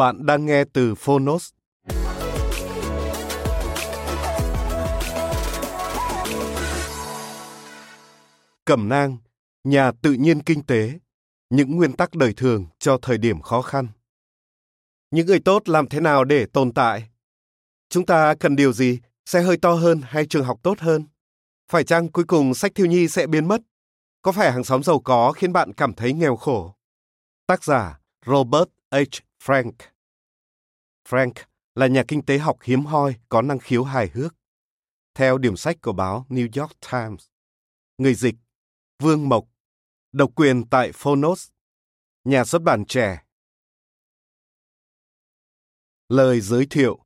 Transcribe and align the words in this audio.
Bạn 0.00 0.26
đang 0.26 0.46
nghe 0.46 0.64
từ 0.72 0.94
Phonos. 0.94 1.50
Cẩm 8.64 8.88
nang, 8.88 9.16
nhà 9.64 9.92
tự 10.02 10.12
nhiên 10.12 10.42
kinh 10.42 10.62
tế, 10.62 10.98
những 11.50 11.76
nguyên 11.76 11.92
tắc 11.92 12.14
đời 12.14 12.32
thường 12.36 12.66
cho 12.78 12.98
thời 13.02 13.18
điểm 13.18 13.40
khó 13.40 13.62
khăn. 13.62 13.88
Những 15.10 15.26
người 15.26 15.40
tốt 15.40 15.68
làm 15.68 15.88
thế 15.88 16.00
nào 16.00 16.24
để 16.24 16.46
tồn 16.46 16.72
tại? 16.72 17.08
Chúng 17.88 18.06
ta 18.06 18.34
cần 18.40 18.56
điều 18.56 18.72
gì? 18.72 18.98
Xe 19.26 19.42
hơi 19.42 19.56
to 19.56 19.72
hơn 19.72 20.00
hay 20.04 20.26
trường 20.26 20.44
học 20.44 20.60
tốt 20.62 20.78
hơn? 20.80 21.04
Phải 21.70 21.84
chăng 21.84 22.08
cuối 22.08 22.24
cùng 22.24 22.54
sách 22.54 22.72
thiếu 22.74 22.86
nhi 22.86 23.08
sẽ 23.08 23.26
biến 23.26 23.48
mất? 23.48 23.60
Có 24.22 24.32
phải 24.32 24.52
hàng 24.52 24.64
xóm 24.64 24.82
giàu 24.82 25.00
có 25.00 25.32
khiến 25.32 25.52
bạn 25.52 25.72
cảm 25.72 25.94
thấy 25.94 26.12
nghèo 26.12 26.36
khổ? 26.36 26.74
Tác 27.46 27.64
giả 27.64 28.00
Robert 28.26 28.68
H. 28.90 29.29
Frank 29.42 29.72
Frank 31.08 31.32
là 31.74 31.86
nhà 31.86 32.04
kinh 32.08 32.24
tế 32.24 32.38
học 32.38 32.56
hiếm 32.62 32.84
hoi 32.84 33.14
có 33.28 33.42
năng 33.42 33.58
khiếu 33.58 33.84
hài 33.84 34.08
hước. 34.08 34.34
Theo 35.14 35.38
điểm 35.38 35.56
sách 35.56 35.76
của 35.82 35.92
báo 35.92 36.26
New 36.28 36.60
York 36.62 36.72
Times, 36.92 37.26
người 37.98 38.14
dịch 38.14 38.34
Vương 38.98 39.28
Mộc, 39.28 39.44
độc 40.12 40.30
quyền 40.34 40.68
tại 40.68 40.92
Phonos, 40.94 41.48
nhà 42.24 42.44
xuất 42.44 42.62
bản 42.62 42.84
trẻ. 42.84 43.22
Lời 46.08 46.40
giới 46.40 46.66
thiệu 46.70 47.04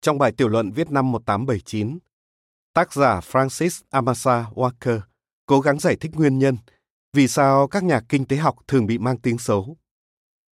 Trong 0.00 0.18
bài 0.18 0.32
tiểu 0.36 0.48
luận 0.48 0.72
viết 0.72 0.90
năm 0.90 1.12
1879, 1.12 1.98
tác 2.72 2.92
giả 2.92 3.20
Francis 3.20 3.82
Amasa 3.90 4.46
Walker 4.54 5.00
cố 5.46 5.60
gắng 5.60 5.78
giải 5.78 5.96
thích 6.00 6.12
nguyên 6.14 6.38
nhân 6.38 6.56
vì 7.12 7.28
sao 7.28 7.68
các 7.68 7.84
nhà 7.84 8.00
kinh 8.08 8.26
tế 8.26 8.36
học 8.36 8.56
thường 8.68 8.86
bị 8.86 8.98
mang 8.98 9.18
tiếng 9.20 9.38
xấu. 9.38 9.76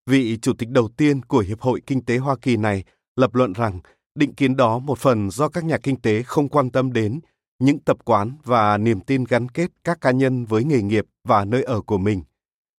Vị 0.06 0.38
chủ 0.42 0.52
tịch 0.58 0.68
đầu 0.68 0.88
tiên 0.96 1.22
của 1.22 1.38
Hiệp 1.38 1.60
hội 1.60 1.80
Kinh 1.86 2.04
tế 2.04 2.18
Hoa 2.18 2.36
Kỳ 2.42 2.56
này 2.56 2.84
lập 3.16 3.34
luận 3.34 3.52
rằng 3.52 3.80
định 4.14 4.34
kiến 4.34 4.56
đó 4.56 4.78
một 4.78 4.98
phần 4.98 5.30
do 5.30 5.48
các 5.48 5.64
nhà 5.64 5.78
kinh 5.78 6.00
tế 6.00 6.22
không 6.22 6.48
quan 6.48 6.70
tâm 6.70 6.92
đến 6.92 7.20
những 7.58 7.78
tập 7.78 7.96
quán 8.04 8.36
và 8.44 8.78
niềm 8.78 9.00
tin 9.00 9.24
gắn 9.24 9.48
kết 9.48 9.70
các 9.84 10.00
cá 10.00 10.10
nhân 10.10 10.44
với 10.44 10.64
nghề 10.64 10.82
nghiệp 10.82 11.04
và 11.24 11.44
nơi 11.44 11.62
ở 11.62 11.80
của 11.80 11.98
mình. 11.98 12.22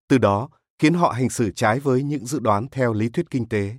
Từ 0.07 0.17
đó 0.17 0.49
khiến 0.79 0.93
họ 0.93 1.11
hành 1.11 1.29
xử 1.29 1.51
trái 1.51 1.79
với 1.79 2.03
những 2.03 2.25
dự 2.25 2.39
đoán 2.39 2.67
theo 2.71 2.93
lý 2.93 3.09
thuyết 3.09 3.29
kinh 3.29 3.49
tế. 3.49 3.75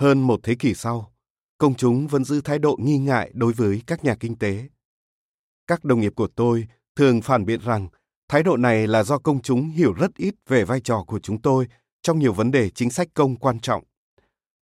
Hơn 0.00 0.20
một 0.20 0.40
thế 0.42 0.54
kỷ 0.54 0.74
sau, 0.74 1.12
công 1.58 1.74
chúng 1.74 2.06
vẫn 2.06 2.24
giữ 2.24 2.40
thái 2.40 2.58
độ 2.58 2.76
nghi 2.80 2.98
ngại 2.98 3.30
đối 3.34 3.52
với 3.52 3.82
các 3.86 4.04
nhà 4.04 4.14
kinh 4.20 4.36
tế. 4.36 4.68
Các 5.66 5.84
đồng 5.84 6.00
nghiệp 6.00 6.12
của 6.16 6.28
tôi 6.36 6.66
thường 6.96 7.22
phản 7.22 7.44
biện 7.44 7.60
rằng 7.64 7.88
thái 8.28 8.42
độ 8.42 8.56
này 8.56 8.86
là 8.86 9.02
do 9.02 9.18
công 9.18 9.42
chúng 9.42 9.68
hiểu 9.68 9.92
rất 9.92 10.16
ít 10.16 10.34
về 10.48 10.64
vai 10.64 10.80
trò 10.80 11.04
của 11.06 11.18
chúng 11.18 11.42
tôi 11.42 11.66
trong 12.02 12.18
nhiều 12.18 12.32
vấn 12.32 12.50
đề 12.50 12.70
chính 12.70 12.90
sách 12.90 13.08
công 13.14 13.36
quan 13.36 13.60
trọng. 13.60 13.84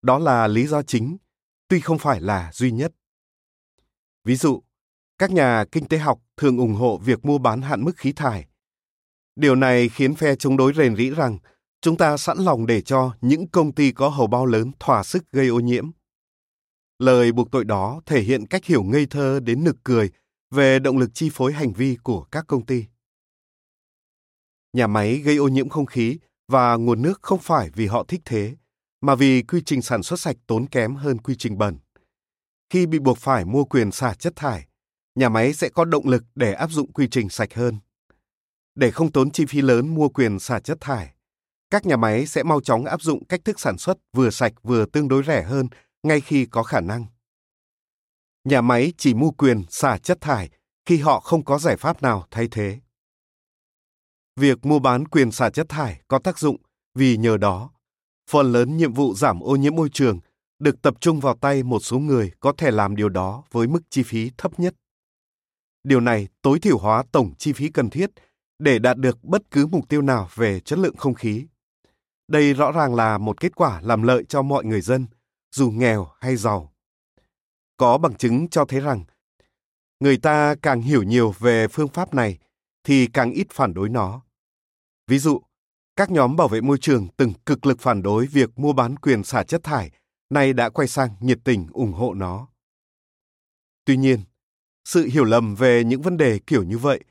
Đó 0.02 0.18
là 0.18 0.46
lý 0.46 0.66
do 0.66 0.82
chính, 0.82 1.16
tuy 1.68 1.80
không 1.80 1.98
phải 1.98 2.20
là 2.20 2.50
duy 2.52 2.70
nhất. 2.70 2.92
Ví 4.24 4.36
dụ, 4.36 4.62
các 5.18 5.30
nhà 5.30 5.64
kinh 5.72 5.88
tế 5.88 5.98
học 5.98 6.20
thường 6.36 6.58
ủng 6.58 6.74
hộ 6.74 6.98
việc 6.98 7.24
mua 7.24 7.38
bán 7.38 7.62
hạn 7.62 7.84
mức 7.84 7.96
khí 7.96 8.12
thải. 8.12 8.46
Điều 9.36 9.54
này 9.54 9.88
khiến 9.88 10.14
phe 10.14 10.36
chống 10.36 10.56
đối 10.56 10.72
rền 10.72 10.96
rĩ 10.96 11.10
rằng 11.10 11.38
chúng 11.80 11.96
ta 11.96 12.16
sẵn 12.16 12.38
lòng 12.38 12.66
để 12.66 12.80
cho 12.80 13.16
những 13.20 13.48
công 13.48 13.72
ty 13.72 13.92
có 13.92 14.08
hầu 14.08 14.26
bao 14.26 14.46
lớn 14.46 14.72
thỏa 14.80 15.02
sức 15.02 15.24
gây 15.32 15.48
ô 15.48 15.60
nhiễm. 15.60 15.90
Lời 16.98 17.32
buộc 17.32 17.50
tội 17.50 17.64
đó 17.64 18.00
thể 18.06 18.20
hiện 18.20 18.46
cách 18.46 18.64
hiểu 18.64 18.82
ngây 18.82 19.06
thơ 19.06 19.40
đến 19.40 19.64
nực 19.64 19.76
cười 19.84 20.10
về 20.50 20.78
động 20.78 20.98
lực 20.98 21.10
chi 21.14 21.30
phối 21.32 21.52
hành 21.52 21.72
vi 21.72 21.96
của 22.02 22.22
các 22.22 22.44
công 22.48 22.66
ty. 22.66 22.84
Nhà 24.72 24.86
máy 24.86 25.16
gây 25.16 25.36
ô 25.36 25.48
nhiễm 25.48 25.68
không 25.68 25.86
khí 25.86 26.18
và 26.48 26.76
nguồn 26.76 27.02
nước 27.02 27.18
không 27.22 27.38
phải 27.38 27.70
vì 27.74 27.86
họ 27.86 28.04
thích 28.08 28.20
thế, 28.24 28.56
mà 29.00 29.14
vì 29.14 29.42
quy 29.42 29.62
trình 29.66 29.82
sản 29.82 30.02
xuất 30.02 30.20
sạch 30.20 30.36
tốn 30.46 30.66
kém 30.66 30.94
hơn 30.94 31.18
quy 31.18 31.34
trình 31.38 31.58
bẩn. 31.58 31.78
Khi 32.70 32.86
bị 32.86 32.98
buộc 32.98 33.18
phải 33.18 33.44
mua 33.44 33.64
quyền 33.64 33.92
xả 33.92 34.14
chất 34.14 34.32
thải, 34.36 34.68
nhà 35.14 35.28
máy 35.28 35.54
sẽ 35.54 35.68
có 35.68 35.84
động 35.84 36.08
lực 36.08 36.24
để 36.34 36.52
áp 36.52 36.70
dụng 36.70 36.92
quy 36.92 37.08
trình 37.10 37.28
sạch 37.28 37.54
hơn. 37.54 37.78
Để 38.74 38.90
không 38.90 39.12
tốn 39.12 39.30
chi 39.30 39.46
phí 39.46 39.60
lớn 39.60 39.94
mua 39.94 40.08
quyền 40.08 40.38
xả 40.38 40.60
chất 40.60 40.78
thải, 40.80 41.14
các 41.70 41.86
nhà 41.86 41.96
máy 41.96 42.26
sẽ 42.26 42.42
mau 42.42 42.60
chóng 42.60 42.84
áp 42.84 43.02
dụng 43.02 43.24
cách 43.24 43.40
thức 43.44 43.60
sản 43.60 43.78
xuất 43.78 43.98
vừa 44.12 44.30
sạch 44.30 44.52
vừa 44.62 44.86
tương 44.86 45.08
đối 45.08 45.22
rẻ 45.22 45.42
hơn 45.42 45.68
ngay 46.02 46.20
khi 46.20 46.46
có 46.46 46.62
khả 46.62 46.80
năng. 46.80 47.06
Nhà 48.44 48.60
máy 48.60 48.92
chỉ 48.96 49.14
mua 49.14 49.30
quyền 49.30 49.62
xả 49.70 49.98
chất 49.98 50.20
thải 50.20 50.50
khi 50.86 50.96
họ 50.96 51.20
không 51.20 51.44
có 51.44 51.58
giải 51.58 51.76
pháp 51.76 52.02
nào 52.02 52.26
thay 52.30 52.48
thế. 52.50 52.78
Việc 54.38 54.66
mua 54.66 54.78
bán 54.78 55.08
quyền 55.08 55.30
xả 55.30 55.50
chất 55.50 55.68
thải 55.68 56.00
có 56.08 56.18
tác 56.18 56.38
dụng 56.38 56.56
vì 56.94 57.16
nhờ 57.16 57.36
đó, 57.36 57.70
phần 58.30 58.52
lớn 58.52 58.76
nhiệm 58.76 58.92
vụ 58.92 59.14
giảm 59.14 59.40
ô 59.40 59.56
nhiễm 59.56 59.74
môi 59.74 59.88
trường 59.92 60.20
được 60.58 60.82
tập 60.82 60.94
trung 61.00 61.20
vào 61.20 61.36
tay 61.40 61.62
một 61.62 61.80
số 61.80 61.98
người 61.98 62.30
có 62.40 62.52
thể 62.58 62.70
làm 62.70 62.96
điều 62.96 63.08
đó 63.08 63.42
với 63.52 63.66
mức 63.66 63.80
chi 63.90 64.02
phí 64.02 64.30
thấp 64.38 64.60
nhất. 64.60 64.74
Điều 65.84 66.00
này 66.00 66.28
tối 66.42 66.58
thiểu 66.58 66.78
hóa 66.78 67.02
tổng 67.12 67.34
chi 67.38 67.52
phí 67.52 67.68
cần 67.68 67.90
thiết 67.90 68.10
để 68.58 68.78
đạt 68.78 68.96
được 68.96 69.24
bất 69.24 69.42
cứ 69.50 69.66
mục 69.66 69.88
tiêu 69.88 70.02
nào 70.02 70.28
về 70.34 70.60
chất 70.60 70.78
lượng 70.78 70.96
không 70.96 71.14
khí. 71.14 71.46
Đây 72.28 72.54
rõ 72.54 72.72
ràng 72.72 72.94
là 72.94 73.18
một 73.18 73.40
kết 73.40 73.54
quả 73.54 73.80
làm 73.80 74.02
lợi 74.02 74.24
cho 74.28 74.42
mọi 74.42 74.64
người 74.64 74.80
dân, 74.80 75.06
dù 75.54 75.70
nghèo 75.70 76.08
hay 76.20 76.36
giàu. 76.36 76.72
Có 77.76 77.98
bằng 77.98 78.14
chứng 78.14 78.48
cho 78.48 78.64
thấy 78.64 78.80
rằng 78.80 79.04
người 80.00 80.16
ta 80.16 80.54
càng 80.62 80.80
hiểu 80.80 81.02
nhiều 81.02 81.34
về 81.38 81.68
phương 81.68 81.88
pháp 81.88 82.14
này 82.14 82.38
thì 82.84 83.06
càng 83.06 83.30
ít 83.30 83.46
phản 83.50 83.74
đối 83.74 83.88
nó. 83.88 84.22
Ví 85.08 85.18
dụ, 85.18 85.40
các 85.96 86.10
nhóm 86.10 86.36
bảo 86.36 86.48
vệ 86.48 86.60
môi 86.60 86.78
trường 86.78 87.08
từng 87.16 87.32
cực 87.46 87.66
lực 87.66 87.80
phản 87.80 88.02
đối 88.02 88.26
việc 88.26 88.58
mua 88.58 88.72
bán 88.72 88.96
quyền 88.96 89.24
xả 89.24 89.42
chất 89.42 89.62
thải, 89.64 89.90
nay 90.30 90.52
đã 90.52 90.68
quay 90.68 90.88
sang 90.88 91.10
nhiệt 91.20 91.38
tình 91.44 91.66
ủng 91.72 91.92
hộ 91.92 92.14
nó. 92.14 92.48
Tuy 93.84 93.96
nhiên, 93.96 94.20
sự 94.84 95.04
hiểu 95.04 95.24
lầm 95.24 95.54
về 95.54 95.84
những 95.84 96.02
vấn 96.02 96.16
đề 96.16 96.38
kiểu 96.46 96.62
như 96.62 96.78
vậy 96.78 97.04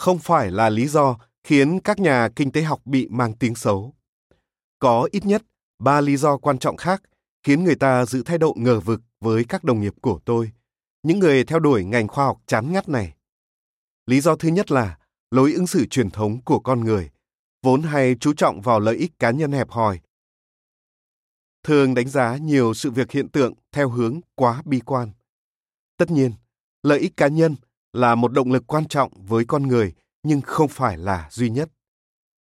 không 0.00 0.18
phải 0.18 0.50
là 0.50 0.70
lý 0.70 0.88
do 0.88 1.18
khiến 1.44 1.80
các 1.80 1.98
nhà 1.98 2.28
kinh 2.36 2.52
tế 2.52 2.62
học 2.62 2.80
bị 2.84 3.08
mang 3.10 3.32
tiếng 3.32 3.54
xấu. 3.54 3.94
Có 4.78 5.08
ít 5.12 5.26
nhất 5.26 5.42
ba 5.78 6.00
lý 6.00 6.16
do 6.16 6.36
quan 6.36 6.58
trọng 6.58 6.76
khác 6.76 7.02
khiến 7.42 7.64
người 7.64 7.74
ta 7.74 8.06
giữ 8.06 8.22
thái 8.22 8.38
độ 8.38 8.54
ngờ 8.58 8.80
vực 8.80 9.00
với 9.20 9.44
các 9.44 9.64
đồng 9.64 9.80
nghiệp 9.80 9.94
của 10.02 10.20
tôi, 10.24 10.50
những 11.02 11.18
người 11.18 11.44
theo 11.44 11.58
đuổi 11.58 11.84
ngành 11.84 12.08
khoa 12.08 12.24
học 12.24 12.40
chán 12.46 12.72
ngắt 12.72 12.88
này. 12.88 13.14
Lý 14.06 14.20
do 14.20 14.36
thứ 14.36 14.48
nhất 14.48 14.70
là 14.70 14.98
lối 15.30 15.52
ứng 15.52 15.66
xử 15.66 15.86
truyền 15.86 16.10
thống 16.10 16.40
của 16.44 16.58
con 16.60 16.80
người, 16.80 17.10
vốn 17.62 17.82
hay 17.82 18.16
chú 18.20 18.32
trọng 18.32 18.60
vào 18.60 18.80
lợi 18.80 18.96
ích 18.96 19.18
cá 19.18 19.30
nhân 19.30 19.52
hẹp 19.52 19.70
hòi. 19.70 20.00
Thường 21.62 21.94
đánh 21.94 22.08
giá 22.08 22.36
nhiều 22.36 22.74
sự 22.74 22.90
việc 22.90 23.10
hiện 23.10 23.28
tượng 23.28 23.54
theo 23.72 23.88
hướng 23.88 24.20
quá 24.34 24.62
bi 24.64 24.80
quan. 24.80 25.10
Tất 25.96 26.10
nhiên, 26.10 26.32
lợi 26.82 26.98
ích 26.98 27.16
cá 27.16 27.28
nhân 27.28 27.56
là 27.92 28.14
một 28.14 28.32
động 28.32 28.52
lực 28.52 28.66
quan 28.66 28.88
trọng 28.88 29.12
với 29.26 29.44
con 29.44 29.62
người 29.62 29.92
nhưng 30.22 30.40
không 30.40 30.68
phải 30.68 30.98
là 30.98 31.28
duy 31.30 31.50
nhất. 31.50 31.70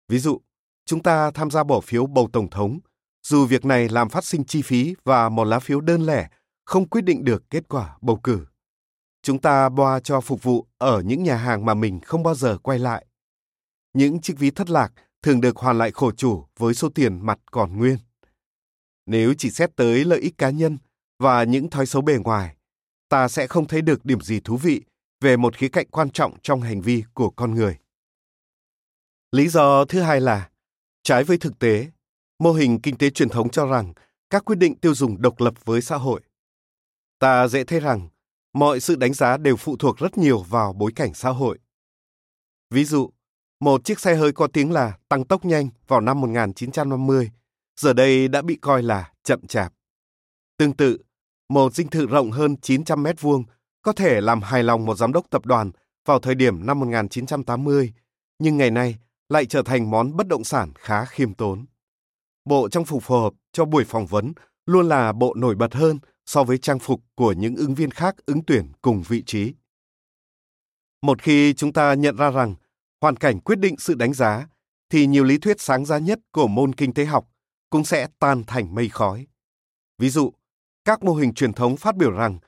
Ví 0.09 0.19
dụ, 0.19 0.41
chúng 0.87 1.03
ta 1.03 1.31
tham 1.31 1.51
gia 1.51 1.65
bỏ 1.65 1.81
phiếu 1.81 2.07
bầu 2.07 2.29
tổng 2.33 2.51
thống, 2.51 2.79
dù 3.23 3.47
việc 3.47 3.65
này 3.65 3.89
làm 3.89 4.09
phát 4.09 4.25
sinh 4.25 4.45
chi 4.45 4.63
phí 4.63 4.95
và 5.05 5.29
một 5.29 5.45
lá 5.45 5.59
phiếu 5.59 5.81
đơn 5.81 6.03
lẻ 6.03 6.29
không 6.65 6.89
quyết 6.89 7.01
định 7.01 7.25
được 7.25 7.51
kết 7.51 7.69
quả 7.69 7.97
bầu 8.01 8.17
cử 8.17 8.47
chúng 9.23 9.41
ta 9.41 9.69
boa 9.69 10.01
cho 10.01 10.21
phục 10.21 10.43
vụ 10.43 10.67
ở 10.79 11.03
những 11.03 11.23
nhà 11.23 11.37
hàng 11.37 11.65
mà 11.65 11.75
mình 11.75 12.01
không 12.01 12.23
bao 12.23 12.35
giờ 12.35 12.59
quay 12.63 12.79
lại. 12.79 13.07
Những 13.93 14.21
chiếc 14.21 14.39
ví 14.39 14.51
thất 14.51 14.71
lạc 14.71 14.93
thường 15.23 15.41
được 15.41 15.57
hoàn 15.57 15.79
lại 15.79 15.91
khổ 15.91 16.13
chủ 16.13 16.45
với 16.59 16.75
số 16.75 16.89
tiền 16.89 17.27
mặt 17.27 17.39
còn 17.51 17.77
nguyên. 17.77 17.99
Nếu 19.07 19.35
chỉ 19.39 19.51
xét 19.51 19.77
tới 19.77 20.05
lợi 20.05 20.21
ích 20.21 20.39
cá 20.39 20.51
nhân 20.51 20.79
và 21.19 21.45
những 21.45 21.71
thói 21.71 21.87
xấu 21.87 22.03
bề 22.03 22.19
ngoài, 22.19 22.57
ta 23.09 23.29
sẽ 23.29 23.47
không 23.47 23.67
thấy 23.67 23.83
được 23.83 24.05
điểm 24.05 24.21
gì 24.21 24.41
thú 24.41 24.57
vị 24.57 24.83
về 25.21 25.37
một 25.37 25.57
khía 25.57 25.69
cạnh 25.69 25.87
quan 25.91 26.11
trọng 26.11 26.39
trong 26.43 26.61
hành 26.61 26.81
vi 26.81 27.05
của 27.15 27.31
con 27.31 27.55
người. 27.55 27.79
Lý 29.33 29.49
do 29.49 29.85
thứ 29.85 30.01
hai 30.01 30.21
là, 30.21 30.51
trái 31.03 31.25
với 31.25 31.39
thực 31.39 31.59
tế, 31.59 31.87
mô 32.39 32.53
hình 32.53 32.81
kinh 32.81 32.97
tế 32.97 33.11
truyền 33.11 33.29
thống 33.29 33.51
cho 33.51 33.67
rằng 33.67 33.93
các 34.31 34.45
quyết 34.45 34.57
định 34.57 34.75
tiêu 34.75 34.95
dùng 34.95 35.23
độc 35.23 35.41
lập 35.41 35.55
với 35.65 35.83
xã 35.83 35.97
hội. 35.97 36.21
Ta 37.19 37.49
dễ 37.49 37.65
thấy 37.65 37.81
rằng 37.81 38.09
mọi 38.53 38.81
sự 38.81 38.97
đánh 38.97 39.15
giá 39.15 39.37
đều 39.37 39.57
phụ 39.57 39.77
thuộc 39.77 39.99
rất 39.99 40.19
nhiều 40.19 40.43
vào 40.43 40.73
bối 40.73 40.93
cảnh 40.97 41.15
xã 41.15 41.31
hội. 41.31 41.59
Ví 42.71 42.85
dụ, 42.85 43.11
một 43.61 43.85
chiếc 43.85 44.01
xe 44.01 44.15
hơi 44.15 44.33
có 44.33 44.47
tiếng 44.47 44.73
là 44.73 44.99
tăng 45.09 45.25
tốc 45.25 45.45
nhanh 45.45 45.69
vào 45.89 46.01
năm 46.01 46.21
1950, 46.21 47.31
giờ 47.81 47.93
đây 47.93 48.29
đã 48.29 48.43
bị 48.43 48.59
coi 48.61 48.83
là 48.83 49.13
chậm 49.25 49.47
chạp. 49.47 49.73
Tương 50.57 50.73
tự, 50.73 50.99
một 51.49 51.75
dinh 51.75 51.89
thự 51.89 52.07
rộng 52.07 52.31
hơn 52.31 52.57
900 52.57 53.03
mét 53.03 53.21
vuông 53.21 53.45
có 53.83 53.93
thể 53.93 54.21
làm 54.21 54.43
hài 54.43 54.63
lòng 54.63 54.87
một 54.87 54.95
giám 54.95 55.13
đốc 55.13 55.31
tập 55.31 55.47
đoàn 55.47 55.71
vào 56.07 56.19
thời 56.19 56.35
điểm 56.35 56.67
năm 56.67 56.81
1980, 56.81 57.93
nhưng 58.39 58.57
ngày 58.57 58.71
nay 58.71 58.97
lại 59.29 59.47
trở 59.47 59.63
thành 59.63 59.91
món 59.91 60.17
bất 60.17 60.29
động 60.29 60.45
sản 60.45 60.73
khá 60.79 61.05
khiêm 61.05 61.35
tốn. 61.35 61.67
Bộ 62.45 62.69
trang 62.69 62.85
phục 62.85 63.03
phù 63.03 63.21
hợp 63.21 63.33
cho 63.53 63.65
buổi 63.65 63.85
phỏng 63.85 64.07
vấn 64.07 64.33
luôn 64.67 64.89
là 64.89 65.13
bộ 65.13 65.35
nổi 65.35 65.55
bật 65.55 65.75
hơn 65.75 65.99
so 66.31 66.45
với 66.45 66.59
trang 66.59 66.79
phục 66.79 67.01
của 67.15 67.33
những 67.33 67.57
ứng 67.57 67.75
viên 67.75 67.91
khác 67.91 68.17
ứng 68.27 68.45
tuyển 68.47 68.73
cùng 68.83 69.03
vị 69.09 69.23
trí. 69.27 69.55
Một 71.03 71.23
khi 71.23 71.55
chúng 71.55 71.73
ta 71.73 71.95
nhận 71.95 72.17
ra 72.17 72.31
rằng 72.31 72.55
hoàn 73.01 73.17
cảnh 73.17 73.41
quyết 73.41 73.59
định 73.59 73.75
sự 73.79 73.95
đánh 73.95 74.15
giá, 74.15 74.47
thì 74.91 75.07
nhiều 75.07 75.25
lý 75.25 75.39
thuyết 75.39 75.61
sáng 75.61 75.85
giá 75.85 75.99
nhất 75.99 76.19
của 76.33 76.47
môn 76.47 76.75
kinh 76.75 76.95
tế 76.95 77.05
học 77.05 77.29
cũng 77.71 77.85
sẽ 77.85 78.09
tan 78.19 78.45
thành 78.47 78.75
mây 78.75 78.89
khói. 78.89 79.27
Ví 79.99 80.11
dụ, 80.11 80.33
các 80.85 81.03
mô 81.03 81.15
hình 81.15 81.35
truyền 81.35 81.53
thống 81.53 81.77
phát 81.77 81.97
biểu 81.97 82.11
rằng 82.11 82.39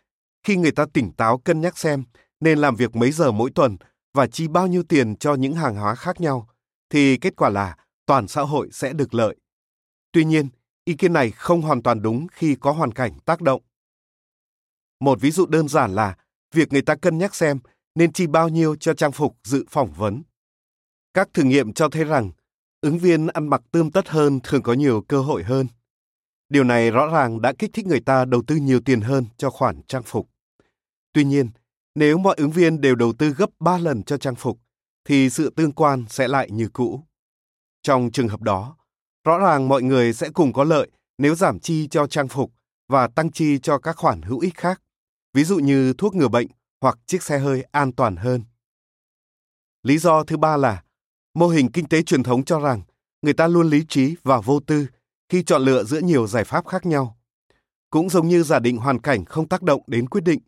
khi 0.42 0.56
người 0.56 0.72
ta 0.72 0.86
tỉnh 0.92 1.12
táo 1.12 1.38
cân 1.38 1.60
nhắc 1.60 1.78
xem 1.78 2.04
nên 2.40 2.58
làm 2.58 2.76
việc 2.76 2.96
mấy 2.96 3.12
giờ 3.12 3.32
mỗi 3.32 3.50
tuần 3.54 3.76
và 4.14 4.26
chi 4.26 4.48
bao 4.48 4.66
nhiêu 4.66 4.82
tiền 4.82 5.16
cho 5.16 5.34
những 5.34 5.54
hàng 5.54 5.76
hóa 5.76 5.94
khác 5.94 6.20
nhau, 6.20 6.48
thì 6.90 7.16
kết 7.16 7.36
quả 7.36 7.48
là 7.48 7.76
toàn 8.06 8.28
xã 8.28 8.42
hội 8.42 8.68
sẽ 8.72 8.92
được 8.92 9.14
lợi. 9.14 9.36
Tuy 10.12 10.24
nhiên, 10.24 10.48
ý 10.84 10.94
kiến 10.94 11.12
này 11.12 11.30
không 11.30 11.62
hoàn 11.62 11.82
toàn 11.82 12.02
đúng 12.02 12.26
khi 12.32 12.56
có 12.60 12.72
hoàn 12.72 12.92
cảnh 12.92 13.12
tác 13.24 13.40
động. 13.40 13.62
Một 15.02 15.20
ví 15.20 15.30
dụ 15.30 15.46
đơn 15.46 15.68
giản 15.68 15.94
là 15.94 16.16
việc 16.54 16.72
người 16.72 16.82
ta 16.82 16.94
cân 16.94 17.18
nhắc 17.18 17.34
xem 17.34 17.58
nên 17.94 18.12
chi 18.12 18.26
bao 18.26 18.48
nhiêu 18.48 18.76
cho 18.76 18.94
trang 18.94 19.12
phục 19.12 19.36
dự 19.44 19.64
phỏng 19.70 19.92
vấn. 19.92 20.22
Các 21.14 21.28
thử 21.34 21.42
nghiệm 21.42 21.72
cho 21.72 21.88
thấy 21.88 22.04
rằng 22.04 22.30
ứng 22.80 22.98
viên 22.98 23.26
ăn 23.26 23.48
mặc 23.48 23.62
tươm 23.72 23.90
tất 23.90 24.08
hơn 24.08 24.40
thường 24.40 24.62
có 24.62 24.72
nhiều 24.72 25.04
cơ 25.08 25.20
hội 25.20 25.42
hơn. 25.42 25.66
Điều 26.48 26.64
này 26.64 26.90
rõ 26.90 27.06
ràng 27.06 27.40
đã 27.40 27.52
kích 27.58 27.70
thích 27.72 27.86
người 27.86 28.00
ta 28.00 28.24
đầu 28.24 28.42
tư 28.46 28.56
nhiều 28.56 28.80
tiền 28.80 29.00
hơn 29.00 29.24
cho 29.36 29.50
khoản 29.50 29.82
trang 29.82 30.02
phục. 30.02 30.28
Tuy 31.12 31.24
nhiên, 31.24 31.50
nếu 31.94 32.18
mọi 32.18 32.34
ứng 32.38 32.50
viên 32.50 32.80
đều 32.80 32.94
đầu 32.94 33.12
tư 33.18 33.30
gấp 33.30 33.50
3 33.60 33.78
lần 33.78 34.02
cho 34.02 34.16
trang 34.18 34.34
phục, 34.34 34.58
thì 35.04 35.30
sự 35.30 35.50
tương 35.56 35.72
quan 35.72 36.04
sẽ 36.08 36.28
lại 36.28 36.50
như 36.50 36.68
cũ. 36.72 37.00
Trong 37.82 38.10
trường 38.12 38.28
hợp 38.28 38.40
đó, 38.40 38.76
rõ 39.24 39.38
ràng 39.38 39.68
mọi 39.68 39.82
người 39.82 40.12
sẽ 40.12 40.28
cùng 40.30 40.52
có 40.52 40.64
lợi 40.64 40.90
nếu 41.18 41.34
giảm 41.34 41.60
chi 41.60 41.88
cho 41.88 42.06
trang 42.06 42.28
phục 42.28 42.52
và 42.88 43.08
tăng 43.08 43.32
chi 43.32 43.58
cho 43.58 43.78
các 43.78 43.96
khoản 43.96 44.22
hữu 44.22 44.38
ích 44.38 44.56
khác, 44.56 44.82
ví 45.34 45.44
dụ 45.44 45.58
như 45.58 45.92
thuốc 45.92 46.14
ngừa 46.14 46.28
bệnh 46.28 46.46
hoặc 46.80 46.98
chiếc 47.06 47.22
xe 47.22 47.38
hơi 47.38 47.64
an 47.72 47.92
toàn 47.92 48.16
hơn. 48.16 48.44
Lý 49.82 49.98
do 49.98 50.24
thứ 50.24 50.36
ba 50.36 50.56
là 50.56 50.82
mô 51.34 51.48
hình 51.48 51.72
kinh 51.72 51.88
tế 51.88 52.02
truyền 52.02 52.22
thống 52.22 52.44
cho 52.44 52.60
rằng 52.60 52.82
người 53.22 53.34
ta 53.34 53.48
luôn 53.48 53.70
lý 53.70 53.84
trí 53.88 54.16
và 54.22 54.40
vô 54.40 54.60
tư 54.60 54.86
khi 55.28 55.42
chọn 55.42 55.62
lựa 55.62 55.84
giữa 55.84 56.00
nhiều 56.00 56.26
giải 56.26 56.44
pháp 56.44 56.66
khác 56.66 56.86
nhau. 56.86 57.16
Cũng 57.90 58.08
giống 58.08 58.28
như 58.28 58.42
giả 58.42 58.58
định 58.58 58.76
hoàn 58.76 59.00
cảnh 59.00 59.24
không 59.24 59.48
tác 59.48 59.62
động 59.62 59.82
đến 59.86 60.08
quyết 60.08 60.24
định, 60.24 60.40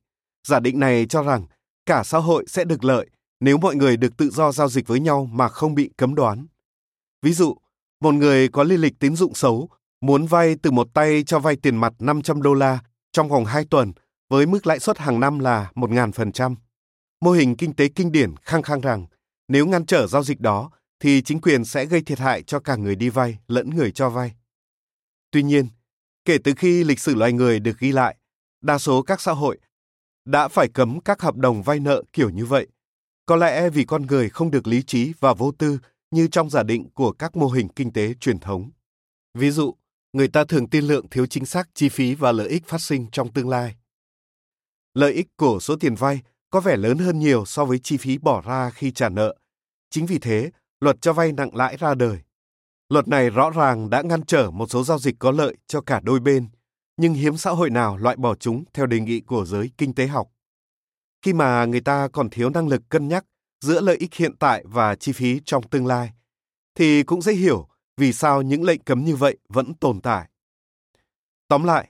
giả 0.49 0.61
định 0.61 0.81
này 0.81 1.07
cho 1.07 1.23
rằng 1.23 1.47
cả 1.87 2.03
xã 2.05 2.19
hội 2.19 2.45
sẽ 2.49 2.65
được 2.65 2.85
lợi 2.85 3.11
nếu 3.41 3.59
mọi 3.59 3.77
người 3.77 3.97
được 3.97 4.17
tự 4.17 4.31
do 4.31 4.53
giao 4.53 4.69
dịch 4.69 4.87
với 4.87 5.01
nhau 5.01 5.29
mà 5.33 5.49
không 5.49 5.75
bị 5.75 5.91
cấm 5.97 6.15
đoán. 6.15 6.47
Ví 7.23 7.33
dụ, 7.33 7.57
một 8.01 8.15
người 8.15 8.49
có 8.49 8.63
lý 8.63 8.77
lịch 8.77 8.99
tín 8.99 9.17
dụng 9.17 9.35
xấu 9.35 9.69
muốn 10.01 10.27
vay 10.27 10.57
từ 10.63 10.71
một 10.71 10.89
tay 10.95 11.23
cho 11.27 11.39
vay 11.39 11.57
tiền 11.57 11.77
mặt 11.77 11.93
500 11.99 12.43
đô 12.43 12.55
la 12.55 12.79
trong 13.13 13.29
vòng 13.29 13.45
2 13.45 13.65
tuần 13.71 13.93
với 14.29 14.47
mức 14.47 14.67
lãi 14.67 14.81
suất 14.81 14.99
hàng 14.99 15.21
năm 15.21 15.39
là 15.39 15.71
1.000%. 15.75 16.55
Mô 17.21 17.31
hình 17.31 17.57
kinh 17.57 17.75
tế 17.75 17.89
kinh 17.89 18.13
điển 18.13 18.37
khăng 18.43 18.63
khăng 18.63 18.81
rằng 18.81 19.07
nếu 19.49 19.67
ngăn 19.67 19.87
trở 19.87 20.07
giao 20.07 20.23
dịch 20.23 20.41
đó 20.41 20.71
thì 21.01 21.23
chính 21.23 21.41
quyền 21.41 21.65
sẽ 21.65 21.85
gây 21.85 22.03
thiệt 22.03 22.19
hại 22.19 22.43
cho 22.43 22.61
cả 22.61 22.77
người 22.77 22.97
đi 22.97 23.09
vay 23.09 23.39
lẫn 23.47 23.71
người 23.71 23.93
cho 23.93 24.11
vay. 24.11 24.35
Tuy 25.31 25.43
nhiên, 25.43 25.69
kể 26.25 26.39
từ 26.45 26.53
khi 26.57 26.85
lịch 26.85 27.01
sử 27.01 27.15
loài 27.15 27.33
người 27.33 27.61
được 27.61 27.79
ghi 27.79 27.93
lại, 27.93 28.17
đa 28.61 28.79
số 28.79 29.03
các 29.03 29.21
xã 29.21 29.33
hội 29.33 29.59
đã 30.25 30.49
phải 30.49 30.69
cấm 30.69 31.01
các 31.01 31.23
hợp 31.23 31.37
đồng 31.37 31.63
vay 31.63 31.81
nợ 31.81 32.03
kiểu 32.13 32.31
như 32.31 32.47
vậy. 32.47 32.67
Có 33.27 33.37
lẽ 33.37 33.71
vì 33.71 33.85
con 33.85 34.07
người 34.07 34.29
không 34.29 34.51
được 34.51 34.67
lý 34.67 34.83
trí 34.83 35.13
và 35.21 35.35
vô 35.35 35.53
tư 35.53 35.79
như 36.11 36.29
trong 36.29 36.51
giả 36.51 36.63
định 36.63 36.91
của 36.91 37.13
các 37.13 37.37
mô 37.37 37.49
hình 37.49 37.69
kinh 37.69 37.93
tế 37.93 38.15
truyền 38.15 38.39
thống. 38.39 38.71
Ví 39.35 39.51
dụ, 39.51 39.75
người 40.13 40.29
ta 40.29 40.45
thường 40.45 40.71
tin 40.71 40.85
lượng 40.85 41.09
thiếu 41.09 41.27
chính 41.27 41.47
xác 41.47 41.69
chi 41.75 41.89
phí 41.89 42.15
và 42.15 42.33
lợi 42.33 42.49
ích 42.49 42.67
phát 42.67 42.81
sinh 42.81 43.07
trong 43.13 43.33
tương 43.33 43.49
lai. 43.49 43.77
Lợi 44.95 45.13
ích 45.13 45.27
của 45.37 45.61
số 45.61 45.77
tiền 45.77 45.95
vay 45.95 46.21
có 46.51 46.61
vẻ 46.61 46.77
lớn 46.77 46.99
hơn 46.99 47.19
nhiều 47.19 47.45
so 47.45 47.65
với 47.65 47.79
chi 47.79 47.97
phí 47.97 48.19
bỏ 48.19 48.41
ra 48.41 48.71
khi 48.71 48.91
trả 48.91 49.09
nợ. 49.09 49.37
Chính 49.91 50.07
vì 50.07 50.19
thế, 50.19 50.51
luật 50.81 50.97
cho 51.01 51.13
vay 51.13 51.33
nặng 51.33 51.57
lãi 51.57 51.77
ra 51.77 51.95
đời. 51.95 52.19
Luật 52.89 53.09
này 53.09 53.31
rõ 53.31 53.51
ràng 53.51 53.91
đã 53.91 54.03
ngăn 54.03 54.25
trở 54.27 54.51
một 54.51 54.71
số 54.71 54.85
giao 54.85 54.99
dịch 54.99 55.15
có 55.19 55.31
lợi 55.31 55.57
cho 55.67 55.81
cả 55.81 56.01
đôi 56.05 56.21
bên, 56.21 56.49
nhưng 56.97 57.15
hiếm 57.15 57.37
xã 57.37 57.51
hội 57.51 57.71
nào 57.71 57.97
loại 57.97 58.17
bỏ 58.17 58.35
chúng 58.35 58.65
theo 58.75 58.87
đề 58.87 59.01
nghị 59.01 59.21
của 59.21 59.45
giới 59.45 59.71
kinh 59.79 59.95
tế 59.95 60.07
học. 60.07 60.29
Khi 61.23 61.33
mà 61.33 61.65
người 61.65 61.81
ta 61.81 62.09
còn 62.09 62.31
thiếu 62.31 62.51
năng 62.51 62.69
lực 62.69 62.83
cân 62.89 63.09
nhắc 63.09 63.25
giữa 63.61 63.81
lợi 63.81 63.97
ích 63.97 64.15
hiện 64.15 64.37
tại 64.37 64.65
và 64.67 64.95
chi 64.95 65.13
phí 65.13 65.41
trong 65.45 65.69
tương 65.69 65.87
lai, 65.87 66.13
thì 66.75 67.03
cũng 67.03 67.23
dễ 67.23 67.33
hiểu 67.33 67.69
vì 67.97 68.13
sao 68.13 68.43
những 68.43 68.63
lệnh 68.63 68.83
cấm 68.83 69.05
như 69.05 69.17
vậy 69.17 69.39
vẫn 69.49 69.75
tồn 69.75 70.01
tại. 70.01 70.29
Tóm 71.49 71.65
lại, 71.65 71.89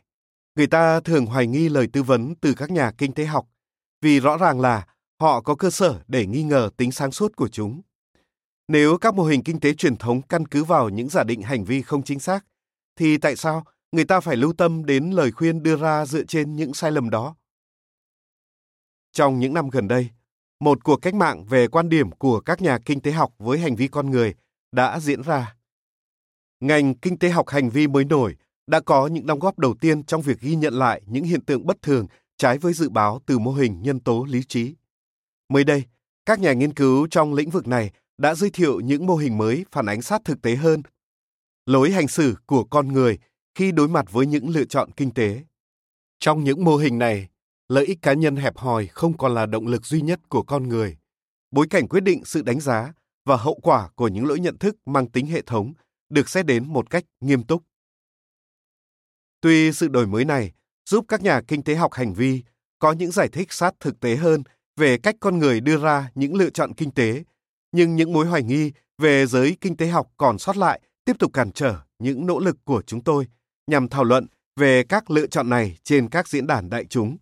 người 0.56 0.66
ta 0.66 1.00
thường 1.00 1.26
hoài 1.26 1.46
nghi 1.46 1.68
lời 1.68 1.88
tư 1.92 2.02
vấn 2.02 2.34
từ 2.40 2.54
các 2.54 2.70
nhà 2.70 2.92
kinh 2.98 3.12
tế 3.12 3.24
học 3.24 3.46
vì 4.02 4.20
rõ 4.20 4.36
ràng 4.36 4.60
là 4.60 4.86
họ 5.20 5.40
có 5.40 5.54
cơ 5.54 5.70
sở 5.70 6.02
để 6.08 6.26
nghi 6.26 6.42
ngờ 6.42 6.70
tính 6.76 6.92
sáng 6.92 7.12
suốt 7.12 7.36
của 7.36 7.48
chúng. 7.48 7.82
Nếu 8.68 8.98
các 8.98 9.14
mô 9.14 9.24
hình 9.24 9.42
kinh 9.42 9.60
tế 9.60 9.74
truyền 9.74 9.96
thống 9.96 10.22
căn 10.22 10.46
cứ 10.46 10.64
vào 10.64 10.88
những 10.88 11.08
giả 11.08 11.24
định 11.24 11.42
hành 11.42 11.64
vi 11.64 11.82
không 11.82 12.02
chính 12.02 12.20
xác, 12.20 12.44
thì 12.96 13.18
tại 13.18 13.36
sao 13.36 13.64
người 13.92 14.04
ta 14.04 14.20
phải 14.20 14.36
lưu 14.36 14.52
tâm 14.52 14.84
đến 14.84 15.10
lời 15.10 15.32
khuyên 15.32 15.62
đưa 15.62 15.76
ra 15.76 16.06
dựa 16.06 16.24
trên 16.24 16.56
những 16.56 16.74
sai 16.74 16.90
lầm 16.90 17.10
đó? 17.10 17.36
Trong 19.12 19.40
những 19.40 19.54
năm 19.54 19.70
gần 19.70 19.88
đây, 19.88 20.08
một 20.60 20.84
cuộc 20.84 20.96
cách 20.96 21.14
mạng 21.14 21.44
về 21.44 21.68
quan 21.68 21.88
điểm 21.88 22.10
của 22.10 22.40
các 22.40 22.62
nhà 22.62 22.78
kinh 22.84 23.00
tế 23.00 23.12
học 23.12 23.34
với 23.38 23.58
hành 23.58 23.76
vi 23.76 23.88
con 23.88 24.10
người 24.10 24.34
đã 24.72 25.00
diễn 25.00 25.22
ra. 25.22 25.56
Ngành 26.60 26.94
kinh 26.94 27.18
tế 27.18 27.28
học 27.28 27.48
hành 27.48 27.70
vi 27.70 27.86
mới 27.86 28.04
nổi 28.04 28.36
đã 28.66 28.80
có 28.80 29.06
những 29.06 29.26
đóng 29.26 29.38
góp 29.38 29.58
đầu 29.58 29.74
tiên 29.80 30.04
trong 30.04 30.22
việc 30.22 30.40
ghi 30.40 30.56
nhận 30.56 30.74
lại 30.74 31.02
những 31.06 31.24
hiện 31.24 31.44
tượng 31.44 31.66
bất 31.66 31.82
thường 31.82 32.06
trái 32.36 32.58
với 32.58 32.72
dự 32.72 32.88
báo 32.88 33.20
từ 33.26 33.38
mô 33.38 33.52
hình 33.52 33.82
nhân 33.82 34.00
tố 34.00 34.24
lý 34.24 34.42
trí. 34.44 34.74
Mới 35.48 35.64
đây, 35.64 35.84
các 36.26 36.40
nhà 36.40 36.52
nghiên 36.52 36.74
cứu 36.74 37.06
trong 37.10 37.34
lĩnh 37.34 37.50
vực 37.50 37.66
này 37.66 37.90
đã 38.18 38.34
giới 38.34 38.50
thiệu 38.50 38.80
những 38.80 39.06
mô 39.06 39.16
hình 39.16 39.38
mới 39.38 39.64
phản 39.72 39.86
ánh 39.86 40.02
sát 40.02 40.20
thực 40.24 40.42
tế 40.42 40.56
hơn 40.56 40.82
lối 41.66 41.90
hành 41.90 42.08
xử 42.08 42.34
của 42.46 42.64
con 42.64 42.88
người 42.88 43.18
khi 43.54 43.72
đối 43.72 43.88
mặt 43.88 44.12
với 44.12 44.26
những 44.26 44.48
lựa 44.48 44.64
chọn 44.64 44.90
kinh 44.96 45.10
tế. 45.10 45.42
Trong 46.20 46.44
những 46.44 46.64
mô 46.64 46.76
hình 46.76 46.98
này, 46.98 47.28
lợi 47.68 47.86
ích 47.86 48.02
cá 48.02 48.12
nhân 48.12 48.36
hẹp 48.36 48.56
hòi 48.56 48.86
không 48.86 49.16
còn 49.16 49.34
là 49.34 49.46
động 49.46 49.66
lực 49.66 49.86
duy 49.86 50.00
nhất 50.00 50.20
của 50.28 50.42
con 50.42 50.68
người. 50.68 50.96
Bối 51.50 51.66
cảnh 51.70 51.88
quyết 51.88 52.00
định 52.00 52.24
sự 52.24 52.42
đánh 52.42 52.60
giá 52.60 52.92
và 53.24 53.36
hậu 53.36 53.58
quả 53.62 53.88
của 53.94 54.08
những 54.08 54.26
lỗi 54.26 54.40
nhận 54.40 54.58
thức 54.58 54.76
mang 54.86 55.10
tính 55.10 55.26
hệ 55.26 55.42
thống 55.42 55.72
được 56.08 56.28
xét 56.28 56.46
đến 56.46 56.72
một 56.72 56.90
cách 56.90 57.04
nghiêm 57.20 57.42
túc. 57.42 57.62
Tuy 59.44 59.72
sự 59.72 59.88
đổi 59.88 60.06
mới 60.06 60.24
này 60.24 60.52
giúp 60.86 61.04
các 61.08 61.22
nhà 61.22 61.40
kinh 61.48 61.62
tế 61.62 61.74
học 61.74 61.92
hành 61.92 62.14
vi 62.14 62.42
có 62.78 62.92
những 62.92 63.10
giải 63.10 63.28
thích 63.28 63.52
sát 63.52 63.74
thực 63.80 64.00
tế 64.00 64.16
hơn 64.16 64.42
về 64.76 64.98
cách 64.98 65.16
con 65.20 65.38
người 65.38 65.60
đưa 65.60 65.76
ra 65.76 66.10
những 66.14 66.34
lựa 66.34 66.50
chọn 66.50 66.74
kinh 66.74 66.90
tế, 66.90 67.24
nhưng 67.72 67.96
những 67.96 68.12
mối 68.12 68.26
hoài 68.26 68.42
nghi 68.42 68.72
về 68.98 69.26
giới 69.26 69.56
kinh 69.60 69.76
tế 69.76 69.86
học 69.86 70.08
còn 70.16 70.38
sót 70.38 70.56
lại 70.56 70.80
tiếp 71.04 71.16
tục 71.18 71.32
cản 71.32 71.52
trở 71.52 71.76
những 71.98 72.26
nỗ 72.26 72.38
lực 72.38 72.56
của 72.64 72.82
chúng 72.86 73.04
tôi 73.04 73.26
nhằm 73.66 73.88
thảo 73.88 74.04
luận 74.04 74.26
về 74.56 74.84
các 74.88 75.10
lựa 75.10 75.26
chọn 75.26 75.48
này 75.48 75.76
trên 75.82 76.08
các 76.08 76.28
diễn 76.28 76.46
đàn 76.46 76.70
đại 76.70 76.84
chúng. 76.84 77.16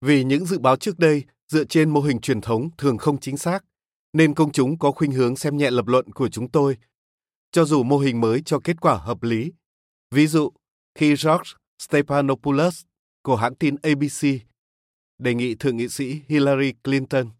Vì 0.00 0.24
những 0.24 0.46
dự 0.46 0.58
báo 0.58 0.76
trước 0.76 0.98
đây 0.98 1.24
dựa 1.48 1.64
trên 1.64 1.90
mô 1.90 2.00
hình 2.00 2.20
truyền 2.20 2.40
thống 2.40 2.68
thường 2.78 2.98
không 2.98 3.20
chính 3.20 3.36
xác, 3.36 3.64
nên 4.12 4.34
công 4.34 4.52
chúng 4.52 4.78
có 4.78 4.92
khuynh 4.92 5.12
hướng 5.12 5.36
xem 5.36 5.56
nhẹ 5.56 5.70
lập 5.70 5.86
luận 5.86 6.12
của 6.12 6.28
chúng 6.28 6.48
tôi, 6.48 6.76
cho 7.52 7.64
dù 7.64 7.82
mô 7.82 7.98
hình 7.98 8.20
mới 8.20 8.42
cho 8.42 8.58
kết 8.64 8.80
quả 8.80 8.94
hợp 8.94 9.22
lý. 9.22 9.52
Ví 10.10 10.26
dụ, 10.26 10.52
khi 10.96 11.08
George 11.08 11.50
Stephanopoulos 11.82 12.82
của 13.22 13.36
hãng 13.36 13.54
tin 13.54 13.76
ABC 13.82 14.28
đề 15.18 15.34
nghị 15.34 15.54
Thượng 15.54 15.76
nghị 15.76 15.88
sĩ 15.88 16.20
Hillary 16.28 16.72
Clinton 16.84 17.30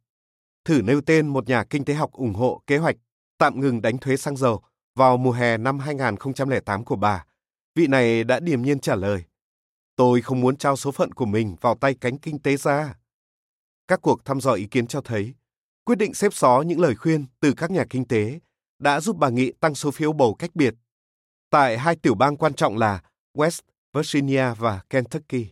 thử 0.64 0.82
nêu 0.82 1.00
tên 1.00 1.28
một 1.28 1.48
nhà 1.48 1.64
kinh 1.64 1.84
tế 1.84 1.94
học 1.94 2.12
ủng 2.12 2.34
hộ 2.34 2.62
kế 2.66 2.78
hoạch 2.78 2.96
tạm 3.38 3.60
ngừng 3.60 3.82
đánh 3.82 3.98
thuế 3.98 4.16
xăng 4.16 4.36
dầu 4.36 4.62
vào 4.94 5.16
mùa 5.16 5.32
hè 5.32 5.56
năm 5.56 5.78
2008 5.78 6.84
của 6.84 6.96
bà. 6.96 7.24
Vị 7.74 7.86
này 7.86 8.24
đã 8.24 8.40
điềm 8.40 8.62
nhiên 8.62 8.78
trả 8.78 8.94
lời, 8.94 9.24
tôi 9.96 10.22
không 10.22 10.40
muốn 10.40 10.56
trao 10.56 10.76
số 10.76 10.92
phận 10.92 11.12
của 11.12 11.26
mình 11.26 11.56
vào 11.60 11.74
tay 11.74 11.94
cánh 12.00 12.18
kinh 12.18 12.38
tế 12.38 12.56
gia. 12.56 12.94
Các 13.88 14.02
cuộc 14.02 14.24
thăm 14.24 14.40
dò 14.40 14.52
ý 14.52 14.66
kiến 14.66 14.86
cho 14.86 15.00
thấy, 15.00 15.34
quyết 15.84 15.98
định 15.98 16.14
xếp 16.14 16.34
xó 16.34 16.62
những 16.66 16.80
lời 16.80 16.94
khuyên 16.94 17.26
từ 17.40 17.52
các 17.56 17.70
nhà 17.70 17.84
kinh 17.90 18.04
tế 18.04 18.40
đã 18.78 19.00
giúp 19.00 19.16
bà 19.16 19.28
Nghị 19.28 19.52
tăng 19.60 19.74
số 19.74 19.90
phiếu 19.90 20.12
bầu 20.12 20.34
cách 20.34 20.50
biệt 20.54 20.74
tại 21.50 21.78
hai 21.78 21.96
tiểu 21.96 22.14
bang 22.14 22.36
quan 22.36 22.54
trọng 22.54 22.78
là 22.78 23.02
West 23.36 23.60
Virginia 23.92 24.54
và 24.58 24.80
Kentucky. 24.90 25.46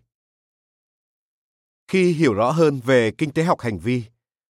Khi 1.88 2.12
hiểu 2.12 2.34
rõ 2.34 2.50
hơn 2.50 2.80
về 2.84 3.10
kinh 3.18 3.30
tế 3.30 3.42
học 3.42 3.60
hành 3.60 3.78
vi, 3.78 4.04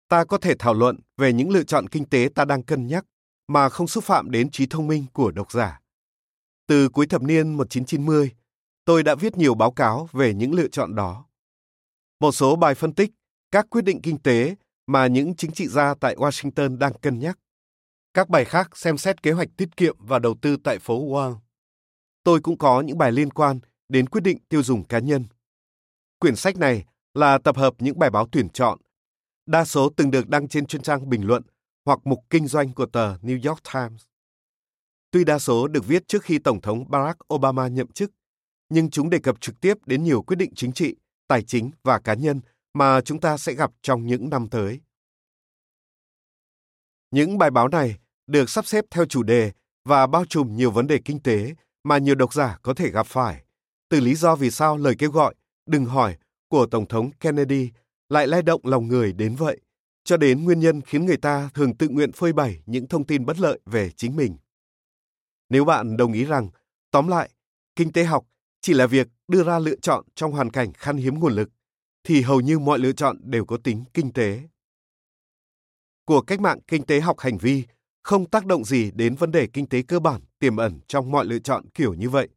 ta 0.10 0.26
có 0.26 0.38
thể 0.38 0.56
thảo 0.60 0.74
luận 0.74 1.00
về 1.18 1.34
những 1.34 1.50
lựa 1.50 1.64
chọn 1.64 1.88
kinh 1.88 2.06
tế 2.06 2.30
ta 2.36 2.46
đang 2.46 2.64
cân 2.64 2.88
nhắc 2.88 3.06
mà 3.48 3.70
không 3.70 3.88
xúc 3.88 4.04
phạm 4.04 4.32
đến 4.32 4.52
trí 4.52 4.66
thông 4.66 4.88
minh 4.88 5.06
của 5.14 5.32
độc 5.32 5.52
giả. 5.52 5.82
Từ 6.68 6.90
cuối 6.90 7.08
thập 7.08 7.22
niên 7.22 7.54
1990, 7.54 8.32
tôi 8.86 9.04
đã 9.04 9.16
viết 9.16 9.38
nhiều 9.38 9.54
báo 9.54 9.72
cáo 9.72 10.10
về 10.12 10.34
những 10.34 10.54
lựa 10.54 10.68
chọn 10.68 10.96
đó. 10.96 11.26
Một 12.20 12.32
số 12.32 12.56
bài 12.56 12.76
phân 12.76 12.94
tích 12.94 13.12
các 13.52 13.66
quyết 13.70 13.82
định 13.82 14.02
kinh 14.02 14.18
tế 14.18 14.56
mà 14.88 15.08
những 15.08 15.36
chính 15.36 15.52
trị 15.52 15.68
gia 15.68 15.94
tại 15.96 16.16
Washington 16.16 16.78
đang 16.78 16.94
cân 16.94 17.20
nhắc. 17.20 17.40
Các 18.14 18.30
bài 18.30 18.46
khác 18.46 18.78
xem 18.78 18.98
xét 18.98 19.24
kế 19.24 19.32
hoạch 19.32 19.50
tiết 19.58 19.78
kiệm 19.78 19.96
và 20.00 20.20
đầu 20.20 20.36
tư 20.42 20.58
tại 20.64 20.80
phố 20.80 21.06
Wall. 21.06 21.45
Tôi 22.26 22.42
cũng 22.42 22.58
có 22.58 22.82
những 22.82 22.98
bài 22.98 23.12
liên 23.12 23.30
quan 23.30 23.60
đến 23.90 24.10
quyết 24.10 24.22
định 24.22 24.38
tiêu 24.50 24.64
dùng 24.64 24.84
cá 24.84 25.00
nhân. 25.00 25.26
Quyển 26.20 26.36
sách 26.36 26.58
này 26.58 26.86
là 27.14 27.38
tập 27.38 27.58
hợp 27.58 27.74
những 27.80 28.00
bài 28.00 28.10
báo 28.10 28.28
tuyển 28.32 28.50
chọn, 28.50 28.80
đa 29.46 29.66
số 29.66 29.90
từng 29.98 30.12
được 30.12 30.30
đăng 30.30 30.48
trên 30.48 30.66
chuyên 30.66 30.82
trang 30.82 31.10
bình 31.10 31.28
luận 31.28 31.44
hoặc 31.86 32.00
mục 32.04 32.20
kinh 32.30 32.48
doanh 32.48 32.74
của 32.74 32.86
tờ 32.86 33.18
New 33.18 33.50
York 33.50 33.60
Times. 33.74 34.04
Tuy 35.12 35.24
đa 35.24 35.40
số 35.40 35.68
được 35.68 35.88
viết 35.88 36.08
trước 36.08 36.24
khi 36.24 36.40
Tổng 36.40 36.62
thống 36.62 36.92
Barack 36.92 37.34
Obama 37.34 37.68
nhậm 37.68 37.88
chức, 37.88 38.12
nhưng 38.70 38.90
chúng 38.90 39.10
đề 39.10 39.20
cập 39.20 39.42
trực 39.42 39.62
tiếp 39.62 39.78
đến 39.86 40.04
nhiều 40.04 40.22
quyết 40.22 40.36
định 40.36 40.54
chính 40.56 40.74
trị, 40.74 40.96
tài 41.28 41.44
chính 41.44 41.72
và 41.84 42.00
cá 42.00 42.14
nhân 42.14 42.42
mà 42.74 43.02
chúng 43.02 43.20
ta 43.20 43.38
sẽ 43.38 43.54
gặp 43.54 43.72
trong 43.82 44.08
những 44.08 44.30
năm 44.30 44.48
tới. 44.50 44.82
Những 47.12 47.38
bài 47.38 47.52
báo 47.52 47.68
này 47.68 47.98
được 48.28 48.50
sắp 48.50 48.66
xếp 48.66 48.86
theo 48.92 49.06
chủ 49.06 49.24
đề 49.24 49.52
và 49.84 50.08
bao 50.08 50.26
trùm 50.26 50.56
nhiều 50.56 50.72
vấn 50.72 50.88
đề 50.88 51.00
kinh 51.06 51.20
tế 51.20 51.56
mà 51.86 51.98
nhiều 51.98 52.16
độc 52.16 52.34
giả 52.34 52.58
có 52.62 52.74
thể 52.74 52.90
gặp 52.90 53.08
phải, 53.08 53.44
từ 53.90 54.00
lý 54.00 54.16
do 54.16 54.36
vì 54.36 54.52
sao 54.52 54.78
lời 54.78 54.96
kêu 55.00 55.12
gọi 55.12 55.36
đừng 55.66 55.86
hỏi 55.86 56.18
của 56.48 56.66
Tổng 56.66 56.88
thống 56.88 57.12
Kennedy 57.20 57.72
lại 58.10 58.28
lay 58.28 58.42
động 58.42 58.62
lòng 58.64 58.88
người 58.88 59.14
đến 59.14 59.36
vậy, 59.36 59.62
cho 60.04 60.18
đến 60.18 60.44
nguyên 60.44 60.60
nhân 60.60 60.82
khiến 60.82 61.06
người 61.06 61.18
ta 61.18 61.50
thường 61.54 61.78
tự 61.78 61.90
nguyện 61.90 62.12
phơi 62.12 62.34
bày 62.34 62.62
những 62.66 62.88
thông 62.88 63.06
tin 63.06 63.26
bất 63.26 63.40
lợi 63.40 63.60
về 63.66 63.90
chính 63.90 64.16
mình. 64.16 64.38
Nếu 65.50 65.66
bạn 65.66 65.98
đồng 65.98 66.14
ý 66.14 66.26
rằng, 66.26 66.50
tóm 66.92 67.08
lại, 67.08 67.30
kinh 67.76 67.92
tế 67.92 68.04
học 68.04 68.26
chỉ 68.62 68.74
là 68.74 68.88
việc 68.88 69.08
đưa 69.28 69.44
ra 69.44 69.60
lựa 69.60 69.76
chọn 69.76 70.06
trong 70.16 70.32
hoàn 70.32 70.50
cảnh 70.50 70.74
khan 70.74 70.98
hiếm 70.98 71.20
nguồn 71.20 71.34
lực, 71.34 71.50
thì 72.04 72.22
hầu 72.22 72.42
như 72.42 72.60
mọi 72.60 72.80
lựa 72.80 72.92
chọn 72.92 73.18
đều 73.24 73.46
có 73.46 73.58
tính 73.58 73.84
kinh 73.94 74.14
tế. 74.14 74.42
Của 76.06 76.22
cách 76.22 76.40
mạng 76.40 76.60
kinh 76.68 76.84
tế 76.84 77.00
học 77.00 77.20
hành 77.20 77.38
vi 77.38 77.64
không 78.06 78.30
tác 78.30 78.46
động 78.46 78.66
gì 78.66 78.92
đến 78.92 79.16
vấn 79.16 79.32
đề 79.32 79.48
kinh 79.48 79.70
tế 79.70 79.82
cơ 79.82 80.00
bản 80.00 80.22
tiềm 80.40 80.58
ẩn 80.58 80.80
trong 80.88 81.12
mọi 81.12 81.26
lựa 81.26 81.40
chọn 81.40 81.70
kiểu 81.74 81.94
như 81.94 82.10
vậy. 82.10 82.30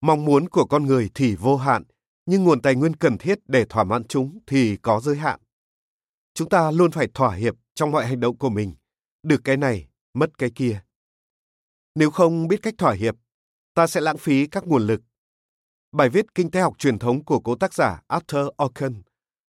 Mong 0.00 0.24
muốn 0.24 0.48
của 0.48 0.64
con 0.64 0.86
người 0.86 1.10
thì 1.14 1.36
vô 1.36 1.56
hạn, 1.56 1.82
nhưng 2.26 2.44
nguồn 2.44 2.62
tài 2.62 2.74
nguyên 2.74 2.96
cần 2.96 3.18
thiết 3.18 3.38
để 3.48 3.64
thỏa 3.64 3.84
mãn 3.84 4.04
chúng 4.04 4.38
thì 4.46 4.76
có 4.76 5.00
giới 5.00 5.16
hạn. 5.16 5.40
Chúng 6.34 6.48
ta 6.48 6.70
luôn 6.70 6.90
phải 6.90 7.08
thỏa 7.14 7.34
hiệp 7.34 7.54
trong 7.74 7.90
mọi 7.90 8.06
hành 8.06 8.20
động 8.20 8.38
của 8.38 8.48
mình, 8.50 8.74
được 9.22 9.40
cái 9.44 9.56
này, 9.56 9.88
mất 10.14 10.38
cái 10.38 10.50
kia. 10.54 10.80
Nếu 11.94 12.10
không 12.10 12.48
biết 12.48 12.62
cách 12.62 12.74
thỏa 12.78 12.92
hiệp, 12.92 13.14
ta 13.74 13.86
sẽ 13.86 14.00
lãng 14.00 14.18
phí 14.18 14.46
các 14.46 14.66
nguồn 14.66 14.86
lực. 14.86 15.00
Bài 15.92 16.08
viết 16.08 16.34
kinh 16.34 16.50
tế 16.50 16.60
học 16.60 16.78
truyền 16.78 16.98
thống 16.98 17.24
của 17.24 17.40
cố 17.40 17.54
tác 17.54 17.74
giả 17.74 18.02
Arthur 18.08 18.48
Orkin 18.64 19.02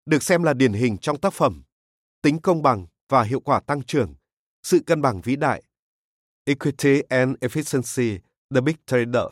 được 0.07 0.23
xem 0.23 0.43
là 0.43 0.55
điển 0.55 0.73
hình 0.73 0.99
trong 0.99 1.21
tác 1.21 1.33
phẩm 1.33 1.63
Tính 2.23 2.41
công 2.41 2.63
bằng 2.63 2.87
và 3.09 3.23
hiệu 3.23 3.41
quả 3.41 3.61
tăng 3.61 3.83
trưởng, 3.83 4.15
sự 4.65 4.81
cân 4.87 5.03
bằng 5.03 5.21
vĩ 5.21 5.37
đại 5.37 5.63
Equity 6.45 7.01
and 7.09 7.37
Efficiency, 7.41 8.19
The 8.55 8.61
Big 8.61 8.75
Trade-off, 8.87 9.31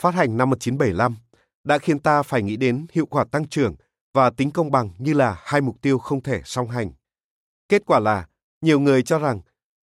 phát 0.00 0.14
hành 0.14 0.36
năm 0.36 0.50
1975, 0.50 1.16
đã 1.64 1.78
khiến 1.78 1.98
ta 1.98 2.22
phải 2.22 2.42
nghĩ 2.42 2.56
đến 2.56 2.86
hiệu 2.92 3.06
quả 3.06 3.24
tăng 3.24 3.48
trưởng 3.48 3.74
và 4.14 4.30
tính 4.30 4.50
công 4.50 4.70
bằng 4.70 4.90
như 4.98 5.14
là 5.14 5.42
hai 5.44 5.60
mục 5.60 5.82
tiêu 5.82 5.98
không 5.98 6.22
thể 6.22 6.42
song 6.44 6.68
hành. 6.68 6.90
Kết 7.68 7.82
quả 7.86 7.98
là, 8.00 8.28
nhiều 8.60 8.80
người 8.80 9.02
cho 9.02 9.18
rằng 9.18 9.40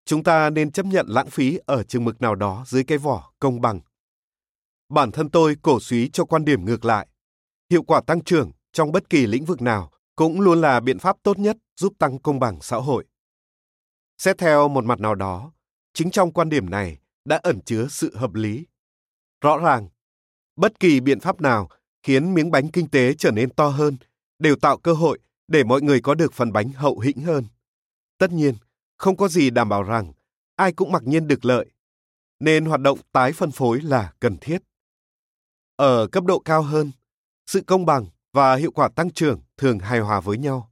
chúng 0.06 0.24
ta 0.24 0.50
nên 0.50 0.72
chấp 0.72 0.86
nhận 0.86 1.06
lãng 1.10 1.30
phí 1.30 1.60
ở 1.66 1.84
chừng 1.84 2.06
mực 2.06 2.22
nào 2.22 2.36
đó 2.36 2.64
dưới 2.68 2.84
cái 2.84 2.98
vỏ 2.98 3.32
công 3.40 3.62
bằng. 3.62 3.80
Bản 4.90 5.12
thân 5.12 5.30
tôi 5.30 5.56
cổ 5.62 5.80
suý 5.80 6.10
cho 6.10 6.26
quan 6.26 6.46
điểm 6.46 6.66
ngược 6.66 6.86
lại. 6.86 7.08
Hiệu 7.70 7.84
quả 7.84 8.02
tăng 8.08 8.24
trưởng 8.24 8.52
trong 8.72 8.92
bất 8.92 9.10
kỳ 9.10 9.28
lĩnh 9.28 9.46
vực 9.46 9.62
nào 9.62 9.92
cũng 10.16 10.42
luôn 10.42 10.62
là 10.62 10.80
biện 10.80 11.00
pháp 11.00 11.18
tốt 11.24 11.40
nhất 11.40 11.58
giúp 11.76 11.94
tăng 12.00 12.20
công 12.20 12.40
bằng 12.40 12.62
xã 12.62 12.78
hội. 12.78 13.06
Xét 14.18 14.38
theo 14.38 14.68
một 14.68 14.86
mặt 14.86 15.00
nào 15.00 15.16
đó, 15.16 15.52
chính 15.94 16.12
trong 16.12 16.32
quan 16.32 16.50
điểm 16.50 16.70
này 16.70 16.98
đã 17.26 17.40
ẩn 17.44 17.62
chứa 17.62 17.88
sự 17.90 18.16
hợp 18.16 18.34
lý. 18.34 18.66
Rõ 19.42 19.58
ràng, 19.58 19.90
bất 20.56 20.80
kỳ 20.80 21.00
biện 21.00 21.20
pháp 21.20 21.42
nào 21.42 21.70
khiến 22.04 22.34
miếng 22.34 22.52
bánh 22.52 22.72
kinh 22.72 22.90
tế 22.90 23.14
trở 23.14 23.32
nên 23.32 23.50
to 23.50 23.68
hơn 23.68 23.98
đều 24.40 24.56
tạo 24.56 24.78
cơ 24.78 24.94
hội 24.94 25.20
để 25.48 25.64
mọi 25.64 25.82
người 25.82 26.02
có 26.02 26.16
được 26.16 26.34
phần 26.34 26.54
bánh 26.54 26.70
hậu 26.70 27.00
hĩnh 27.00 27.22
hơn. 27.22 27.46
Tất 28.18 28.32
nhiên, 28.32 28.56
không 28.98 29.18
có 29.18 29.28
gì 29.28 29.50
đảm 29.50 29.70
bảo 29.70 29.84
rằng 29.84 30.14
ai 30.56 30.74
cũng 30.74 30.92
mặc 30.92 31.04
nhiên 31.06 31.28
được 31.28 31.46
lợi, 31.46 31.66
nên 32.40 32.66
hoạt 32.66 32.82
động 32.82 33.00
tái 33.12 33.34
phân 33.34 33.52
phối 33.52 33.82
là 33.82 34.14
cần 34.20 34.38
thiết. 34.38 34.64
Ở 35.76 36.08
cấp 36.08 36.24
độ 36.24 36.40
cao 36.40 36.62
hơn, 36.62 36.92
sự 37.46 37.62
công 37.62 37.86
bằng 37.86 38.06
và 38.34 38.56
hiệu 38.56 38.72
quả 38.72 38.90
tăng 38.96 39.12
trưởng 39.12 39.42
thường 39.58 39.80
hài 39.80 40.00
hòa 40.00 40.20
với 40.20 40.38
nhau. 40.38 40.72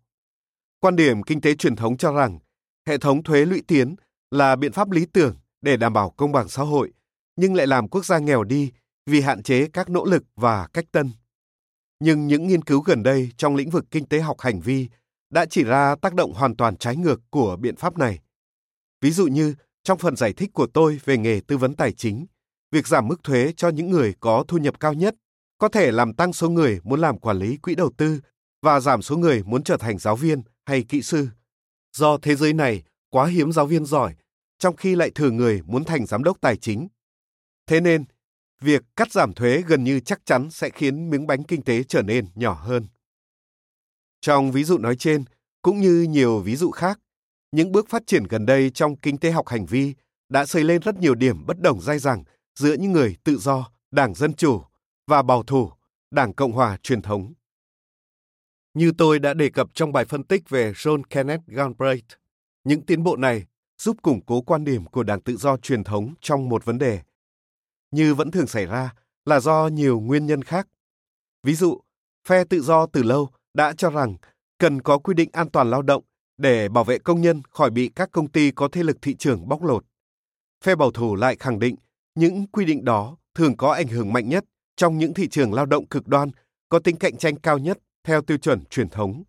Quan 0.79 0.95
điểm 0.95 1.23
kinh 1.23 1.41
tế 1.41 1.55
truyền 1.55 1.75
thống 1.75 1.97
cho 1.97 2.11
rằng 2.11 2.39
hệ 2.87 2.97
thống 2.97 3.23
thuế 3.23 3.45
lũy 3.45 3.61
tiến 3.67 3.95
là 4.31 4.55
biện 4.55 4.71
pháp 4.71 4.91
lý 4.91 5.05
tưởng 5.13 5.35
để 5.61 5.77
đảm 5.77 5.93
bảo 5.93 6.09
công 6.09 6.31
bằng 6.31 6.49
xã 6.49 6.63
hội, 6.63 6.93
nhưng 7.35 7.53
lại 7.53 7.67
làm 7.67 7.87
quốc 7.87 8.05
gia 8.05 8.19
nghèo 8.19 8.43
đi 8.43 8.71
vì 9.05 9.21
hạn 9.21 9.43
chế 9.43 9.67
các 9.73 9.89
nỗ 9.89 10.05
lực 10.05 10.23
và 10.35 10.67
cách 10.73 10.85
tân. 10.91 11.11
Nhưng 11.99 12.27
những 12.27 12.47
nghiên 12.47 12.61
cứu 12.61 12.81
gần 12.81 13.03
đây 13.03 13.31
trong 13.37 13.55
lĩnh 13.55 13.69
vực 13.69 13.85
kinh 13.91 14.05
tế 14.05 14.19
học 14.19 14.39
hành 14.39 14.59
vi 14.59 14.89
đã 15.29 15.45
chỉ 15.45 15.63
ra 15.63 15.95
tác 16.01 16.13
động 16.13 16.33
hoàn 16.33 16.55
toàn 16.55 16.77
trái 16.77 16.95
ngược 16.95 17.21
của 17.29 17.55
biện 17.55 17.75
pháp 17.75 17.97
này. 17.97 18.19
Ví 19.01 19.11
dụ 19.11 19.27
như 19.27 19.55
trong 19.83 19.97
phần 19.97 20.15
giải 20.15 20.33
thích 20.33 20.49
của 20.53 20.67
tôi 20.73 20.99
về 21.05 21.17
nghề 21.17 21.41
tư 21.47 21.57
vấn 21.57 21.73
tài 21.73 21.91
chính, 21.91 22.25
việc 22.71 22.87
giảm 22.87 23.07
mức 23.07 23.23
thuế 23.23 23.53
cho 23.57 23.69
những 23.69 23.89
người 23.89 24.13
có 24.19 24.43
thu 24.47 24.57
nhập 24.57 24.79
cao 24.79 24.93
nhất 24.93 25.15
có 25.57 25.67
thể 25.67 25.91
làm 25.91 26.13
tăng 26.13 26.33
số 26.33 26.49
người 26.49 26.79
muốn 26.83 26.99
làm 26.99 27.19
quản 27.19 27.37
lý 27.37 27.57
quỹ 27.57 27.75
đầu 27.75 27.91
tư 27.97 28.19
và 28.61 28.79
giảm 28.79 29.01
số 29.01 29.17
người 29.17 29.43
muốn 29.43 29.63
trở 29.63 29.77
thành 29.77 29.99
giáo 29.99 30.15
viên 30.15 30.41
hay 30.65 30.83
kỹ 30.83 31.01
sư. 31.01 31.27
Do 31.95 32.17
thế 32.17 32.35
giới 32.35 32.53
này 32.53 32.83
quá 33.09 33.25
hiếm 33.25 33.51
giáo 33.51 33.65
viên 33.65 33.85
giỏi, 33.85 34.15
trong 34.59 34.75
khi 34.75 34.95
lại 34.95 35.11
thừa 35.15 35.31
người 35.31 35.61
muốn 35.65 35.83
thành 35.83 36.05
giám 36.05 36.23
đốc 36.23 36.41
tài 36.41 36.57
chính. 36.57 36.87
Thế 37.67 37.79
nên, 37.79 38.05
việc 38.61 38.83
cắt 38.95 39.11
giảm 39.11 39.33
thuế 39.33 39.63
gần 39.67 39.83
như 39.83 39.99
chắc 39.99 40.25
chắn 40.25 40.51
sẽ 40.51 40.69
khiến 40.69 41.09
miếng 41.09 41.27
bánh 41.27 41.43
kinh 41.43 41.61
tế 41.61 41.83
trở 41.83 42.01
nên 42.01 42.27
nhỏ 42.35 42.53
hơn. 42.53 42.87
Trong 44.21 44.51
ví 44.51 44.63
dụ 44.63 44.77
nói 44.77 44.95
trên, 44.95 45.23
cũng 45.61 45.81
như 45.81 46.07
nhiều 46.09 46.39
ví 46.39 46.55
dụ 46.55 46.71
khác, 46.71 46.99
những 47.51 47.71
bước 47.71 47.89
phát 47.89 48.03
triển 48.07 48.23
gần 48.23 48.45
đây 48.45 48.69
trong 48.69 48.95
kinh 48.95 49.17
tế 49.17 49.31
học 49.31 49.47
hành 49.47 49.65
vi 49.65 49.93
đã 50.29 50.45
xây 50.45 50.63
lên 50.63 50.81
rất 50.81 50.99
nhiều 50.99 51.15
điểm 51.15 51.45
bất 51.45 51.61
đồng 51.61 51.81
dai 51.81 51.99
dẳng 51.99 52.23
giữa 52.55 52.73
những 52.73 52.91
người 52.91 53.15
tự 53.23 53.37
do, 53.37 53.71
Đảng 53.91 54.15
Dân 54.15 54.33
Chủ 54.33 54.61
và 55.07 55.21
bảo 55.21 55.43
thủ, 55.43 55.71
Đảng 56.11 56.33
Cộng 56.33 56.51
Hòa 56.51 56.77
truyền 56.83 57.01
thống. 57.01 57.33
Như 58.75 58.91
tôi 58.97 59.19
đã 59.19 59.33
đề 59.33 59.49
cập 59.49 59.67
trong 59.73 59.91
bài 59.91 60.05
phân 60.05 60.23
tích 60.23 60.49
về 60.49 60.71
John 60.71 61.01
Kenneth 61.09 61.47
Galbraith, 61.47 62.05
những 62.63 62.81
tiến 62.81 63.03
bộ 63.03 63.15
này 63.15 63.45
giúp 63.77 63.97
củng 64.01 64.21
cố 64.25 64.41
quan 64.41 64.63
điểm 64.63 64.85
của 64.85 65.03
Đảng 65.03 65.21
Tự 65.21 65.37
do 65.37 65.57
truyền 65.57 65.83
thống 65.83 66.13
trong 66.21 66.49
một 66.49 66.65
vấn 66.65 66.77
đề. 66.77 67.01
Như 67.91 68.15
vẫn 68.15 68.31
thường 68.31 68.47
xảy 68.47 68.65
ra 68.65 68.93
là 69.25 69.39
do 69.39 69.67
nhiều 69.67 69.99
nguyên 69.99 70.25
nhân 70.25 70.41
khác. 70.41 70.67
Ví 71.43 71.53
dụ, 71.53 71.79
phe 72.27 72.43
tự 72.43 72.61
do 72.61 72.85
từ 72.85 73.03
lâu 73.03 73.29
đã 73.53 73.73
cho 73.77 73.89
rằng 73.89 74.15
cần 74.57 74.81
có 74.81 74.97
quy 74.97 75.13
định 75.13 75.29
an 75.33 75.49
toàn 75.49 75.69
lao 75.69 75.81
động 75.81 76.03
để 76.37 76.69
bảo 76.69 76.83
vệ 76.83 76.97
công 76.97 77.21
nhân 77.21 77.41
khỏi 77.49 77.69
bị 77.69 77.91
các 77.95 78.11
công 78.11 78.27
ty 78.27 78.51
có 78.51 78.67
thế 78.71 78.83
lực 78.83 78.97
thị 79.01 79.15
trường 79.15 79.47
bóc 79.47 79.63
lột. 79.63 79.85
Phe 80.63 80.75
bảo 80.75 80.91
thủ 80.91 81.15
lại 81.15 81.35
khẳng 81.35 81.59
định 81.59 81.75
những 82.15 82.47
quy 82.47 82.65
định 82.65 82.85
đó 82.85 83.17
thường 83.35 83.57
có 83.57 83.71
ảnh 83.71 83.87
hưởng 83.87 84.13
mạnh 84.13 84.29
nhất 84.29 84.45
trong 84.75 84.97
những 84.97 85.13
thị 85.13 85.27
trường 85.27 85.53
lao 85.53 85.65
động 85.65 85.87
cực 85.87 86.07
đoan 86.07 86.29
có 86.69 86.79
tính 86.79 86.95
cạnh 86.95 87.17
tranh 87.17 87.35
cao 87.35 87.57
nhất 87.57 87.77
theo 88.05 88.21
tiêu 88.21 88.37
chuẩn 88.37 88.65
truyền 88.65 88.89
thống. 88.89 89.23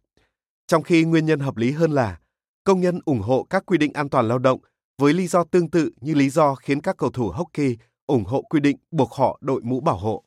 Trong 0.66 0.82
khi 0.82 1.04
nguyên 1.04 1.26
nhân 1.26 1.40
hợp 1.40 1.56
lý 1.56 1.72
hơn 1.72 1.92
là 1.92 2.18
công 2.64 2.80
nhân 2.80 3.00
ủng 3.04 3.20
hộ 3.20 3.46
các 3.50 3.66
quy 3.66 3.78
định 3.78 3.92
an 3.92 4.08
toàn 4.08 4.28
lao 4.28 4.38
động 4.38 4.60
với 4.98 5.12
lý 5.12 5.26
do 5.26 5.44
tương 5.44 5.70
tự 5.70 5.90
như 6.00 6.14
lý 6.14 6.30
do 6.30 6.54
khiến 6.54 6.80
các 6.80 6.96
cầu 6.96 7.10
thủ 7.10 7.30
hockey 7.30 7.76
ủng 8.06 8.24
hộ 8.24 8.42
quy 8.42 8.60
định 8.60 8.76
buộc 8.90 9.12
họ 9.12 9.38
đội 9.40 9.62
mũ 9.62 9.80
bảo 9.80 9.96
hộ. 9.96 10.24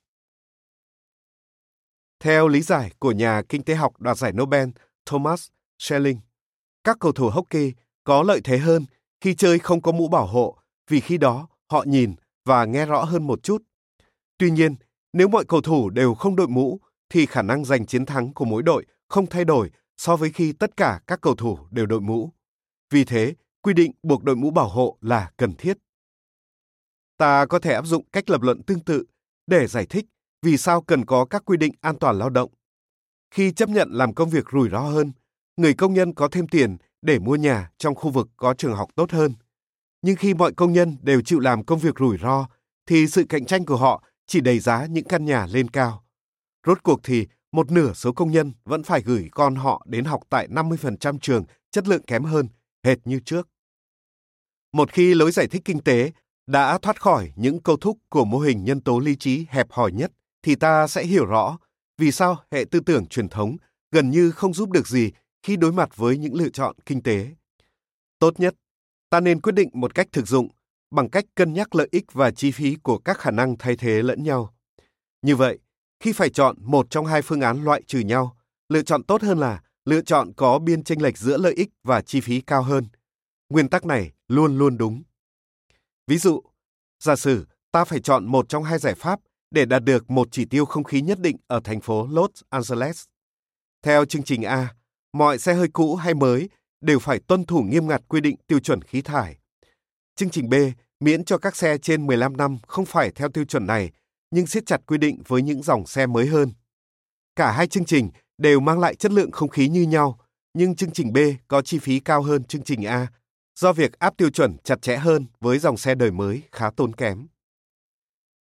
Theo 2.20 2.48
lý 2.48 2.62
giải 2.62 2.92
của 3.00 3.12
nhà 3.12 3.42
kinh 3.50 3.64
tế 3.64 3.76
học 3.76 4.02
đoạt 4.02 4.18
giải 4.18 4.32
Nobel 4.32 4.70
Thomas 5.06 5.48
Schelling, 5.80 6.20
các 6.84 6.98
cầu 7.00 7.12
thủ 7.12 7.30
hockey 7.30 7.74
có 8.04 8.24
lợi 8.24 8.42
thế 8.44 8.58
hơn 8.58 8.86
khi 9.22 9.36
chơi 9.36 9.60
không 9.60 9.82
có 9.82 9.92
mũ 9.92 10.08
bảo 10.08 10.28
hộ 10.28 10.58
vì 10.90 11.00
khi 11.00 11.18
đó 11.18 11.48
họ 11.72 11.84
nhìn 11.88 12.16
và 12.46 12.66
nghe 12.66 12.86
rõ 12.86 13.04
hơn 13.04 13.28
một 13.28 13.44
chút. 13.44 13.64
Tuy 14.38 14.52
nhiên, 14.52 14.76
nếu 15.14 15.28
mọi 15.28 15.46
cầu 15.46 15.62
thủ 15.62 15.90
đều 15.90 16.16
không 16.16 16.36
đội 16.36 16.48
mũ 16.48 16.80
thì 17.10 17.26
khả 17.26 17.42
năng 17.42 17.66
giành 17.66 17.86
chiến 17.86 18.06
thắng 18.06 18.34
của 18.34 18.46
mỗi 18.46 18.64
đội 18.64 18.86
không 19.08 19.28
thay 19.28 19.46
đổi 19.46 19.72
so 19.98 20.16
với 20.16 20.32
khi 20.32 20.52
tất 20.52 20.78
cả 20.78 21.02
các 21.08 21.22
cầu 21.22 21.36
thủ 21.36 21.58
đều 21.72 21.86
đội 21.86 22.02
mũ. 22.02 22.34
Vì 22.90 23.06
thế, 23.06 23.36
quy 23.62 23.74
định 23.74 23.92
buộc 24.04 24.24
đội 24.24 24.36
mũ 24.36 24.52
bảo 24.52 24.70
hộ 24.70 24.98
là 25.02 25.32
cần 25.38 25.54
thiết. 25.56 25.78
Ta 27.18 27.46
có 27.46 27.60
thể 27.60 27.74
áp 27.74 27.86
dụng 27.86 28.06
cách 28.12 28.30
lập 28.30 28.42
luận 28.42 28.64
tương 28.64 28.80
tự 28.80 29.06
để 29.48 29.68
giải 29.68 29.86
thích 29.86 30.06
vì 30.42 30.58
sao 30.58 30.82
cần 30.82 31.06
có 31.06 31.26
các 31.26 31.46
quy 31.46 31.58
định 31.58 31.74
an 31.82 31.96
toàn 32.00 32.20
lao 32.20 32.30
động. 32.30 32.52
Khi 33.32 33.52
chấp 33.52 33.70
nhận 33.70 33.90
làm 33.92 34.14
công 34.14 34.30
việc 34.30 34.46
rủi 34.52 34.70
ro 34.70 34.80
hơn, 34.80 35.12
người 35.58 35.74
công 35.74 35.94
nhân 35.94 36.14
có 36.14 36.28
thêm 36.32 36.48
tiền 36.48 36.78
để 37.02 37.20
mua 37.20 37.36
nhà 37.36 37.72
trong 37.78 37.96
khu 37.96 38.10
vực 38.10 38.30
có 38.38 38.54
trường 38.54 38.76
học 38.76 38.90
tốt 38.96 39.12
hơn. 39.12 39.34
Nhưng 40.02 40.16
khi 40.16 40.34
mọi 40.34 40.54
công 40.54 40.74
nhân 40.74 40.98
đều 41.02 41.22
chịu 41.22 41.40
làm 41.40 41.64
công 41.64 41.80
việc 41.80 42.00
rủi 42.00 42.18
ro, 42.18 42.48
thì 42.86 43.08
sự 43.08 43.24
cạnh 43.30 43.46
tranh 43.46 43.66
của 43.66 43.78
họ 43.78 44.04
chỉ 44.28 44.42
đẩy 44.42 44.60
giá 44.60 44.86
những 44.86 45.08
căn 45.08 45.26
nhà 45.26 45.48
lên 45.52 45.70
cao. 45.70 46.04
Rốt 46.70 46.84
cuộc 46.84 47.00
thì 47.04 47.28
một 47.52 47.72
nửa 47.72 47.94
số 47.94 48.12
công 48.12 48.32
nhân 48.32 48.52
vẫn 48.66 48.84
phải 48.84 49.02
gửi 49.02 49.30
con 49.32 49.56
họ 49.56 49.86
đến 49.90 50.06
học 50.06 50.22
tại 50.30 50.48
50% 50.48 51.20
trường 51.20 51.44
chất 51.72 51.88
lượng 51.88 52.02
kém 52.08 52.24
hơn, 52.24 52.48
hệt 52.84 52.98
như 53.06 53.20
trước. 53.26 53.48
Một 54.74 54.92
khi 54.92 55.14
lối 55.14 55.32
giải 55.32 55.48
thích 55.48 55.62
kinh 55.66 55.80
tế 55.80 56.12
đã 56.48 56.78
thoát 56.78 57.02
khỏi 57.02 57.32
những 57.36 57.62
câu 57.62 57.78
thúc 57.78 57.98
của 58.10 58.26
mô 58.26 58.40
hình 58.40 58.64
nhân 58.64 58.82
tố 58.82 59.00
lý 59.00 59.16
trí 59.16 59.46
hẹp 59.50 59.72
hòi 59.72 59.92
nhất, 59.92 60.12
thì 60.44 60.56
ta 60.56 60.88
sẽ 60.88 61.06
hiểu 61.06 61.26
rõ 61.26 61.58
vì 61.98 62.12
sao 62.12 62.44
hệ 62.52 62.66
tư 62.72 62.80
tưởng 62.80 63.06
truyền 63.06 63.30
thống 63.30 63.58
gần 63.92 64.10
như 64.10 64.32
không 64.32 64.54
giúp 64.54 64.72
được 64.72 64.88
gì 64.88 65.12
khi 65.44 65.56
đối 65.56 65.72
mặt 65.72 65.90
với 65.96 66.18
những 66.18 66.36
lựa 66.36 66.50
chọn 66.50 66.76
kinh 66.86 67.04
tế. 67.04 67.28
Tốt 68.20 68.40
nhất, 68.40 68.56
ta 69.10 69.20
nên 69.20 69.42
quyết 69.42 69.56
định 69.56 69.70
một 69.74 69.96
cách 69.96 70.08
thực 70.12 70.28
dụng 70.28 70.48
bằng 70.92 71.10
cách 71.10 71.26
cân 71.36 71.54
nhắc 71.54 71.76
lợi 71.76 71.88
ích 71.92 72.14
và 72.14 72.32
chi 72.32 72.52
phí 72.52 72.76
của 72.84 72.98
các 72.98 73.18
khả 73.18 73.32
năng 73.32 73.58
thay 73.58 73.76
thế 73.76 74.02
lẫn 74.02 74.24
nhau. 74.24 74.54
Như 75.22 75.36
vậy, 75.36 75.60
khi 76.00 76.14
phải 76.14 76.30
chọn 76.30 76.56
một 76.60 76.90
trong 76.90 77.06
hai 77.06 77.22
phương 77.22 77.42
án 77.42 77.64
loại 77.64 77.82
trừ 77.88 78.00
nhau, 78.00 78.38
lựa 78.70 78.82
chọn 78.82 79.04
tốt 79.04 79.22
hơn 79.22 79.40
là 79.40 79.62
lựa 79.86 80.02
chọn 80.02 80.34
có 80.34 80.60
biên 80.60 80.84
chênh 80.84 81.02
lệch 81.02 81.18
giữa 81.18 81.38
lợi 81.38 81.54
ích 81.54 81.70
và 81.84 82.02
chi 82.02 82.22
phí 82.22 82.42
cao 82.42 82.64
hơn. 82.64 82.88
Nguyên 83.50 83.70
tắc 83.70 83.86
này 83.86 84.12
luôn 84.28 84.58
luôn 84.58 84.78
đúng. 84.78 85.04
Ví 86.08 86.18
dụ, 86.18 86.42
giả 87.04 87.16
sử 87.16 87.48
ta 87.72 87.86
phải 87.86 88.00
chọn 88.00 88.26
một 88.26 88.50
trong 88.50 88.64
hai 88.64 88.80
giải 88.80 88.96
pháp 88.96 89.20
để 89.52 89.66
đạt 89.66 89.84
được 89.84 90.10
một 90.10 90.28
chỉ 90.32 90.46
tiêu 90.46 90.66
không 90.66 90.84
khí 90.84 91.02
nhất 91.02 91.20
định 91.20 91.38
ở 91.48 91.60
thành 91.64 91.82
phố 91.82 92.08
Los 92.08 92.30
Angeles. 92.50 93.04
Theo 93.84 94.06
chương 94.06 94.24
trình 94.24 94.44
A, 94.44 94.76
mọi 95.14 95.40
xe 95.40 95.54
hơi 95.54 95.68
cũ 95.68 95.96
hay 95.96 96.14
mới 96.14 96.50
đều 96.82 97.00
phải 97.00 97.20
tuân 97.20 97.46
thủ 97.46 97.62
nghiêm 97.62 97.88
ngặt 97.88 98.02
quy 98.08 98.22
định 98.22 98.36
tiêu 98.48 98.60
chuẩn 98.60 98.82
khí 98.82 99.02
thải. 99.02 99.38
Chương 100.16 100.30
trình 100.30 100.50
B 100.50 100.54
miễn 101.00 101.26
cho 101.26 101.38
các 101.38 101.56
xe 101.56 101.78
trên 101.78 102.08
15 102.08 102.38
năm 102.38 102.58
không 102.68 102.86
phải 102.86 103.12
theo 103.12 103.30
tiêu 103.30 103.46
chuẩn 103.46 103.68
này, 103.68 103.92
nhưng 104.32 104.48
siết 104.48 104.66
chặt 104.66 104.82
quy 104.86 104.98
định 104.98 105.22
với 105.28 105.42
những 105.42 105.64
dòng 105.64 105.86
xe 105.86 106.06
mới 106.06 106.28
hơn. 106.28 106.52
Cả 107.36 107.52
hai 107.52 107.68
chương 107.68 107.86
trình 107.86 108.10
đều 108.38 108.60
mang 108.60 108.80
lại 108.80 108.96
chất 108.96 109.12
lượng 109.12 109.32
không 109.32 109.50
khí 109.50 109.68
như 109.68 109.82
nhau, 109.82 110.20
nhưng 110.54 110.76
chương 110.76 110.92
trình 110.92 111.14
B 111.14 111.18
có 111.48 111.62
chi 111.62 111.80
phí 111.80 112.00
cao 112.00 112.22
hơn 112.22 112.44
chương 112.44 112.64
trình 112.64 112.86
A 112.86 113.08
do 113.60 113.74
việc 113.74 114.00
áp 114.00 114.18
tiêu 114.18 114.30
chuẩn 114.30 114.58
chặt 114.64 114.82
chẽ 114.82 114.98
hơn 114.98 115.26
với 115.40 115.60
dòng 115.60 115.78
xe 115.78 115.96
đời 115.96 116.12
mới 116.12 116.42
khá 116.52 116.70
tốn 116.70 116.96
kém. 116.96 117.28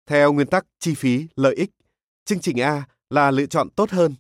Theo 0.10 0.34
nguyên 0.34 0.47
tắc 0.47 0.65
chi 0.80 0.95
phí, 0.95 1.28
lợi 1.36 1.56
ích, 1.56 1.69
chương 2.26 2.39
trình 2.39 2.62
A 2.62 2.84
là 3.10 3.32
lựa 3.32 3.45
chọn 3.45 3.69
tốt 3.69 3.89
hơn. 3.89 4.15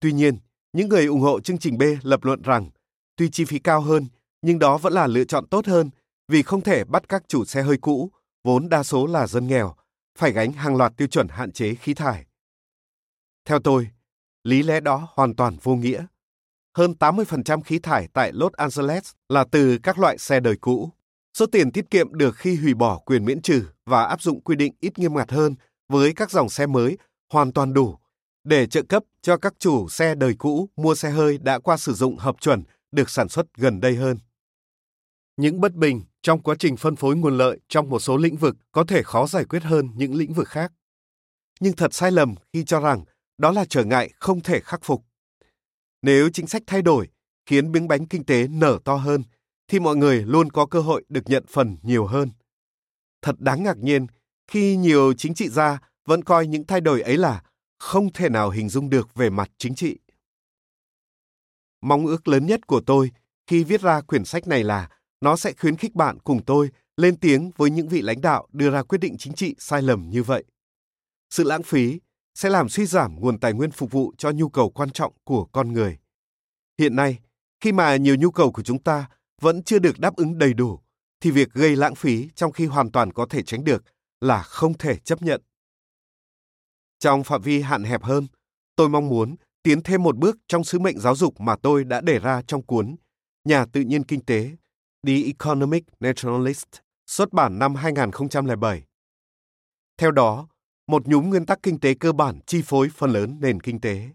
Tuy 0.00 0.12
nhiên, 0.12 0.38
những 0.72 0.88
người 0.88 1.06
ủng 1.06 1.20
hộ 1.20 1.40
chương 1.40 1.58
trình 1.58 1.78
B 1.78 1.82
lập 2.02 2.24
luận 2.24 2.42
rằng 2.42 2.70
tuy 3.16 3.30
chi 3.30 3.44
phí 3.44 3.58
cao 3.58 3.80
hơn, 3.80 4.06
nhưng 4.42 4.58
đó 4.58 4.78
vẫn 4.78 4.92
là 4.92 5.06
lựa 5.06 5.24
chọn 5.24 5.46
tốt 5.46 5.66
hơn 5.66 5.90
vì 6.28 6.42
không 6.42 6.60
thể 6.60 6.84
bắt 6.84 7.08
các 7.08 7.22
chủ 7.28 7.44
xe 7.44 7.62
hơi 7.62 7.76
cũ, 7.76 8.10
vốn 8.44 8.68
đa 8.68 8.82
số 8.82 9.06
là 9.06 9.26
dân 9.26 9.46
nghèo, 9.46 9.74
phải 10.18 10.32
gánh 10.32 10.52
hàng 10.52 10.76
loạt 10.76 10.92
tiêu 10.96 11.08
chuẩn 11.08 11.28
hạn 11.28 11.52
chế 11.52 11.74
khí 11.74 11.94
thải. 11.94 12.26
Theo 13.44 13.58
tôi, 13.58 13.88
lý 14.44 14.62
lẽ 14.62 14.80
đó 14.80 15.08
hoàn 15.14 15.36
toàn 15.36 15.56
vô 15.62 15.74
nghĩa. 15.74 16.06
Hơn 16.76 16.94
80% 16.98 17.60
khí 17.62 17.78
thải 17.78 18.08
tại 18.12 18.32
Los 18.32 18.52
Angeles 18.52 19.12
là 19.28 19.44
từ 19.50 19.78
các 19.82 19.98
loại 19.98 20.18
xe 20.18 20.40
đời 20.40 20.56
cũ. 20.60 20.90
Số 21.38 21.46
tiền 21.46 21.72
tiết 21.72 21.90
kiệm 21.90 22.14
được 22.14 22.36
khi 22.36 22.56
hủy 22.56 22.74
bỏ 22.74 22.98
quyền 22.98 23.24
miễn 23.24 23.42
trừ 23.42 23.66
và 23.86 24.04
áp 24.04 24.22
dụng 24.22 24.40
quy 24.40 24.56
định 24.56 24.74
ít 24.80 24.98
nghiêm 24.98 25.14
ngặt 25.14 25.30
hơn 25.30 25.54
với 25.88 26.12
các 26.12 26.30
dòng 26.30 26.48
xe 26.48 26.66
mới 26.66 26.98
hoàn 27.32 27.52
toàn 27.52 27.72
đủ 27.72 27.98
để 28.44 28.66
trợ 28.66 28.82
cấp 28.82 29.02
cho 29.22 29.36
các 29.36 29.54
chủ 29.58 29.88
xe 29.88 30.14
đời 30.14 30.34
cũ 30.38 30.68
mua 30.76 30.94
xe 30.94 31.10
hơi 31.10 31.38
đã 31.38 31.58
qua 31.58 31.76
sử 31.76 31.92
dụng 31.92 32.16
hợp 32.16 32.40
chuẩn 32.40 32.62
được 32.92 33.10
sản 33.10 33.28
xuất 33.28 33.46
gần 33.56 33.80
đây 33.80 33.96
hơn. 33.96 34.18
Những 35.36 35.60
bất 35.60 35.74
bình 35.74 36.02
trong 36.24 36.42
quá 36.42 36.54
trình 36.58 36.76
phân 36.76 36.96
phối 36.96 37.16
nguồn 37.16 37.38
lợi 37.38 37.60
trong 37.68 37.90
một 37.90 38.00
số 38.00 38.16
lĩnh 38.16 38.36
vực 38.36 38.56
có 38.72 38.84
thể 38.84 39.02
khó 39.02 39.26
giải 39.26 39.44
quyết 39.44 39.62
hơn 39.62 39.90
những 39.94 40.14
lĩnh 40.14 40.32
vực 40.32 40.48
khác. 40.48 40.72
Nhưng 41.60 41.76
thật 41.76 41.94
sai 41.94 42.12
lầm 42.12 42.34
khi 42.52 42.64
cho 42.64 42.80
rằng 42.80 43.04
đó 43.38 43.50
là 43.50 43.64
trở 43.64 43.84
ngại 43.84 44.10
không 44.20 44.40
thể 44.40 44.60
khắc 44.60 44.80
phục. 44.82 45.04
Nếu 46.02 46.30
chính 46.32 46.46
sách 46.46 46.62
thay 46.66 46.82
đổi 46.82 47.08
khiến 47.46 47.72
miếng 47.72 47.88
bánh 47.88 48.06
kinh 48.06 48.24
tế 48.24 48.48
nở 48.48 48.78
to 48.84 48.96
hơn, 48.96 49.22
thì 49.68 49.80
mọi 49.80 49.96
người 49.96 50.22
luôn 50.22 50.50
có 50.50 50.66
cơ 50.66 50.80
hội 50.80 51.04
được 51.08 51.20
nhận 51.26 51.44
phần 51.48 51.76
nhiều 51.82 52.06
hơn. 52.06 52.30
Thật 53.22 53.34
đáng 53.38 53.62
ngạc 53.62 53.76
nhiên 53.78 54.06
khi 54.48 54.76
nhiều 54.76 55.12
chính 55.12 55.34
trị 55.34 55.48
gia 55.48 55.78
vẫn 56.06 56.24
coi 56.24 56.46
những 56.46 56.66
thay 56.66 56.80
đổi 56.80 57.00
ấy 57.00 57.16
là 57.16 57.42
không 57.78 58.12
thể 58.12 58.28
nào 58.28 58.50
hình 58.50 58.68
dung 58.68 58.90
được 58.90 59.14
về 59.14 59.30
mặt 59.30 59.50
chính 59.58 59.74
trị. 59.74 59.98
Mong 61.82 62.06
ước 62.06 62.28
lớn 62.28 62.46
nhất 62.46 62.66
của 62.66 62.80
tôi 62.86 63.10
khi 63.46 63.64
viết 63.64 63.80
ra 63.80 64.00
quyển 64.00 64.24
sách 64.24 64.46
này 64.46 64.64
là 64.64 64.88
nó 65.20 65.36
sẽ 65.36 65.52
khuyến 65.52 65.76
khích 65.76 65.94
bạn 65.94 66.18
cùng 66.18 66.44
tôi 66.44 66.70
lên 66.96 67.16
tiếng 67.16 67.50
với 67.56 67.70
những 67.70 67.88
vị 67.88 68.02
lãnh 68.02 68.20
đạo 68.20 68.48
đưa 68.52 68.70
ra 68.70 68.82
quyết 68.82 68.98
định 68.98 69.16
chính 69.18 69.32
trị 69.32 69.54
sai 69.58 69.82
lầm 69.82 70.10
như 70.10 70.22
vậy. 70.22 70.44
Sự 71.30 71.44
lãng 71.44 71.62
phí 71.62 72.00
sẽ 72.34 72.50
làm 72.50 72.68
suy 72.68 72.86
giảm 72.86 73.20
nguồn 73.20 73.40
tài 73.40 73.52
nguyên 73.52 73.70
phục 73.70 73.90
vụ 73.90 74.12
cho 74.18 74.30
nhu 74.30 74.48
cầu 74.48 74.70
quan 74.70 74.90
trọng 74.90 75.12
của 75.24 75.44
con 75.44 75.72
người. 75.72 75.98
Hiện 76.78 76.96
nay, 76.96 77.18
khi 77.60 77.72
mà 77.72 77.96
nhiều 77.96 78.16
nhu 78.16 78.30
cầu 78.30 78.52
của 78.52 78.62
chúng 78.62 78.82
ta 78.82 79.08
vẫn 79.40 79.62
chưa 79.62 79.78
được 79.78 79.98
đáp 79.98 80.16
ứng 80.16 80.38
đầy 80.38 80.54
đủ, 80.54 80.80
thì 81.20 81.30
việc 81.30 81.52
gây 81.52 81.76
lãng 81.76 81.94
phí 81.94 82.28
trong 82.34 82.52
khi 82.52 82.66
hoàn 82.66 82.90
toàn 82.90 83.12
có 83.12 83.26
thể 83.30 83.42
tránh 83.42 83.64
được 83.64 83.84
là 84.20 84.42
không 84.42 84.78
thể 84.78 84.96
chấp 84.96 85.22
nhận. 85.22 85.42
Trong 86.98 87.24
phạm 87.24 87.42
vi 87.42 87.62
hạn 87.62 87.84
hẹp 87.84 88.02
hơn, 88.02 88.26
tôi 88.76 88.88
mong 88.88 89.08
muốn 89.08 89.36
tiến 89.62 89.82
thêm 89.82 90.02
một 90.02 90.16
bước 90.16 90.36
trong 90.48 90.64
sứ 90.64 90.78
mệnh 90.78 90.98
giáo 90.98 91.16
dục 91.16 91.40
mà 91.40 91.56
tôi 91.56 91.84
đã 91.84 92.00
đề 92.00 92.18
ra 92.18 92.42
trong 92.46 92.62
cuốn 92.62 92.96
Nhà 93.44 93.66
tự 93.72 93.80
nhiên 93.80 94.04
kinh 94.04 94.24
tế 94.24 94.50
The 95.06 95.12
Economic 95.12 95.84
Naturalist, 96.00 96.68
xuất 97.06 97.32
bản 97.32 97.58
năm 97.58 97.74
2007. 97.74 98.82
Theo 99.98 100.10
đó, 100.10 100.48
một 100.86 101.06
nhúm 101.06 101.30
nguyên 101.30 101.46
tắc 101.46 101.62
kinh 101.62 101.80
tế 101.80 101.94
cơ 101.94 102.12
bản 102.12 102.40
chi 102.46 102.62
phối 102.64 102.88
phần 102.94 103.10
lớn 103.10 103.38
nền 103.40 103.60
kinh 103.60 103.80
tế. 103.80 104.08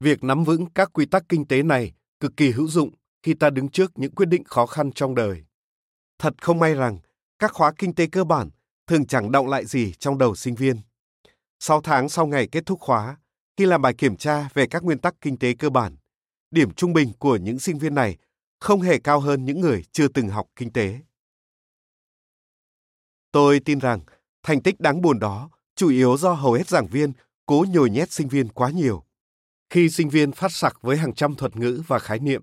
Việc 0.00 0.24
nắm 0.24 0.44
vững 0.44 0.66
các 0.74 0.90
quy 0.92 1.06
tắc 1.06 1.22
kinh 1.28 1.46
tế 1.46 1.62
này 1.62 1.92
cực 2.20 2.36
kỳ 2.36 2.50
hữu 2.50 2.68
dụng 2.68 2.90
khi 3.22 3.34
ta 3.34 3.50
đứng 3.50 3.68
trước 3.68 3.92
những 3.94 4.14
quyết 4.14 4.26
định 4.26 4.44
khó 4.44 4.66
khăn 4.66 4.92
trong 4.92 5.14
đời. 5.14 5.44
Thật 6.18 6.42
không 6.42 6.58
may 6.58 6.74
rằng 6.74 6.98
các 7.38 7.52
khóa 7.52 7.72
kinh 7.78 7.94
tế 7.94 8.06
cơ 8.06 8.24
bản 8.24 8.50
thường 8.86 9.06
chẳng 9.06 9.32
động 9.32 9.48
lại 9.48 9.66
gì 9.66 9.92
trong 9.92 10.18
đầu 10.18 10.34
sinh 10.34 10.54
viên. 10.54 10.76
6 11.58 11.80
tháng 11.80 12.08
sau 12.08 12.26
ngày 12.26 12.48
kết 12.52 12.66
thúc 12.66 12.80
khóa, 12.80 13.16
khi 13.56 13.66
làm 13.66 13.82
bài 13.82 13.94
kiểm 13.94 14.16
tra 14.16 14.48
về 14.54 14.66
các 14.66 14.84
nguyên 14.84 14.98
tắc 14.98 15.14
kinh 15.20 15.38
tế 15.38 15.54
cơ 15.54 15.70
bản, 15.70 15.96
điểm 16.50 16.70
trung 16.74 16.92
bình 16.92 17.12
của 17.18 17.36
những 17.36 17.58
sinh 17.58 17.78
viên 17.78 17.94
này 17.94 18.16
không 18.60 18.80
hề 18.80 18.98
cao 18.98 19.20
hơn 19.20 19.44
những 19.44 19.60
người 19.60 19.84
chưa 19.92 20.08
từng 20.08 20.28
học 20.28 20.46
kinh 20.56 20.72
tế. 20.72 21.00
Tôi 23.32 23.60
tin 23.60 23.78
rằng 23.78 24.00
thành 24.42 24.62
tích 24.62 24.80
đáng 24.80 25.00
buồn 25.00 25.18
đó 25.18 25.50
chủ 25.74 25.88
yếu 25.88 26.16
do 26.16 26.32
hầu 26.32 26.52
hết 26.52 26.68
giảng 26.68 26.86
viên 26.86 27.12
cố 27.46 27.64
nhồi 27.68 27.90
nhét 27.90 28.12
sinh 28.12 28.28
viên 28.28 28.48
quá 28.48 28.70
nhiều. 28.70 29.04
Khi 29.70 29.90
sinh 29.90 30.08
viên 30.08 30.32
phát 30.32 30.52
sặc 30.52 30.82
với 30.82 30.96
hàng 30.96 31.14
trăm 31.14 31.34
thuật 31.34 31.56
ngữ 31.56 31.82
và 31.86 31.98
khái 31.98 32.18
niệm, 32.18 32.42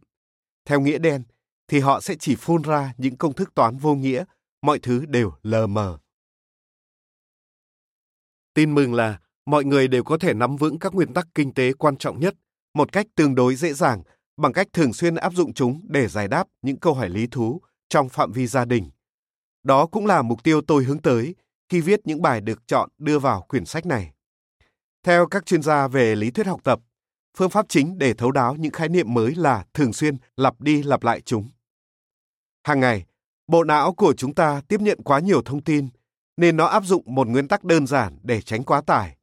theo 0.66 0.82
nghĩa 0.82 0.98
đen, 0.98 1.24
thì 1.68 1.80
họ 1.80 2.02
sẽ 2.02 2.16
chỉ 2.20 2.36
phun 2.36 2.62
ra 2.62 2.94
những 2.98 3.18
công 3.18 3.34
thức 3.34 3.56
toán 3.56 3.78
vô 3.78 3.96
nghĩa, 3.96 4.24
mọi 4.62 4.80
thứ 4.80 5.06
đều 5.06 5.34
lờ 5.42 5.68
mờ. 5.68 6.00
Tin 8.54 8.76
mừng 8.76 8.94
là 8.94 9.20
mọi 9.46 9.64
người 9.66 9.88
đều 9.88 10.04
có 10.04 10.18
thể 10.18 10.34
nắm 10.34 10.58
vững 10.58 10.80
các 10.80 10.94
nguyên 10.94 11.14
tắc 11.14 11.28
kinh 11.36 11.54
tế 11.54 11.74
quan 11.74 11.98
trọng 11.98 12.20
nhất 12.20 12.36
một 12.74 12.92
cách 12.92 13.08
tương 13.16 13.36
đối 13.36 13.56
dễ 13.56 13.74
dàng 13.74 14.04
bằng 14.38 14.54
cách 14.54 14.67
thường 14.73 14.93
xuyên 14.93 15.15
áp 15.15 15.34
dụng 15.34 15.54
chúng 15.54 15.82
để 15.88 16.08
giải 16.08 16.28
đáp 16.28 16.47
những 16.62 16.80
câu 16.80 16.93
hỏi 16.93 17.10
lý 17.10 17.28
thú 17.28 17.62
trong 17.89 18.10
phạm 18.10 18.32
vi 18.32 18.47
gia 18.47 18.65
đình. 18.65 18.89
Đó 19.63 19.86
cũng 19.86 20.06
là 20.06 20.21
mục 20.21 20.43
tiêu 20.43 20.62
tôi 20.62 20.84
hướng 20.84 21.02
tới 21.02 21.36
khi 21.69 21.82
viết 21.82 22.00
những 22.04 22.21
bài 22.21 22.41
được 22.41 22.67
chọn 22.67 22.89
đưa 22.97 23.19
vào 23.19 23.41
quyển 23.41 23.65
sách 23.65 23.86
này. 23.86 24.12
Theo 25.04 25.28
các 25.28 25.45
chuyên 25.45 25.62
gia 25.62 25.88
về 25.88 26.15
lý 26.15 26.32
thuyết 26.32 26.47
học 26.47 26.63
tập, 26.63 26.80
phương 27.38 27.50
pháp 27.50 27.65
chính 27.69 27.97
để 27.97 28.13
thấu 28.13 28.32
đáo 28.32 28.56
những 28.56 28.71
khái 28.71 28.89
niệm 28.89 29.13
mới 29.13 29.36
là 29.36 29.65
thường 29.73 29.93
xuyên 29.93 30.17
lặp 30.36 30.62
đi 30.62 30.84
lặp 30.84 31.04
lại 31.04 31.21
chúng. 31.21 31.50
Hàng 32.63 32.80
ngày, 32.80 33.06
bộ 33.47 33.63
não 33.63 33.93
của 33.93 34.13
chúng 34.13 34.36
ta 34.36 34.62
tiếp 34.67 34.82
nhận 34.82 35.04
quá 35.04 35.19
nhiều 35.19 35.41
thông 35.41 35.63
tin 35.63 35.89
nên 36.38 36.58
nó 36.58 36.65
áp 36.65 36.84
dụng 36.86 37.04
một 37.06 37.28
nguyên 37.28 37.47
tắc 37.47 37.63
đơn 37.63 37.88
giản 37.88 38.19
để 38.23 38.41
tránh 38.41 38.63
quá 38.63 38.82
tải, 38.82 39.17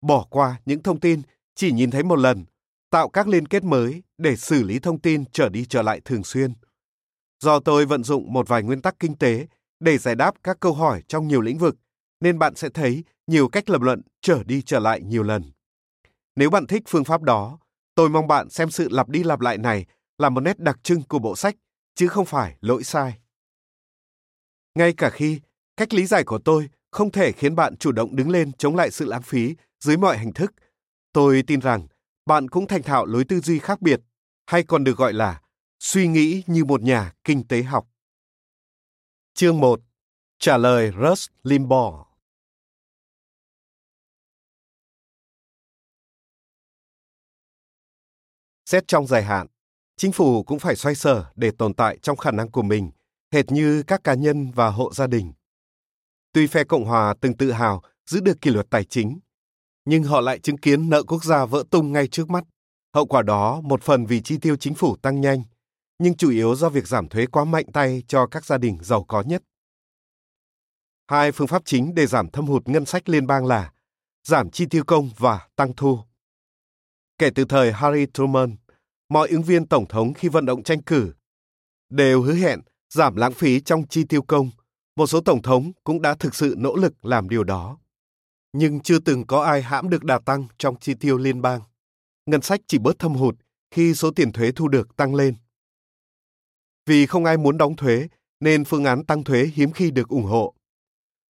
bỏ 0.00 0.26
qua 0.30 0.60
những 0.66 0.82
thông 0.82 1.00
tin 1.00 1.22
chỉ 1.54 1.72
nhìn 1.72 1.90
thấy 1.90 2.02
một 2.02 2.16
lần, 2.16 2.44
tạo 2.90 3.08
các 3.08 3.28
liên 3.28 3.48
kết 3.48 3.64
mới 3.64 4.02
để 4.18 4.36
xử 4.36 4.62
lý 4.62 4.78
thông 4.78 5.00
tin 5.00 5.24
trở 5.32 5.48
đi 5.48 5.66
trở 5.66 5.82
lại 5.82 6.00
thường 6.04 6.24
xuyên. 6.24 6.52
Do 7.40 7.60
tôi 7.60 7.86
vận 7.86 8.04
dụng 8.04 8.32
một 8.32 8.48
vài 8.48 8.62
nguyên 8.62 8.82
tắc 8.82 8.98
kinh 8.98 9.16
tế 9.16 9.46
để 9.80 9.98
giải 9.98 10.14
đáp 10.14 10.34
các 10.42 10.60
câu 10.60 10.72
hỏi 10.72 11.02
trong 11.08 11.28
nhiều 11.28 11.40
lĩnh 11.40 11.58
vực, 11.58 11.76
nên 12.20 12.38
bạn 12.38 12.54
sẽ 12.54 12.68
thấy 12.68 13.04
nhiều 13.26 13.48
cách 13.48 13.70
lập 13.70 13.80
luận 13.80 14.02
trở 14.20 14.44
đi 14.44 14.62
trở 14.62 14.78
lại 14.78 15.00
nhiều 15.00 15.22
lần. 15.22 15.42
Nếu 16.36 16.50
bạn 16.50 16.66
thích 16.66 16.82
phương 16.88 17.04
pháp 17.04 17.22
đó, 17.22 17.58
tôi 17.94 18.08
mong 18.08 18.28
bạn 18.28 18.50
xem 18.50 18.70
sự 18.70 18.88
lặp 18.90 19.08
đi 19.08 19.22
lặp 19.22 19.40
lại 19.40 19.58
này 19.58 19.86
là 20.18 20.28
một 20.28 20.40
nét 20.40 20.58
đặc 20.58 20.78
trưng 20.82 21.02
của 21.02 21.18
bộ 21.18 21.36
sách, 21.36 21.56
chứ 21.94 22.08
không 22.08 22.26
phải 22.26 22.56
lỗi 22.60 22.84
sai. 22.84 23.18
Ngay 24.74 24.92
cả 24.92 25.10
khi 25.10 25.40
cách 25.76 25.94
lý 25.94 26.06
giải 26.06 26.24
của 26.24 26.38
tôi 26.38 26.68
không 26.90 27.10
thể 27.10 27.32
khiến 27.32 27.54
bạn 27.54 27.76
chủ 27.76 27.92
động 27.92 28.16
đứng 28.16 28.30
lên 28.30 28.52
chống 28.52 28.76
lại 28.76 28.90
sự 28.90 29.04
lãng 29.04 29.22
phí 29.22 29.54
dưới 29.80 29.96
mọi 29.96 30.18
hình 30.18 30.32
thức, 30.32 30.52
tôi 31.12 31.42
tin 31.46 31.60
rằng 31.60 31.86
bạn 32.28 32.48
cũng 32.48 32.66
thành 32.66 32.82
thạo 32.82 33.06
lối 33.06 33.24
tư 33.24 33.40
duy 33.40 33.58
khác 33.58 33.82
biệt, 33.82 34.00
hay 34.46 34.62
còn 34.62 34.84
được 34.84 34.96
gọi 34.96 35.12
là 35.12 35.42
suy 35.78 36.08
nghĩ 36.08 36.42
như 36.46 36.64
một 36.64 36.82
nhà 36.82 37.12
kinh 37.24 37.48
tế 37.48 37.62
học. 37.62 37.88
Chương 39.34 39.60
1. 39.60 39.80
Trả 40.38 40.56
lời 40.56 40.92
Russ 41.02 41.28
Limbaugh 41.42 42.06
Xét 48.64 48.88
trong 48.88 49.06
dài 49.06 49.24
hạn, 49.24 49.46
chính 49.96 50.12
phủ 50.12 50.42
cũng 50.42 50.58
phải 50.58 50.76
xoay 50.76 50.94
sở 50.94 51.32
để 51.36 51.50
tồn 51.58 51.74
tại 51.74 51.98
trong 52.02 52.16
khả 52.16 52.30
năng 52.30 52.50
của 52.50 52.62
mình, 52.62 52.90
hệt 53.32 53.52
như 53.52 53.82
các 53.86 54.04
cá 54.04 54.14
nhân 54.14 54.50
và 54.50 54.68
hộ 54.68 54.92
gia 54.92 55.06
đình. 55.06 55.32
Tuy 56.32 56.46
phe 56.46 56.64
Cộng 56.64 56.84
hòa 56.84 57.14
từng 57.20 57.36
tự 57.36 57.52
hào 57.52 57.82
giữ 58.06 58.20
được 58.20 58.40
kỷ 58.40 58.50
luật 58.50 58.66
tài 58.70 58.84
chính, 58.84 59.18
nhưng 59.90 60.02
họ 60.02 60.20
lại 60.20 60.38
chứng 60.38 60.58
kiến 60.58 60.90
nợ 60.90 61.02
quốc 61.02 61.24
gia 61.24 61.44
vỡ 61.44 61.64
tung 61.70 61.92
ngay 61.92 62.08
trước 62.08 62.30
mắt. 62.30 62.44
Hậu 62.94 63.06
quả 63.06 63.22
đó 63.22 63.60
một 63.60 63.82
phần 63.82 64.06
vì 64.06 64.20
chi 64.20 64.38
tiêu 64.38 64.56
chính 64.56 64.74
phủ 64.74 64.96
tăng 64.96 65.20
nhanh, 65.20 65.42
nhưng 65.98 66.16
chủ 66.16 66.30
yếu 66.30 66.54
do 66.54 66.68
việc 66.68 66.88
giảm 66.88 67.08
thuế 67.08 67.26
quá 67.26 67.44
mạnh 67.44 67.64
tay 67.72 68.02
cho 68.08 68.26
các 68.26 68.44
gia 68.44 68.58
đình 68.58 68.78
giàu 68.82 69.04
có 69.04 69.22
nhất. 69.26 69.42
Hai 71.10 71.32
phương 71.32 71.46
pháp 71.46 71.62
chính 71.64 71.94
để 71.94 72.06
giảm 72.06 72.30
thâm 72.30 72.46
hụt 72.46 72.68
ngân 72.68 72.84
sách 72.84 73.08
liên 73.08 73.26
bang 73.26 73.46
là 73.46 73.72
giảm 74.24 74.50
chi 74.50 74.66
tiêu 74.70 74.84
công 74.84 75.10
và 75.18 75.48
tăng 75.56 75.72
thu. 75.76 75.98
Kể 77.18 77.30
từ 77.34 77.44
thời 77.44 77.72
Harry 77.72 78.06
Truman, 78.14 78.56
mọi 79.08 79.28
ứng 79.28 79.42
viên 79.42 79.66
tổng 79.66 79.86
thống 79.88 80.14
khi 80.14 80.28
vận 80.28 80.46
động 80.46 80.62
tranh 80.62 80.82
cử 80.82 81.12
đều 81.90 82.22
hứa 82.22 82.34
hẹn 82.34 82.60
giảm 82.90 83.16
lãng 83.16 83.32
phí 83.32 83.60
trong 83.60 83.86
chi 83.88 84.04
tiêu 84.04 84.22
công. 84.22 84.50
Một 84.96 85.06
số 85.06 85.20
tổng 85.20 85.42
thống 85.42 85.72
cũng 85.84 86.02
đã 86.02 86.14
thực 86.14 86.34
sự 86.34 86.54
nỗ 86.58 86.76
lực 86.76 87.04
làm 87.04 87.28
điều 87.28 87.44
đó. 87.44 87.78
Nhưng 88.52 88.80
chưa 88.80 88.98
từng 88.98 89.26
có 89.26 89.42
ai 89.42 89.62
hãm 89.62 89.90
được 89.90 90.04
đà 90.04 90.18
tăng 90.18 90.46
trong 90.58 90.76
chi 90.80 90.94
tiêu 90.94 91.18
liên 91.18 91.42
bang. 91.42 91.60
Ngân 92.26 92.42
sách 92.42 92.60
chỉ 92.66 92.78
bớt 92.78 92.98
thâm 92.98 93.14
hụt 93.14 93.36
khi 93.70 93.94
số 93.94 94.10
tiền 94.10 94.32
thuế 94.32 94.52
thu 94.52 94.68
được 94.68 94.96
tăng 94.96 95.14
lên. 95.14 95.34
Vì 96.86 97.06
không 97.06 97.24
ai 97.24 97.36
muốn 97.36 97.58
đóng 97.58 97.76
thuế, 97.76 98.08
nên 98.40 98.64
phương 98.64 98.84
án 98.84 99.04
tăng 99.04 99.24
thuế 99.24 99.44
hiếm 99.54 99.72
khi 99.72 99.90
được 99.90 100.08
ủng 100.08 100.24
hộ. 100.24 100.54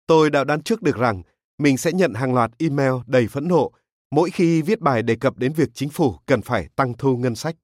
Tôi 0.07 0.29
đã 0.29 0.43
đoán 0.43 0.63
trước 0.63 0.81
được 0.81 0.95
rằng 0.95 1.23
mình 1.57 1.77
sẽ 1.77 1.91
nhận 1.91 2.13
hàng 2.13 2.33
loạt 2.33 2.51
email 2.57 2.93
đầy 3.07 3.27
phẫn 3.27 3.47
nộ 3.47 3.71
mỗi 4.11 4.29
khi 4.29 4.61
viết 4.61 4.81
bài 4.81 5.01
đề 5.01 5.15
cập 5.15 5.37
đến 5.37 5.53
việc 5.53 5.69
chính 5.73 5.89
phủ 5.89 6.15
cần 6.25 6.41
phải 6.41 6.67
tăng 6.75 6.93
thu 6.97 7.17
ngân 7.17 7.35
sách. 7.35 7.55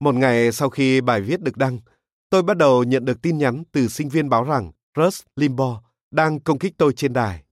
Một 0.00 0.14
ngày 0.14 0.52
sau 0.52 0.70
khi 0.70 1.00
bài 1.00 1.20
viết 1.20 1.40
được 1.40 1.56
đăng, 1.56 1.78
tôi 2.30 2.42
bắt 2.42 2.56
đầu 2.56 2.84
nhận 2.84 3.04
được 3.04 3.22
tin 3.22 3.38
nhắn 3.38 3.62
từ 3.72 3.88
sinh 3.88 4.08
viên 4.08 4.28
báo 4.28 4.44
rằng 4.44 4.72
Russ 4.96 5.22
Limbaugh 5.36 5.82
đang 6.10 6.40
công 6.40 6.58
kích 6.58 6.74
tôi 6.78 6.92
trên 6.92 7.12
đài. 7.12 7.44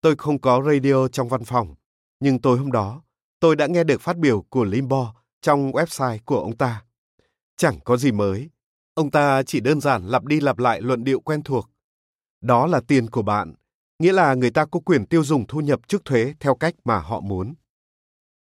Tôi 0.00 0.16
không 0.16 0.40
có 0.40 0.62
radio 0.66 1.08
trong 1.08 1.28
văn 1.28 1.44
phòng, 1.44 1.74
nhưng 2.20 2.38
tối 2.38 2.58
hôm 2.58 2.72
đó, 2.72 3.02
tôi 3.40 3.56
đã 3.56 3.66
nghe 3.66 3.84
được 3.84 4.00
phát 4.00 4.16
biểu 4.16 4.42
của 4.42 4.64
Limbaugh 4.64 5.08
trong 5.40 5.72
website 5.72 6.18
của 6.24 6.40
ông 6.40 6.56
ta. 6.56 6.84
Chẳng 7.56 7.78
có 7.84 7.96
gì 7.96 8.12
mới, 8.12 8.50
ông 8.94 9.10
ta 9.10 9.42
chỉ 9.42 9.60
đơn 9.60 9.80
giản 9.80 10.06
lặp 10.06 10.24
đi 10.24 10.40
lặp 10.40 10.58
lại 10.58 10.80
luận 10.80 11.04
điệu 11.04 11.20
quen 11.20 11.42
thuộc. 11.42 11.70
Đó 12.40 12.66
là 12.66 12.80
tiền 12.80 13.10
của 13.10 13.22
bạn, 13.22 13.54
nghĩa 13.98 14.12
là 14.12 14.34
người 14.34 14.50
ta 14.50 14.64
có 14.64 14.80
quyền 14.80 15.06
tiêu 15.06 15.24
dùng 15.24 15.46
thu 15.46 15.60
nhập 15.60 15.88
trước 15.88 16.04
thuế 16.04 16.34
theo 16.40 16.54
cách 16.54 16.74
mà 16.84 16.98
họ 16.98 17.20
muốn. 17.20 17.54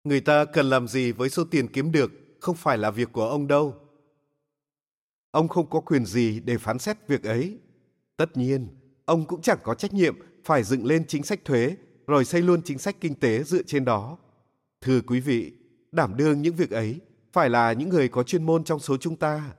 Người 0.04 0.20
ta 0.20 0.44
cần 0.44 0.70
làm 0.70 0.88
gì 0.88 1.12
với 1.12 1.30
số 1.30 1.44
tiền 1.50 1.72
kiếm 1.72 1.92
được 1.92 2.10
không 2.40 2.56
phải 2.56 2.78
là 2.78 2.90
việc 2.90 3.12
của 3.12 3.28
ông 3.28 3.46
đâu. 3.46 3.74
Ông 5.30 5.48
không 5.48 5.70
có 5.70 5.80
quyền 5.80 6.06
gì 6.06 6.40
để 6.40 6.58
phán 6.58 6.78
xét 6.78 7.08
việc 7.08 7.22
ấy. 7.22 7.58
Tất 8.16 8.36
nhiên, 8.36 8.68
ông 9.04 9.26
cũng 9.26 9.42
chẳng 9.42 9.58
có 9.62 9.74
trách 9.74 9.92
nhiệm 9.92 10.16
phải 10.44 10.62
dựng 10.62 10.86
lên 10.86 11.06
chính 11.06 11.22
sách 11.22 11.44
thuế 11.44 11.76
rồi 12.06 12.24
xây 12.24 12.42
luôn 12.42 12.62
chính 12.62 12.78
sách 12.78 12.96
kinh 13.00 13.14
tế 13.14 13.42
dựa 13.42 13.62
trên 13.62 13.84
đó. 13.84 14.18
Thưa 14.80 15.00
quý 15.00 15.20
vị, 15.20 15.52
đảm 15.92 16.16
đương 16.16 16.42
những 16.42 16.54
việc 16.54 16.70
ấy 16.70 17.00
phải 17.32 17.50
là 17.50 17.72
những 17.72 17.88
người 17.88 18.08
có 18.08 18.22
chuyên 18.22 18.46
môn 18.46 18.64
trong 18.64 18.80
số 18.80 18.96
chúng 18.96 19.16
ta. 19.16 19.52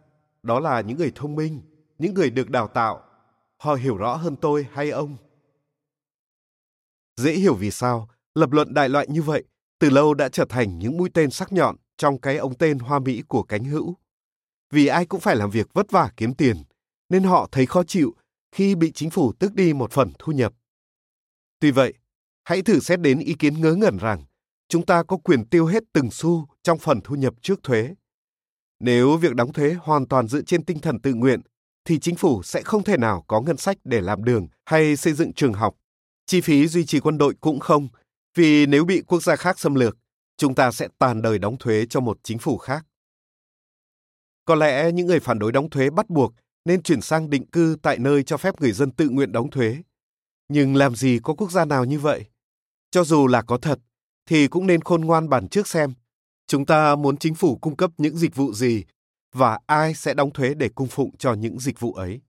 Đó 0.44 0.60
là 0.60 0.82
những 0.82 0.98
người 0.98 1.12
thông 1.16 1.36
minh, 1.36 1.62
những 1.98 2.14
người 2.14 2.30
được 2.30 2.50
đào 2.50 2.68
tạo. 2.68 3.04
Họ 3.58 3.74
hiểu 3.74 3.98
rõ 3.98 4.16
hơn 4.16 4.36
tôi 4.36 4.68
hay 4.72 4.90
ông. 4.90 5.18
Dễ 7.18 7.34
hiểu 7.34 7.54
vì 7.54 7.72
sao 7.72 8.10
lập 8.36 8.52
luận 8.52 8.74
đại 8.74 8.90
loại 8.90 9.08
như 9.10 9.22
vậy 9.22 9.44
từ 9.80 9.90
lâu 9.90 10.14
đã 10.14 10.30
trở 10.30 10.46
thành 10.46 10.80
những 10.80 10.98
mũi 10.98 11.10
tên 11.14 11.32
sắc 11.32 11.54
nhọn 11.54 11.76
trong 11.98 12.18
cái 12.18 12.38
ống 12.38 12.56
tên 12.56 12.80
hoa 12.80 13.00
mỹ 13.00 13.24
của 13.28 13.44
cánh 13.44 13.64
hữu. 13.64 13.96
Vì 14.74 14.88
ai 14.88 15.06
cũng 15.06 15.20
phải 15.20 15.36
làm 15.36 15.50
việc 15.50 15.74
vất 15.74 15.92
vả 15.92 16.12
kiếm 16.18 16.34
tiền, 16.34 16.58
nên 17.10 17.24
họ 17.24 17.50
thấy 17.52 17.66
khó 17.66 17.84
chịu 17.84 18.16
khi 18.52 18.76
bị 18.76 18.92
chính 18.92 19.10
phủ 19.10 19.34
tước 19.34 19.54
đi 19.54 19.74
một 19.74 19.92
phần 19.92 20.14
thu 20.20 20.32
nhập. 20.32 20.54
Tuy 21.62 21.72
vậy, 21.72 21.94
hãy 22.44 22.62
thử 22.62 22.80
xét 22.80 23.02
đến 23.02 23.20
ý 23.20 23.34
kiến 23.34 23.62
ngớ 23.62 23.74
ngẩn 23.74 23.98
rằng 23.98 24.24
chúng 24.70 24.86
ta 24.86 25.04
có 25.04 25.18
quyền 25.18 25.46
tiêu 25.46 25.66
hết 25.66 25.84
từng 25.94 26.12
xu 26.12 26.48
trong 26.64 26.80
phần 26.80 27.02
thu 27.04 27.16
nhập 27.16 27.34
trước 27.42 27.64
thuế. 27.64 27.96
Nếu 28.80 29.18
việc 29.18 29.36
đóng 29.36 29.54
thuế 29.54 29.74
hoàn 29.74 30.08
toàn 30.08 30.28
dựa 30.28 30.42
trên 30.42 30.66
tinh 30.66 30.80
thần 30.80 31.00
tự 31.00 31.14
nguyện, 31.14 31.42
thì 31.86 32.00
chính 32.00 32.16
phủ 32.16 32.44
sẽ 32.44 32.62
không 32.62 32.84
thể 32.84 32.98
nào 32.98 33.26
có 33.28 33.42
ngân 33.42 33.58
sách 33.58 33.78
để 33.84 34.02
làm 34.02 34.24
đường 34.24 34.48
hay 34.66 34.96
xây 34.96 35.14
dựng 35.14 35.34
trường 35.34 35.54
học. 35.54 35.76
Chi 36.26 36.42
phí 36.42 36.68
duy 36.68 36.86
trì 36.86 37.00
quân 37.00 37.18
đội 37.18 37.36
cũng 37.42 37.60
không, 37.60 37.88
vì 38.36 38.66
nếu 38.66 38.86
bị 38.86 39.02
quốc 39.08 39.24
gia 39.24 39.36
khác 39.36 39.60
xâm 39.60 39.76
lược, 39.76 39.98
chúng 40.38 40.56
ta 40.56 40.72
sẽ 40.72 40.88
tàn 41.00 41.22
đời 41.22 41.40
đóng 41.40 41.58
thuế 41.58 41.86
cho 41.90 42.00
một 42.00 42.20
chính 42.24 42.40
phủ 42.40 42.58
khác. 42.58 42.86
Có 44.46 44.56
lẽ 44.56 44.92
những 44.92 45.08
người 45.08 45.20
phản 45.20 45.40
đối 45.40 45.52
đóng 45.52 45.70
thuế 45.70 45.90
bắt 45.90 46.10
buộc 46.10 46.34
nên 46.66 46.84
chuyển 46.84 47.02
sang 47.02 47.30
định 47.30 47.46
cư 47.46 47.78
tại 47.82 47.98
nơi 48.00 48.24
cho 48.24 48.38
phép 48.38 48.62
người 48.62 48.72
dân 48.72 48.92
tự 48.92 49.10
nguyện 49.10 49.32
đóng 49.32 49.50
thuế. 49.50 49.78
Nhưng 50.54 50.76
làm 50.76 50.96
gì 50.96 51.20
có 51.24 51.34
quốc 51.34 51.52
gia 51.52 51.66
nào 51.66 51.86
như 51.86 52.00
vậy? 52.00 52.26
Cho 52.92 53.04
dù 53.04 53.28
là 53.28 53.42
có 53.42 53.58
thật, 53.58 53.80
thì 54.30 54.48
cũng 54.48 54.68
nên 54.68 54.82
khôn 54.82 55.02
ngoan 55.02 55.30
bản 55.30 55.48
trước 55.48 55.68
xem 55.68 55.94
chúng 56.48 56.66
ta 56.66 56.96
muốn 56.96 57.18
chính 57.18 57.36
phủ 57.36 57.56
cung 57.56 57.76
cấp 57.76 57.92
những 57.98 58.18
dịch 58.18 58.36
vụ 58.36 58.54
gì 58.54 58.84
và 59.34 59.60
ai 59.66 59.94
sẽ 59.94 60.14
đóng 60.14 60.34
thuế 60.34 60.54
để 60.54 60.70
cung 60.70 60.88
phụng 60.88 61.18
cho 61.18 61.34
những 61.34 61.60
dịch 61.60 61.80
vụ 61.80 61.94
ấy. 61.94 62.22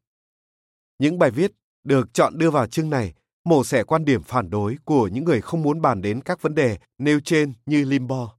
Những 0.99 1.19
bài 1.19 1.31
viết 1.31 1.53
được 1.85 2.15
chọn 2.15 2.39
đưa 2.39 2.51
vào 2.51 2.67
chương 2.67 2.91
này 2.91 3.15
mổ 3.45 3.65
xẻ 3.65 3.85
quan 3.85 4.05
điểm 4.05 4.23
phản 4.23 4.51
đối 4.51 4.77
của 4.85 5.09
những 5.09 5.25
người 5.25 5.41
không 5.41 5.63
muốn 5.63 5.81
bàn 5.81 6.03
đến 6.03 6.21
các 6.21 6.43
vấn 6.43 6.55
đề 6.55 6.79
nêu 6.99 7.21
trên 7.21 7.53
như 7.67 7.85
limbo. 7.85 8.37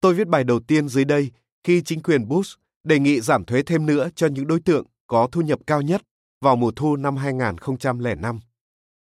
Tôi 0.00 0.14
viết 0.14 0.28
bài 0.28 0.44
đầu 0.44 0.60
tiên 0.60 0.88
dưới 0.88 1.04
đây 1.04 1.30
khi 1.64 1.82
chính 1.82 2.02
quyền 2.02 2.28
Bush 2.28 2.58
đề 2.84 2.98
nghị 2.98 3.20
giảm 3.20 3.44
thuế 3.44 3.62
thêm 3.62 3.86
nữa 3.86 4.08
cho 4.14 4.26
những 4.26 4.46
đối 4.46 4.60
tượng 4.60 4.86
có 5.06 5.28
thu 5.32 5.40
nhập 5.40 5.58
cao 5.66 5.82
nhất 5.82 6.02
vào 6.40 6.56
mùa 6.56 6.72
thu 6.76 6.96
năm 6.96 7.16
2005. 7.16 8.40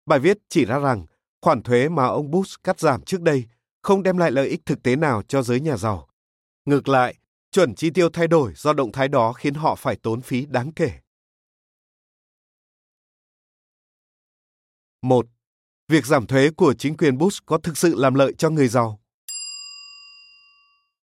Bài 0.06 0.20
viết 0.20 0.38
chỉ 0.50 0.66
ra 0.66 0.80
rằng 0.80 1.06
khoản 1.42 1.62
thuế 1.62 1.90
mà 1.90 2.06
ông 2.06 2.32
Bush 2.32 2.64
cắt 2.64 2.80
giảm 2.80 3.02
trước 3.02 3.22
đây 3.22 3.46
không 3.82 4.04
đem 4.04 4.18
lại 4.18 4.32
lợi 4.32 4.48
ích 4.48 4.66
thực 4.66 4.84
tế 4.84 4.96
nào 4.96 5.22
cho 5.28 5.42
giới 5.42 5.60
nhà 5.60 5.78
giàu. 5.78 6.08
Ngược 6.66 6.88
lại, 6.88 7.16
chuẩn 7.52 7.76
chi 7.76 7.90
tiêu 7.90 8.10
thay 8.10 8.28
đổi 8.28 8.54
do 8.56 8.74
động 8.74 8.92
thái 8.92 9.08
đó 9.08 9.34
khiến 9.34 9.54
họ 9.54 9.76
phải 9.76 9.96
tốn 9.96 10.22
phí 10.22 10.46
đáng 10.46 10.72
kể. 10.72 10.92
1. 15.02 15.26
Việc 15.88 16.06
giảm 16.06 16.28
thuế 16.28 16.50
của 16.50 16.74
chính 16.74 16.98
quyền 16.98 17.18
Bush 17.18 17.46
có 17.46 17.58
thực 17.58 17.78
sự 17.78 17.96
làm 17.96 18.14
lợi 18.14 18.34
cho 18.38 18.50
người 18.50 18.68
giàu? 18.68 19.00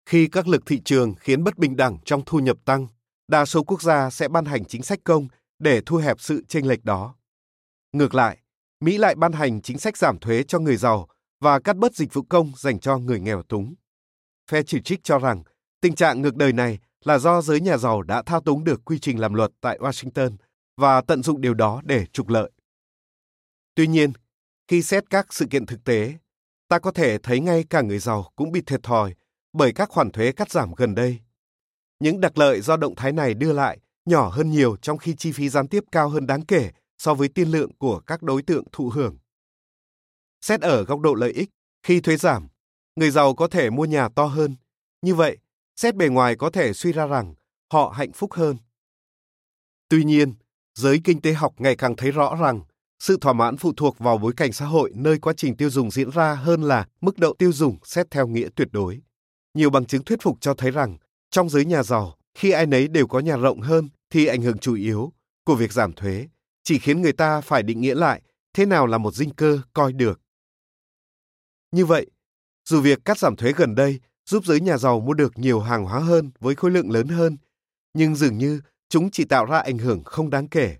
Khi 0.06 0.28
các 0.32 0.48
lực 0.48 0.62
thị 0.66 0.80
trường 0.84 1.14
khiến 1.14 1.44
bất 1.44 1.58
bình 1.58 1.76
đẳng 1.76 1.98
trong 2.04 2.22
thu 2.26 2.38
nhập 2.38 2.56
tăng, 2.64 2.86
đa 3.28 3.44
số 3.44 3.64
quốc 3.64 3.82
gia 3.82 4.10
sẽ 4.10 4.28
ban 4.28 4.44
hành 4.44 4.64
chính 4.64 4.82
sách 4.82 4.98
công 5.04 5.28
để 5.58 5.80
thu 5.86 5.96
hẹp 5.96 6.20
sự 6.20 6.44
chênh 6.48 6.68
lệch 6.68 6.84
đó. 6.84 7.14
Ngược 7.92 8.14
lại, 8.14 8.38
Mỹ 8.80 8.98
lại 8.98 9.14
ban 9.14 9.32
hành 9.32 9.62
chính 9.62 9.78
sách 9.78 9.96
giảm 9.96 10.18
thuế 10.18 10.42
cho 10.42 10.58
người 10.58 10.76
giàu 10.76 11.08
và 11.40 11.60
cắt 11.60 11.76
bớt 11.76 11.94
dịch 11.94 12.14
vụ 12.14 12.22
công 12.22 12.52
dành 12.56 12.80
cho 12.80 12.98
người 12.98 13.20
nghèo 13.20 13.42
túng. 13.42 13.74
Phe 14.50 14.62
chỉ 14.62 14.80
trích 14.82 15.04
cho 15.04 15.18
rằng 15.18 15.42
tình 15.80 15.94
trạng 15.94 16.22
ngược 16.22 16.36
đời 16.36 16.52
này 16.52 16.78
là 17.04 17.18
do 17.18 17.42
giới 17.42 17.60
nhà 17.60 17.76
giàu 17.76 18.02
đã 18.02 18.22
thao 18.22 18.40
túng 18.40 18.64
được 18.64 18.84
quy 18.84 18.98
trình 18.98 19.20
làm 19.20 19.34
luật 19.34 19.50
tại 19.60 19.78
Washington 19.78 20.36
và 20.76 21.00
tận 21.00 21.22
dụng 21.22 21.40
điều 21.40 21.54
đó 21.54 21.80
để 21.84 22.06
trục 22.12 22.28
lợi. 22.28 22.50
Tuy 23.74 23.86
nhiên, 23.86 24.12
khi 24.68 24.82
xét 24.82 25.10
các 25.10 25.34
sự 25.34 25.46
kiện 25.50 25.66
thực 25.66 25.84
tế, 25.84 26.14
ta 26.68 26.78
có 26.78 26.90
thể 26.90 27.18
thấy 27.18 27.40
ngay 27.40 27.64
cả 27.70 27.82
người 27.82 27.98
giàu 27.98 28.30
cũng 28.36 28.52
bị 28.52 28.62
thiệt 28.66 28.82
thòi 28.82 29.14
bởi 29.52 29.72
các 29.72 29.90
khoản 29.90 30.10
thuế 30.10 30.32
cắt 30.32 30.50
giảm 30.50 30.74
gần 30.74 30.94
đây. 30.94 31.20
Những 32.00 32.20
đặc 32.20 32.38
lợi 32.38 32.60
do 32.60 32.76
động 32.76 32.94
thái 32.94 33.12
này 33.12 33.34
đưa 33.34 33.52
lại 33.52 33.78
nhỏ 34.04 34.28
hơn 34.28 34.50
nhiều 34.50 34.76
trong 34.76 34.98
khi 34.98 35.14
chi 35.14 35.32
phí 35.32 35.48
gián 35.48 35.68
tiếp 35.68 35.84
cao 35.92 36.08
hơn 36.08 36.26
đáng 36.26 36.42
kể 36.42 36.70
so 36.98 37.14
với 37.14 37.28
tiên 37.28 37.48
lượng 37.48 37.70
của 37.78 38.00
các 38.00 38.22
đối 38.22 38.42
tượng 38.42 38.64
thụ 38.72 38.90
hưởng. 38.90 39.18
Xét 40.40 40.60
ở 40.60 40.84
góc 40.84 41.00
độ 41.00 41.14
lợi 41.14 41.32
ích, 41.32 41.50
khi 41.82 42.00
thuế 42.00 42.16
giảm, 42.16 42.48
người 42.96 43.10
giàu 43.10 43.34
có 43.34 43.48
thể 43.48 43.70
mua 43.70 43.84
nhà 43.84 44.08
to 44.08 44.24
hơn. 44.24 44.56
Như 45.02 45.14
vậy, 45.14 45.38
xét 45.76 45.96
bề 45.96 46.08
ngoài 46.08 46.36
có 46.36 46.50
thể 46.50 46.72
suy 46.72 46.92
ra 46.92 47.06
rằng 47.06 47.34
họ 47.72 47.94
hạnh 47.96 48.12
phúc 48.12 48.32
hơn. 48.32 48.56
Tuy 49.88 50.04
nhiên, 50.04 50.34
giới 50.74 51.00
kinh 51.04 51.20
tế 51.20 51.32
học 51.32 51.54
ngày 51.58 51.76
càng 51.76 51.96
thấy 51.96 52.10
rõ 52.10 52.36
rằng 52.40 52.60
sự 52.98 53.16
thỏa 53.20 53.32
mãn 53.32 53.56
phụ 53.56 53.72
thuộc 53.76 53.98
vào 53.98 54.18
bối 54.18 54.32
cảnh 54.36 54.52
xã 54.52 54.66
hội 54.66 54.92
nơi 54.94 55.18
quá 55.18 55.32
trình 55.36 55.56
tiêu 55.56 55.70
dùng 55.70 55.90
diễn 55.90 56.10
ra 56.10 56.34
hơn 56.34 56.62
là 56.62 56.88
mức 57.00 57.18
độ 57.18 57.34
tiêu 57.38 57.52
dùng 57.52 57.78
xét 57.84 58.10
theo 58.10 58.26
nghĩa 58.26 58.48
tuyệt 58.54 58.68
đối. 58.72 59.00
Nhiều 59.54 59.70
bằng 59.70 59.86
chứng 59.86 60.04
thuyết 60.04 60.22
phục 60.22 60.36
cho 60.40 60.54
thấy 60.54 60.70
rằng 60.70 60.98
trong 61.30 61.48
giới 61.48 61.64
nhà 61.64 61.82
giàu, 61.82 62.16
khi 62.34 62.50
ai 62.50 62.66
nấy 62.66 62.88
đều 62.88 63.06
có 63.06 63.20
nhà 63.20 63.36
rộng 63.36 63.60
hơn 63.60 63.88
thì 64.10 64.26
ảnh 64.26 64.42
hưởng 64.42 64.58
chủ 64.58 64.74
yếu 64.74 65.12
của 65.44 65.54
việc 65.54 65.72
giảm 65.72 65.92
thuế 65.92 66.28
chỉ 66.66 66.78
khiến 66.78 67.02
người 67.02 67.12
ta 67.12 67.40
phải 67.40 67.62
định 67.62 67.80
nghĩa 67.80 67.94
lại 67.94 68.22
thế 68.54 68.66
nào 68.66 68.86
là 68.86 68.98
một 68.98 69.14
dinh 69.14 69.30
cơ 69.30 69.60
coi 69.72 69.92
được. 69.92 70.20
Như 71.72 71.86
vậy, 71.86 72.06
dù 72.64 72.80
việc 72.80 73.04
cắt 73.04 73.18
giảm 73.18 73.36
thuế 73.36 73.52
gần 73.52 73.74
đây 73.74 74.00
giúp 74.24 74.44
giới 74.44 74.60
nhà 74.60 74.78
giàu 74.78 75.00
mua 75.00 75.14
được 75.14 75.38
nhiều 75.38 75.60
hàng 75.60 75.84
hóa 75.84 75.98
hơn 75.98 76.30
với 76.40 76.54
khối 76.54 76.70
lượng 76.70 76.90
lớn 76.90 77.08
hơn, 77.08 77.36
nhưng 77.94 78.14
dường 78.14 78.38
như 78.38 78.60
chúng 78.88 79.10
chỉ 79.10 79.24
tạo 79.24 79.44
ra 79.44 79.58
ảnh 79.58 79.78
hưởng 79.78 80.04
không 80.04 80.30
đáng 80.30 80.48
kể. 80.48 80.76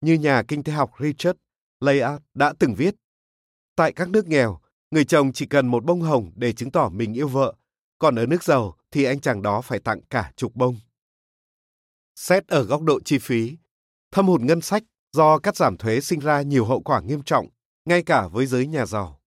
Như 0.00 0.14
nhà 0.14 0.42
kinh 0.48 0.62
tế 0.62 0.72
học 0.72 0.90
Richard 1.00 1.38
Layard 1.80 2.22
đã 2.34 2.52
từng 2.58 2.74
viết, 2.74 2.94
tại 3.76 3.92
các 3.92 4.08
nước 4.08 4.26
nghèo, 4.28 4.60
người 4.90 5.04
chồng 5.04 5.32
chỉ 5.32 5.46
cần 5.46 5.66
một 5.66 5.84
bông 5.84 6.00
hồng 6.00 6.32
để 6.34 6.52
chứng 6.52 6.70
tỏ 6.70 6.88
mình 6.88 7.14
yêu 7.14 7.28
vợ, 7.28 7.54
còn 7.98 8.14
ở 8.14 8.26
nước 8.26 8.42
giàu 8.44 8.76
thì 8.90 9.04
anh 9.04 9.20
chàng 9.20 9.42
đó 9.42 9.60
phải 9.60 9.78
tặng 9.78 10.00
cả 10.10 10.32
chục 10.36 10.56
bông. 10.56 10.76
Xét 12.14 12.48
ở 12.48 12.62
góc 12.62 12.82
độ 12.82 13.00
chi 13.00 13.18
phí, 13.18 13.56
thâm 14.12 14.26
hụt 14.26 14.40
ngân 14.40 14.60
sách 14.60 14.82
do 15.12 15.38
cắt 15.38 15.56
giảm 15.56 15.76
thuế 15.76 16.00
sinh 16.00 16.20
ra 16.20 16.42
nhiều 16.42 16.64
hậu 16.64 16.80
quả 16.80 17.00
nghiêm 17.00 17.22
trọng, 17.22 17.46
ngay 17.84 18.02
cả 18.02 18.28
với 18.28 18.46
giới 18.46 18.66
nhà 18.66 18.86
giàu. 18.86 19.20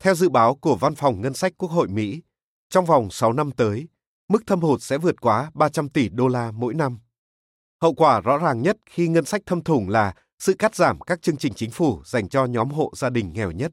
Theo 0.00 0.14
dự 0.14 0.28
báo 0.28 0.54
của 0.54 0.76
Văn 0.76 0.94
phòng 0.94 1.20
Ngân 1.20 1.34
sách 1.34 1.52
Quốc 1.58 1.70
hội 1.70 1.88
Mỹ, 1.88 2.22
trong 2.70 2.84
vòng 2.84 3.10
6 3.10 3.32
năm 3.32 3.50
tới, 3.50 3.88
mức 4.28 4.42
thâm 4.46 4.60
hụt 4.60 4.82
sẽ 4.82 4.98
vượt 4.98 5.20
quá 5.20 5.50
300 5.54 5.88
tỷ 5.88 6.08
đô 6.08 6.28
la 6.28 6.50
mỗi 6.50 6.74
năm. 6.74 6.98
Hậu 7.82 7.94
quả 7.94 8.20
rõ 8.20 8.38
ràng 8.38 8.62
nhất 8.62 8.76
khi 8.86 9.08
ngân 9.08 9.24
sách 9.24 9.42
thâm 9.46 9.62
thủng 9.62 9.88
là 9.88 10.14
sự 10.38 10.54
cắt 10.58 10.74
giảm 10.74 11.00
các 11.00 11.22
chương 11.22 11.36
trình 11.36 11.54
chính 11.54 11.70
phủ 11.70 12.02
dành 12.04 12.28
cho 12.28 12.44
nhóm 12.44 12.70
hộ 12.70 12.92
gia 12.96 13.10
đình 13.10 13.32
nghèo 13.32 13.50
nhất. 13.50 13.72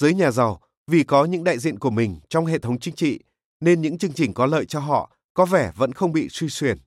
Giới 0.00 0.14
nhà 0.14 0.30
giàu 0.30 0.60
vì 0.86 1.04
có 1.04 1.24
những 1.24 1.44
đại 1.44 1.58
diện 1.58 1.78
của 1.78 1.90
mình 1.90 2.20
trong 2.28 2.46
hệ 2.46 2.58
thống 2.58 2.78
chính 2.78 2.94
trị 2.94 3.20
nên 3.60 3.80
những 3.80 3.98
chương 3.98 4.12
trình 4.12 4.34
có 4.34 4.46
lợi 4.46 4.66
cho 4.66 4.80
họ 4.80 5.10
có 5.34 5.44
vẻ 5.44 5.72
vẫn 5.76 5.92
không 5.92 6.12
bị 6.12 6.28
suy 6.30 6.48
xuyển. 6.48 6.78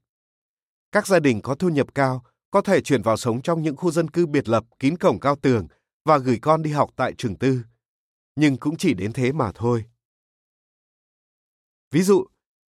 Các 0.92 1.08
gia 1.08 1.20
đình 1.20 1.42
có 1.42 1.56
thu 1.56 1.70
nhập 1.70 1.88
cao 1.96 2.24
có 2.52 2.62
thể 2.62 2.82
chuyển 2.82 3.02
vào 3.02 3.18
sống 3.18 3.42
trong 3.42 3.62
những 3.62 3.76
khu 3.76 3.92
dân 3.92 4.10
cư 4.10 4.26
biệt 4.26 4.50
lập 4.50 4.64
kín 4.80 4.98
cổng 4.98 5.20
cao 5.20 5.36
tường 5.36 5.68
và 6.06 6.18
gửi 6.18 6.40
con 6.42 6.62
đi 6.62 6.72
học 6.72 6.90
tại 6.96 7.14
trường 7.18 7.36
tư. 7.36 7.60
Nhưng 8.36 8.58
cũng 8.58 8.78
chỉ 8.78 8.94
đến 8.94 9.14
thế 9.14 9.32
mà 9.32 9.52
thôi. 9.56 9.86
Ví 11.92 12.02
dụ, 12.02 12.26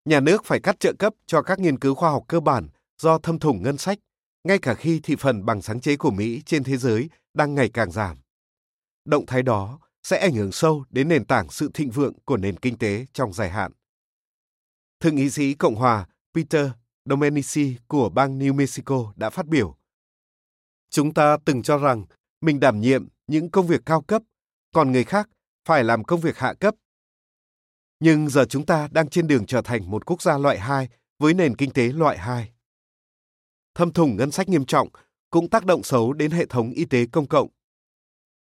nhà 0.04 0.20
nước 0.20 0.44
phải 0.44 0.60
cắt 0.60 0.80
trợ 0.80 0.92
cấp 0.98 1.14
cho 1.26 1.42
các 1.42 1.58
nghiên 1.58 1.78
cứu 1.78 1.94
khoa 1.94 2.10
học 2.10 2.24
cơ 2.28 2.40
bản 2.40 2.68
do 2.98 3.18
thâm 3.18 3.38
thủng 3.38 3.62
ngân 3.62 3.78
sách, 3.78 3.98
ngay 4.44 4.58
cả 4.58 4.74
khi 4.74 5.00
thị 5.02 5.16
phần 5.16 5.44
bằng 5.44 5.62
sáng 5.62 5.80
chế 5.80 5.96
của 5.96 6.10
Mỹ 6.10 6.42
trên 6.46 6.64
thế 6.64 6.76
giới 6.76 7.10
đang 7.34 7.54
ngày 7.54 7.70
càng 7.74 7.90
giảm. 7.90 8.16
Động 9.04 9.26
thái 9.26 9.42
đó 9.42 9.78
sẽ 10.02 10.18
ảnh 10.18 10.34
hưởng 10.34 10.52
sâu 10.52 10.84
đến 10.90 11.08
nền 11.08 11.24
tảng 11.24 11.50
sự 11.50 11.70
thịnh 11.74 11.90
vượng 11.90 12.12
của 12.24 12.36
nền 12.36 12.58
kinh 12.58 12.78
tế 12.78 13.06
trong 13.12 13.32
dài 13.32 13.50
hạn. 13.50 13.72
Thượng 15.00 15.16
nghị 15.16 15.30
sĩ 15.30 15.54
Cộng 15.54 15.74
hòa 15.74 16.06
Peter 16.34 16.70
Domenici 17.04 17.76
của 17.86 18.08
bang 18.08 18.38
New 18.38 18.54
Mexico 18.54 19.12
đã 19.16 19.30
phát 19.30 19.46
biểu. 19.46 19.76
Chúng 20.90 21.14
ta 21.14 21.36
từng 21.44 21.62
cho 21.62 21.78
rằng 21.78 22.04
mình 22.40 22.60
đảm 22.60 22.80
nhiệm 22.80 23.08
những 23.26 23.50
công 23.50 23.66
việc 23.66 23.80
cao 23.86 24.02
cấp, 24.02 24.22
còn 24.74 24.92
người 24.92 25.04
khác 25.04 25.28
phải 25.64 25.84
làm 25.84 26.04
công 26.04 26.20
việc 26.20 26.38
hạ 26.38 26.54
cấp. 26.54 26.74
Nhưng 28.00 28.28
giờ 28.28 28.44
chúng 28.44 28.66
ta 28.66 28.88
đang 28.92 29.08
trên 29.08 29.26
đường 29.26 29.46
trở 29.46 29.62
thành 29.62 29.90
một 29.90 30.06
quốc 30.06 30.22
gia 30.22 30.38
loại 30.38 30.58
2 30.58 30.88
với 31.18 31.34
nền 31.34 31.56
kinh 31.56 31.70
tế 31.70 31.88
loại 31.92 32.18
2. 32.18 32.52
Thâm 33.74 33.92
thủng 33.92 34.16
ngân 34.16 34.30
sách 34.30 34.48
nghiêm 34.48 34.66
trọng 34.66 34.88
cũng 35.30 35.50
tác 35.50 35.64
động 35.64 35.82
xấu 35.82 36.12
đến 36.12 36.30
hệ 36.30 36.46
thống 36.46 36.70
y 36.70 36.84
tế 36.84 37.06
công 37.06 37.26
cộng. 37.26 37.48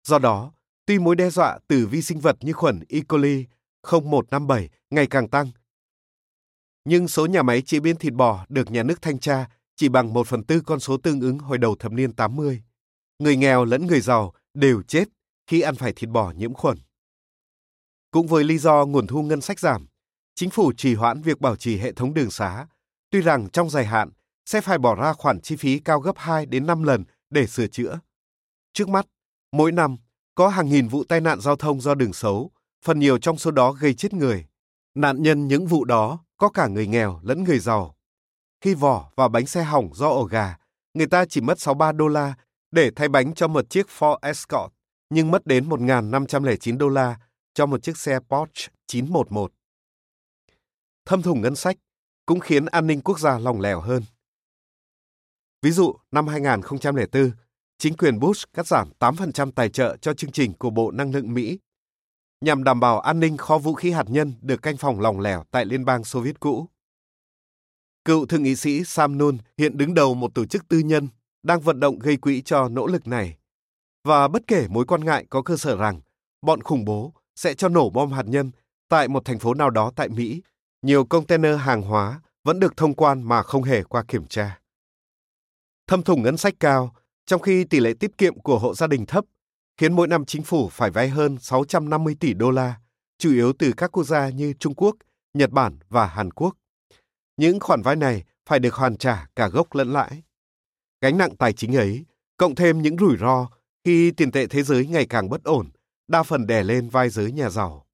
Do 0.04 0.20
đó, 0.20 0.52
tuy 0.86 1.00
mối 1.00 1.16
đe 1.16 1.30
dọa 1.30 1.60
từ 1.68 1.88
vi 1.88 2.02
sinh 2.02 2.20
vật 2.20 2.38
như 2.42 2.54
khuẩn 2.54 2.84
E. 2.90 3.00
coli 3.08 3.46
0157 3.92 4.70
ngày 4.90 5.08
càng 5.08 5.28
tăng, 5.28 5.52
nhưng 6.86 7.08
số 7.08 7.26
nhà 7.26 7.44
máy 7.44 7.62
chế 7.62 7.80
biến 7.80 7.96
thịt 7.96 8.14
bò 8.14 8.46
được 8.50 8.72
nhà 8.72 8.84
nước 8.84 9.02
thanh 9.02 9.20
tra 9.20 9.50
chỉ 9.76 9.90
bằng 9.90 10.14
một 10.14 10.28
phần 10.28 10.44
tư 10.44 10.62
con 10.66 10.80
số 10.80 10.98
tương 10.98 11.22
ứng 11.22 11.40
hồi 11.40 11.58
đầu 11.58 11.76
thập 11.76 11.92
niên 11.92 12.14
80. 12.14 12.64
Người 13.20 13.36
nghèo 13.36 13.66
lẫn 13.66 13.88
người 13.88 14.02
giàu 14.02 14.34
đều 14.54 14.82
chết 14.82 15.04
khi 15.48 15.62
ăn 15.62 15.76
phải 15.76 15.94
thịt 15.94 16.10
bò 16.10 16.32
nhiễm 16.32 16.54
khuẩn. 16.54 16.78
Cũng 18.12 18.28
với 18.28 18.44
lý 18.44 18.58
do 18.58 18.86
nguồn 18.86 19.08
thu 19.08 19.22
ngân 19.22 19.42
sách 19.42 19.60
giảm, 19.60 19.88
chính 20.36 20.50
phủ 20.50 20.74
trì 20.78 20.96
hoãn 20.96 21.22
việc 21.22 21.42
bảo 21.42 21.56
trì 21.56 21.78
hệ 21.78 21.92
thống 21.92 22.14
đường 22.14 22.32
xá, 22.32 22.68
tuy 23.10 23.22
rằng 23.22 23.50
trong 23.50 23.70
dài 23.70 23.86
hạn 23.86 24.10
sẽ 24.46 24.62
phải 24.62 24.78
bỏ 24.78 24.96
ra 24.96 25.14
khoản 25.14 25.42
chi 25.42 25.56
phí 25.56 25.80
cao 25.80 26.00
gấp 26.00 26.18
2 26.18 26.46
đến 26.46 26.68
5 26.68 26.84
lần 26.84 27.04
để 27.30 27.48
sửa 27.48 27.68
chữa. 27.68 28.00
Trước 28.74 28.90
mắt, 28.90 29.06
mỗi 29.52 29.72
năm 29.72 29.98
có 30.36 30.48
hàng 30.48 30.70
nghìn 30.70 30.88
vụ 30.88 31.04
tai 31.04 31.22
nạn 31.22 31.42
giao 31.42 31.56
thông 31.56 31.82
do 31.82 31.96
đường 31.96 32.14
xấu, 32.14 32.52
phần 32.86 33.00
nhiều 33.00 33.18
trong 33.18 33.38
số 33.38 33.52
đó 33.52 33.72
gây 33.72 33.94
chết 33.94 34.14
người. 34.14 34.46
Nạn 34.96 35.24
nhân 35.24 35.48
những 35.48 35.68
vụ 35.68 35.86
đó 35.86 36.24
có 36.40 36.50
cả 36.50 36.68
người 36.68 36.88
nghèo 36.88 37.20
lẫn 37.24 37.44
người 37.44 37.60
giàu. 37.60 37.96
Khi 38.62 38.74
vỏ 38.74 39.12
và 39.16 39.28
bánh 39.28 39.46
xe 39.46 39.64
hỏng 39.64 39.90
do 39.94 40.10
ổ 40.10 40.24
gà, 40.24 40.58
người 40.94 41.08
ta 41.08 41.26
chỉ 41.26 41.42
mất 41.42 41.60
63 41.60 41.92
đô 41.92 42.08
la 42.08 42.34
để 42.72 42.92
thay 42.96 43.10
bánh 43.10 43.34
cho 43.34 43.48
một 43.48 43.70
chiếc 43.70 43.88
Ford 43.88 44.18
Escort, 44.22 44.74
nhưng 45.10 45.32
mất 45.32 45.46
đến 45.46 45.70
1.509 45.70 46.78
đô 46.78 46.90
la 46.90 47.20
cho 47.54 47.66
một 47.66 47.84
chiếc 47.84 47.98
xe 47.98 48.20
Porsche 48.20 48.68
911. 48.88 49.52
Thâm 51.06 51.22
thủng 51.22 51.42
ngân 51.42 51.56
sách 51.56 51.78
cũng 52.26 52.40
khiến 52.40 52.66
an 52.66 52.88
ninh 52.88 53.02
quốc 53.02 53.20
gia 53.20 53.40
lòng 53.40 53.62
lẻo 53.62 53.82
hơn. 53.82 54.04
Ví 55.62 55.72
dụ, 55.72 55.96
năm 56.12 56.28
2004, 56.28 57.32
chính 57.78 57.98
quyền 57.98 58.20
Bush 58.20 58.54
cắt 58.54 58.68
giảm 58.68 58.92
8% 59.00 59.52
tài 59.52 59.70
trợ 59.70 59.98
cho 60.02 60.14
chương 60.14 60.32
trình 60.32 60.54
của 60.54 60.70
Bộ 60.70 60.92
Năng 60.92 61.12
lượng 61.12 61.34
Mỹ 61.34 61.60
nhằm 62.42 62.64
đảm 62.64 62.80
bảo 62.80 63.00
an 63.00 63.20
ninh 63.20 63.38
kho 63.38 63.58
vũ 63.58 63.74
khí 63.74 63.92
hạt 63.92 64.06
nhân 64.08 64.34
được 64.42 64.62
canh 64.62 64.78
phòng 64.78 65.00
lỏng 65.00 65.20
lẻo 65.20 65.44
tại 65.52 65.66
Liên 65.66 65.86
bang 65.86 66.04
Xô 66.04 66.20
Viết 66.20 66.40
cũ. 66.40 66.66
Cựu 68.06 68.26
thượng 68.26 68.44
nghị 68.44 68.56
sĩ 68.56 68.84
Sam 68.84 69.18
Nun 69.18 69.38
hiện 69.58 69.78
đứng 69.78 69.94
đầu 69.94 70.14
một 70.14 70.34
tổ 70.34 70.46
chức 70.46 70.68
tư 70.68 70.80
nhân 70.80 71.08
đang 71.44 71.60
vận 71.60 71.80
động 71.80 72.00
gây 72.00 72.18
quỹ 72.18 72.42
cho 72.42 72.70
nỗ 72.70 72.88
lực 72.88 73.08
này. 73.08 73.38
Và 74.04 74.28
bất 74.28 74.48
kể 74.48 74.68
mối 74.70 74.86
quan 74.86 75.06
ngại 75.06 75.26
có 75.30 75.42
cơ 75.42 75.58
sở 75.58 75.76
rằng 75.76 76.02
bọn 76.42 76.62
khủng 76.62 76.86
bố 76.86 77.14
sẽ 77.36 77.54
cho 77.54 77.70
nổ 77.70 77.90
bom 77.90 78.12
hạt 78.12 78.26
nhân 78.26 78.52
tại 78.90 79.08
một 79.08 79.26
thành 79.26 79.40
phố 79.40 79.54
nào 79.54 79.70
đó 79.70 79.92
tại 79.96 80.10
Mỹ, 80.10 80.42
nhiều 80.82 81.06
container 81.06 81.60
hàng 81.60 81.82
hóa 81.82 82.22
vẫn 82.44 82.60
được 82.60 82.78
thông 82.78 82.94
quan 82.94 83.24
mà 83.24 83.44
không 83.44 83.64
hề 83.64 83.84
qua 83.84 84.04
kiểm 84.08 84.26
tra. 84.26 84.60
Thâm 85.88 86.04
thủng 86.04 86.24
ngân 86.24 86.38
sách 86.38 86.54
cao, 86.60 86.96
trong 87.26 87.42
khi 87.42 87.64
tỷ 87.64 87.80
lệ 87.80 87.94
tiết 87.94 88.18
kiệm 88.18 88.40
của 88.40 88.60
hộ 88.60 88.74
gia 88.74 88.88
đình 88.88 89.06
thấp 89.06 89.26
khiến 89.80 89.96
mỗi 89.96 90.08
năm 90.08 90.26
chính 90.26 90.44
phủ 90.44 90.70
phải 90.70 90.92
vay 90.92 91.10
hơn 91.10 91.38
650 91.42 92.16
tỷ 92.20 92.34
đô 92.34 92.52
la, 92.52 92.80
chủ 93.18 93.32
yếu 93.32 93.54
từ 93.54 93.74
các 93.78 93.92
quốc 93.92 94.04
gia 94.04 94.30
như 94.30 94.54
Trung 94.54 94.74
Quốc, 94.76 94.96
Nhật 95.34 95.52
Bản 95.52 95.80
và 95.90 96.06
Hàn 96.06 96.32
Quốc. 96.32 96.56
Những 97.38 97.60
khoản 97.60 97.82
vay 97.82 97.96
này 97.96 98.24
phải 98.46 98.60
được 98.60 98.74
hoàn 98.74 98.98
trả 98.98 99.28
cả 99.36 99.48
gốc 99.48 99.76
lẫn 99.76 99.94
lãi. 99.94 100.24
Gánh 101.02 101.18
nặng 101.18 101.36
tài 101.36 101.54
chính 101.54 101.76
ấy, 101.76 102.06
cộng 102.38 102.56
thêm 102.56 102.82
những 102.82 102.98
rủi 102.98 103.18
ro 103.18 103.50
khi 103.86 104.12
tiền 104.12 104.32
tệ 104.32 104.48
thế 104.48 104.64
giới 104.64 104.88
ngày 104.88 105.06
càng 105.06 105.30
bất 105.30 105.44
ổn, 105.44 105.70
đa 106.08 106.24
phần 106.24 106.48
đè 106.48 106.64
lên 106.64 106.90
vai 106.90 107.10
giới 107.10 107.32
nhà 107.32 107.50
giàu. 107.50 107.86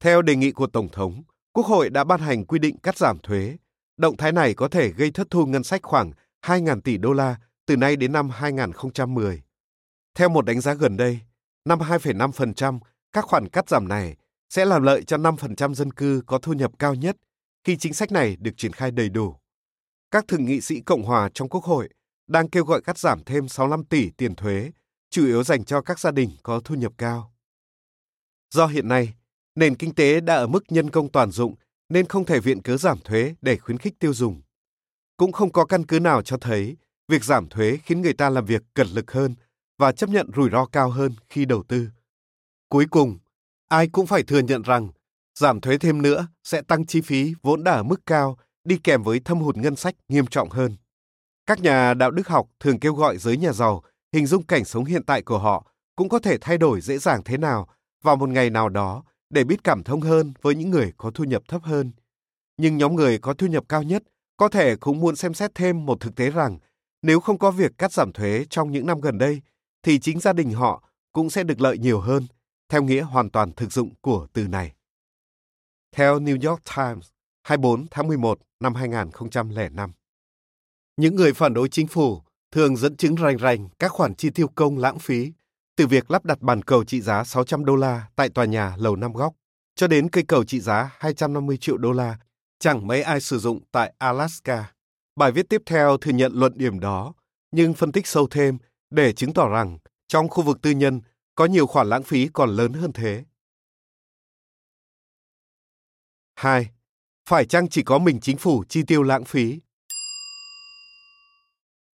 Theo 0.00 0.22
đề 0.22 0.36
nghị 0.36 0.52
của 0.52 0.66
Tổng 0.66 0.88
thống, 0.88 1.22
Quốc 1.52 1.66
hội 1.66 1.90
đã 1.90 2.04
ban 2.04 2.20
hành 2.20 2.44
quy 2.44 2.58
định 2.58 2.78
cắt 2.78 2.96
giảm 2.96 3.18
thuế. 3.18 3.56
Động 3.96 4.16
thái 4.16 4.32
này 4.32 4.54
có 4.54 4.68
thể 4.68 4.92
gây 4.92 5.10
thất 5.10 5.30
thu 5.30 5.46
ngân 5.46 5.64
sách 5.64 5.82
khoảng 5.82 6.12
2.000 6.46 6.80
tỷ 6.80 6.96
đô 6.96 7.12
la 7.12 7.36
từ 7.66 7.76
nay 7.76 7.96
đến 7.96 8.12
năm 8.12 8.30
2010. 8.30 9.42
Theo 10.14 10.28
một 10.28 10.44
đánh 10.44 10.60
giá 10.60 10.74
gần 10.74 10.96
đây, 10.96 11.20
năm 11.64 11.78
2,5%, 11.78 12.78
các 13.12 13.24
khoản 13.24 13.48
cắt 13.48 13.68
giảm 13.68 13.88
này 13.88 14.16
sẽ 14.50 14.64
làm 14.64 14.82
lợi 14.82 15.04
cho 15.04 15.16
5% 15.16 15.74
dân 15.74 15.92
cư 15.92 16.22
có 16.26 16.38
thu 16.38 16.52
nhập 16.52 16.72
cao 16.78 16.94
nhất 16.94 17.16
khi 17.64 17.76
chính 17.76 17.94
sách 17.94 18.12
này 18.12 18.36
được 18.40 18.50
triển 18.56 18.72
khai 18.72 18.90
đầy 18.90 19.08
đủ. 19.08 19.36
Các 20.10 20.28
thượng 20.28 20.44
nghị 20.44 20.60
sĩ 20.60 20.80
Cộng 20.80 21.02
hòa 21.02 21.30
trong 21.34 21.48
Quốc 21.48 21.64
hội 21.64 21.88
đang 22.26 22.48
kêu 22.48 22.64
gọi 22.64 22.80
cắt 22.82 22.98
giảm 22.98 23.24
thêm 23.24 23.48
65 23.48 23.84
tỷ 23.84 24.10
tiền 24.10 24.34
thuế, 24.34 24.70
chủ 25.10 25.26
yếu 25.26 25.44
dành 25.44 25.64
cho 25.64 25.82
các 25.82 25.98
gia 25.98 26.10
đình 26.10 26.30
có 26.42 26.60
thu 26.64 26.74
nhập 26.74 26.92
cao. 26.98 27.32
Do 28.50 28.66
hiện 28.66 28.88
nay, 28.88 29.14
nền 29.54 29.74
kinh 29.74 29.94
tế 29.94 30.20
đã 30.20 30.34
ở 30.34 30.46
mức 30.46 30.64
nhân 30.68 30.90
công 30.90 31.08
toàn 31.08 31.30
dụng 31.30 31.54
nên 31.88 32.06
không 32.06 32.24
thể 32.24 32.40
viện 32.40 32.62
cớ 32.62 32.76
giảm 32.76 32.98
thuế 32.98 33.34
để 33.42 33.56
khuyến 33.56 33.78
khích 33.78 33.98
tiêu 33.98 34.14
dùng. 34.14 34.42
Cũng 35.16 35.32
không 35.32 35.52
có 35.52 35.64
căn 35.64 35.86
cứ 35.86 36.00
nào 36.00 36.22
cho 36.22 36.36
thấy 36.40 36.76
việc 37.08 37.24
giảm 37.24 37.48
thuế 37.48 37.78
khiến 37.84 38.02
người 38.02 38.12
ta 38.12 38.30
làm 38.30 38.44
việc 38.44 38.62
cật 38.74 38.86
lực 38.90 39.12
hơn 39.12 39.34
và 39.82 39.92
chấp 39.92 40.10
nhận 40.10 40.30
rủi 40.36 40.50
ro 40.50 40.66
cao 40.66 40.90
hơn 40.90 41.12
khi 41.28 41.44
đầu 41.44 41.62
tư. 41.68 41.88
Cuối 42.68 42.86
cùng, 42.90 43.18
ai 43.68 43.88
cũng 43.88 44.06
phải 44.06 44.22
thừa 44.22 44.38
nhận 44.38 44.62
rằng 44.62 44.88
giảm 45.38 45.60
thuế 45.60 45.78
thêm 45.78 46.02
nữa 46.02 46.26
sẽ 46.44 46.62
tăng 46.62 46.86
chi 46.86 47.00
phí 47.00 47.34
vốn 47.42 47.64
đã 47.64 47.72
ở 47.72 47.82
mức 47.82 48.06
cao 48.06 48.36
đi 48.64 48.78
kèm 48.84 49.02
với 49.02 49.20
thâm 49.20 49.40
hụt 49.40 49.56
ngân 49.56 49.76
sách 49.76 49.94
nghiêm 50.08 50.26
trọng 50.26 50.50
hơn. 50.50 50.76
Các 51.46 51.60
nhà 51.60 51.94
đạo 51.94 52.10
đức 52.10 52.28
học 52.28 52.48
thường 52.60 52.80
kêu 52.80 52.94
gọi 52.94 53.18
giới 53.18 53.36
nhà 53.36 53.52
giàu 53.52 53.82
hình 54.12 54.26
dung 54.26 54.42
cảnh 54.42 54.64
sống 54.64 54.84
hiện 54.84 55.04
tại 55.04 55.22
của 55.22 55.38
họ 55.38 55.66
cũng 55.96 56.08
có 56.08 56.18
thể 56.18 56.38
thay 56.40 56.58
đổi 56.58 56.80
dễ 56.80 56.98
dàng 56.98 57.22
thế 57.24 57.36
nào 57.36 57.68
vào 58.02 58.16
một 58.16 58.28
ngày 58.28 58.50
nào 58.50 58.68
đó 58.68 59.04
để 59.30 59.44
biết 59.44 59.64
cảm 59.64 59.82
thông 59.82 60.00
hơn 60.00 60.32
với 60.42 60.54
những 60.54 60.70
người 60.70 60.92
có 60.96 61.10
thu 61.10 61.24
nhập 61.24 61.42
thấp 61.48 61.62
hơn. 61.64 61.92
Nhưng 62.56 62.76
nhóm 62.76 62.94
người 62.94 63.18
có 63.18 63.34
thu 63.34 63.46
nhập 63.46 63.64
cao 63.68 63.82
nhất 63.82 64.02
có 64.36 64.48
thể 64.48 64.76
cũng 64.76 65.00
muốn 65.00 65.16
xem 65.16 65.34
xét 65.34 65.54
thêm 65.54 65.86
một 65.86 66.00
thực 66.00 66.14
tế 66.16 66.30
rằng 66.30 66.58
nếu 67.02 67.20
không 67.20 67.38
có 67.38 67.50
việc 67.50 67.72
cắt 67.78 67.92
giảm 67.92 68.12
thuế 68.12 68.44
trong 68.50 68.72
những 68.72 68.86
năm 68.86 69.00
gần 69.00 69.18
đây, 69.18 69.42
thì 69.82 69.98
chính 69.98 70.20
gia 70.20 70.32
đình 70.32 70.52
họ 70.52 70.82
cũng 71.12 71.30
sẽ 71.30 71.44
được 71.44 71.60
lợi 71.60 71.78
nhiều 71.78 72.00
hơn, 72.00 72.26
theo 72.68 72.82
nghĩa 72.82 73.02
hoàn 73.02 73.30
toàn 73.30 73.52
thực 73.52 73.72
dụng 73.72 73.90
của 74.00 74.26
từ 74.32 74.48
này. 74.48 74.72
Theo 75.92 76.20
New 76.20 76.50
York 76.50 76.62
Times, 76.76 77.08
24 77.42 77.86
tháng 77.90 78.08
11 78.08 78.38
năm 78.60 78.74
2005. 78.74 79.92
Những 80.96 81.16
người 81.16 81.32
phản 81.32 81.54
đối 81.54 81.68
chính 81.68 81.86
phủ 81.86 82.22
thường 82.52 82.76
dẫn 82.76 82.96
chứng 82.96 83.14
rành 83.14 83.36
rành 83.36 83.68
các 83.78 83.92
khoản 83.92 84.14
chi 84.14 84.30
tiêu 84.30 84.48
công 84.54 84.78
lãng 84.78 84.98
phí, 84.98 85.32
từ 85.76 85.86
việc 85.86 86.10
lắp 86.10 86.24
đặt 86.24 86.40
bàn 86.40 86.62
cầu 86.62 86.84
trị 86.84 87.00
giá 87.00 87.24
600 87.24 87.64
đô 87.64 87.76
la 87.76 88.08
tại 88.16 88.28
tòa 88.28 88.44
nhà 88.44 88.76
Lầu 88.78 88.96
Năm 88.96 89.12
Góc, 89.12 89.34
cho 89.74 89.86
đến 89.86 90.10
cây 90.10 90.24
cầu 90.28 90.44
trị 90.44 90.60
giá 90.60 90.90
250 90.98 91.56
triệu 91.56 91.76
đô 91.76 91.92
la, 91.92 92.18
chẳng 92.58 92.86
mấy 92.86 93.02
ai 93.02 93.20
sử 93.20 93.38
dụng 93.38 93.60
tại 93.72 93.92
Alaska. 93.98 94.72
Bài 95.16 95.32
viết 95.32 95.48
tiếp 95.48 95.62
theo 95.66 95.96
thừa 95.96 96.12
nhận 96.12 96.32
luận 96.34 96.52
điểm 96.56 96.80
đó, 96.80 97.12
nhưng 97.52 97.74
phân 97.74 97.92
tích 97.92 98.06
sâu 98.06 98.26
thêm 98.30 98.58
để 98.92 99.12
chứng 99.12 99.32
tỏ 99.32 99.48
rằng 99.48 99.78
trong 100.08 100.28
khu 100.28 100.42
vực 100.42 100.62
tư 100.62 100.70
nhân 100.70 101.00
có 101.34 101.44
nhiều 101.44 101.66
khoản 101.66 101.88
lãng 101.88 102.02
phí 102.02 102.28
còn 102.32 102.50
lớn 102.50 102.72
hơn 102.72 102.92
thế. 102.92 103.24
2. 106.34 106.70
Phải 107.28 107.46
chăng 107.46 107.68
chỉ 107.68 107.82
có 107.82 107.98
mình 107.98 108.20
chính 108.20 108.36
phủ 108.36 108.64
chi 108.68 108.82
tiêu 108.86 109.02
lãng 109.02 109.24
phí? 109.24 109.60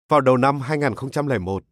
Vào 0.09 0.21
đầu 0.21 0.37
năm 0.37 0.61
2001, 0.61 1.65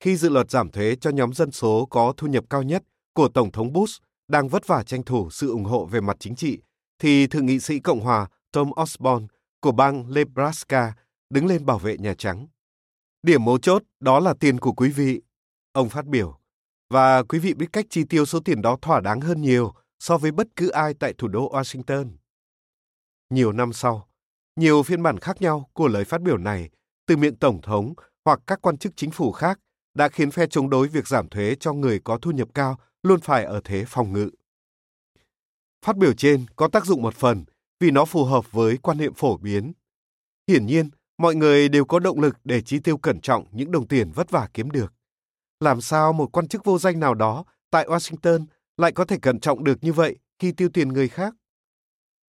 khi 0.00 0.16
dự 0.16 0.28
luật 0.28 0.50
giảm 0.50 0.70
thuế 0.70 0.96
cho 1.00 1.10
nhóm 1.10 1.32
dân 1.32 1.50
số 1.50 1.86
có 1.90 2.14
thu 2.16 2.26
nhập 2.26 2.44
cao 2.50 2.62
nhất 2.62 2.82
của 3.14 3.28
Tổng 3.28 3.52
thống 3.52 3.72
Bush 3.72 4.02
đang 4.28 4.48
vất 4.48 4.66
vả 4.66 4.82
tranh 4.82 5.02
thủ 5.02 5.30
sự 5.30 5.50
ủng 5.50 5.64
hộ 5.64 5.86
về 5.86 6.00
mặt 6.00 6.16
chính 6.20 6.36
trị, 6.36 6.58
thì 6.98 7.26
Thượng 7.26 7.46
nghị 7.46 7.60
sĩ 7.60 7.78
Cộng 7.78 8.00
hòa 8.00 8.28
Tom 8.52 8.70
Osborne 8.82 9.26
của 9.60 9.72
bang 9.72 10.14
Nebraska 10.14 10.92
đứng 11.30 11.46
lên 11.46 11.66
bảo 11.66 11.78
vệ 11.78 11.96
Nhà 11.98 12.14
Trắng. 12.14 12.46
Điểm 13.24 13.44
mấu 13.44 13.58
chốt 13.58 13.82
đó 14.00 14.20
là 14.20 14.34
tiền 14.40 14.58
của 14.58 14.72
quý 14.72 14.90
vị, 14.90 15.22
ông 15.72 15.88
phát 15.88 16.06
biểu. 16.06 16.38
Và 16.90 17.22
quý 17.22 17.38
vị 17.38 17.54
biết 17.54 17.66
cách 17.72 17.86
chi 17.90 18.04
tiêu 18.04 18.26
số 18.26 18.40
tiền 18.40 18.62
đó 18.62 18.76
thỏa 18.82 19.00
đáng 19.00 19.20
hơn 19.20 19.42
nhiều 19.42 19.74
so 19.98 20.18
với 20.18 20.32
bất 20.32 20.46
cứ 20.56 20.68
ai 20.68 20.94
tại 20.94 21.14
thủ 21.18 21.28
đô 21.28 21.52
Washington. 21.52 22.10
Nhiều 23.30 23.52
năm 23.52 23.72
sau, 23.72 24.08
nhiều 24.56 24.82
phiên 24.82 25.02
bản 25.02 25.18
khác 25.18 25.42
nhau 25.42 25.70
của 25.72 25.88
lời 25.88 26.04
phát 26.04 26.20
biểu 26.20 26.38
này 26.38 26.70
từ 27.06 27.16
miệng 27.16 27.36
Tổng 27.36 27.60
thống 27.62 27.94
hoặc 28.24 28.40
các 28.46 28.62
quan 28.62 28.78
chức 28.78 28.92
chính 28.96 29.10
phủ 29.10 29.32
khác 29.32 29.60
đã 29.94 30.08
khiến 30.08 30.30
phe 30.30 30.46
chống 30.46 30.70
đối 30.70 30.88
việc 30.88 31.08
giảm 31.08 31.28
thuế 31.28 31.54
cho 31.60 31.72
người 31.72 32.00
có 32.04 32.18
thu 32.22 32.30
nhập 32.30 32.48
cao 32.54 32.78
luôn 33.02 33.20
phải 33.20 33.44
ở 33.44 33.60
thế 33.64 33.84
phòng 33.88 34.12
ngự. 34.12 34.30
Phát 35.86 35.96
biểu 35.96 36.12
trên 36.12 36.46
có 36.56 36.68
tác 36.68 36.86
dụng 36.86 37.02
một 37.02 37.14
phần 37.14 37.44
vì 37.80 37.90
nó 37.90 38.04
phù 38.04 38.24
hợp 38.24 38.52
với 38.52 38.76
quan 38.76 38.98
niệm 38.98 39.14
phổ 39.14 39.36
biến. 39.36 39.72
Hiển 40.48 40.66
nhiên, 40.66 40.90
mọi 41.18 41.34
người 41.34 41.68
đều 41.68 41.84
có 41.84 41.98
động 41.98 42.20
lực 42.20 42.36
để 42.44 42.60
chi 42.60 42.78
tiêu 42.78 42.96
cẩn 42.96 43.20
trọng 43.20 43.44
những 43.52 43.70
đồng 43.70 43.88
tiền 43.88 44.10
vất 44.14 44.30
vả 44.30 44.48
kiếm 44.54 44.70
được. 44.70 44.92
Làm 45.60 45.80
sao 45.80 46.12
một 46.12 46.26
quan 46.32 46.48
chức 46.48 46.64
vô 46.64 46.78
danh 46.78 47.00
nào 47.00 47.14
đó 47.14 47.44
tại 47.70 47.86
Washington 47.86 48.44
lại 48.76 48.92
có 48.92 49.04
thể 49.04 49.18
cẩn 49.22 49.40
trọng 49.40 49.64
được 49.64 49.78
như 49.84 49.92
vậy 49.92 50.16
khi 50.38 50.52
tiêu 50.52 50.68
tiền 50.68 50.88
người 50.88 51.08
khác? 51.08 51.34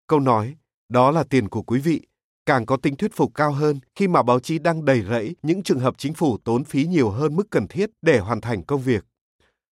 Câu 0.08 0.20
nói, 0.20 0.56
đó 0.90 1.12
là 1.12 1.24
tiền 1.24 1.50
của 1.50 1.62
quý 1.62 1.80
vị, 1.80 2.02
càng 2.46 2.66
có 2.66 2.78
tính 2.78 2.96
thuyết 2.96 3.14
phục 3.14 3.32
cao 3.34 3.52
hơn 3.52 3.80
khi 3.96 4.08
mà 4.08 4.24
báo 4.24 4.40
chí 4.40 4.60
đang 4.60 4.86
đầy 4.86 5.02
rẫy 5.10 5.36
những 5.44 5.64
trường 5.64 5.80
hợp 5.80 5.98
chính 5.98 6.14
phủ 6.14 6.38
tốn 6.38 6.64
phí 6.64 6.86
nhiều 6.86 7.10
hơn 7.10 7.36
mức 7.36 7.48
cần 7.50 7.68
thiết 7.68 7.90
để 8.02 8.20
hoàn 8.20 8.42
thành 8.42 8.64
công 8.64 8.82
việc. 8.82 9.06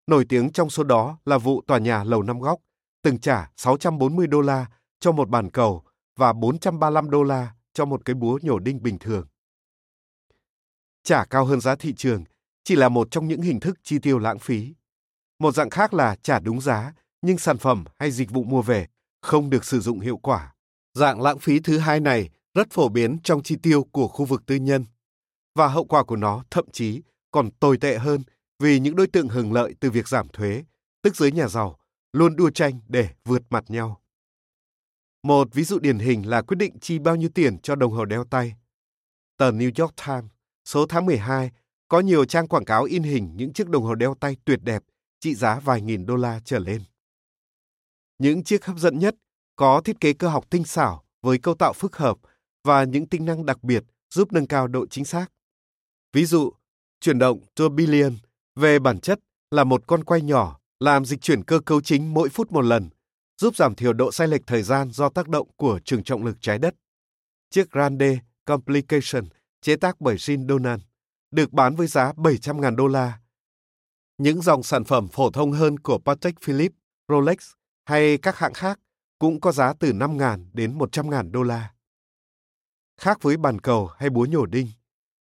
Nổi 0.07 0.25
tiếng 0.29 0.51
trong 0.51 0.69
số 0.69 0.83
đó 0.83 1.17
là 1.25 1.37
vụ 1.37 1.61
tòa 1.67 1.77
nhà 1.77 2.03
Lầu 2.03 2.23
Năm 2.23 2.39
Góc, 2.39 2.59
từng 3.03 3.19
trả 3.19 3.51
640 3.57 4.27
đô 4.27 4.41
la 4.41 4.65
cho 4.99 5.11
một 5.11 5.29
bàn 5.29 5.51
cầu 5.51 5.83
và 6.17 6.33
435 6.33 7.09
đô 7.09 7.23
la 7.23 7.53
cho 7.73 7.85
một 7.85 8.05
cái 8.05 8.13
búa 8.13 8.39
nhổ 8.41 8.59
đinh 8.59 8.83
bình 8.83 8.97
thường. 8.99 9.27
Trả 11.03 11.25
cao 11.25 11.45
hơn 11.45 11.61
giá 11.61 11.75
thị 11.75 11.93
trường 11.97 12.23
chỉ 12.63 12.75
là 12.75 12.89
một 12.89 13.07
trong 13.11 13.27
những 13.27 13.41
hình 13.41 13.59
thức 13.59 13.79
chi 13.83 13.99
tiêu 13.99 14.19
lãng 14.19 14.39
phí. 14.39 14.73
Một 15.39 15.55
dạng 15.55 15.69
khác 15.69 15.93
là 15.93 16.15
trả 16.15 16.39
đúng 16.39 16.61
giá 16.61 16.93
nhưng 17.21 17.37
sản 17.37 17.57
phẩm 17.57 17.83
hay 17.99 18.11
dịch 18.11 18.31
vụ 18.31 18.43
mua 18.43 18.61
về 18.61 18.87
không 19.21 19.49
được 19.49 19.65
sử 19.65 19.79
dụng 19.79 19.99
hiệu 19.99 20.17
quả. 20.17 20.53
Dạng 20.93 21.21
lãng 21.21 21.39
phí 21.39 21.59
thứ 21.59 21.77
hai 21.77 21.99
này 21.99 22.29
rất 22.53 22.71
phổ 22.71 22.89
biến 22.89 23.17
trong 23.23 23.43
chi 23.43 23.55
tiêu 23.63 23.83
của 23.91 24.07
khu 24.07 24.25
vực 24.25 24.45
tư 24.45 24.55
nhân 24.55 24.85
và 25.55 25.67
hậu 25.67 25.85
quả 25.85 26.03
của 26.03 26.15
nó 26.15 26.43
thậm 26.51 26.65
chí 26.71 27.01
còn 27.31 27.51
tồi 27.51 27.77
tệ 27.77 27.97
hơn 27.97 28.23
vì 28.59 28.79
những 28.79 28.95
đối 28.95 29.07
tượng 29.07 29.27
hưởng 29.27 29.53
lợi 29.53 29.75
từ 29.79 29.91
việc 29.91 30.07
giảm 30.07 30.27
thuế, 30.27 30.63
tức 31.01 31.15
giới 31.15 31.31
nhà 31.31 31.47
giàu, 31.47 31.79
luôn 32.13 32.35
đua 32.35 32.49
tranh 32.49 32.79
để 32.87 33.09
vượt 33.25 33.41
mặt 33.49 33.63
nhau. 33.67 34.01
Một 35.23 35.53
ví 35.53 35.63
dụ 35.63 35.79
điển 35.79 35.99
hình 35.99 36.29
là 36.29 36.41
quyết 36.41 36.57
định 36.57 36.79
chi 36.79 36.99
bao 36.99 37.15
nhiêu 37.15 37.29
tiền 37.29 37.59
cho 37.59 37.75
đồng 37.75 37.91
hồ 37.91 38.05
đeo 38.05 38.23
tay. 38.23 38.55
Tờ 39.37 39.51
New 39.51 39.71
York 39.83 39.95
Times, 40.05 40.31
số 40.65 40.85
tháng 40.85 41.05
12, 41.05 41.51
có 41.87 41.99
nhiều 41.99 42.25
trang 42.25 42.47
quảng 42.47 42.65
cáo 42.65 42.83
in 42.83 43.03
hình 43.03 43.31
những 43.35 43.53
chiếc 43.53 43.69
đồng 43.69 43.83
hồ 43.83 43.95
đeo 43.95 44.15
tay 44.19 44.37
tuyệt 44.45 44.59
đẹp, 44.63 44.83
trị 45.19 45.35
giá 45.35 45.59
vài 45.59 45.81
nghìn 45.81 46.05
đô 46.05 46.15
la 46.15 46.39
trở 46.45 46.59
lên. 46.59 46.81
Những 48.17 48.43
chiếc 48.43 48.65
hấp 48.65 48.77
dẫn 48.77 48.99
nhất 48.99 49.15
có 49.55 49.81
thiết 49.81 49.99
kế 49.99 50.13
cơ 50.13 50.27
học 50.27 50.45
tinh 50.49 50.63
xảo 50.63 51.03
với 51.21 51.37
câu 51.37 51.55
tạo 51.55 51.73
phức 51.73 51.95
hợp 51.95 52.17
và 52.63 52.83
những 52.83 53.05
tính 53.05 53.25
năng 53.25 53.45
đặc 53.45 53.63
biệt 53.63 53.83
giúp 54.09 54.33
nâng 54.33 54.47
cao 54.47 54.67
độ 54.67 54.85
chính 54.85 55.05
xác. 55.05 55.31
Ví 56.13 56.25
dụ, 56.25 56.51
chuyển 56.99 57.19
động 57.19 57.39
tourbillon 57.55 58.13
về 58.55 58.79
bản 58.79 58.99
chất 58.99 59.19
là 59.51 59.63
một 59.63 59.87
con 59.87 60.03
quay 60.03 60.21
nhỏ 60.21 60.59
làm 60.79 61.05
dịch 61.05 61.21
chuyển 61.21 61.43
cơ 61.43 61.59
cấu 61.59 61.81
chính 61.81 62.13
mỗi 62.13 62.29
phút 62.29 62.51
một 62.51 62.61
lần, 62.61 62.89
giúp 63.37 63.55
giảm 63.55 63.75
thiểu 63.75 63.93
độ 63.93 64.11
sai 64.11 64.27
lệch 64.27 64.47
thời 64.47 64.63
gian 64.63 64.91
do 64.91 65.09
tác 65.09 65.27
động 65.27 65.47
của 65.55 65.79
trường 65.85 66.03
trọng 66.03 66.23
lực 66.23 66.37
trái 66.41 66.59
đất. 66.59 66.75
Chiếc 67.49 67.71
Grande 67.71 68.19
Complication 68.45 69.23
chế 69.61 69.75
tác 69.75 70.01
bởi 70.01 70.15
Jim 70.15 70.47
Donan 70.47 70.79
được 71.31 71.53
bán 71.53 71.75
với 71.75 71.87
giá 71.87 72.11
700.000 72.13 72.75
đô 72.75 72.87
la. 72.87 73.19
Những 74.17 74.41
dòng 74.41 74.63
sản 74.63 74.83
phẩm 74.83 75.07
phổ 75.07 75.31
thông 75.31 75.51
hơn 75.51 75.79
của 75.79 75.99
Patek 76.05 76.35
Philippe, 76.41 76.75
Rolex 77.09 77.51
hay 77.85 78.17
các 78.17 78.37
hãng 78.37 78.53
khác 78.53 78.79
cũng 79.19 79.41
có 79.41 79.51
giá 79.51 79.73
từ 79.79 79.91
5.000 79.91 80.45
đến 80.53 80.77
100.000 80.77 81.31
đô 81.31 81.43
la. 81.43 81.73
Khác 83.01 83.17
với 83.21 83.37
bàn 83.37 83.59
cầu 83.59 83.87
hay 83.87 84.09
búa 84.09 84.25
nhổ 84.25 84.45
đinh, 84.45 84.67